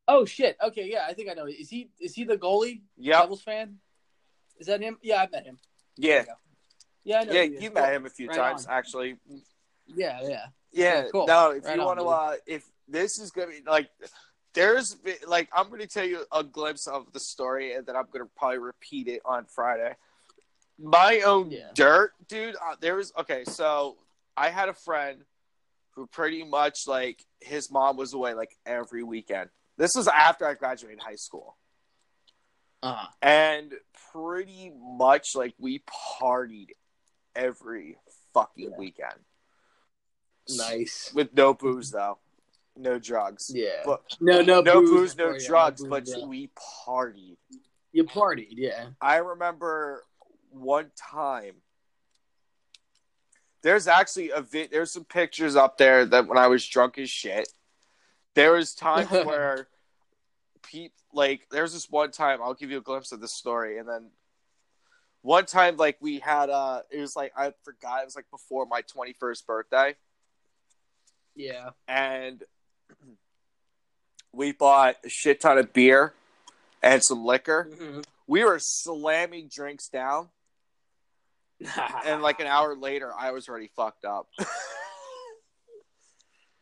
Oh 0.07 0.26
shit. 0.26 0.57
Okay, 0.64 0.89
yeah, 0.91 1.06
I 1.07 1.14
think 1.14 1.30
I 1.30 1.34
know. 1.34 1.45
Is 1.45 1.69
he 1.69 1.89
is 1.99 2.14
he 2.14 2.23
the 2.23 2.38
goalie? 2.38 2.81
Yep. 2.97 3.22
Devils 3.22 3.41
fan? 3.41 3.77
Is 4.60 4.68
that 4.68 4.81
him? 4.81 4.97
Yeah, 5.01 5.22
I 5.22 5.27
met 5.31 5.45
him. 5.45 5.57
Yeah. 6.00 6.26
Yeah, 7.04 7.20
I 7.20 7.24
know. 7.24 7.32
Yeah, 7.34 7.44
who 7.44 7.50
he 7.50 7.56
is. 7.56 7.64
you 7.64 7.70
Cool. 7.72 7.82
met 7.82 7.94
him 7.94 8.06
a 8.06 8.10
few 8.10 8.28
Right 8.28 8.38
times 8.38 8.66
on. 8.66 8.74
actually. 8.74 9.18
Yeah, 9.88 10.20
yeah. 10.24 10.46
Yeah, 10.72 11.08
cool. 11.12 11.26
no, 11.28 11.52
if 11.52 11.66
Right 11.66 11.78
you 11.78 11.84
want 11.84 12.00
to, 12.00 12.06
uh, 12.06 12.36
if 12.46 12.64
this 12.88 13.18
is 13.20 13.32
gonna 13.32 13.48
be 13.48 13.62
like, 13.66 13.90
there's 14.54 14.96
like, 15.28 15.50
I'm 15.54 15.70
gonna 15.70 15.88
tell 15.88 16.06
you 16.06 16.26
a 16.32 16.44
glimpse 16.44 16.86
of 16.88 17.12
the 17.12 17.20
story, 17.20 17.74
and 17.74 17.86
then 17.86 17.96
I'm 17.96 18.06
gonna 18.12 18.28
probably 18.38 18.60
repeat 18.60 19.08
it 19.08 19.22
on 19.26 19.46
Friday. 19.46 19.96
My 20.78 21.22
own 21.22 21.50
Yeah. 21.52 21.72
dirt, 21.74 22.14
dude. 22.28 22.56
Uh, 22.56 22.76
there 22.80 22.96
was 22.96 23.12
okay, 23.18 23.44
so 23.46 23.98
I 24.38 24.50
had 24.50 24.70
a 24.70 24.74
friend 24.74 25.26
who 25.92 26.06
pretty 26.08 26.44
much 26.44 26.88
like 26.88 27.26
his 27.42 27.72
mom 27.72 27.98
was 27.98 28.14
away 28.14 28.34
like 28.36 28.56
every 28.66 29.04
weekend. 29.04 29.50
This 29.78 29.96
was 29.96 30.08
after 30.08 30.46
I 30.46 30.54
graduated 30.54 31.00
high 31.02 31.16
school, 31.16 31.58
Uh-huh. 32.81 33.07
and 33.22 33.73
pretty 34.14 34.72
much 34.97 35.35
like 35.35 35.53
we 35.60 35.84
partied 36.22 36.69
every 37.35 37.97
fucking 38.34 38.72
Yeah. 38.72 38.77
weekend 38.77 39.19
Nice. 40.49 41.11
with 41.14 41.34
no 41.34 41.53
booze 41.53 41.91
though, 41.91 42.19
no 42.76 42.97
drugs. 42.99 43.51
Yeah. 43.53 43.81
But 43.85 44.01
no, 44.22 44.41
no, 44.41 44.61
no 44.61 44.81
booze, 44.81 45.14
booze, 45.14 45.18
no 45.18 45.31
yeah, 45.34 45.47
drugs, 45.47 45.81
booze, 45.81 45.89
but 45.89 46.07
yeah. 46.07 46.26
we 46.26 46.49
partied. 46.88 47.38
you 47.91 48.03
partied. 48.06 48.47
Yeah. 48.51 48.88
I 49.01 49.18
remember 49.18 50.03
one 50.51 50.91
time. 50.95 51.56
There's 53.61 53.88
actually 53.88 54.31
a 54.31 54.41
vi- 54.41 54.68
there's 54.68 54.91
some 54.91 55.03
pictures 55.03 55.56
up 55.56 55.77
there 55.77 56.06
that 56.06 56.27
when 56.27 56.38
I 56.38 56.47
was 56.47 56.65
drunk 56.65 56.97
as 56.97 57.10
shit. 57.10 57.47
There 58.35 58.53
was 58.53 58.73
times 58.73 59.10
where 59.26 59.68
peop 60.64 60.91
like 61.14 61.48
there's 61.52 61.73
this 61.73 61.90
one 61.90 62.11
time 62.11 62.40
I'll 62.41 62.53
give 62.53 62.72
you 62.72 62.77
a 62.77 62.81
glimpse 62.81 63.11
of 63.11 63.19
this 63.22 63.34
story 63.34 63.77
and 63.77 63.88
then 63.88 64.10
one 65.22 65.45
time 65.45 65.77
like 65.77 65.98
we 66.02 66.19
had 66.19 66.49
uh 66.49 66.81
it 66.91 66.99
was 66.99 67.15
like 67.15 67.31
I 67.38 67.53
forgot 67.64 68.02
it 68.02 68.06
was 68.06 68.15
like 68.15 68.30
before 68.31 68.65
my 68.65 68.81
21st 68.84 69.45
birthday 69.45 69.95
Yeah. 71.36 71.69
and 71.88 72.44
we 74.31 74.52
bought 74.52 74.95
a 75.03 75.10
shit 75.10 75.41
ton 75.41 75.57
of 75.57 75.73
beer 75.73 76.14
and 76.84 77.03
some 77.03 77.26
liquor. 77.26 77.68
Mhm. 77.72 78.06
We 78.27 78.44
were 78.44 78.60
slamming 78.60 79.49
drinks 79.52 79.90
down, 79.90 80.30
and 82.06 82.22
like 82.22 82.40
an 82.40 82.45
hour 82.48 82.76
later, 82.76 83.11
I 83.18 83.31
was 83.31 83.49
already 83.49 83.72
fucked 83.76 84.06
up. 84.06 84.27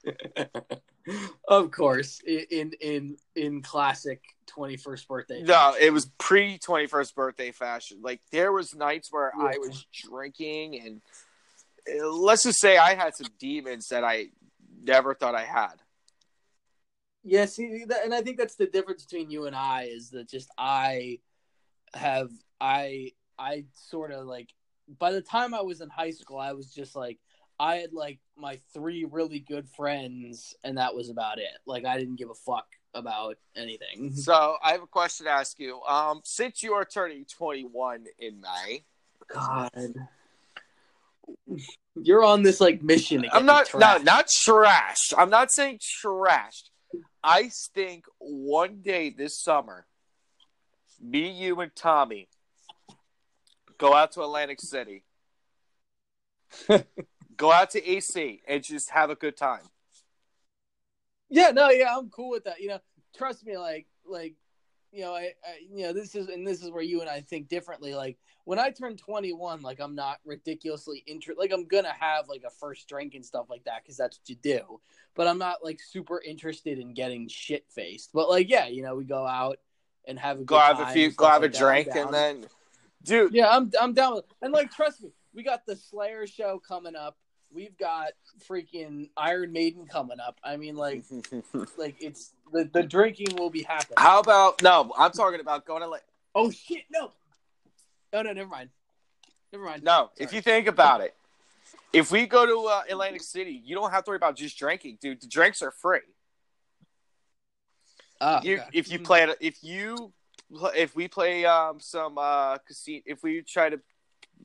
of 1.48 1.72
course, 1.72 2.22
in 2.26 2.74
in 2.82 3.18
in 3.36 3.62
classic 3.62 4.22
twenty 4.46 4.78
first 4.78 5.08
birthday. 5.08 5.42
no, 5.44 5.76
it 5.80 5.92
was 5.92 6.06
pre 6.18 6.58
twenty 6.58 6.88
first 6.88 7.16
birthday 7.16 7.52
fashion. 7.52 8.00
Like 8.02 8.22
there 8.32 8.52
was 8.52 8.76
nights 8.76 9.12
where 9.12 9.32
I 9.36 9.58
was 9.58 9.86
drinking, 9.94 10.80
and 10.80 11.02
uh, 12.02 12.08
let's 12.08 12.44
just 12.44 12.60
say 12.60 12.78
I 12.78 12.96
had 12.96 13.16
some 13.16 13.28
demons 13.40 13.88
that 13.90 14.04
I 14.04 14.28
never 14.84 15.14
thought 15.14 15.36
I 15.36 15.46
had. 15.46 15.76
Yeah, 17.24 17.46
see, 17.46 17.84
and 18.04 18.14
I 18.14 18.22
think 18.22 18.38
that's 18.38 18.56
the 18.56 18.68
difference 18.68 19.06
between 19.06 19.30
you 19.30 19.48
and 19.48 19.56
I 19.56 19.84
is 19.84 20.12
that 20.12 20.30
just 20.30 20.50
I 20.58 21.20
have 21.94 22.32
I 22.60 23.12
I 23.38 23.66
sort 23.74 24.12
of 24.12 24.26
like 24.26 24.50
by 25.00 25.12
the 25.12 25.22
time 25.22 25.54
I 25.54 25.62
was 25.62 25.82
in 25.82 25.90
high 25.90 26.12
school, 26.12 26.40
I 26.40 26.54
was 26.54 26.74
just 26.74 26.96
like 26.96 27.20
I 27.60 27.78
had 27.78 27.94
like 27.94 28.20
my 28.38 28.60
three 28.74 29.06
really 29.10 29.40
good 29.40 29.68
friends, 29.70 30.56
and 30.64 30.78
that 30.78 30.94
was 30.94 31.10
about 31.10 31.40
it. 31.40 31.50
Like 31.66 31.86
I 31.86 31.98
didn't 31.98 32.18
give 32.18 32.30
a 32.30 32.36
fuck 32.36 32.68
about 32.94 33.38
anything. 33.56 34.14
So 34.14 34.58
I 34.64 34.72
have 34.72 34.84
a 34.84 34.88
question 34.88 35.26
to 35.26 35.32
ask 35.32 35.60
you. 35.60 35.82
Um, 35.82 36.22
since 36.24 36.62
you 36.64 36.74
are 36.74 36.86
turning 36.86 37.26
twenty 37.26 37.64
one 37.64 38.06
in 38.20 38.42
May, 38.42 38.84
God, 39.34 39.96
you're 41.96 42.24
on 42.24 42.44
this 42.44 42.62
like 42.62 42.84
mission. 42.84 43.26
I'm 43.32 43.46
not 43.46 43.70
no 43.74 43.98
not 43.98 44.28
trashed. 44.28 45.14
I'm 45.18 45.30
not 45.30 45.52
saying 45.52 45.80
trashed. 45.80 46.70
I 47.24 47.50
think 47.74 48.06
one 48.20 48.82
day 48.82 49.10
this 49.10 49.38
summer, 49.38 49.86
me, 51.02 51.30
you, 51.30 51.60
and 51.60 51.76
Tommy 51.76 52.30
go 53.78 53.94
out 53.94 54.14
to 54.14 54.22
Atlantic 54.22 54.62
City, 54.62 55.04
go 57.38 57.52
out 57.52 57.72
to 57.72 57.88
AC, 57.88 58.42
and 58.48 58.64
just 58.64 58.90
have 58.90 59.10
a 59.10 59.16
good 59.16 59.38
time. 59.38 59.62
Yeah, 61.30 61.52
no, 61.52 61.70
yeah, 61.70 61.96
I'm 61.96 62.10
cool 62.10 62.32
with 62.32 62.46
that. 62.46 62.62
You 62.62 62.70
know, 62.70 62.80
trust 63.16 63.46
me, 63.46 63.58
like, 63.58 63.88
like, 64.06 64.36
you 64.92 65.02
know, 65.02 65.14
I, 65.14 65.34
I, 65.44 65.60
you 65.70 65.84
know, 65.84 65.94
this 65.94 66.16
is, 66.16 66.30
and 66.30 66.48
this 66.48 66.64
is 66.64 66.72
where 66.72 66.84
you 66.84 67.02
and 67.02 67.10
I 67.10 67.22
think 67.22 67.50
differently. 67.50 67.94
Like, 67.94 68.18
when 68.46 68.60
I 68.60 68.70
turn 68.70 68.96
21, 68.96 69.62
like, 69.62 69.80
I'm 69.82 69.94
not 69.94 70.20
ridiculously 70.26 71.04
interested. 71.06 71.40
Like, 71.40 71.52
I'm 71.52 71.66
gonna 71.66 71.94
have 72.00 72.30
like 72.30 72.44
a 72.48 72.50
first 72.50 72.88
drink 72.88 73.14
and 73.14 73.26
stuff 73.26 73.48
like 73.50 73.66
that 73.66 73.84
because 73.84 73.98
that's 73.98 74.18
what 74.18 74.30
you 74.30 74.36
do. 74.42 74.80
But 75.16 75.28
I'm 75.28 75.38
not 75.38 75.64
like 75.64 75.82
super 75.82 76.22
interested 76.22 76.80
in 76.80 76.94
getting 76.94 77.28
shit 77.28 77.66
faced. 77.70 78.12
But 78.14 78.30
like, 78.30 78.50
yeah, 78.50 78.68
you 78.68 78.84
know, 78.84 78.96
we 78.96 79.04
go 79.04 79.28
out 79.28 79.58
and 80.08 80.18
have 80.18 80.40
a 80.40 80.44
Go 80.46 80.58
have 80.58 80.78
time 80.78 80.88
a 80.88 80.94
few, 80.94 81.12
go 81.12 81.28
have 81.28 81.44
a 81.44 81.48
like 81.48 81.54
that. 81.54 81.60
Drink, 81.60 81.90
and 81.94 82.14
then, 82.14 82.46
dude, 83.04 83.34
Yeah, 83.34 83.50
I'm 83.50 83.70
I'm 83.80 83.94
down 83.94 84.16
with 84.16 84.26
and 84.42 84.54
like 84.54 84.72
trust 84.72 85.04
me, 85.04 85.10
we 85.34 85.44
got 85.44 85.66
the 85.66 85.76
Slayer 85.76 86.26
show 86.26 86.62
coming 86.66 86.96
up. 86.96 87.18
We've 87.53 87.78
got 87.78 88.10
freaking 88.49 89.10
Iron 89.15 89.52
Maiden 89.52 89.88
coming 89.88 90.19
up. 90.19 90.38
I 90.44 90.57
mean, 90.57 90.76
like, 90.76 91.03
like 91.78 91.95
it's 91.99 92.34
the 92.52 92.69
the 92.72 92.84
drinking 92.84 93.36
will 93.36 93.49
be 93.49 93.64
happening. 93.64 93.95
how 93.98 94.19
about 94.19 94.61
no? 94.61 94.91
I'm 94.98 95.11
talking 95.11 95.40
about 95.40 95.65
going 95.65 95.82
to 95.82 95.88
like 95.88 96.03
Oh 96.38 96.52
shit, 96.52 96.84
no. 96.91 97.11
No, 98.14 98.22
no, 98.22 98.32
never 98.32 98.48
mind. 98.48 98.69
Never 99.52 99.65
mind. 99.65 99.84
no. 99.84 100.11
If 100.18 100.34
you 100.34 100.41
think 100.41 100.68
about 100.68 101.02
it, 101.02 101.15
if 101.91 102.11
we 102.11 102.28
go 102.28 102.45
to 102.45 102.69
uh, 102.69 102.84
Atlantic 102.88 103.24
City, 103.24 103.60
you 103.65 103.76
don't 103.76 103.90
have 103.90 104.03
to 104.03 104.11
worry 104.11 104.18
about 104.18 104.36
just 104.36 104.56
drinking, 104.56 104.99
dude. 105.02 105.19
The 105.19 105.28
drinks 105.28 105.64
are 105.64 105.72
free. 105.72 106.02
Ah, 108.22 108.40
you, 108.44 108.60
okay. 108.60 108.69
if 108.72 108.91
you 108.91 108.99
play 108.99 109.24
it, 109.24 109.36
if 109.41 109.64
you 109.64 110.14
if 110.76 110.95
we 110.95 111.07
play 111.07 111.44
um 111.45 111.80
some 111.80 112.19
uh 112.19 112.57
casino, 112.60 113.02
if 113.07 113.24
we 113.24 113.41
try 113.41 113.69
to 113.69 113.80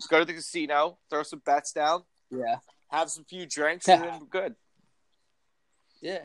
go 0.08 0.18
to 0.18 0.24
the 0.24 0.32
casino, 0.32 0.98
throw 1.10 1.22
some 1.22 1.42
bets 1.44 1.72
down, 1.72 2.04
yeah, 2.30 2.56
have 2.92 3.10
some 3.10 3.24
few 3.24 3.46
drinks, 3.46 3.88
and 3.88 4.02
then 4.02 4.20
we're 4.20 4.26
good. 4.26 4.54
yeah, 6.00 6.18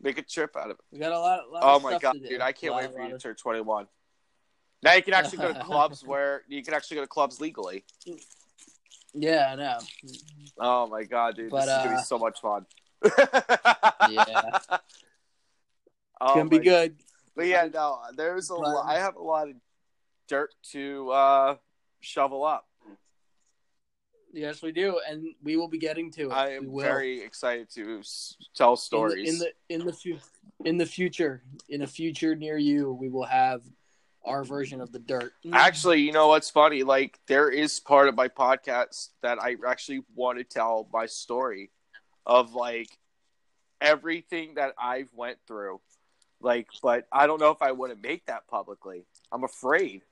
Make 0.00 0.18
a 0.18 0.22
trip 0.22 0.56
out 0.56 0.70
of 0.70 0.78
it. 0.78 0.84
we 0.90 0.98
got 0.98 1.12
a 1.12 1.18
lot. 1.18 1.50
lot 1.50 1.62
Oh 1.64 1.80
my 1.80 1.98
god, 1.98 2.16
dude! 2.22 2.40
I 2.40 2.52
can't 2.52 2.72
lot- 2.72 2.82
wait 2.84 2.92
for 2.94 3.02
you 3.02 3.10
to 3.10 3.18
turn 3.18 3.34
twenty 3.34 3.60
one. 3.60 3.86
Now 4.82 4.94
you 4.94 5.02
can 5.02 5.14
actually 5.14 5.38
go 5.38 5.52
to 5.52 5.60
clubs 5.64 6.04
where 6.04 6.42
you 6.48 6.62
can 6.62 6.74
actually 6.74 6.96
go 6.96 7.00
to 7.02 7.08
clubs 7.08 7.40
legally. 7.40 7.84
Yeah, 9.14 9.50
I 9.52 9.56
know. 9.56 9.78
Oh 10.58 10.86
my 10.86 11.04
god, 11.04 11.36
dude! 11.36 11.50
But, 11.50 11.66
this 11.66 11.68
is 11.68 11.76
gonna 11.84 11.90
uh, 11.90 11.98
be 11.98 12.02
so 12.04 12.18
much 12.18 12.40
fun. 12.40 12.66
Yeah, 14.10 14.58
oh 16.20 16.34
gonna 16.34 16.48
be 16.48 16.58
good. 16.58 16.96
But 17.36 17.46
yeah, 17.46 17.68
no, 17.72 17.98
there's 18.16 18.50
a 18.50 18.54
But- 18.54 18.62
lot. 18.62 18.86
I 18.86 18.98
have 18.98 19.16
a 19.16 19.22
lot 19.22 19.48
of 19.48 19.54
dirt 20.28 20.54
to 20.72 21.10
uh, 21.10 21.56
shovel 22.00 22.44
up. 22.44 22.66
Yes, 24.32 24.62
we 24.62 24.72
do, 24.72 25.00
and 25.08 25.34
we 25.42 25.56
will 25.56 25.68
be 25.68 25.78
getting 25.78 26.10
to 26.12 26.30
it. 26.30 26.32
I 26.32 26.54
am 26.54 26.74
very 26.74 27.20
excited 27.22 27.68
to 27.74 27.98
s- 27.98 28.36
tell 28.54 28.76
stories. 28.76 29.28
in 29.28 29.38
the 29.38 29.52
in 29.68 29.78
the 29.80 29.84
in 29.84 29.86
the, 29.86 29.92
fu- 29.92 30.18
in 30.64 30.78
the 30.78 30.86
future. 30.86 31.42
In 31.68 31.82
a 31.82 31.86
future 31.86 32.34
near 32.34 32.56
you, 32.56 32.92
we 32.92 33.08
will 33.08 33.24
have 33.24 33.62
our 34.24 34.42
version 34.44 34.80
of 34.80 34.90
the 34.92 34.98
dirt. 35.00 35.32
Actually, 35.52 36.00
you 36.00 36.12
know 36.12 36.28
what's 36.28 36.48
funny? 36.48 36.82
Like 36.82 37.18
there 37.26 37.50
is 37.50 37.78
part 37.80 38.08
of 38.08 38.14
my 38.14 38.28
podcast 38.28 39.08
that 39.22 39.38
I 39.42 39.56
actually 39.66 40.00
want 40.14 40.38
to 40.38 40.44
tell 40.44 40.88
my 40.92 41.06
story 41.06 41.70
of 42.24 42.54
like 42.54 42.88
everything 43.80 44.54
that 44.54 44.74
I've 44.78 45.12
went 45.14 45.38
through. 45.46 45.80
Like, 46.40 46.68
but 46.82 47.06
I 47.12 47.26
don't 47.26 47.40
know 47.40 47.50
if 47.50 47.62
I 47.62 47.72
want 47.72 47.92
to 47.92 47.98
make 48.08 48.26
that 48.26 48.46
publicly. 48.48 49.04
I'm 49.30 49.44
afraid. 49.44 50.02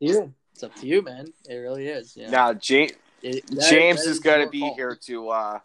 Yeah, 0.00 0.26
it's 0.52 0.62
up 0.62 0.74
to 0.76 0.86
you, 0.86 1.02
man. 1.02 1.26
It 1.48 1.56
really 1.56 1.86
is. 1.86 2.16
Yeah. 2.16 2.30
Now, 2.30 2.52
James, 2.54 2.92
It- 3.24 3.46
that- 3.46 3.70
James 3.70 4.04
that 4.04 4.10
is 4.10 4.20
going 4.20 4.44
to 4.44 4.50
be 4.50 4.60
call. 4.60 4.74
here 4.74 4.98
to. 5.06 5.28
uh 5.30 5.58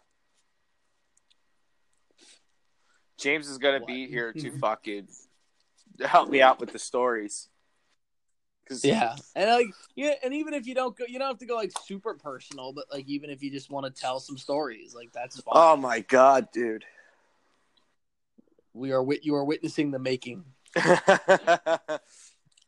James 3.18 3.48
is 3.50 3.58
going 3.58 3.78
to 3.78 3.86
be 3.86 4.06
here 4.06 4.32
to 4.32 4.50
fucking 4.58 5.06
help 6.00 6.30
me 6.30 6.40
out 6.40 6.58
with 6.58 6.72
the 6.72 6.78
stories. 6.78 7.48
Yeah, 8.82 9.16
and 9.34 9.50
like 9.50 9.66
yeah, 9.96 10.12
and 10.22 10.32
even 10.32 10.54
if 10.54 10.64
you 10.64 10.74
don't 10.76 10.96
go, 10.96 11.04
you 11.08 11.18
don't 11.18 11.26
have 11.26 11.38
to 11.38 11.46
go 11.46 11.56
like 11.56 11.72
super 11.84 12.14
personal, 12.14 12.72
but 12.72 12.84
like 12.92 13.06
even 13.08 13.28
if 13.28 13.42
you 13.42 13.50
just 13.50 13.68
want 13.68 13.84
to 13.84 14.00
tell 14.00 14.20
some 14.20 14.38
stories, 14.38 14.94
like 14.94 15.10
that's 15.12 15.40
fine. 15.40 15.52
Oh 15.56 15.76
my 15.76 16.00
god, 16.00 16.48
dude. 16.52 16.84
we 18.72 18.92
are 18.92 19.02
wit- 19.02 19.24
you 19.24 19.34
are 19.34 19.44
witnessing 19.44 19.90
the 19.90 19.98
making. 19.98 20.44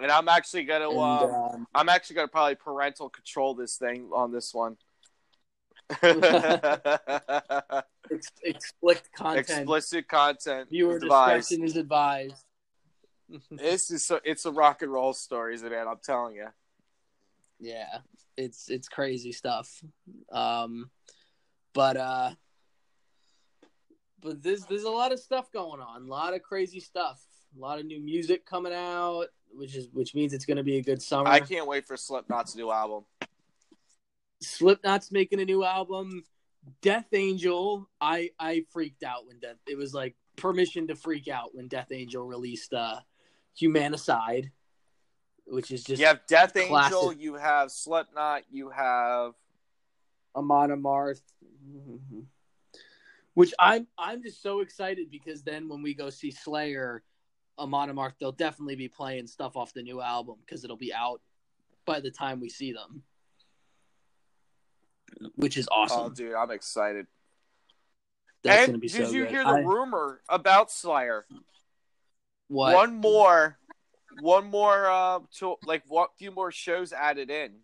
and 0.03 0.11
I'm 0.11 0.29
actually 0.29 0.65
gonna 0.65 0.91
And, 0.91 0.99
um, 0.99 1.35
um, 1.35 1.67
I'm 1.75 1.89
actually 1.89 2.17
gonna 2.17 2.29
probably 2.29 2.57
parental 2.57 3.09
control 3.09 3.55
this 3.55 3.77
thing 3.77 4.11
on 4.13 4.33
this 4.33 4.53
one. 4.53 4.77
ex- 6.03 7.83
explicit 8.43 9.09
content. 9.17 9.49
Explicit 9.49 10.09
content 10.09 10.71
Viewer 10.71 10.97
advised. 10.97 11.49
discretion 11.49 11.65
is 11.65 11.77
advised. 11.77 12.45
this 13.51 13.91
is 13.91 14.05
so, 14.05 14.21
it's 14.25 14.45
a 14.45 14.51
rock 14.51 14.83
and 14.83 14.93
roll 14.93 15.13
stories, 15.13 15.63
man. 15.63 15.87
I'm 15.89 16.01
telling 16.03 16.37
you. 16.37 16.49
yeah, 17.61 17.99
it's 18.37 18.69
it's 18.69 18.89
crazy 18.89 19.33
stuff. 19.33 19.83
Um, 20.31 20.91
but 21.73 21.97
uh, 21.97 22.31
but 24.21 24.43
there's 24.43 24.65
there's 24.67 24.85
a 24.85 24.91
lot 24.91 25.13
of 25.13 25.19
stuff 25.19 25.51
going 25.53 25.81
on, 25.81 26.03
a 26.03 26.07
lot 26.07 26.35
of 26.35 26.43
crazy 26.43 26.81
stuff, 26.81 27.23
a 27.57 27.61
lot 27.61 27.79
of 27.79 27.87
new 27.87 28.01
music 28.01 28.47
coming 28.47 28.73
out, 28.73 29.27
which 29.55 29.77
is 29.77 29.89
which 29.93 30.15
means 30.15 30.33
it's 30.33 30.45
going 30.45 30.57
to 30.57 30.63
be 30.63 30.79
a 30.79 30.83
good 30.83 31.03
summer. 31.03 31.29
I 31.29 31.41
can't 31.41 31.67
wait 31.67 31.87
for 31.87 31.97
Slipknot's 31.97 32.57
new 32.57 32.71
album. 32.71 33.05
Slipknot's 34.41 35.13
making 35.13 35.41
a 35.41 35.45
new 35.45 35.65
album. 35.65 36.25
Death 36.81 37.07
Angel, 37.13 37.89
I 38.01 38.31
I 38.39 38.65
freaked 38.71 39.03
out 39.03 39.27
when 39.27 39.39
Death. 39.41 39.57
It 39.67 39.77
was 39.77 39.93
like 39.95 40.15
permission 40.37 40.87
to 40.89 40.95
freak 40.95 41.29
out 41.29 41.55
when 41.55 41.69
Death 41.69 41.89
Angel 41.91 42.25
released 42.25 42.73
uh, 42.73 42.97
Humanicide, 43.61 44.51
which 45.47 45.71
is 45.71 45.85
just 45.85 46.01
You 46.01 46.07
have 46.07 46.21
Death 46.27 46.55
classic. 46.55 46.97
Angel, 46.97 47.13
you 47.13 47.35
have 47.35 47.71
Slipknot, 47.71 48.43
you 48.51 48.71
have 48.71 49.33
Amon 50.37 50.71
Amarth. 50.71 51.23
Which 53.35 53.55
I'm 53.59 53.87
I'm 53.99 54.23
just 54.23 54.43
so 54.43 54.61
excited 54.61 55.11
because 55.11 55.43
then 55.43 55.69
when 55.69 55.83
we 55.83 55.95
go 55.95 56.11
see 56.11 56.31
Slayer, 56.31 57.03
Amon 57.63 57.89
Amarth, 57.91 58.15
they'll 58.19 58.33
definitely 58.33 58.75
be 58.77 58.89
playing 58.89 59.27
stuff 59.27 59.57
off 59.57 59.73
the 59.73 59.83
new 59.83 60.01
album 60.01 60.37
because 60.45 60.65
it'll 60.65 60.77
be 60.77 60.93
out 60.93 61.21
by 61.85 62.01
the 62.01 62.11
time 62.11 62.41
we 62.41 62.49
see 62.49 62.73
them. 62.73 63.03
Which 65.37 65.57
is 65.57 65.69
Oh, 65.71 65.83
awesome. 65.83 66.15
dude, 66.15 66.35
I'm 66.35 66.51
excited. 66.51 67.07
That's 68.43 68.63
and 68.63 68.67
gonna 68.69 68.79
be 68.79 68.89
did 68.89 69.07
so 69.07 69.13
you 69.13 69.23
good. 69.23 69.31
hear 69.31 69.45
the 69.45 69.51
I- 69.51 69.61
rumor 69.61 70.21
about 70.29 70.71
Slayer? 70.71 71.27
what? 72.49 72.75
One 72.75 72.97
more, 72.97 73.59
one 74.21 74.47
more, 74.47 74.91
uh, 74.91 75.21
to, 75.39 75.57
like 75.65 75.85
what 75.87 76.17
few 76.19 76.31
more 76.33 76.51
shows 76.51 76.93
added 76.93 77.31
in 77.31 77.61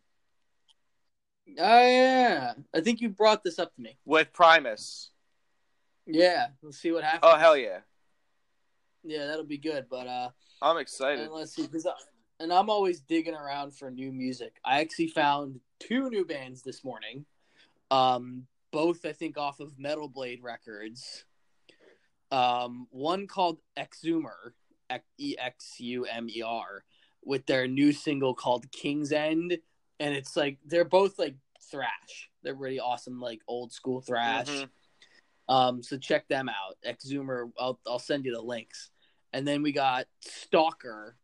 Oh 1.58 1.80
yeah, 1.86 2.54
I 2.74 2.80
think 2.80 3.00
you 3.00 3.08
brought 3.08 3.42
this 3.42 3.58
up 3.58 3.74
to 3.74 3.80
me. 3.80 3.98
with 4.04 4.32
Primus. 4.32 5.10
Yeah, 6.06 6.48
let's 6.62 6.78
see 6.78 6.92
what 6.92 7.04
happens. 7.04 7.22
Oh 7.24 7.36
hell 7.36 7.56
yeah, 7.56 7.80
Yeah, 9.04 9.26
that'll 9.26 9.44
be 9.44 9.58
good. 9.58 9.86
But 9.90 10.06
uh, 10.06 10.30
I'm 10.62 10.78
excited. 10.78 11.24
and 11.24 11.32
let's 11.32 11.54
see, 11.54 11.68
and 12.40 12.52
I'm 12.52 12.70
always 12.70 13.00
digging 13.00 13.34
around 13.34 13.74
for 13.76 13.90
new 13.90 14.12
music. 14.12 14.56
I 14.64 14.80
actually 14.80 15.08
found 15.08 15.60
two 15.80 16.08
new 16.10 16.24
bands 16.24 16.62
this 16.62 16.84
morning. 16.84 17.24
Um, 17.90 18.46
both 18.70 19.04
I 19.04 19.12
think 19.12 19.38
off 19.38 19.60
of 19.60 19.78
Metal 19.78 20.08
Blade 20.08 20.42
Records. 20.42 21.24
Um, 22.30 22.86
one 22.90 23.26
called 23.26 23.58
Exumer, 23.78 24.52
E 25.18 25.34
X 25.38 25.80
U 25.80 26.04
M 26.04 26.28
E 26.28 26.42
R, 26.42 26.84
with 27.24 27.46
their 27.46 27.66
new 27.66 27.92
single 27.92 28.34
called 28.34 28.70
King's 28.70 29.12
End, 29.12 29.56
and 29.98 30.14
it's 30.14 30.36
like 30.36 30.58
they're 30.66 30.84
both 30.84 31.18
like 31.18 31.36
thrash. 31.70 32.30
They're 32.42 32.54
really 32.54 32.80
awesome, 32.80 33.20
like 33.20 33.40
old 33.48 33.72
school 33.72 34.00
thrash. 34.00 34.48
Mhm. 34.48 34.68
Um, 35.48 35.82
so 35.82 35.96
check 35.96 36.28
them 36.28 36.48
out. 36.48 36.76
Exumer, 36.86 37.50
I'll 37.58 37.80
I'll 37.86 37.98
send 37.98 38.24
you 38.24 38.34
the 38.34 38.42
links. 38.42 38.90
And 39.32 39.46
then 39.46 39.62
we 39.62 39.72
got 39.72 40.06
Stalker, 40.20 41.16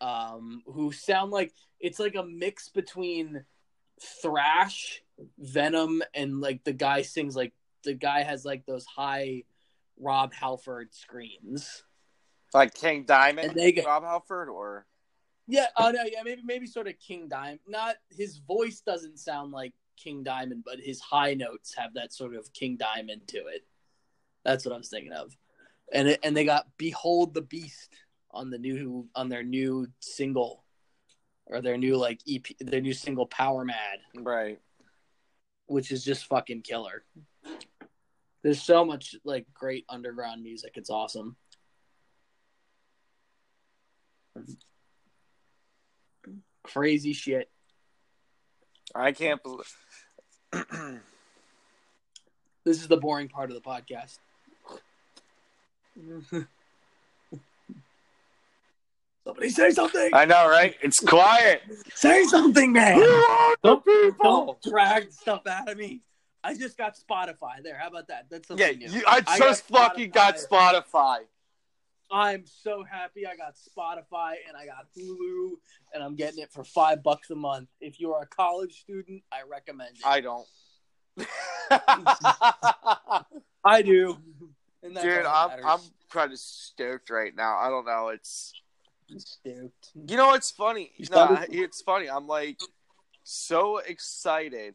um, 0.00 0.62
who 0.66 0.92
sound 0.92 1.30
like 1.30 1.52
it's 1.80 1.98
like 1.98 2.14
a 2.14 2.24
mix 2.24 2.68
between 2.68 3.44
thrash, 4.22 5.02
Venom, 5.38 6.02
and 6.14 6.40
like 6.40 6.64
the 6.64 6.72
guy 6.72 7.02
sings 7.02 7.36
like 7.36 7.52
the 7.84 7.94
guy 7.94 8.22
has 8.22 8.44
like 8.44 8.66
those 8.66 8.84
high 8.84 9.44
Rob 9.98 10.32
Halford 10.32 10.94
screams. 10.94 11.84
Like 12.54 12.74
King 12.74 13.04
Diamond, 13.04 13.48
And 13.50 13.56
they 13.56 13.72
get- 13.72 13.86
Rob 13.86 14.04
Halford, 14.04 14.48
or 14.48 14.86
Yeah, 15.46 15.66
oh 15.76 15.90
no, 15.90 16.02
yeah, 16.04 16.22
maybe 16.24 16.42
maybe 16.44 16.66
sort 16.66 16.88
of 16.88 16.94
King 16.98 17.28
Diamond. 17.28 17.60
Not 17.66 17.96
his 18.10 18.38
voice 18.38 18.80
doesn't 18.80 19.18
sound 19.18 19.52
like 19.52 19.74
King 20.02 20.22
Diamond, 20.22 20.64
but 20.64 20.80
his 20.80 21.00
high 21.00 21.34
notes 21.34 21.74
have 21.76 21.94
that 21.94 22.12
sort 22.12 22.34
of 22.34 22.52
King 22.52 22.76
Diamond 22.76 23.28
to 23.28 23.38
it. 23.46 23.64
That's 24.44 24.64
what 24.64 24.74
I 24.74 24.78
was 24.78 24.88
thinking 24.88 25.12
of. 25.12 25.36
And 25.92 26.08
it, 26.08 26.20
and 26.22 26.36
they 26.36 26.44
got 26.44 26.66
Behold 26.76 27.34
the 27.34 27.42
Beast 27.42 27.94
on 28.30 28.50
the 28.50 28.58
new 28.58 29.08
on 29.14 29.28
their 29.28 29.42
new 29.42 29.86
single 30.00 30.64
or 31.46 31.62
their 31.62 31.78
new 31.78 31.96
like 31.96 32.20
EP 32.28 32.44
their 32.60 32.80
new 32.80 32.92
single 32.92 33.26
Power 33.26 33.64
Mad, 33.64 33.98
right? 34.14 34.58
which 35.68 35.92
is 35.92 36.02
just 36.02 36.26
fucking 36.26 36.62
killer. 36.62 37.04
There's 38.42 38.62
so 38.62 38.84
much 38.84 39.14
like 39.24 39.46
great 39.54 39.84
underground 39.88 40.42
music. 40.42 40.72
It's 40.74 40.90
awesome. 40.90 41.36
Crazy 46.62 47.12
shit. 47.12 47.50
I 48.94 49.12
can't 49.12 49.42
believe. 49.42 49.76
This 52.64 52.80
is 52.82 52.88
the 52.88 52.98
boring 52.98 53.28
part 53.28 53.50
of 53.50 53.54
the 53.54 53.62
podcast. 53.62 54.18
Somebody 59.24 59.48
say 59.50 59.70
something. 59.70 60.10
I 60.12 60.24
know, 60.26 60.48
right? 60.50 60.74
It's 60.82 61.00
quiet. 61.00 61.62
Say 61.94 62.24
something, 62.24 62.72
man. 62.72 62.96
Who 62.96 63.02
are 63.02 63.56
the 63.62 63.68
Don't, 63.68 63.84
people? 63.84 64.44
don't 64.46 64.62
drag 64.62 65.10
stuff 65.12 65.46
out 65.46 65.68
of 65.70 65.78
me. 65.78 66.00
I 66.44 66.54
just 66.54 66.76
got 66.76 66.96
Spotify. 66.98 67.62
There, 67.62 67.78
how 67.78 67.88
about 67.88 68.08
that? 68.08 68.26
That's 68.30 68.48
Yeah, 68.50 68.66
something 68.66 68.78
new. 68.80 68.90
you, 68.98 69.02
I 69.06 69.22
I 69.26 69.38
just 69.38 69.68
got 69.70 69.90
fucking 69.92 70.10
got 70.10 70.36
Spotify. 70.36 71.20
I'm 72.10 72.44
so 72.46 72.84
happy 72.84 73.26
I 73.26 73.36
got 73.36 73.56
Spotify 73.56 74.34
and 74.48 74.56
I 74.56 74.66
got 74.66 74.86
Hulu 74.96 75.50
and 75.92 76.02
I'm 76.02 76.16
getting 76.16 76.40
it 76.40 76.50
for 76.50 76.64
five 76.64 77.02
bucks 77.02 77.30
a 77.30 77.34
month. 77.34 77.68
If 77.80 78.00
you're 78.00 78.22
a 78.22 78.26
college 78.26 78.80
student, 78.80 79.22
I 79.32 79.42
recommend 79.48 79.96
it. 79.96 80.06
I 80.06 80.20
don't. 80.20 80.46
I 83.64 83.82
do. 83.82 84.16
Dude, 84.82 85.26
I'm 85.26 85.50
I'm 85.64 85.80
kind 86.10 86.32
of 86.32 86.38
stoked 86.38 87.10
right 87.10 87.34
now. 87.34 87.58
I 87.58 87.68
don't 87.68 87.84
know. 87.84 88.08
It's 88.08 88.54
stoked. 89.18 89.90
you 90.08 90.16
know 90.16 90.34
it's 90.34 90.50
funny. 90.50 90.92
You 90.96 91.06
No, 91.10 91.38
it's 91.50 91.82
funny. 91.82 92.08
I'm 92.08 92.26
like 92.26 92.60
so 93.24 93.78
excited. 93.78 94.74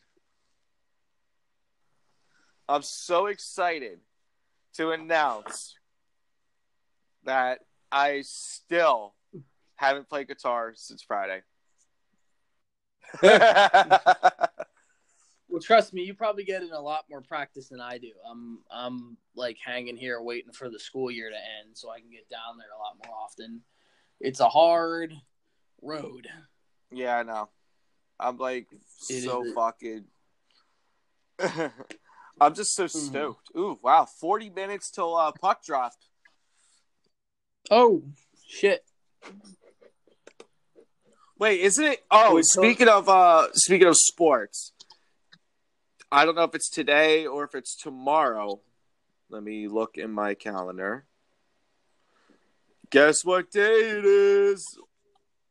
I'm 2.69 2.84
so 2.84 3.27
excited 3.27 3.99
to 4.76 4.91
announce 4.91 5.76
that 7.26 7.60
I 7.91 8.22
still 8.24 9.14
haven't 9.76 10.10
played 10.10 10.28
guitar 10.28 10.74
since 10.76 11.02
Friday. 11.04 11.41
Well, 15.50 15.62
trust 15.62 15.94
me, 15.94 16.02
you 16.04 16.16
probably 16.16 16.44
get 16.45 16.64
in 16.64 16.72
a 16.72 16.80
lot 16.82 17.06
more 17.10 17.22
practice 17.22 17.68
than 17.70 17.80
I 17.80 18.00
do. 18.00 18.10
I'm 18.28 18.60
I'm 18.72 19.18
like 19.36 19.58
hanging 19.64 19.95
here 19.98 20.20
waiting 20.20 20.52
for 20.52 20.68
the 20.70 20.80
school 20.80 21.12
year 21.12 21.30
to 21.30 21.36
end 21.36 21.78
so 21.78 21.91
I 21.91 22.00
can 22.00 22.10
get 22.10 22.28
down 22.28 22.58
there 22.58 22.68
a 22.76 22.80
lot 22.80 22.98
more 23.06 23.16
often. 23.16 23.62
It's 24.20 24.40
a 24.40 24.50
hard 24.50 25.14
road. 25.84 26.28
yeah, 26.91 27.18
I 27.18 27.24
know. 27.24 27.50
I'm 28.20 28.38
like 28.38 28.68
It 29.10 29.24
so 29.24 29.44
is- 29.45 29.54
fucking. 29.54 30.06
I'm 32.41 32.56
just 32.56 32.74
so 32.74 32.86
Mhm. 32.86 32.90
stoked. 33.10 33.52
Ooh, 33.56 33.78
wow! 33.84 34.06
Forty 34.06 34.50
minutes 34.50 34.90
till 34.90 35.16
uh, 35.16 35.32
puck 35.34 35.64
drop. 35.64 35.94
Oh 37.72 38.03
shit! 38.48 38.84
Wait, 41.40 41.61
isn't 41.61 41.84
it? 41.84 42.03
Oh, 42.11 42.35
Wait, 42.35 42.45
so- 42.45 42.61
speaking 42.61 42.88
of 42.88 43.10
uh, 43.10 43.48
speaking 43.53 43.88
of 43.88 43.95
sports, 43.98 44.72
I 46.11 46.26
don't 46.26 46.35
know 46.35 46.44
if 46.44 46.56
it's 46.56 46.69
today 46.69 47.26
or 47.26 47.44
if 47.44 47.56
it's 47.56 47.76
tomorrow. 47.76 48.61
Let 49.30 49.44
me 49.44 49.68
look 49.68 49.98
in 49.98 50.11
my 50.11 50.35
calendar. 50.35 51.06
Guess 52.91 53.26
what 53.26 53.49
day 53.49 53.80
it 53.98 54.06
is? 54.06 54.77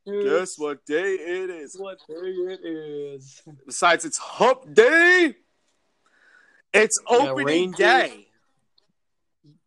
Guess 0.07 0.59
what 0.59 0.85
day 0.87 1.15
it 1.15 1.51
is? 1.51 1.77
what 1.77 1.99
day 2.09 2.15
it 2.15 2.61
is? 2.65 3.43
Besides, 3.67 4.05
it's 4.05 4.19
Hump 4.19 4.73
Day. 4.73 5.35
It's 6.73 6.99
opening 7.09 7.45
Rangers- 7.47 7.79
day. 7.79 8.27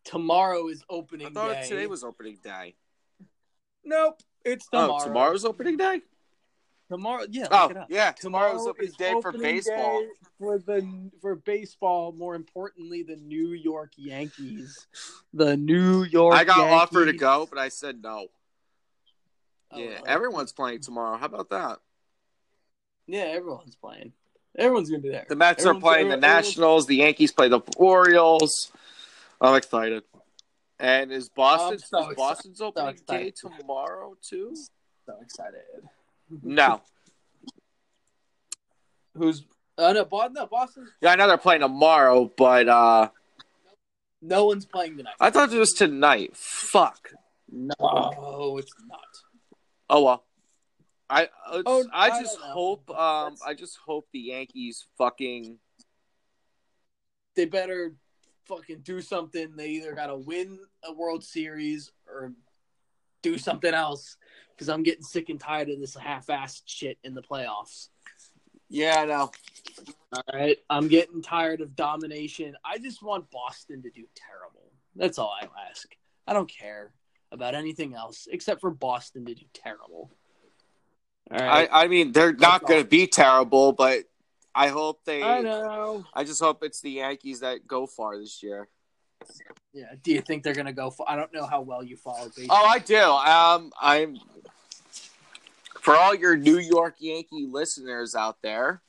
Tomorrow 0.06 0.68
is 0.70 0.84
opening 0.90 1.34
day. 1.34 1.40
I 1.40 1.44
opening 1.44 1.56
thought 1.56 1.62
day. 1.64 1.68
today 1.70 1.88
was 1.88 2.04
opening 2.04 2.38
day. 2.44 2.76
nope. 3.84 4.22
It's 4.44 4.68
oh, 4.72 4.82
tomorrow. 4.82 5.00
Oh, 5.02 5.06
tomorrow's 5.06 5.46
opening 5.46 5.78
day. 5.78 6.02
Tomorrow, 6.90 7.26
yeah. 7.32 7.48
Oh, 7.50 7.64
look 7.64 7.72
it 7.72 7.78
up. 7.78 7.88
yeah, 7.90 8.12
tomorrow's 8.12 8.60
Tomorrow 8.62 8.70
opening 8.70 8.92
day 9.00 9.14
for 9.20 9.32
baseball. 9.32 10.02
day 10.02 10.08
for 10.38 10.60
the 10.60 11.10
for 11.20 11.36
baseball. 11.36 12.12
More 12.12 12.36
importantly, 12.36 13.02
the 13.02 13.16
New 13.16 13.54
York 13.54 13.94
Yankees. 13.98 14.86
The 15.34 15.58
New 15.58 16.04
York. 16.04 16.36
I 16.36 16.44
got 16.44 16.60
offered 16.60 17.06
to 17.06 17.14
go, 17.14 17.48
but 17.50 17.58
I 17.58 17.70
said 17.70 18.04
no. 18.04 18.28
Oh, 19.72 19.80
yeah, 19.80 19.86
really? 19.86 20.08
everyone's 20.08 20.52
playing 20.54 20.82
tomorrow. 20.82 21.18
How 21.18 21.26
about 21.26 21.50
that? 21.50 21.80
Yeah, 23.08 23.22
everyone's 23.22 23.76
playing. 23.76 24.14
Everyone's 24.56 24.90
gonna 24.92 25.02
be 25.02 25.10
there. 25.10 25.26
The 25.28 25.36
Mets 25.36 25.66
are 25.66 25.70
Everyone's- 25.70 25.84
playing 25.84 26.10
the 26.10 26.18
Nationals. 26.18 26.86
The 26.86 26.98
Yankees 26.98 27.32
play 27.32 27.50
the 27.50 27.62
Orioles. 27.78 28.72
I'm 29.46 29.56
excited. 29.56 30.04
And 30.80 31.12
is 31.12 31.30
Boston 31.30 31.80
so 31.80 32.10
is 32.10 32.16
Boston's 32.16 32.62
opening 32.62 32.90
excited. 32.96 33.34
day 33.36 33.50
tomorrow 33.60 34.16
too? 34.22 34.54
So 35.06 35.14
excited. 35.22 35.62
No. 36.44 36.82
Who's? 39.16 39.44
Uh, 39.78 39.94
no, 39.94 40.06
Boston. 40.06 40.34
No, 40.34 40.46
Boston. 40.48 40.88
Yeah, 41.02 41.12
I 41.12 41.16
know 41.16 41.28
they're 41.28 41.38
playing 41.38 41.62
tomorrow, 41.62 42.32
but 42.38 42.68
uh 42.68 43.10
No 44.22 44.46
one's 44.46 44.66
playing 44.66 44.98
tonight. 44.98 45.16
I 45.20 45.30
thought 45.30 45.54
it 45.54 45.58
was 45.58 45.74
tonight. 45.74 46.36
Fuck. 46.36 47.12
No, 47.52 48.58
it's 48.60 48.74
not. 48.88 49.00
Oh 49.90 50.04
well. 50.04 50.26
I 51.10 51.30
Oh, 51.48 51.86
I 51.94 52.10
I 52.10 52.22
just 52.22 52.38
hope 52.38 52.90
um 52.90 53.34
That's- 53.36 53.42
I 53.46 53.54
just 53.54 53.78
hope 53.86 54.08
the 54.12 54.20
Yankees 54.20 54.86
fucking 54.98 55.60
They 57.36 57.46
better 57.46 57.94
fucking 58.48 58.80
do 58.84 59.02
something. 59.02 59.56
They 59.56 59.70
either 59.70 59.94
got 59.94 60.08
to 60.08 60.16
win 60.16 60.60
a 60.84 60.94
World 60.94 61.24
Series 61.24 61.92
or 62.08 62.34
do 63.22 63.38
something 63.38 63.74
else. 63.74 64.18
Because 64.52 64.70
I'm 64.70 64.84
getting 64.84 65.04
sick 65.04 65.30
and 65.30 65.40
tired 65.40 65.70
of 65.70 65.80
this 65.80 65.96
half-assed 65.96 66.62
shit 66.66 66.98
in 67.04 67.14
the 67.14 67.22
playoffs. 67.22 67.90
Yeah, 68.70 68.96
I 69.00 69.06
know. 69.06 69.32
All 70.14 70.24
right, 70.34 70.58
I'm 70.70 70.88
getting 70.88 71.22
tired 71.22 71.62
of 71.62 71.76
domination. 71.76 72.56
I 72.64 72.78
just 72.78 73.04
want 73.04 73.30
Boston 73.30 73.84
to 73.84 73.90
do 73.90 74.06
terrible. 74.16 74.72
That's 74.96 75.20
all 75.20 75.34
I 75.40 75.48
ask. 75.70 75.94
I 76.26 76.34
don't 76.34 76.50
care 76.50 76.94
about 77.32 77.54
anything 77.54 77.96
else 77.96 78.28
except 78.32 78.62
for 78.62 78.72
Boston 78.72 79.26
to 79.26 79.36
do 79.36 79.46
terrible. 79.54 80.10
All 81.32 81.38
right. 81.38 81.68
I, 81.72 81.84
I 81.84 81.88
mean 81.88 82.12
they're 82.12 82.34
not 82.34 82.66
gonna 82.66 82.86
be 82.86 83.08
terrible, 83.08 83.74
but 83.74 84.06
I 84.56 84.70
hope 84.70 85.04
they 85.06 85.22
I 85.22 85.42
know. 85.42 86.06
I 86.14 86.24
just 86.24 86.42
hope 86.42 86.64
it's 86.64 86.80
the 86.80 86.92
Yankees 86.92 87.42
that 87.42 87.68
go 87.68 87.86
far 87.86 88.18
this 88.18 88.42
year. 88.42 88.70
Yeah. 89.74 89.94
Do 90.02 90.14
you 90.14 90.22
think 90.22 90.44
they're 90.44 90.54
gonna 90.54 90.72
go? 90.72 90.90
For, 90.90 91.10
I 91.10 91.18
don't 91.18 91.34
know 91.34 91.46
how 91.46 91.62
well 91.62 91.84
you 91.84 91.98
follow 91.98 92.30
baseball. 92.36 92.62
Oh, 92.64 92.66
I 92.66 92.80
do. 92.80 93.02
Um, 93.02 93.72
I'm 93.82 94.18
for 95.82 95.96
all 95.96 96.16
your 96.16 96.38
New 96.38 96.58
York 96.58 96.96
Yankee 97.00 97.48
listeners 97.52 98.16
out 98.16 98.38
there. 98.42 98.82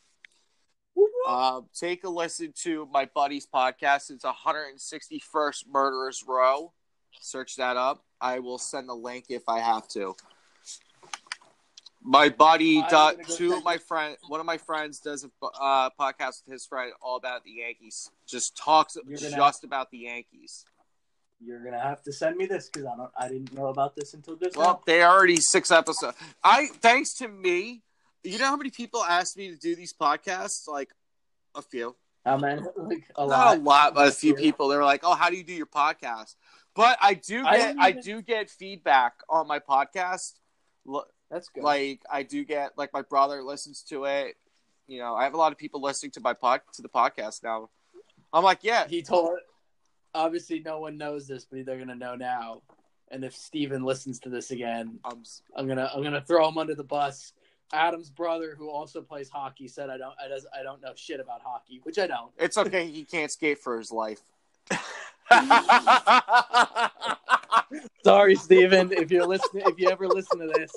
Uh, 1.26 1.62
take 1.74 2.04
a 2.04 2.08
listen 2.08 2.52
to 2.62 2.88
my 2.92 3.08
buddy's 3.12 3.46
podcast. 3.52 4.10
It's 4.10 4.24
161st 4.24 5.64
Murderers 5.68 6.24
Row. 6.26 6.72
Search 7.20 7.56
that 7.56 7.76
up. 7.76 8.04
I 8.20 8.38
will 8.38 8.58
send 8.58 8.88
the 8.88 8.94
link 8.94 9.26
if 9.28 9.48
I 9.48 9.58
have 9.58 9.88
to. 9.88 10.14
My 12.06 12.28
buddy, 12.28 12.82
gonna 12.82 13.16
two 13.24 13.54
of 13.54 13.64
my 13.64 13.78
friend, 13.78 14.16
one 14.28 14.38
of 14.38 14.46
my 14.46 14.58
friends 14.58 15.00
does 15.00 15.24
a 15.24 15.46
uh, 15.60 15.90
podcast 15.98 16.44
with 16.46 16.52
his 16.52 16.64
friend 16.64 16.92
all 17.02 17.16
about 17.16 17.42
the 17.42 17.50
Yankees. 17.50 18.10
Just 18.28 18.56
talks 18.56 18.96
just 19.18 19.64
about 19.64 19.90
the 19.90 19.98
Yankees. 19.98 20.64
You're 21.44 21.62
gonna 21.64 21.80
have 21.80 22.02
to 22.04 22.12
send 22.12 22.36
me 22.36 22.46
this 22.46 22.70
because 22.70 22.86
I 22.86 22.96
don't. 22.96 23.10
I 23.18 23.28
didn't 23.28 23.52
know 23.52 23.66
about 23.66 23.96
this 23.96 24.14
until 24.14 24.36
just 24.36 24.56
Well, 24.56 24.74
now. 24.74 24.82
they 24.86 25.02
already 25.02 25.36
six 25.36 25.72
episodes. 25.72 26.16
I 26.44 26.68
thanks 26.80 27.14
to 27.14 27.28
me. 27.28 27.82
You 28.22 28.38
know 28.38 28.46
how 28.46 28.56
many 28.56 28.70
people 28.70 29.02
asked 29.04 29.36
me 29.36 29.50
to 29.50 29.56
do 29.56 29.74
these 29.74 29.92
podcasts? 29.92 30.68
Like 30.68 30.90
a 31.56 31.62
few, 31.62 31.96
How 32.24 32.36
many? 32.38 32.62
Like 32.76 33.04
a 33.16 33.26
not 33.26 33.28
lot. 33.28 33.58
a 33.58 33.60
lot, 33.60 33.94
but 33.94 34.08
a 34.08 34.12
few 34.12 34.34
people. 34.34 34.68
They 34.68 34.76
were 34.76 34.84
like, 34.84 35.00
"Oh, 35.02 35.14
how 35.14 35.28
do 35.28 35.36
you 35.36 35.44
do 35.44 35.52
your 35.52 35.66
podcast?" 35.66 36.36
But 36.76 36.98
I 37.02 37.14
do 37.14 37.44
I 37.44 37.56
get, 37.56 37.74
don't 37.74 37.84
I 37.84 37.90
do 37.92 38.22
get 38.22 38.48
feedback 38.48 39.14
on 39.28 39.48
my 39.48 39.58
podcast. 39.58 40.34
That's 41.30 41.48
good. 41.48 41.64
Like 41.64 42.00
I 42.10 42.22
do 42.22 42.44
get, 42.44 42.76
like 42.76 42.92
my 42.92 43.02
brother 43.02 43.42
listens 43.42 43.82
to 43.84 44.04
it. 44.04 44.36
You 44.86 45.00
know, 45.00 45.14
I 45.14 45.24
have 45.24 45.34
a 45.34 45.38
lot 45.38 45.52
of 45.52 45.58
people 45.58 45.80
listening 45.80 46.12
to 46.12 46.20
my 46.20 46.32
pod 46.32 46.60
to 46.74 46.82
the 46.82 46.88
podcast 46.88 47.42
now. 47.42 47.70
I'm 48.32 48.44
like, 48.44 48.60
yeah, 48.62 48.86
he 48.86 49.02
told. 49.02 49.38
Obviously, 50.14 50.60
no 50.60 50.80
one 50.80 50.96
knows 50.96 51.26
this, 51.26 51.44
but 51.44 51.66
they're 51.66 51.78
gonna 51.78 51.94
know 51.94 52.14
now. 52.14 52.62
And 53.10 53.24
if 53.24 53.36
Steven 53.36 53.84
listens 53.84 54.18
to 54.20 54.30
this 54.30 54.50
again, 54.50 54.98
I'm, 55.04 55.22
I'm 55.56 55.68
gonna 55.68 55.90
I'm 55.94 56.02
gonna 56.02 56.20
throw 56.20 56.48
him 56.48 56.58
under 56.58 56.74
the 56.74 56.84
bus. 56.84 57.32
Adam's 57.72 58.10
brother, 58.10 58.54
who 58.56 58.70
also 58.70 59.02
plays 59.02 59.28
hockey, 59.28 59.68
said 59.68 59.90
I 59.90 59.98
don't 59.98 60.14
I, 60.24 60.28
does, 60.28 60.46
I 60.58 60.62
don't 60.62 60.80
know 60.80 60.92
shit 60.94 61.20
about 61.20 61.42
hockey, 61.44 61.80
which 61.82 61.98
I 61.98 62.06
don't. 62.06 62.30
it's 62.38 62.56
okay. 62.56 62.86
he 62.86 63.04
can't 63.04 63.30
skate 63.30 63.58
for 63.58 63.78
his 63.78 63.90
life. 63.90 64.20
Sorry, 68.04 68.34
Steven, 68.36 68.92
if 68.92 69.10
you're 69.10 69.26
listening, 69.26 69.64
if 69.66 69.78
you 69.78 69.88
ever 69.90 70.06
listen 70.08 70.38
to 70.40 70.46
this. 70.46 70.70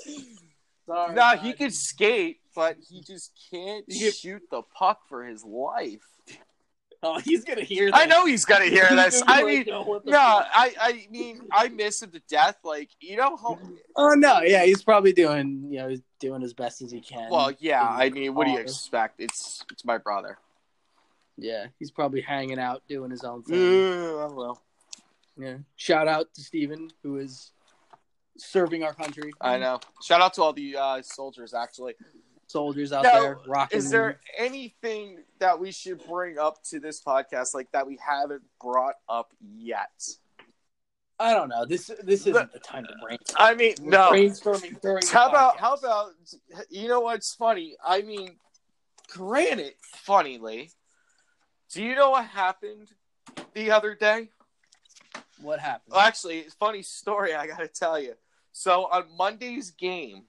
Sorry. 0.86 1.14
No, 1.14 1.22
bud. 1.22 1.38
he 1.38 1.52
can 1.52 1.70
skate, 1.70 2.40
but 2.54 2.76
he 2.88 3.00
just 3.06 3.32
can't 3.50 3.84
shoot 3.92 4.42
the 4.50 4.62
puck 4.74 5.00
for 5.08 5.24
his 5.24 5.44
life. 5.44 6.00
Oh, 7.02 7.18
he's 7.18 7.44
gonna 7.44 7.62
hear. 7.62 7.86
This. 7.86 7.94
I 7.94 8.04
know 8.04 8.26
he's 8.26 8.44
gonna 8.44 8.66
hear 8.66 8.86
this. 8.90 9.22
I 9.26 9.42
mean, 9.42 9.58
like, 9.58 9.66
"Yo, 9.68 9.82
what 9.84 10.04
the 10.04 10.10
no, 10.10 10.18
fuck?" 10.18 10.48
I, 10.52 10.74
I 10.78 11.06
mean, 11.10 11.40
I 11.50 11.68
miss 11.68 12.02
him 12.02 12.10
to 12.10 12.20
death. 12.28 12.58
Like, 12.62 12.90
you 13.00 13.16
know 13.16 13.36
how? 13.36 13.58
Oh 13.96 14.12
no, 14.14 14.40
yeah, 14.42 14.64
he's 14.64 14.82
probably 14.82 15.14
doing 15.14 15.68
you 15.70 15.78
know 15.78 15.88
he's 15.88 16.02
doing 16.18 16.42
as 16.42 16.52
best 16.52 16.82
as 16.82 16.90
he 16.92 17.00
can. 17.00 17.30
Well, 17.30 17.52
yeah. 17.58 17.82
I 17.82 18.10
mean, 18.10 18.34
what 18.34 18.46
do 18.46 18.52
you 18.52 18.58
expect? 18.58 19.18
It's 19.18 19.64
it's 19.72 19.82
my 19.82 19.96
brother. 19.96 20.36
yeah, 21.38 21.68
he's 21.78 21.90
probably 21.90 22.20
hanging 22.20 22.58
out 22.58 22.82
doing 22.86 23.10
his 23.10 23.24
own 23.24 23.44
thing. 23.44 23.58
Yeah, 23.58 24.26
well, 24.26 24.60
Yeah. 25.40 25.56
Shout 25.76 26.08
out 26.08 26.32
to 26.34 26.40
Steven, 26.42 26.90
who 27.02 27.18
is 27.18 27.52
serving 28.36 28.84
our 28.84 28.94
country. 28.94 29.32
I 29.40 29.58
know. 29.58 29.80
Shout 30.02 30.20
out 30.20 30.34
to 30.34 30.42
all 30.42 30.52
the 30.52 30.76
uh, 30.76 31.02
soldiers. 31.02 31.54
Actually, 31.54 31.94
Soldiers 32.50 32.92
out 32.92 33.04
Now, 33.04 33.20
there 33.20 33.38
rocking. 33.46 33.78
is 33.78 33.90
there 33.90 34.18
anything 34.36 35.18
that 35.38 35.60
we 35.60 35.70
should 35.70 36.04
bring 36.08 36.36
up 36.36 36.60
to 36.64 36.80
this 36.80 37.00
podcast, 37.00 37.54
like 37.54 37.70
that 37.70 37.86
we 37.86 37.96
haven't 38.04 38.42
brought 38.60 38.96
up 39.08 39.32
yet? 39.56 40.08
I 41.20 41.32
don't 41.32 41.48
know. 41.48 41.64
This 41.64 41.92
this 42.02 42.26
isn't 42.26 42.52
the 42.52 42.58
time 42.58 42.84
to 42.86 42.94
brainstorm. 43.00 43.36
I 43.38 43.54
mean, 43.54 43.74
We're 43.80 43.90
no. 43.90 44.10
brainstorming 44.10 44.80
during. 44.80 45.06
How 45.06 45.28
about 45.28 45.58
podcast. 45.58 45.60
how 45.60 45.74
about 45.74 46.10
you 46.70 46.88
know 46.88 47.00
what's 47.00 47.34
funny? 47.34 47.76
I 47.84 48.02
mean, 48.02 48.36
granted, 49.12 49.74
funnily, 49.82 50.70
do 51.72 51.84
you 51.84 51.94
know 51.94 52.10
what 52.10 52.24
happened 52.24 52.88
the 53.54 53.70
other 53.70 53.94
day? 53.94 54.30
What 55.42 55.58
happened? 55.58 55.92
Well, 55.92 56.00
actually, 56.00 56.44
funny 56.58 56.82
story 56.82 57.34
I 57.34 57.46
got 57.46 57.58
to 57.58 57.68
tell 57.68 57.98
you. 57.98 58.14
So 58.52 58.86
on 58.86 59.04
Monday's 59.16 59.70
game, 59.70 60.24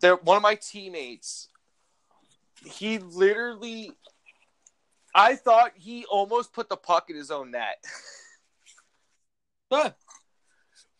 there 0.00 0.16
one 0.16 0.36
of 0.36 0.42
my 0.42 0.54
teammates, 0.54 1.48
he 2.64 2.98
literally, 2.98 3.92
I 5.14 5.36
thought 5.36 5.72
he 5.74 6.04
almost 6.06 6.52
put 6.52 6.68
the 6.68 6.76
puck 6.76 7.10
in 7.10 7.16
his 7.16 7.30
own 7.30 7.50
net. 7.52 7.84
Huh. 9.70 9.92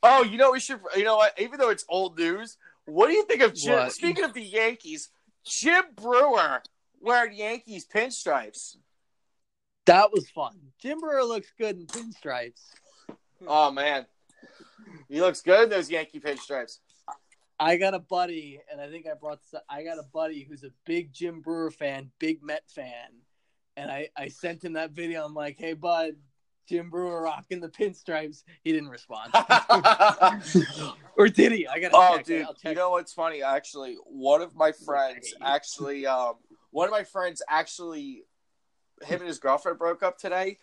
Oh, 0.03 0.25
you 0.25 0.39
know 0.39 0.53
we 0.53 0.61
should. 0.61 0.81
You 0.97 1.05
know 1.05 1.17
what? 1.17 1.39
Even 1.39 1.61
though 1.61 1.71
it's 1.71 1.85
old 1.89 2.19
news, 2.19 2.57
what 2.87 3.09
do 3.09 3.13
you 3.13 3.25
think 3.25 3.43
of 3.43 3.55
Jim? 3.55 3.75
What? 3.75 3.93
Speaking 3.93 4.25
of 4.25 4.35
the 4.35 4.43
Yankees, 4.43 5.11
Jim 5.45 5.85
Breuer 5.95 6.63
wearing 7.01 7.37
Yankees 7.37 7.87
pinstripes. 7.87 8.77
That 9.87 10.13
was 10.13 10.29
fun. 10.31 10.59
Jim 10.81 11.01
Breuer 11.01 11.25
looks 11.25 11.53
good 11.59 11.77
in 11.77 11.87
pinstripes. 11.87 12.63
Oh 13.47 13.71
man, 13.71 14.07
he 15.09 15.21
looks 15.21 15.41
good 15.41 15.65
in 15.65 15.69
those 15.71 15.91
Yankee 15.91 16.21
pinstripes. 16.21 16.79
I 17.59 17.77
got 17.77 17.95
a 17.95 17.99
buddy, 17.99 18.61
and 18.71 18.81
I 18.81 18.89
think 18.89 19.07
I 19.07 19.15
brought. 19.15 19.41
This 19.41 19.55
up. 19.55 19.65
I 19.69 19.85
got 19.85 19.99
a 19.99 20.05
buddy 20.13 20.47
who's 20.49 20.65
a 20.65 20.71
big 20.85 21.13
Jim 21.13 21.41
Breuer 21.41 21.71
fan, 21.71 22.11
big 22.19 22.43
Met 22.43 22.63
fan, 22.69 23.11
and 23.77 23.91
I 23.91 24.09
I 24.17 24.29
sent 24.29 24.65
him 24.65 24.75
that 24.75 24.93
video. 24.93 25.25
I'm 25.25 25.35
like, 25.35 25.59
hey 25.59 25.75
bud, 25.75 26.15
Jim 26.69 26.91
Breuer 26.91 27.23
rocking 27.23 27.61
the 27.61 27.69
pinstripes. 27.69 28.43
He 28.63 28.73
didn't 28.73 28.89
respond, 28.89 29.33
or 31.17 31.29
did 31.29 31.53
he? 31.53 31.67
I 31.67 31.79
gotta 31.81 31.95
oh, 31.97 32.17
check. 32.17 32.27
dude, 32.27 32.47
I'll 32.47 32.57
you 32.65 32.75
know 32.75 32.91
what's 32.91 33.13
funny? 33.13 33.43
Actually, 33.43 33.97
one 34.07 34.43
of 34.43 34.55
my 34.55 34.73
friends 34.73 35.35
actually, 35.43 36.07
um, 36.07 36.35
one 36.71 36.89
of 36.89 36.93
my 36.93 37.05
friends 37.05 37.43
actually, 37.49 38.25
him 39.05 39.20
and 39.20 39.29
his 39.29 39.39
girlfriend 39.39 39.79
broke 39.79 40.03
up 40.03 40.19
today. 40.19 40.59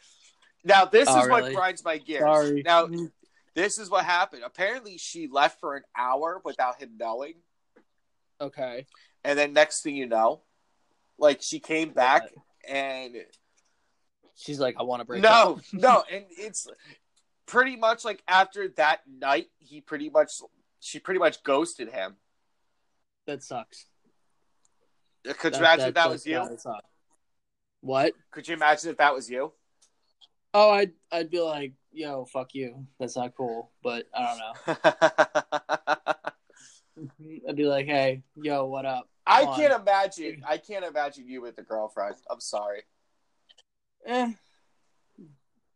Now 0.64 0.86
this 0.86 1.07
Oh, 1.10 1.22
is 1.22 1.30
what 1.30 1.53
grinds 1.53 1.84
my 1.84 1.98
gears. 1.98 2.22
Sorry. 2.22 2.64
Now 2.64 2.90
this 3.56 3.78
is 3.78 3.90
what 3.90 4.06
happened. 4.06 4.44
Apparently, 4.45 4.98
she 4.98 5.28
left 5.28 5.60
for 5.60 5.76
an 5.76 5.84
hour 5.98 6.41
without 6.44 6.82
him 6.82 6.91
knowing, 6.99 7.36
okay. 8.40 8.86
and 9.24 9.38
then 9.38 9.53
next 9.53 9.82
thing 9.82 9.95
you 9.95 10.06
know, 10.06 10.41
like 11.18 11.41
she 11.41 11.60
came 11.60 11.90
back 11.91 12.24
and 12.68 13.16
She's 14.40 14.60
like, 14.60 14.76
I 14.80 14.84
want 14.84 15.02
to 15.02 15.06
break 15.06 15.24
up. 15.26 15.60
no, 15.74 15.80
no, 15.80 16.03
and 16.11 16.24
it's 16.30 16.68
pretty 17.45 17.76
much 17.76 18.06
like 18.06 18.24
after 18.28 18.70
that 18.78 19.02
night, 19.07 19.48
he 19.60 19.82
pretty 19.82 20.10
much 20.10 20.32
she 20.80 20.99
pretty 20.99 21.20
much 21.20 21.44
ghosted 21.44 21.90
him. 21.90 22.16
That 23.28 23.44
sucks. 23.44 23.86
Could 25.26 25.53
you 25.53 25.60
imagine 25.60 25.90
if 25.90 25.94
that 25.95 26.10
was 26.10 26.26
you? 26.26 26.36
gotta 26.36 26.57
suck. 26.57 26.84
What? 27.81 28.14
Could 28.31 28.47
you 28.47 28.56
imagine 28.56 28.89
if 28.91 28.97
that 28.97 29.14
was 29.14 29.30
you? 29.30 29.53
Oh, 30.53 30.72
I'd 30.72 30.91
I'd 31.11 31.30
be 31.30 31.39
like, 31.39 31.73
yo, 31.91 32.26
fuck 32.26 32.53
you. 32.53 32.85
That's 32.99 33.15
not 33.15 33.35
cool. 33.35 33.72
But 33.84 34.06
I 34.14 34.26
don't 34.26 34.97
know. 34.97 36.14
I'd 37.49 37.56
be 37.56 37.65
like, 37.65 37.85
hey, 37.85 38.23
yo, 38.35 38.65
what 38.65 38.85
up? 38.85 39.07
I 39.26 39.41
Come 39.41 39.49
on. 39.49 39.60
can't 39.60 39.81
imagine. 39.81 40.43
I 40.47 40.57
can't 40.57 40.84
imagine 40.84 41.27
you 41.27 41.41
with 41.41 41.57
a 41.60 41.64
girlfriend. 41.64 42.15
I'm 42.30 42.39
sorry. 42.39 42.81
Eh. 44.06 44.31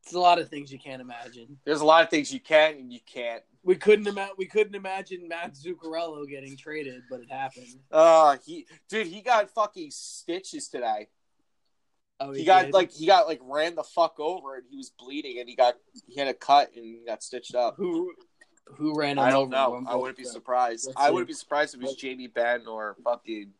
It's 0.01 0.13
a 0.13 0.19
lot 0.19 0.39
of 0.39 0.49
things 0.49 0.71
you 0.71 0.80
can't 0.80 1.01
imagine. 1.01 1.57
There's 1.63 1.80
a 1.80 1.85
lot 1.85 2.03
of 2.03 2.09
things 2.09 2.34
you 2.34 2.41
can 2.41 2.73
and 2.75 2.91
you 2.91 2.99
can't. 3.05 3.41
We 3.63 3.75
couldn't 3.75 4.07
ima- 4.07 4.31
we 4.38 4.47
couldn't 4.47 4.75
imagine 4.75 5.30
Matt 5.30 5.53
Zuccarello 5.53 6.27
getting 6.27 6.57
traded, 6.57 7.03
but 7.09 7.21
it 7.21 7.31
happened. 7.31 7.67
Uh 7.89 8.35
he 8.45 8.65
dude, 8.89 9.07
he 9.07 9.21
got 9.21 9.49
fucking 9.51 9.91
stitches 9.91 10.67
today. 10.67 11.07
Oh, 12.19 12.31
He 12.31 12.45
got 12.45 12.65
did? 12.65 12.73
like 12.73 12.91
he 12.91 13.06
got 13.06 13.27
like 13.27 13.40
ran 13.44 13.76
the 13.76 13.84
fuck 13.84 14.19
over 14.19 14.56
and 14.56 14.64
he 14.69 14.77
was 14.77 14.91
bleeding 14.98 15.40
and 15.40 15.49
he 15.49 15.56
got 15.56 15.76
he 16.07 16.19
had 16.19 16.27
a 16.27 16.34
cut 16.34 16.72
and 16.76 17.06
got 17.06 17.23
stitched 17.23 17.56
up. 17.56 17.76
who 17.77 18.14
who 18.76 18.95
ran 18.95 19.18
him 19.18 19.26
I 19.26 19.30
don't 19.31 19.53
over? 19.53 19.81
know. 19.81 19.85
I 19.90 19.95
wouldn't 19.95 20.18
be 20.18 20.23
surprised. 20.23 20.88
Let's 20.88 20.99
I 20.99 21.10
wouldn't 21.10 21.27
be 21.27 21.34
surprised 21.34 21.76
if 21.76 21.81
it 21.81 21.84
was 21.84 21.95
Jamie 21.95 22.27
Benn 22.27 22.65
or 22.68 22.95
fucking 23.03 23.52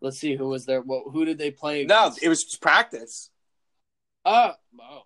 Let's 0.00 0.18
see 0.18 0.36
who 0.36 0.48
was 0.48 0.66
there. 0.66 0.82
What, 0.82 1.04
who 1.12 1.24
did 1.24 1.38
they 1.38 1.50
play? 1.50 1.86
No, 1.86 2.12
it 2.20 2.28
was 2.28 2.44
just 2.44 2.60
practice. 2.60 3.30
Oh, 4.26 4.52
oh. 4.78 5.02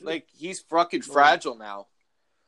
Like 0.00 0.26
he's 0.34 0.60
fucking 0.60 1.02
fragile 1.02 1.58
now. 1.58 1.88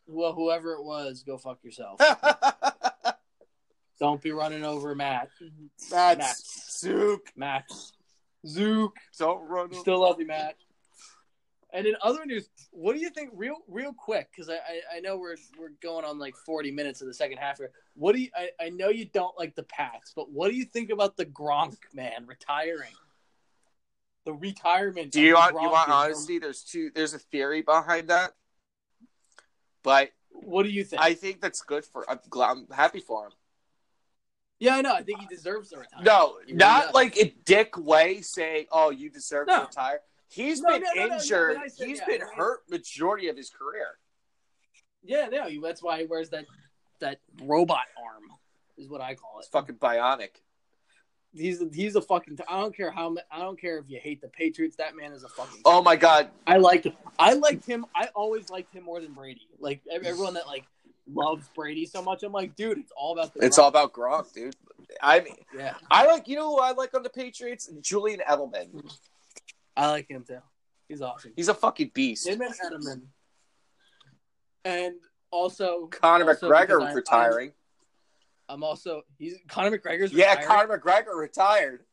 Well, 0.06 0.32
whoever 0.32 0.72
it 0.74 0.84
was, 0.84 1.22
go 1.22 1.36
fuck 1.38 1.58
yourself. 1.62 2.00
Don't 4.00 4.22
be 4.22 4.32
running 4.32 4.64
over 4.64 4.94
Matt. 4.94 5.28
Mm-hmm. 5.42 6.18
Matt, 6.18 6.36
Zook. 6.38 7.26
Matt. 7.36 7.70
Zook. 8.46 8.96
Don't 9.18 9.48
run. 9.48 9.72
Still 9.74 10.00
love 10.00 10.20
you, 10.20 10.26
Matt. 10.26 10.56
And 11.72 11.86
in 11.86 11.94
other 12.02 12.26
news, 12.26 12.48
what 12.72 12.94
do 12.94 12.98
you 13.00 13.10
think, 13.10 13.30
real, 13.32 13.58
real 13.68 13.92
quick? 13.92 14.28
Because 14.32 14.50
I, 14.50 14.54
I, 14.54 14.96
I 14.96 15.00
know 15.00 15.16
we're 15.16 15.36
we're 15.56 15.70
going 15.80 16.04
on 16.04 16.18
like 16.18 16.34
forty 16.34 16.72
minutes 16.72 17.00
of 17.00 17.06
the 17.06 17.14
second 17.14 17.38
half 17.38 17.58
here. 17.58 17.70
What 17.94 18.16
do 18.16 18.22
you? 18.22 18.28
I, 18.34 18.48
I 18.60 18.70
know 18.70 18.88
you 18.88 19.04
don't 19.04 19.38
like 19.38 19.54
the 19.54 19.62
Pats, 19.62 20.12
but 20.16 20.32
what 20.32 20.50
do 20.50 20.56
you 20.56 20.64
think 20.64 20.90
about 20.90 21.16
the 21.16 21.26
Gronk 21.26 21.76
man 21.94 22.26
retiring? 22.26 22.90
The 24.24 24.32
retirement. 24.32 25.12
Do 25.12 25.20
you 25.20 25.34
want 25.34 25.54
the 25.54 25.60
you 25.60 25.70
want 25.70 25.88
is- 25.90 25.94
honesty? 25.94 26.38
There's 26.40 26.64
two. 26.64 26.90
There's 26.92 27.14
a 27.14 27.20
theory 27.20 27.62
behind 27.62 28.08
that, 28.08 28.32
but 29.84 30.10
What 30.32 30.64
do 30.64 30.70
you 30.70 30.82
think? 30.82 31.00
I 31.00 31.14
think 31.14 31.40
that's 31.40 31.62
good 31.62 31.84
for. 31.84 32.04
I'm 32.10 32.18
glad. 32.28 32.50
I'm 32.50 32.66
happy 32.72 32.98
for 32.98 33.26
him. 33.26 33.32
Yeah, 34.60 34.76
I 34.76 34.80
know. 34.82 34.94
I 34.94 35.02
think 35.02 35.18
he 35.20 35.26
deserves 35.26 35.70
to 35.70 35.78
retire. 35.78 36.02
No, 36.04 36.36
He 36.46 36.52
not 36.52 36.84
does. 36.86 36.94
like 36.94 37.16
a 37.16 37.34
dick 37.44 37.76
way 37.76 38.20
saying, 38.20 38.66
"Oh, 38.70 38.90
you 38.90 39.10
deserve 39.10 39.48
No. 39.48 39.60
to 39.60 39.66
retire." 39.66 40.00
He's 40.28 40.60
No, 40.60 40.68
been 40.78 40.82
no, 40.94 41.02
injured. 41.16 41.56
I 41.56 41.66
said, 41.66 41.88
He's 41.88 41.98
yeah, 41.98 42.04
been 42.06 42.22
I 42.22 42.26
mean- 42.26 42.34
hurt 42.36 42.60
majority 42.70 43.26
of 43.28 43.36
his 43.36 43.50
career. 43.50 43.98
Yeah, 45.02 45.26
no. 45.26 45.48
That's 45.60 45.82
why 45.82 45.98
he 46.00 46.06
wears 46.06 46.30
that 46.30 46.44
that 47.00 47.20
robot 47.42 47.86
arm. 48.00 48.24
Is 48.76 48.88
what 48.88 49.00
I 49.00 49.14
call 49.14 49.38
it. 49.38 49.40
It's 49.40 49.48
fucking 49.48 49.76
bionic. 49.76 50.30
He's 51.32 51.62
he's 51.72 51.96
a 51.96 52.02
fucking. 52.02 52.38
I 52.48 52.60
don't 52.60 52.74
care 52.76 52.90
how. 52.90 53.14
I 53.30 53.38
don't 53.38 53.60
care 53.60 53.78
if 53.78 53.84
you 53.88 54.00
hate 54.00 54.20
the 54.20 54.28
Patriots. 54.28 54.76
That 54.76 54.96
man 54.96 55.12
is 55.12 55.22
a 55.22 55.28
fucking. 55.28 55.60
Oh 55.64 55.80
my 55.82 55.94
god, 55.96 56.30
I 56.46 56.56
liked. 56.56 56.86
I 57.18 57.34
liked 57.34 57.64
him. 57.66 57.86
I 57.94 58.08
always 58.14 58.50
liked 58.50 58.72
him 58.74 58.84
more 58.84 59.00
than 59.00 59.12
Brady. 59.12 59.48
Like 59.58 59.80
everyone 59.90 60.34
that 60.34 60.46
like 60.46 60.64
loves 61.12 61.48
Brady 61.54 61.86
so 61.86 62.02
much, 62.02 62.22
I'm 62.22 62.32
like, 62.32 62.54
dude, 62.56 62.78
it's 62.78 62.92
all 62.96 63.12
about 63.12 63.34
the. 63.34 63.44
it's 63.44 63.58
Gronk. 63.58 63.62
all 63.62 63.68
about 63.68 63.92
Gronk, 63.92 64.32
dude. 64.32 64.56
I 65.02 65.20
mean, 65.20 65.36
Yeah, 65.56 65.74
I 65.90 66.06
like 66.06 66.26
you 66.28 66.36
know 66.36 66.50
who 66.56 66.60
I 66.60 66.72
like 66.72 66.94
on 66.94 67.02
the 67.02 67.10
Patriots? 67.10 67.70
Julian 67.80 68.20
Edelman. 68.28 68.82
I 69.76 69.90
like 69.90 70.08
him 70.08 70.24
too. 70.26 70.38
He's 70.88 71.00
awesome. 71.02 71.32
He's 71.36 71.48
a 71.48 71.54
fucking 71.54 71.92
beast. 71.94 72.26
Him 72.26 72.40
and 72.40 72.54
Edelman. 72.54 73.02
And 74.64 74.94
also 75.30 75.86
Conor 75.86 76.28
also 76.28 76.48
McGregor 76.50 76.82
I'm- 76.82 76.94
retiring. 76.94 77.52
I'm 78.48 78.64
also 78.64 79.02
he's 79.16 79.36
Conor 79.48 79.78
McGregor's. 79.78 80.12
yeah. 80.12 80.42
Conor 80.42 80.76
McGregor 80.78 81.14
retired. 81.16 81.84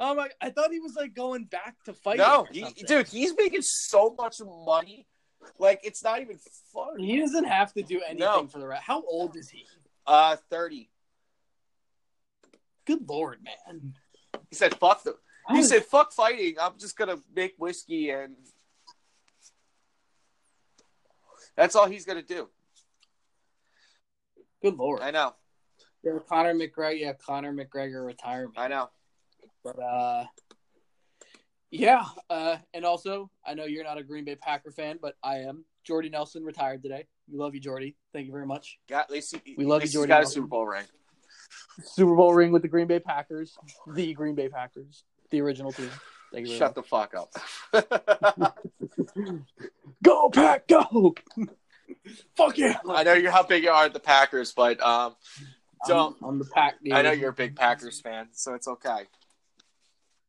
Oh 0.00 0.12
my! 0.16 0.28
I 0.40 0.50
thought 0.50 0.72
he 0.72 0.80
was 0.80 0.96
like 0.96 1.14
going 1.14 1.44
back 1.44 1.76
to 1.84 1.92
fight. 1.92 2.18
No, 2.18 2.44
he, 2.50 2.64
dude, 2.88 3.06
he's 3.06 3.32
making 3.38 3.62
so 3.62 4.12
much 4.18 4.38
money. 4.66 5.06
Like 5.58 5.80
it's 5.84 6.02
not 6.02 6.20
even 6.20 6.38
funny. 6.72 7.06
he 7.06 7.18
doesn't 7.20 7.44
have 7.44 7.72
to 7.74 7.82
do 7.82 8.00
anything 8.02 8.18
No. 8.18 8.46
for 8.46 8.58
the 8.58 8.66
rest. 8.66 8.82
How 8.84 9.02
old 9.02 9.36
is 9.36 9.48
he? 9.50 9.66
Uh, 10.06 10.36
thirty. 10.50 10.90
Good 12.86 13.08
lord, 13.08 13.38
man. 13.42 13.94
He 14.50 14.56
said, 14.56 14.74
"Fuck 14.78 15.02
them." 15.04 15.14
How 15.46 15.54
He 15.56 15.62
said, 15.62 15.84
"Fuck 15.84 16.12
fighting. 16.12 16.56
I'm 16.60 16.78
just 16.78 16.96
gonna 16.96 17.18
make 17.34 17.54
whiskey 17.58 18.10
and." 18.10 18.36
That's 21.56 21.76
all 21.76 21.86
he's 21.86 22.04
gonna 22.04 22.22
do. 22.22 22.48
"Good 24.62 24.76
lord." 24.76 25.00
I 25.00 25.10
know. 25.12 25.34
Yeah, 26.02 26.18
Conor 26.28 26.54
McGregor. 26.54 27.00
Yeah, 27.00 27.12
Conor 27.14 27.52
McGregor 27.54 28.04
retirement. 28.04 28.58
I 28.58 28.68
know. 28.68 28.90
But 29.62 29.78
uh, 29.78 30.26
yeah. 31.74 32.04
Uh, 32.30 32.56
and 32.72 32.84
also, 32.84 33.30
I 33.46 33.54
know 33.54 33.64
you're 33.64 33.84
not 33.84 33.98
a 33.98 34.02
Green 34.02 34.24
Bay 34.24 34.36
Packer 34.36 34.70
fan, 34.70 34.98
but 35.00 35.14
I 35.22 35.38
am. 35.38 35.64
Jordy 35.84 36.08
Nelson 36.08 36.44
retired 36.44 36.82
today. 36.82 37.06
We 37.30 37.38
love 37.38 37.54
you, 37.54 37.60
Jordy. 37.60 37.94
Thank 38.12 38.26
you 38.26 38.32
very 38.32 38.46
much. 38.46 38.78
Got 38.88 39.10
least 39.10 39.34
We 39.56 39.64
love 39.64 39.82
you, 39.82 39.88
Jordy. 39.88 40.08
Got 40.08 40.16
a 40.16 40.20
Nelson. 40.20 40.34
Super 40.34 40.46
Bowl 40.46 40.66
ring. 40.66 40.84
Super 41.82 42.14
Bowl 42.14 42.32
ring 42.32 42.52
with 42.52 42.62
the 42.62 42.68
Green 42.68 42.86
Bay 42.86 43.00
Packers, 43.00 43.56
the 43.92 44.14
Green 44.14 44.34
Bay 44.34 44.48
Packers, 44.48 45.04
the 45.30 45.40
original 45.40 45.72
team. 45.72 45.90
Thank 46.32 46.46
you. 46.46 46.52
Very 46.52 46.58
Shut 46.58 46.74
the 46.74 46.82
fuck 46.82 47.14
up. 47.14 47.32
Go 50.02 50.30
Pack, 50.30 50.66
go! 50.68 51.14
Fuck 52.36 52.58
yeah! 52.58 52.78
I 52.88 53.02
know 53.02 53.14
you're 53.14 53.30
how 53.30 53.42
big 53.42 53.64
you 53.64 53.70
are 53.70 53.84
at 53.86 53.92
the 53.92 54.00
Packers, 54.00 54.52
but 54.52 54.80
um, 54.82 55.14
don't. 55.86 56.16
I'm, 56.22 56.28
I'm 56.28 56.38
the 56.38 56.44
Pack. 56.44 56.74
I 56.92 57.02
know 57.02 57.12
you're 57.12 57.30
a 57.30 57.34
big 57.34 57.56
Packers 57.56 58.00
fan, 58.00 58.28
so 58.32 58.54
it's 58.54 58.68
okay. 58.68 59.04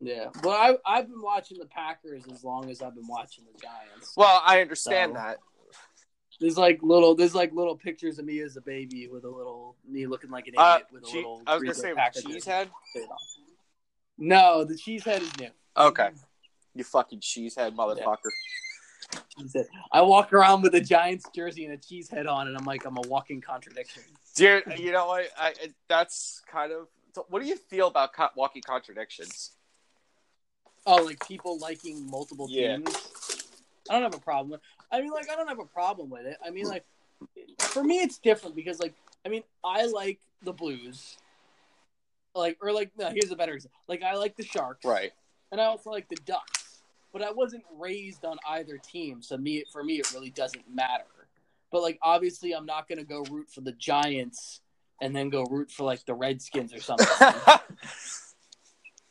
Yeah, 0.02 0.26
but 0.44 0.50
I 0.50 0.76
I've 0.86 1.08
been 1.10 1.22
watching 1.22 1.58
the 1.58 1.66
Packers 1.66 2.24
as 2.32 2.44
long 2.44 2.70
as 2.70 2.82
I've 2.82 2.96
been 2.96 3.08
watching 3.08 3.46
the 3.46 3.58
Giants. 3.60 4.14
Well, 4.18 4.42
I 4.46 4.62
understand 4.62 5.14
So- 5.14 5.18
that. 5.20 5.38
There's 6.42 6.58
like 6.58 6.80
little 6.84 7.16
there's 7.16 7.34
like 7.34 7.54
little 7.54 7.78
pictures 7.78 8.20
of 8.20 8.26
me 8.26 8.42
as 8.42 8.58
a 8.58 8.62
baby 8.62 9.08
with 9.08 9.24
a 9.24 9.30
little 9.30 9.78
me 9.88 10.06
looking 10.06 10.30
like 10.30 10.48
an 10.48 10.56
idiot 10.56 10.60
Uh, 10.60 10.80
with 10.92 11.04
a 11.04 11.08
che- 11.08 11.18
little. 11.20 11.42
I 11.48 11.54
was 11.54 11.64
gonna 11.64 11.74
say 11.74 11.94
cheesehead. 11.94 12.68
No, 14.18 14.66
the 14.66 14.74
cheesehead 14.74 15.22
is 15.22 15.38
new. 15.40 15.50
Okay, 15.78 16.10
you 16.74 16.84
fucking 16.84 17.22
cheesehead 17.22 17.74
motherfucker. 17.76 18.30
Cheesehead. 19.40 19.66
I 19.94 20.02
walk 20.02 20.34
around 20.34 20.62
with 20.62 20.76
a 20.76 20.82
Giants 20.82 21.26
jersey 21.34 21.64
and 21.66 21.74
a 21.74 21.78
cheesehead 21.78 22.28
on, 22.30 22.50
and 22.50 22.58
I'm 22.58 22.66
like 22.66 22.84
I'm 22.86 22.98
a 22.98 23.08
walking 23.08 23.40
contradiction. 23.40 24.04
Dude, 24.36 24.64
you 24.78 24.92
know 24.92 25.08
what? 25.08 25.28
I, 25.40 25.48
I 25.50 25.74
that's 25.88 26.42
kind 26.52 26.74
of. 26.74 26.88
What 27.30 27.42
do 27.42 27.48
you 27.48 27.56
feel 27.56 27.88
about 27.88 28.12
co- 28.14 28.28
walking 28.36 28.62
contradictions? 28.62 29.52
Oh, 30.86 31.04
like 31.04 31.26
people 31.28 31.58
liking 31.60 32.10
multiple 32.10 32.48
Yeah. 32.50 32.78
teams. 32.78 32.96
I 33.90 33.94
don't 33.94 34.04
have 34.04 34.16
a 34.16 34.20
problem 34.24 34.50
with. 34.52 34.62
I 34.92 35.02
mean, 35.02 35.12
like 35.12 35.30
I 35.30 35.36
don't 35.36 35.48
have 35.48 35.60
a 35.60 35.66
problem 35.66 36.10
with 36.10 36.26
it. 36.26 36.38
I 36.46 36.50
mean, 36.50 36.68
like 36.68 36.86
for 37.60 37.84
me, 37.84 38.00
it's 38.00 38.18
different 38.18 38.56
because, 38.56 38.80
like, 38.80 38.94
I 39.26 39.30
mean, 39.30 39.44
I 39.64 39.86
like 39.86 40.20
the 40.44 40.54
Blues. 40.54 41.18
Like, 42.34 42.58
or 42.62 42.72
like, 42.72 42.92
no, 42.98 43.10
here's 43.10 43.32
a 43.32 43.36
better 43.36 43.54
example. 43.54 43.80
Like, 43.88 44.04
I 44.04 44.16
like 44.16 44.36
the 44.36 44.44
Sharks, 44.44 44.84
Right. 44.84 45.14
and 45.52 45.62
I 45.62 45.66
also 45.66 45.90
like 45.90 46.10
the 46.10 46.18
Ducks. 46.26 46.82
But 47.14 47.22
I 47.22 47.32
wasn't 47.32 47.64
raised 47.78 48.26
on 48.26 48.38
either 48.50 48.78
team, 48.78 49.22
so 49.22 49.38
me 49.38 49.64
for 49.72 49.84
me 49.84 50.00
it 50.00 50.12
really 50.14 50.32
doesn't 50.32 50.64
matter. 50.74 51.06
But 51.72 51.82
like 51.82 51.98
obviously 52.02 52.54
I'm 52.54 52.66
not 52.66 52.90
gonna 52.90 53.06
go 53.06 53.24
root 53.32 53.50
for 53.50 53.62
the 53.62 53.72
Giants 53.72 54.60
and 55.02 55.16
then 55.16 55.30
go 55.30 55.44
root 55.46 55.72
for 55.72 55.84
like 55.84 56.06
the 56.06 56.14
Redskins 56.14 56.74
or 56.74 56.82
something. 56.82 57.08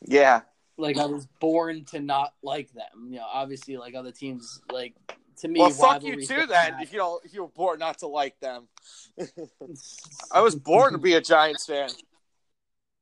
yeah. 0.06 0.42
Like 0.76 0.98
I 0.98 1.06
was 1.06 1.26
born 1.40 1.84
to 1.86 2.01
not 2.01 2.34
like 2.42 2.72
them. 2.72 3.09
You 3.09 3.16
know, 3.16 3.26
obviously 3.32 3.76
like 3.76 3.94
other 3.94 4.12
teams 4.12 4.60
like 4.72 4.94
to 5.38 5.48
me 5.48 5.60
Well, 5.60 5.70
fuck 5.70 6.02
you 6.02 6.24
too 6.24 6.46
then. 6.46 6.76
If 6.80 6.92
you 6.92 6.98
don't, 6.98 7.24
if 7.24 7.34
you 7.34 7.42
were 7.42 7.48
born 7.48 7.78
not 7.78 7.98
to 7.98 8.06
like 8.06 8.38
them. 8.40 8.68
I 10.32 10.40
was 10.40 10.55
born 10.55 10.92
to 10.92 10.98
be 10.98 11.14
a 11.14 11.20
Giants 11.20 11.66
fan. 11.66 11.90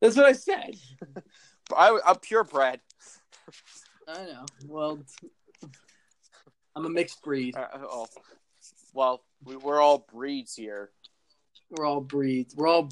That's 0.01 0.17
what 0.17 0.27
I 0.27 0.33
said. 0.33 0.77
I, 1.77 1.99
I'm 2.05 2.17
purebred. 2.17 2.81
I 4.09 4.25
know. 4.25 4.47
Well, 4.67 5.05
I'm 6.75 6.87
a 6.87 6.91
mixed 6.91 7.23
breed. 7.23 7.57
Uh, 7.57 7.67
oh, 7.89 8.07
well, 8.93 9.23
we, 9.45 9.57
we're 9.57 9.81
all 9.81 10.07
breeds 10.13 10.55
here. 10.55 10.91
We're 11.71 11.87
all 11.87 12.01
breeds. 12.01 12.55
We're 12.57 12.69
all 12.69 12.89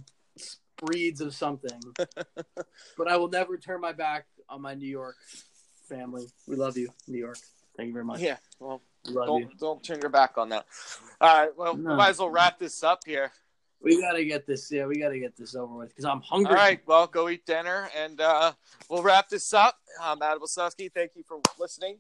breeds 0.77 1.21
of 1.21 1.35
something. 1.35 1.81
but 1.97 3.09
I 3.09 3.17
will 3.17 3.29
never 3.29 3.59
turn 3.59 3.81
my 3.81 3.93
back 3.93 4.27
on 4.51 4.61
my 4.61 4.75
New 4.75 4.89
York 4.89 5.17
family. 5.89 6.27
We 6.47 6.57
love 6.57 6.77
you, 6.77 6.91
New 7.09 7.19
York. 7.19 7.39
Thank 7.77 7.89
you 7.89 7.93
very 7.93 8.05
much. 8.05 8.21
Yeah. 8.21 8.37
Well, 8.59 8.83
love 9.07 9.41
you. 9.41 9.45
don't 9.47 9.59
don't 9.59 9.85
turn 9.85 10.01
your 10.01 10.11
back 10.11 10.37
on 10.37 10.51
that. 10.51 10.67
All 11.21 11.39
right. 11.39 11.57
Well, 11.57 11.77
No. 11.77 11.91
we 11.91 11.97
might 11.97 12.11
as 12.11 12.19
well 12.19 12.31
wrap 12.31 12.59
this 12.59 12.83
up 12.83 13.01
here. 13.07 13.33
We 13.83 14.01
gotta 14.01 14.25
get 14.25 14.47
this. 14.47 14.71
Yeah, 14.71 14.85
we 14.87 14.99
gotta 14.99 15.19
get 15.19 15.37
this 15.37 15.55
over 15.55 15.75
with 15.75 15.89
because 15.89 16.05
I'm 16.05 16.21
hungry. 16.21 16.51
All 16.51 16.57
right. 16.57 16.81
Well, 16.87 17.07
go 17.07 17.29
eat 17.31 17.47
dinner, 17.47 17.89
and 17.97 18.21
uh, 18.21 18.53
we'll 18.91 19.03
wrap 19.03 19.29
this 19.31 19.55
up. 19.55 19.77
I'm 20.03 20.21
Adam 20.21 20.43
Wasowski. 20.43 20.93
Thank 20.93 21.13
you 21.15 21.23
for 21.27 21.41
listening, 21.59 21.97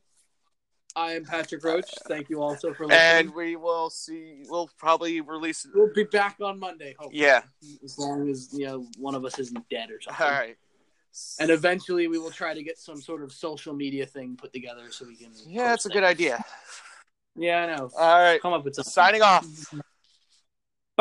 I 0.97 1.13
am 1.13 1.25
Patrick 1.25 1.65
Roach. 1.65 1.89
Thank 2.09 2.29
you 2.29 2.43
also 2.43 2.75
for 2.75 2.87
listening. 2.87 3.01
and 3.29 3.35
we 3.35 3.57
will 3.57 3.91
see. 3.91 4.43
We'll 4.49 4.69
probably 4.77 5.21
release. 5.21 5.67
we'll 5.75 5.93
be 5.95 6.05
back 6.05 6.37
on 6.43 6.59
Monday. 6.59 6.95
Hopefully. 6.99 7.23
Yeah. 7.23 7.43
as 7.85 7.99
long 7.99 8.29
as 8.29 8.51
you 8.53 8.67
know 8.67 8.87
one 8.99 9.15
of 9.15 9.25
us 9.25 9.39
isn't 9.39 9.69
dead 9.71 9.91
or 9.91 10.01
something. 10.01 10.27
All 10.27 10.33
right. 10.33 10.57
And 11.39 11.51
eventually 11.51 12.09
we 12.09 12.19
will 12.19 12.31
try 12.31 12.55
to 12.55 12.63
get 12.63 12.79
some 12.79 13.01
sort 13.01 13.23
of 13.23 13.33
social 13.33 13.75
media 13.75 14.07
thing 14.07 14.37
put 14.37 14.53
together 14.53 14.91
so 14.91 15.07
we 15.07 15.17
can. 15.17 15.31
Yeah, 15.47 15.69
that's 15.69 15.87
a 15.87 15.91
good 15.91 16.05
idea. 16.05 16.43
Yeah, 17.37 17.63
I 17.63 17.77
know. 17.77 17.91
All 17.99 18.19
right. 18.21 18.41
Come 18.41 18.53
up 18.53 18.65
with 18.65 18.75
something. 18.75 18.91
Signing 18.91 19.23
off. 19.23 19.47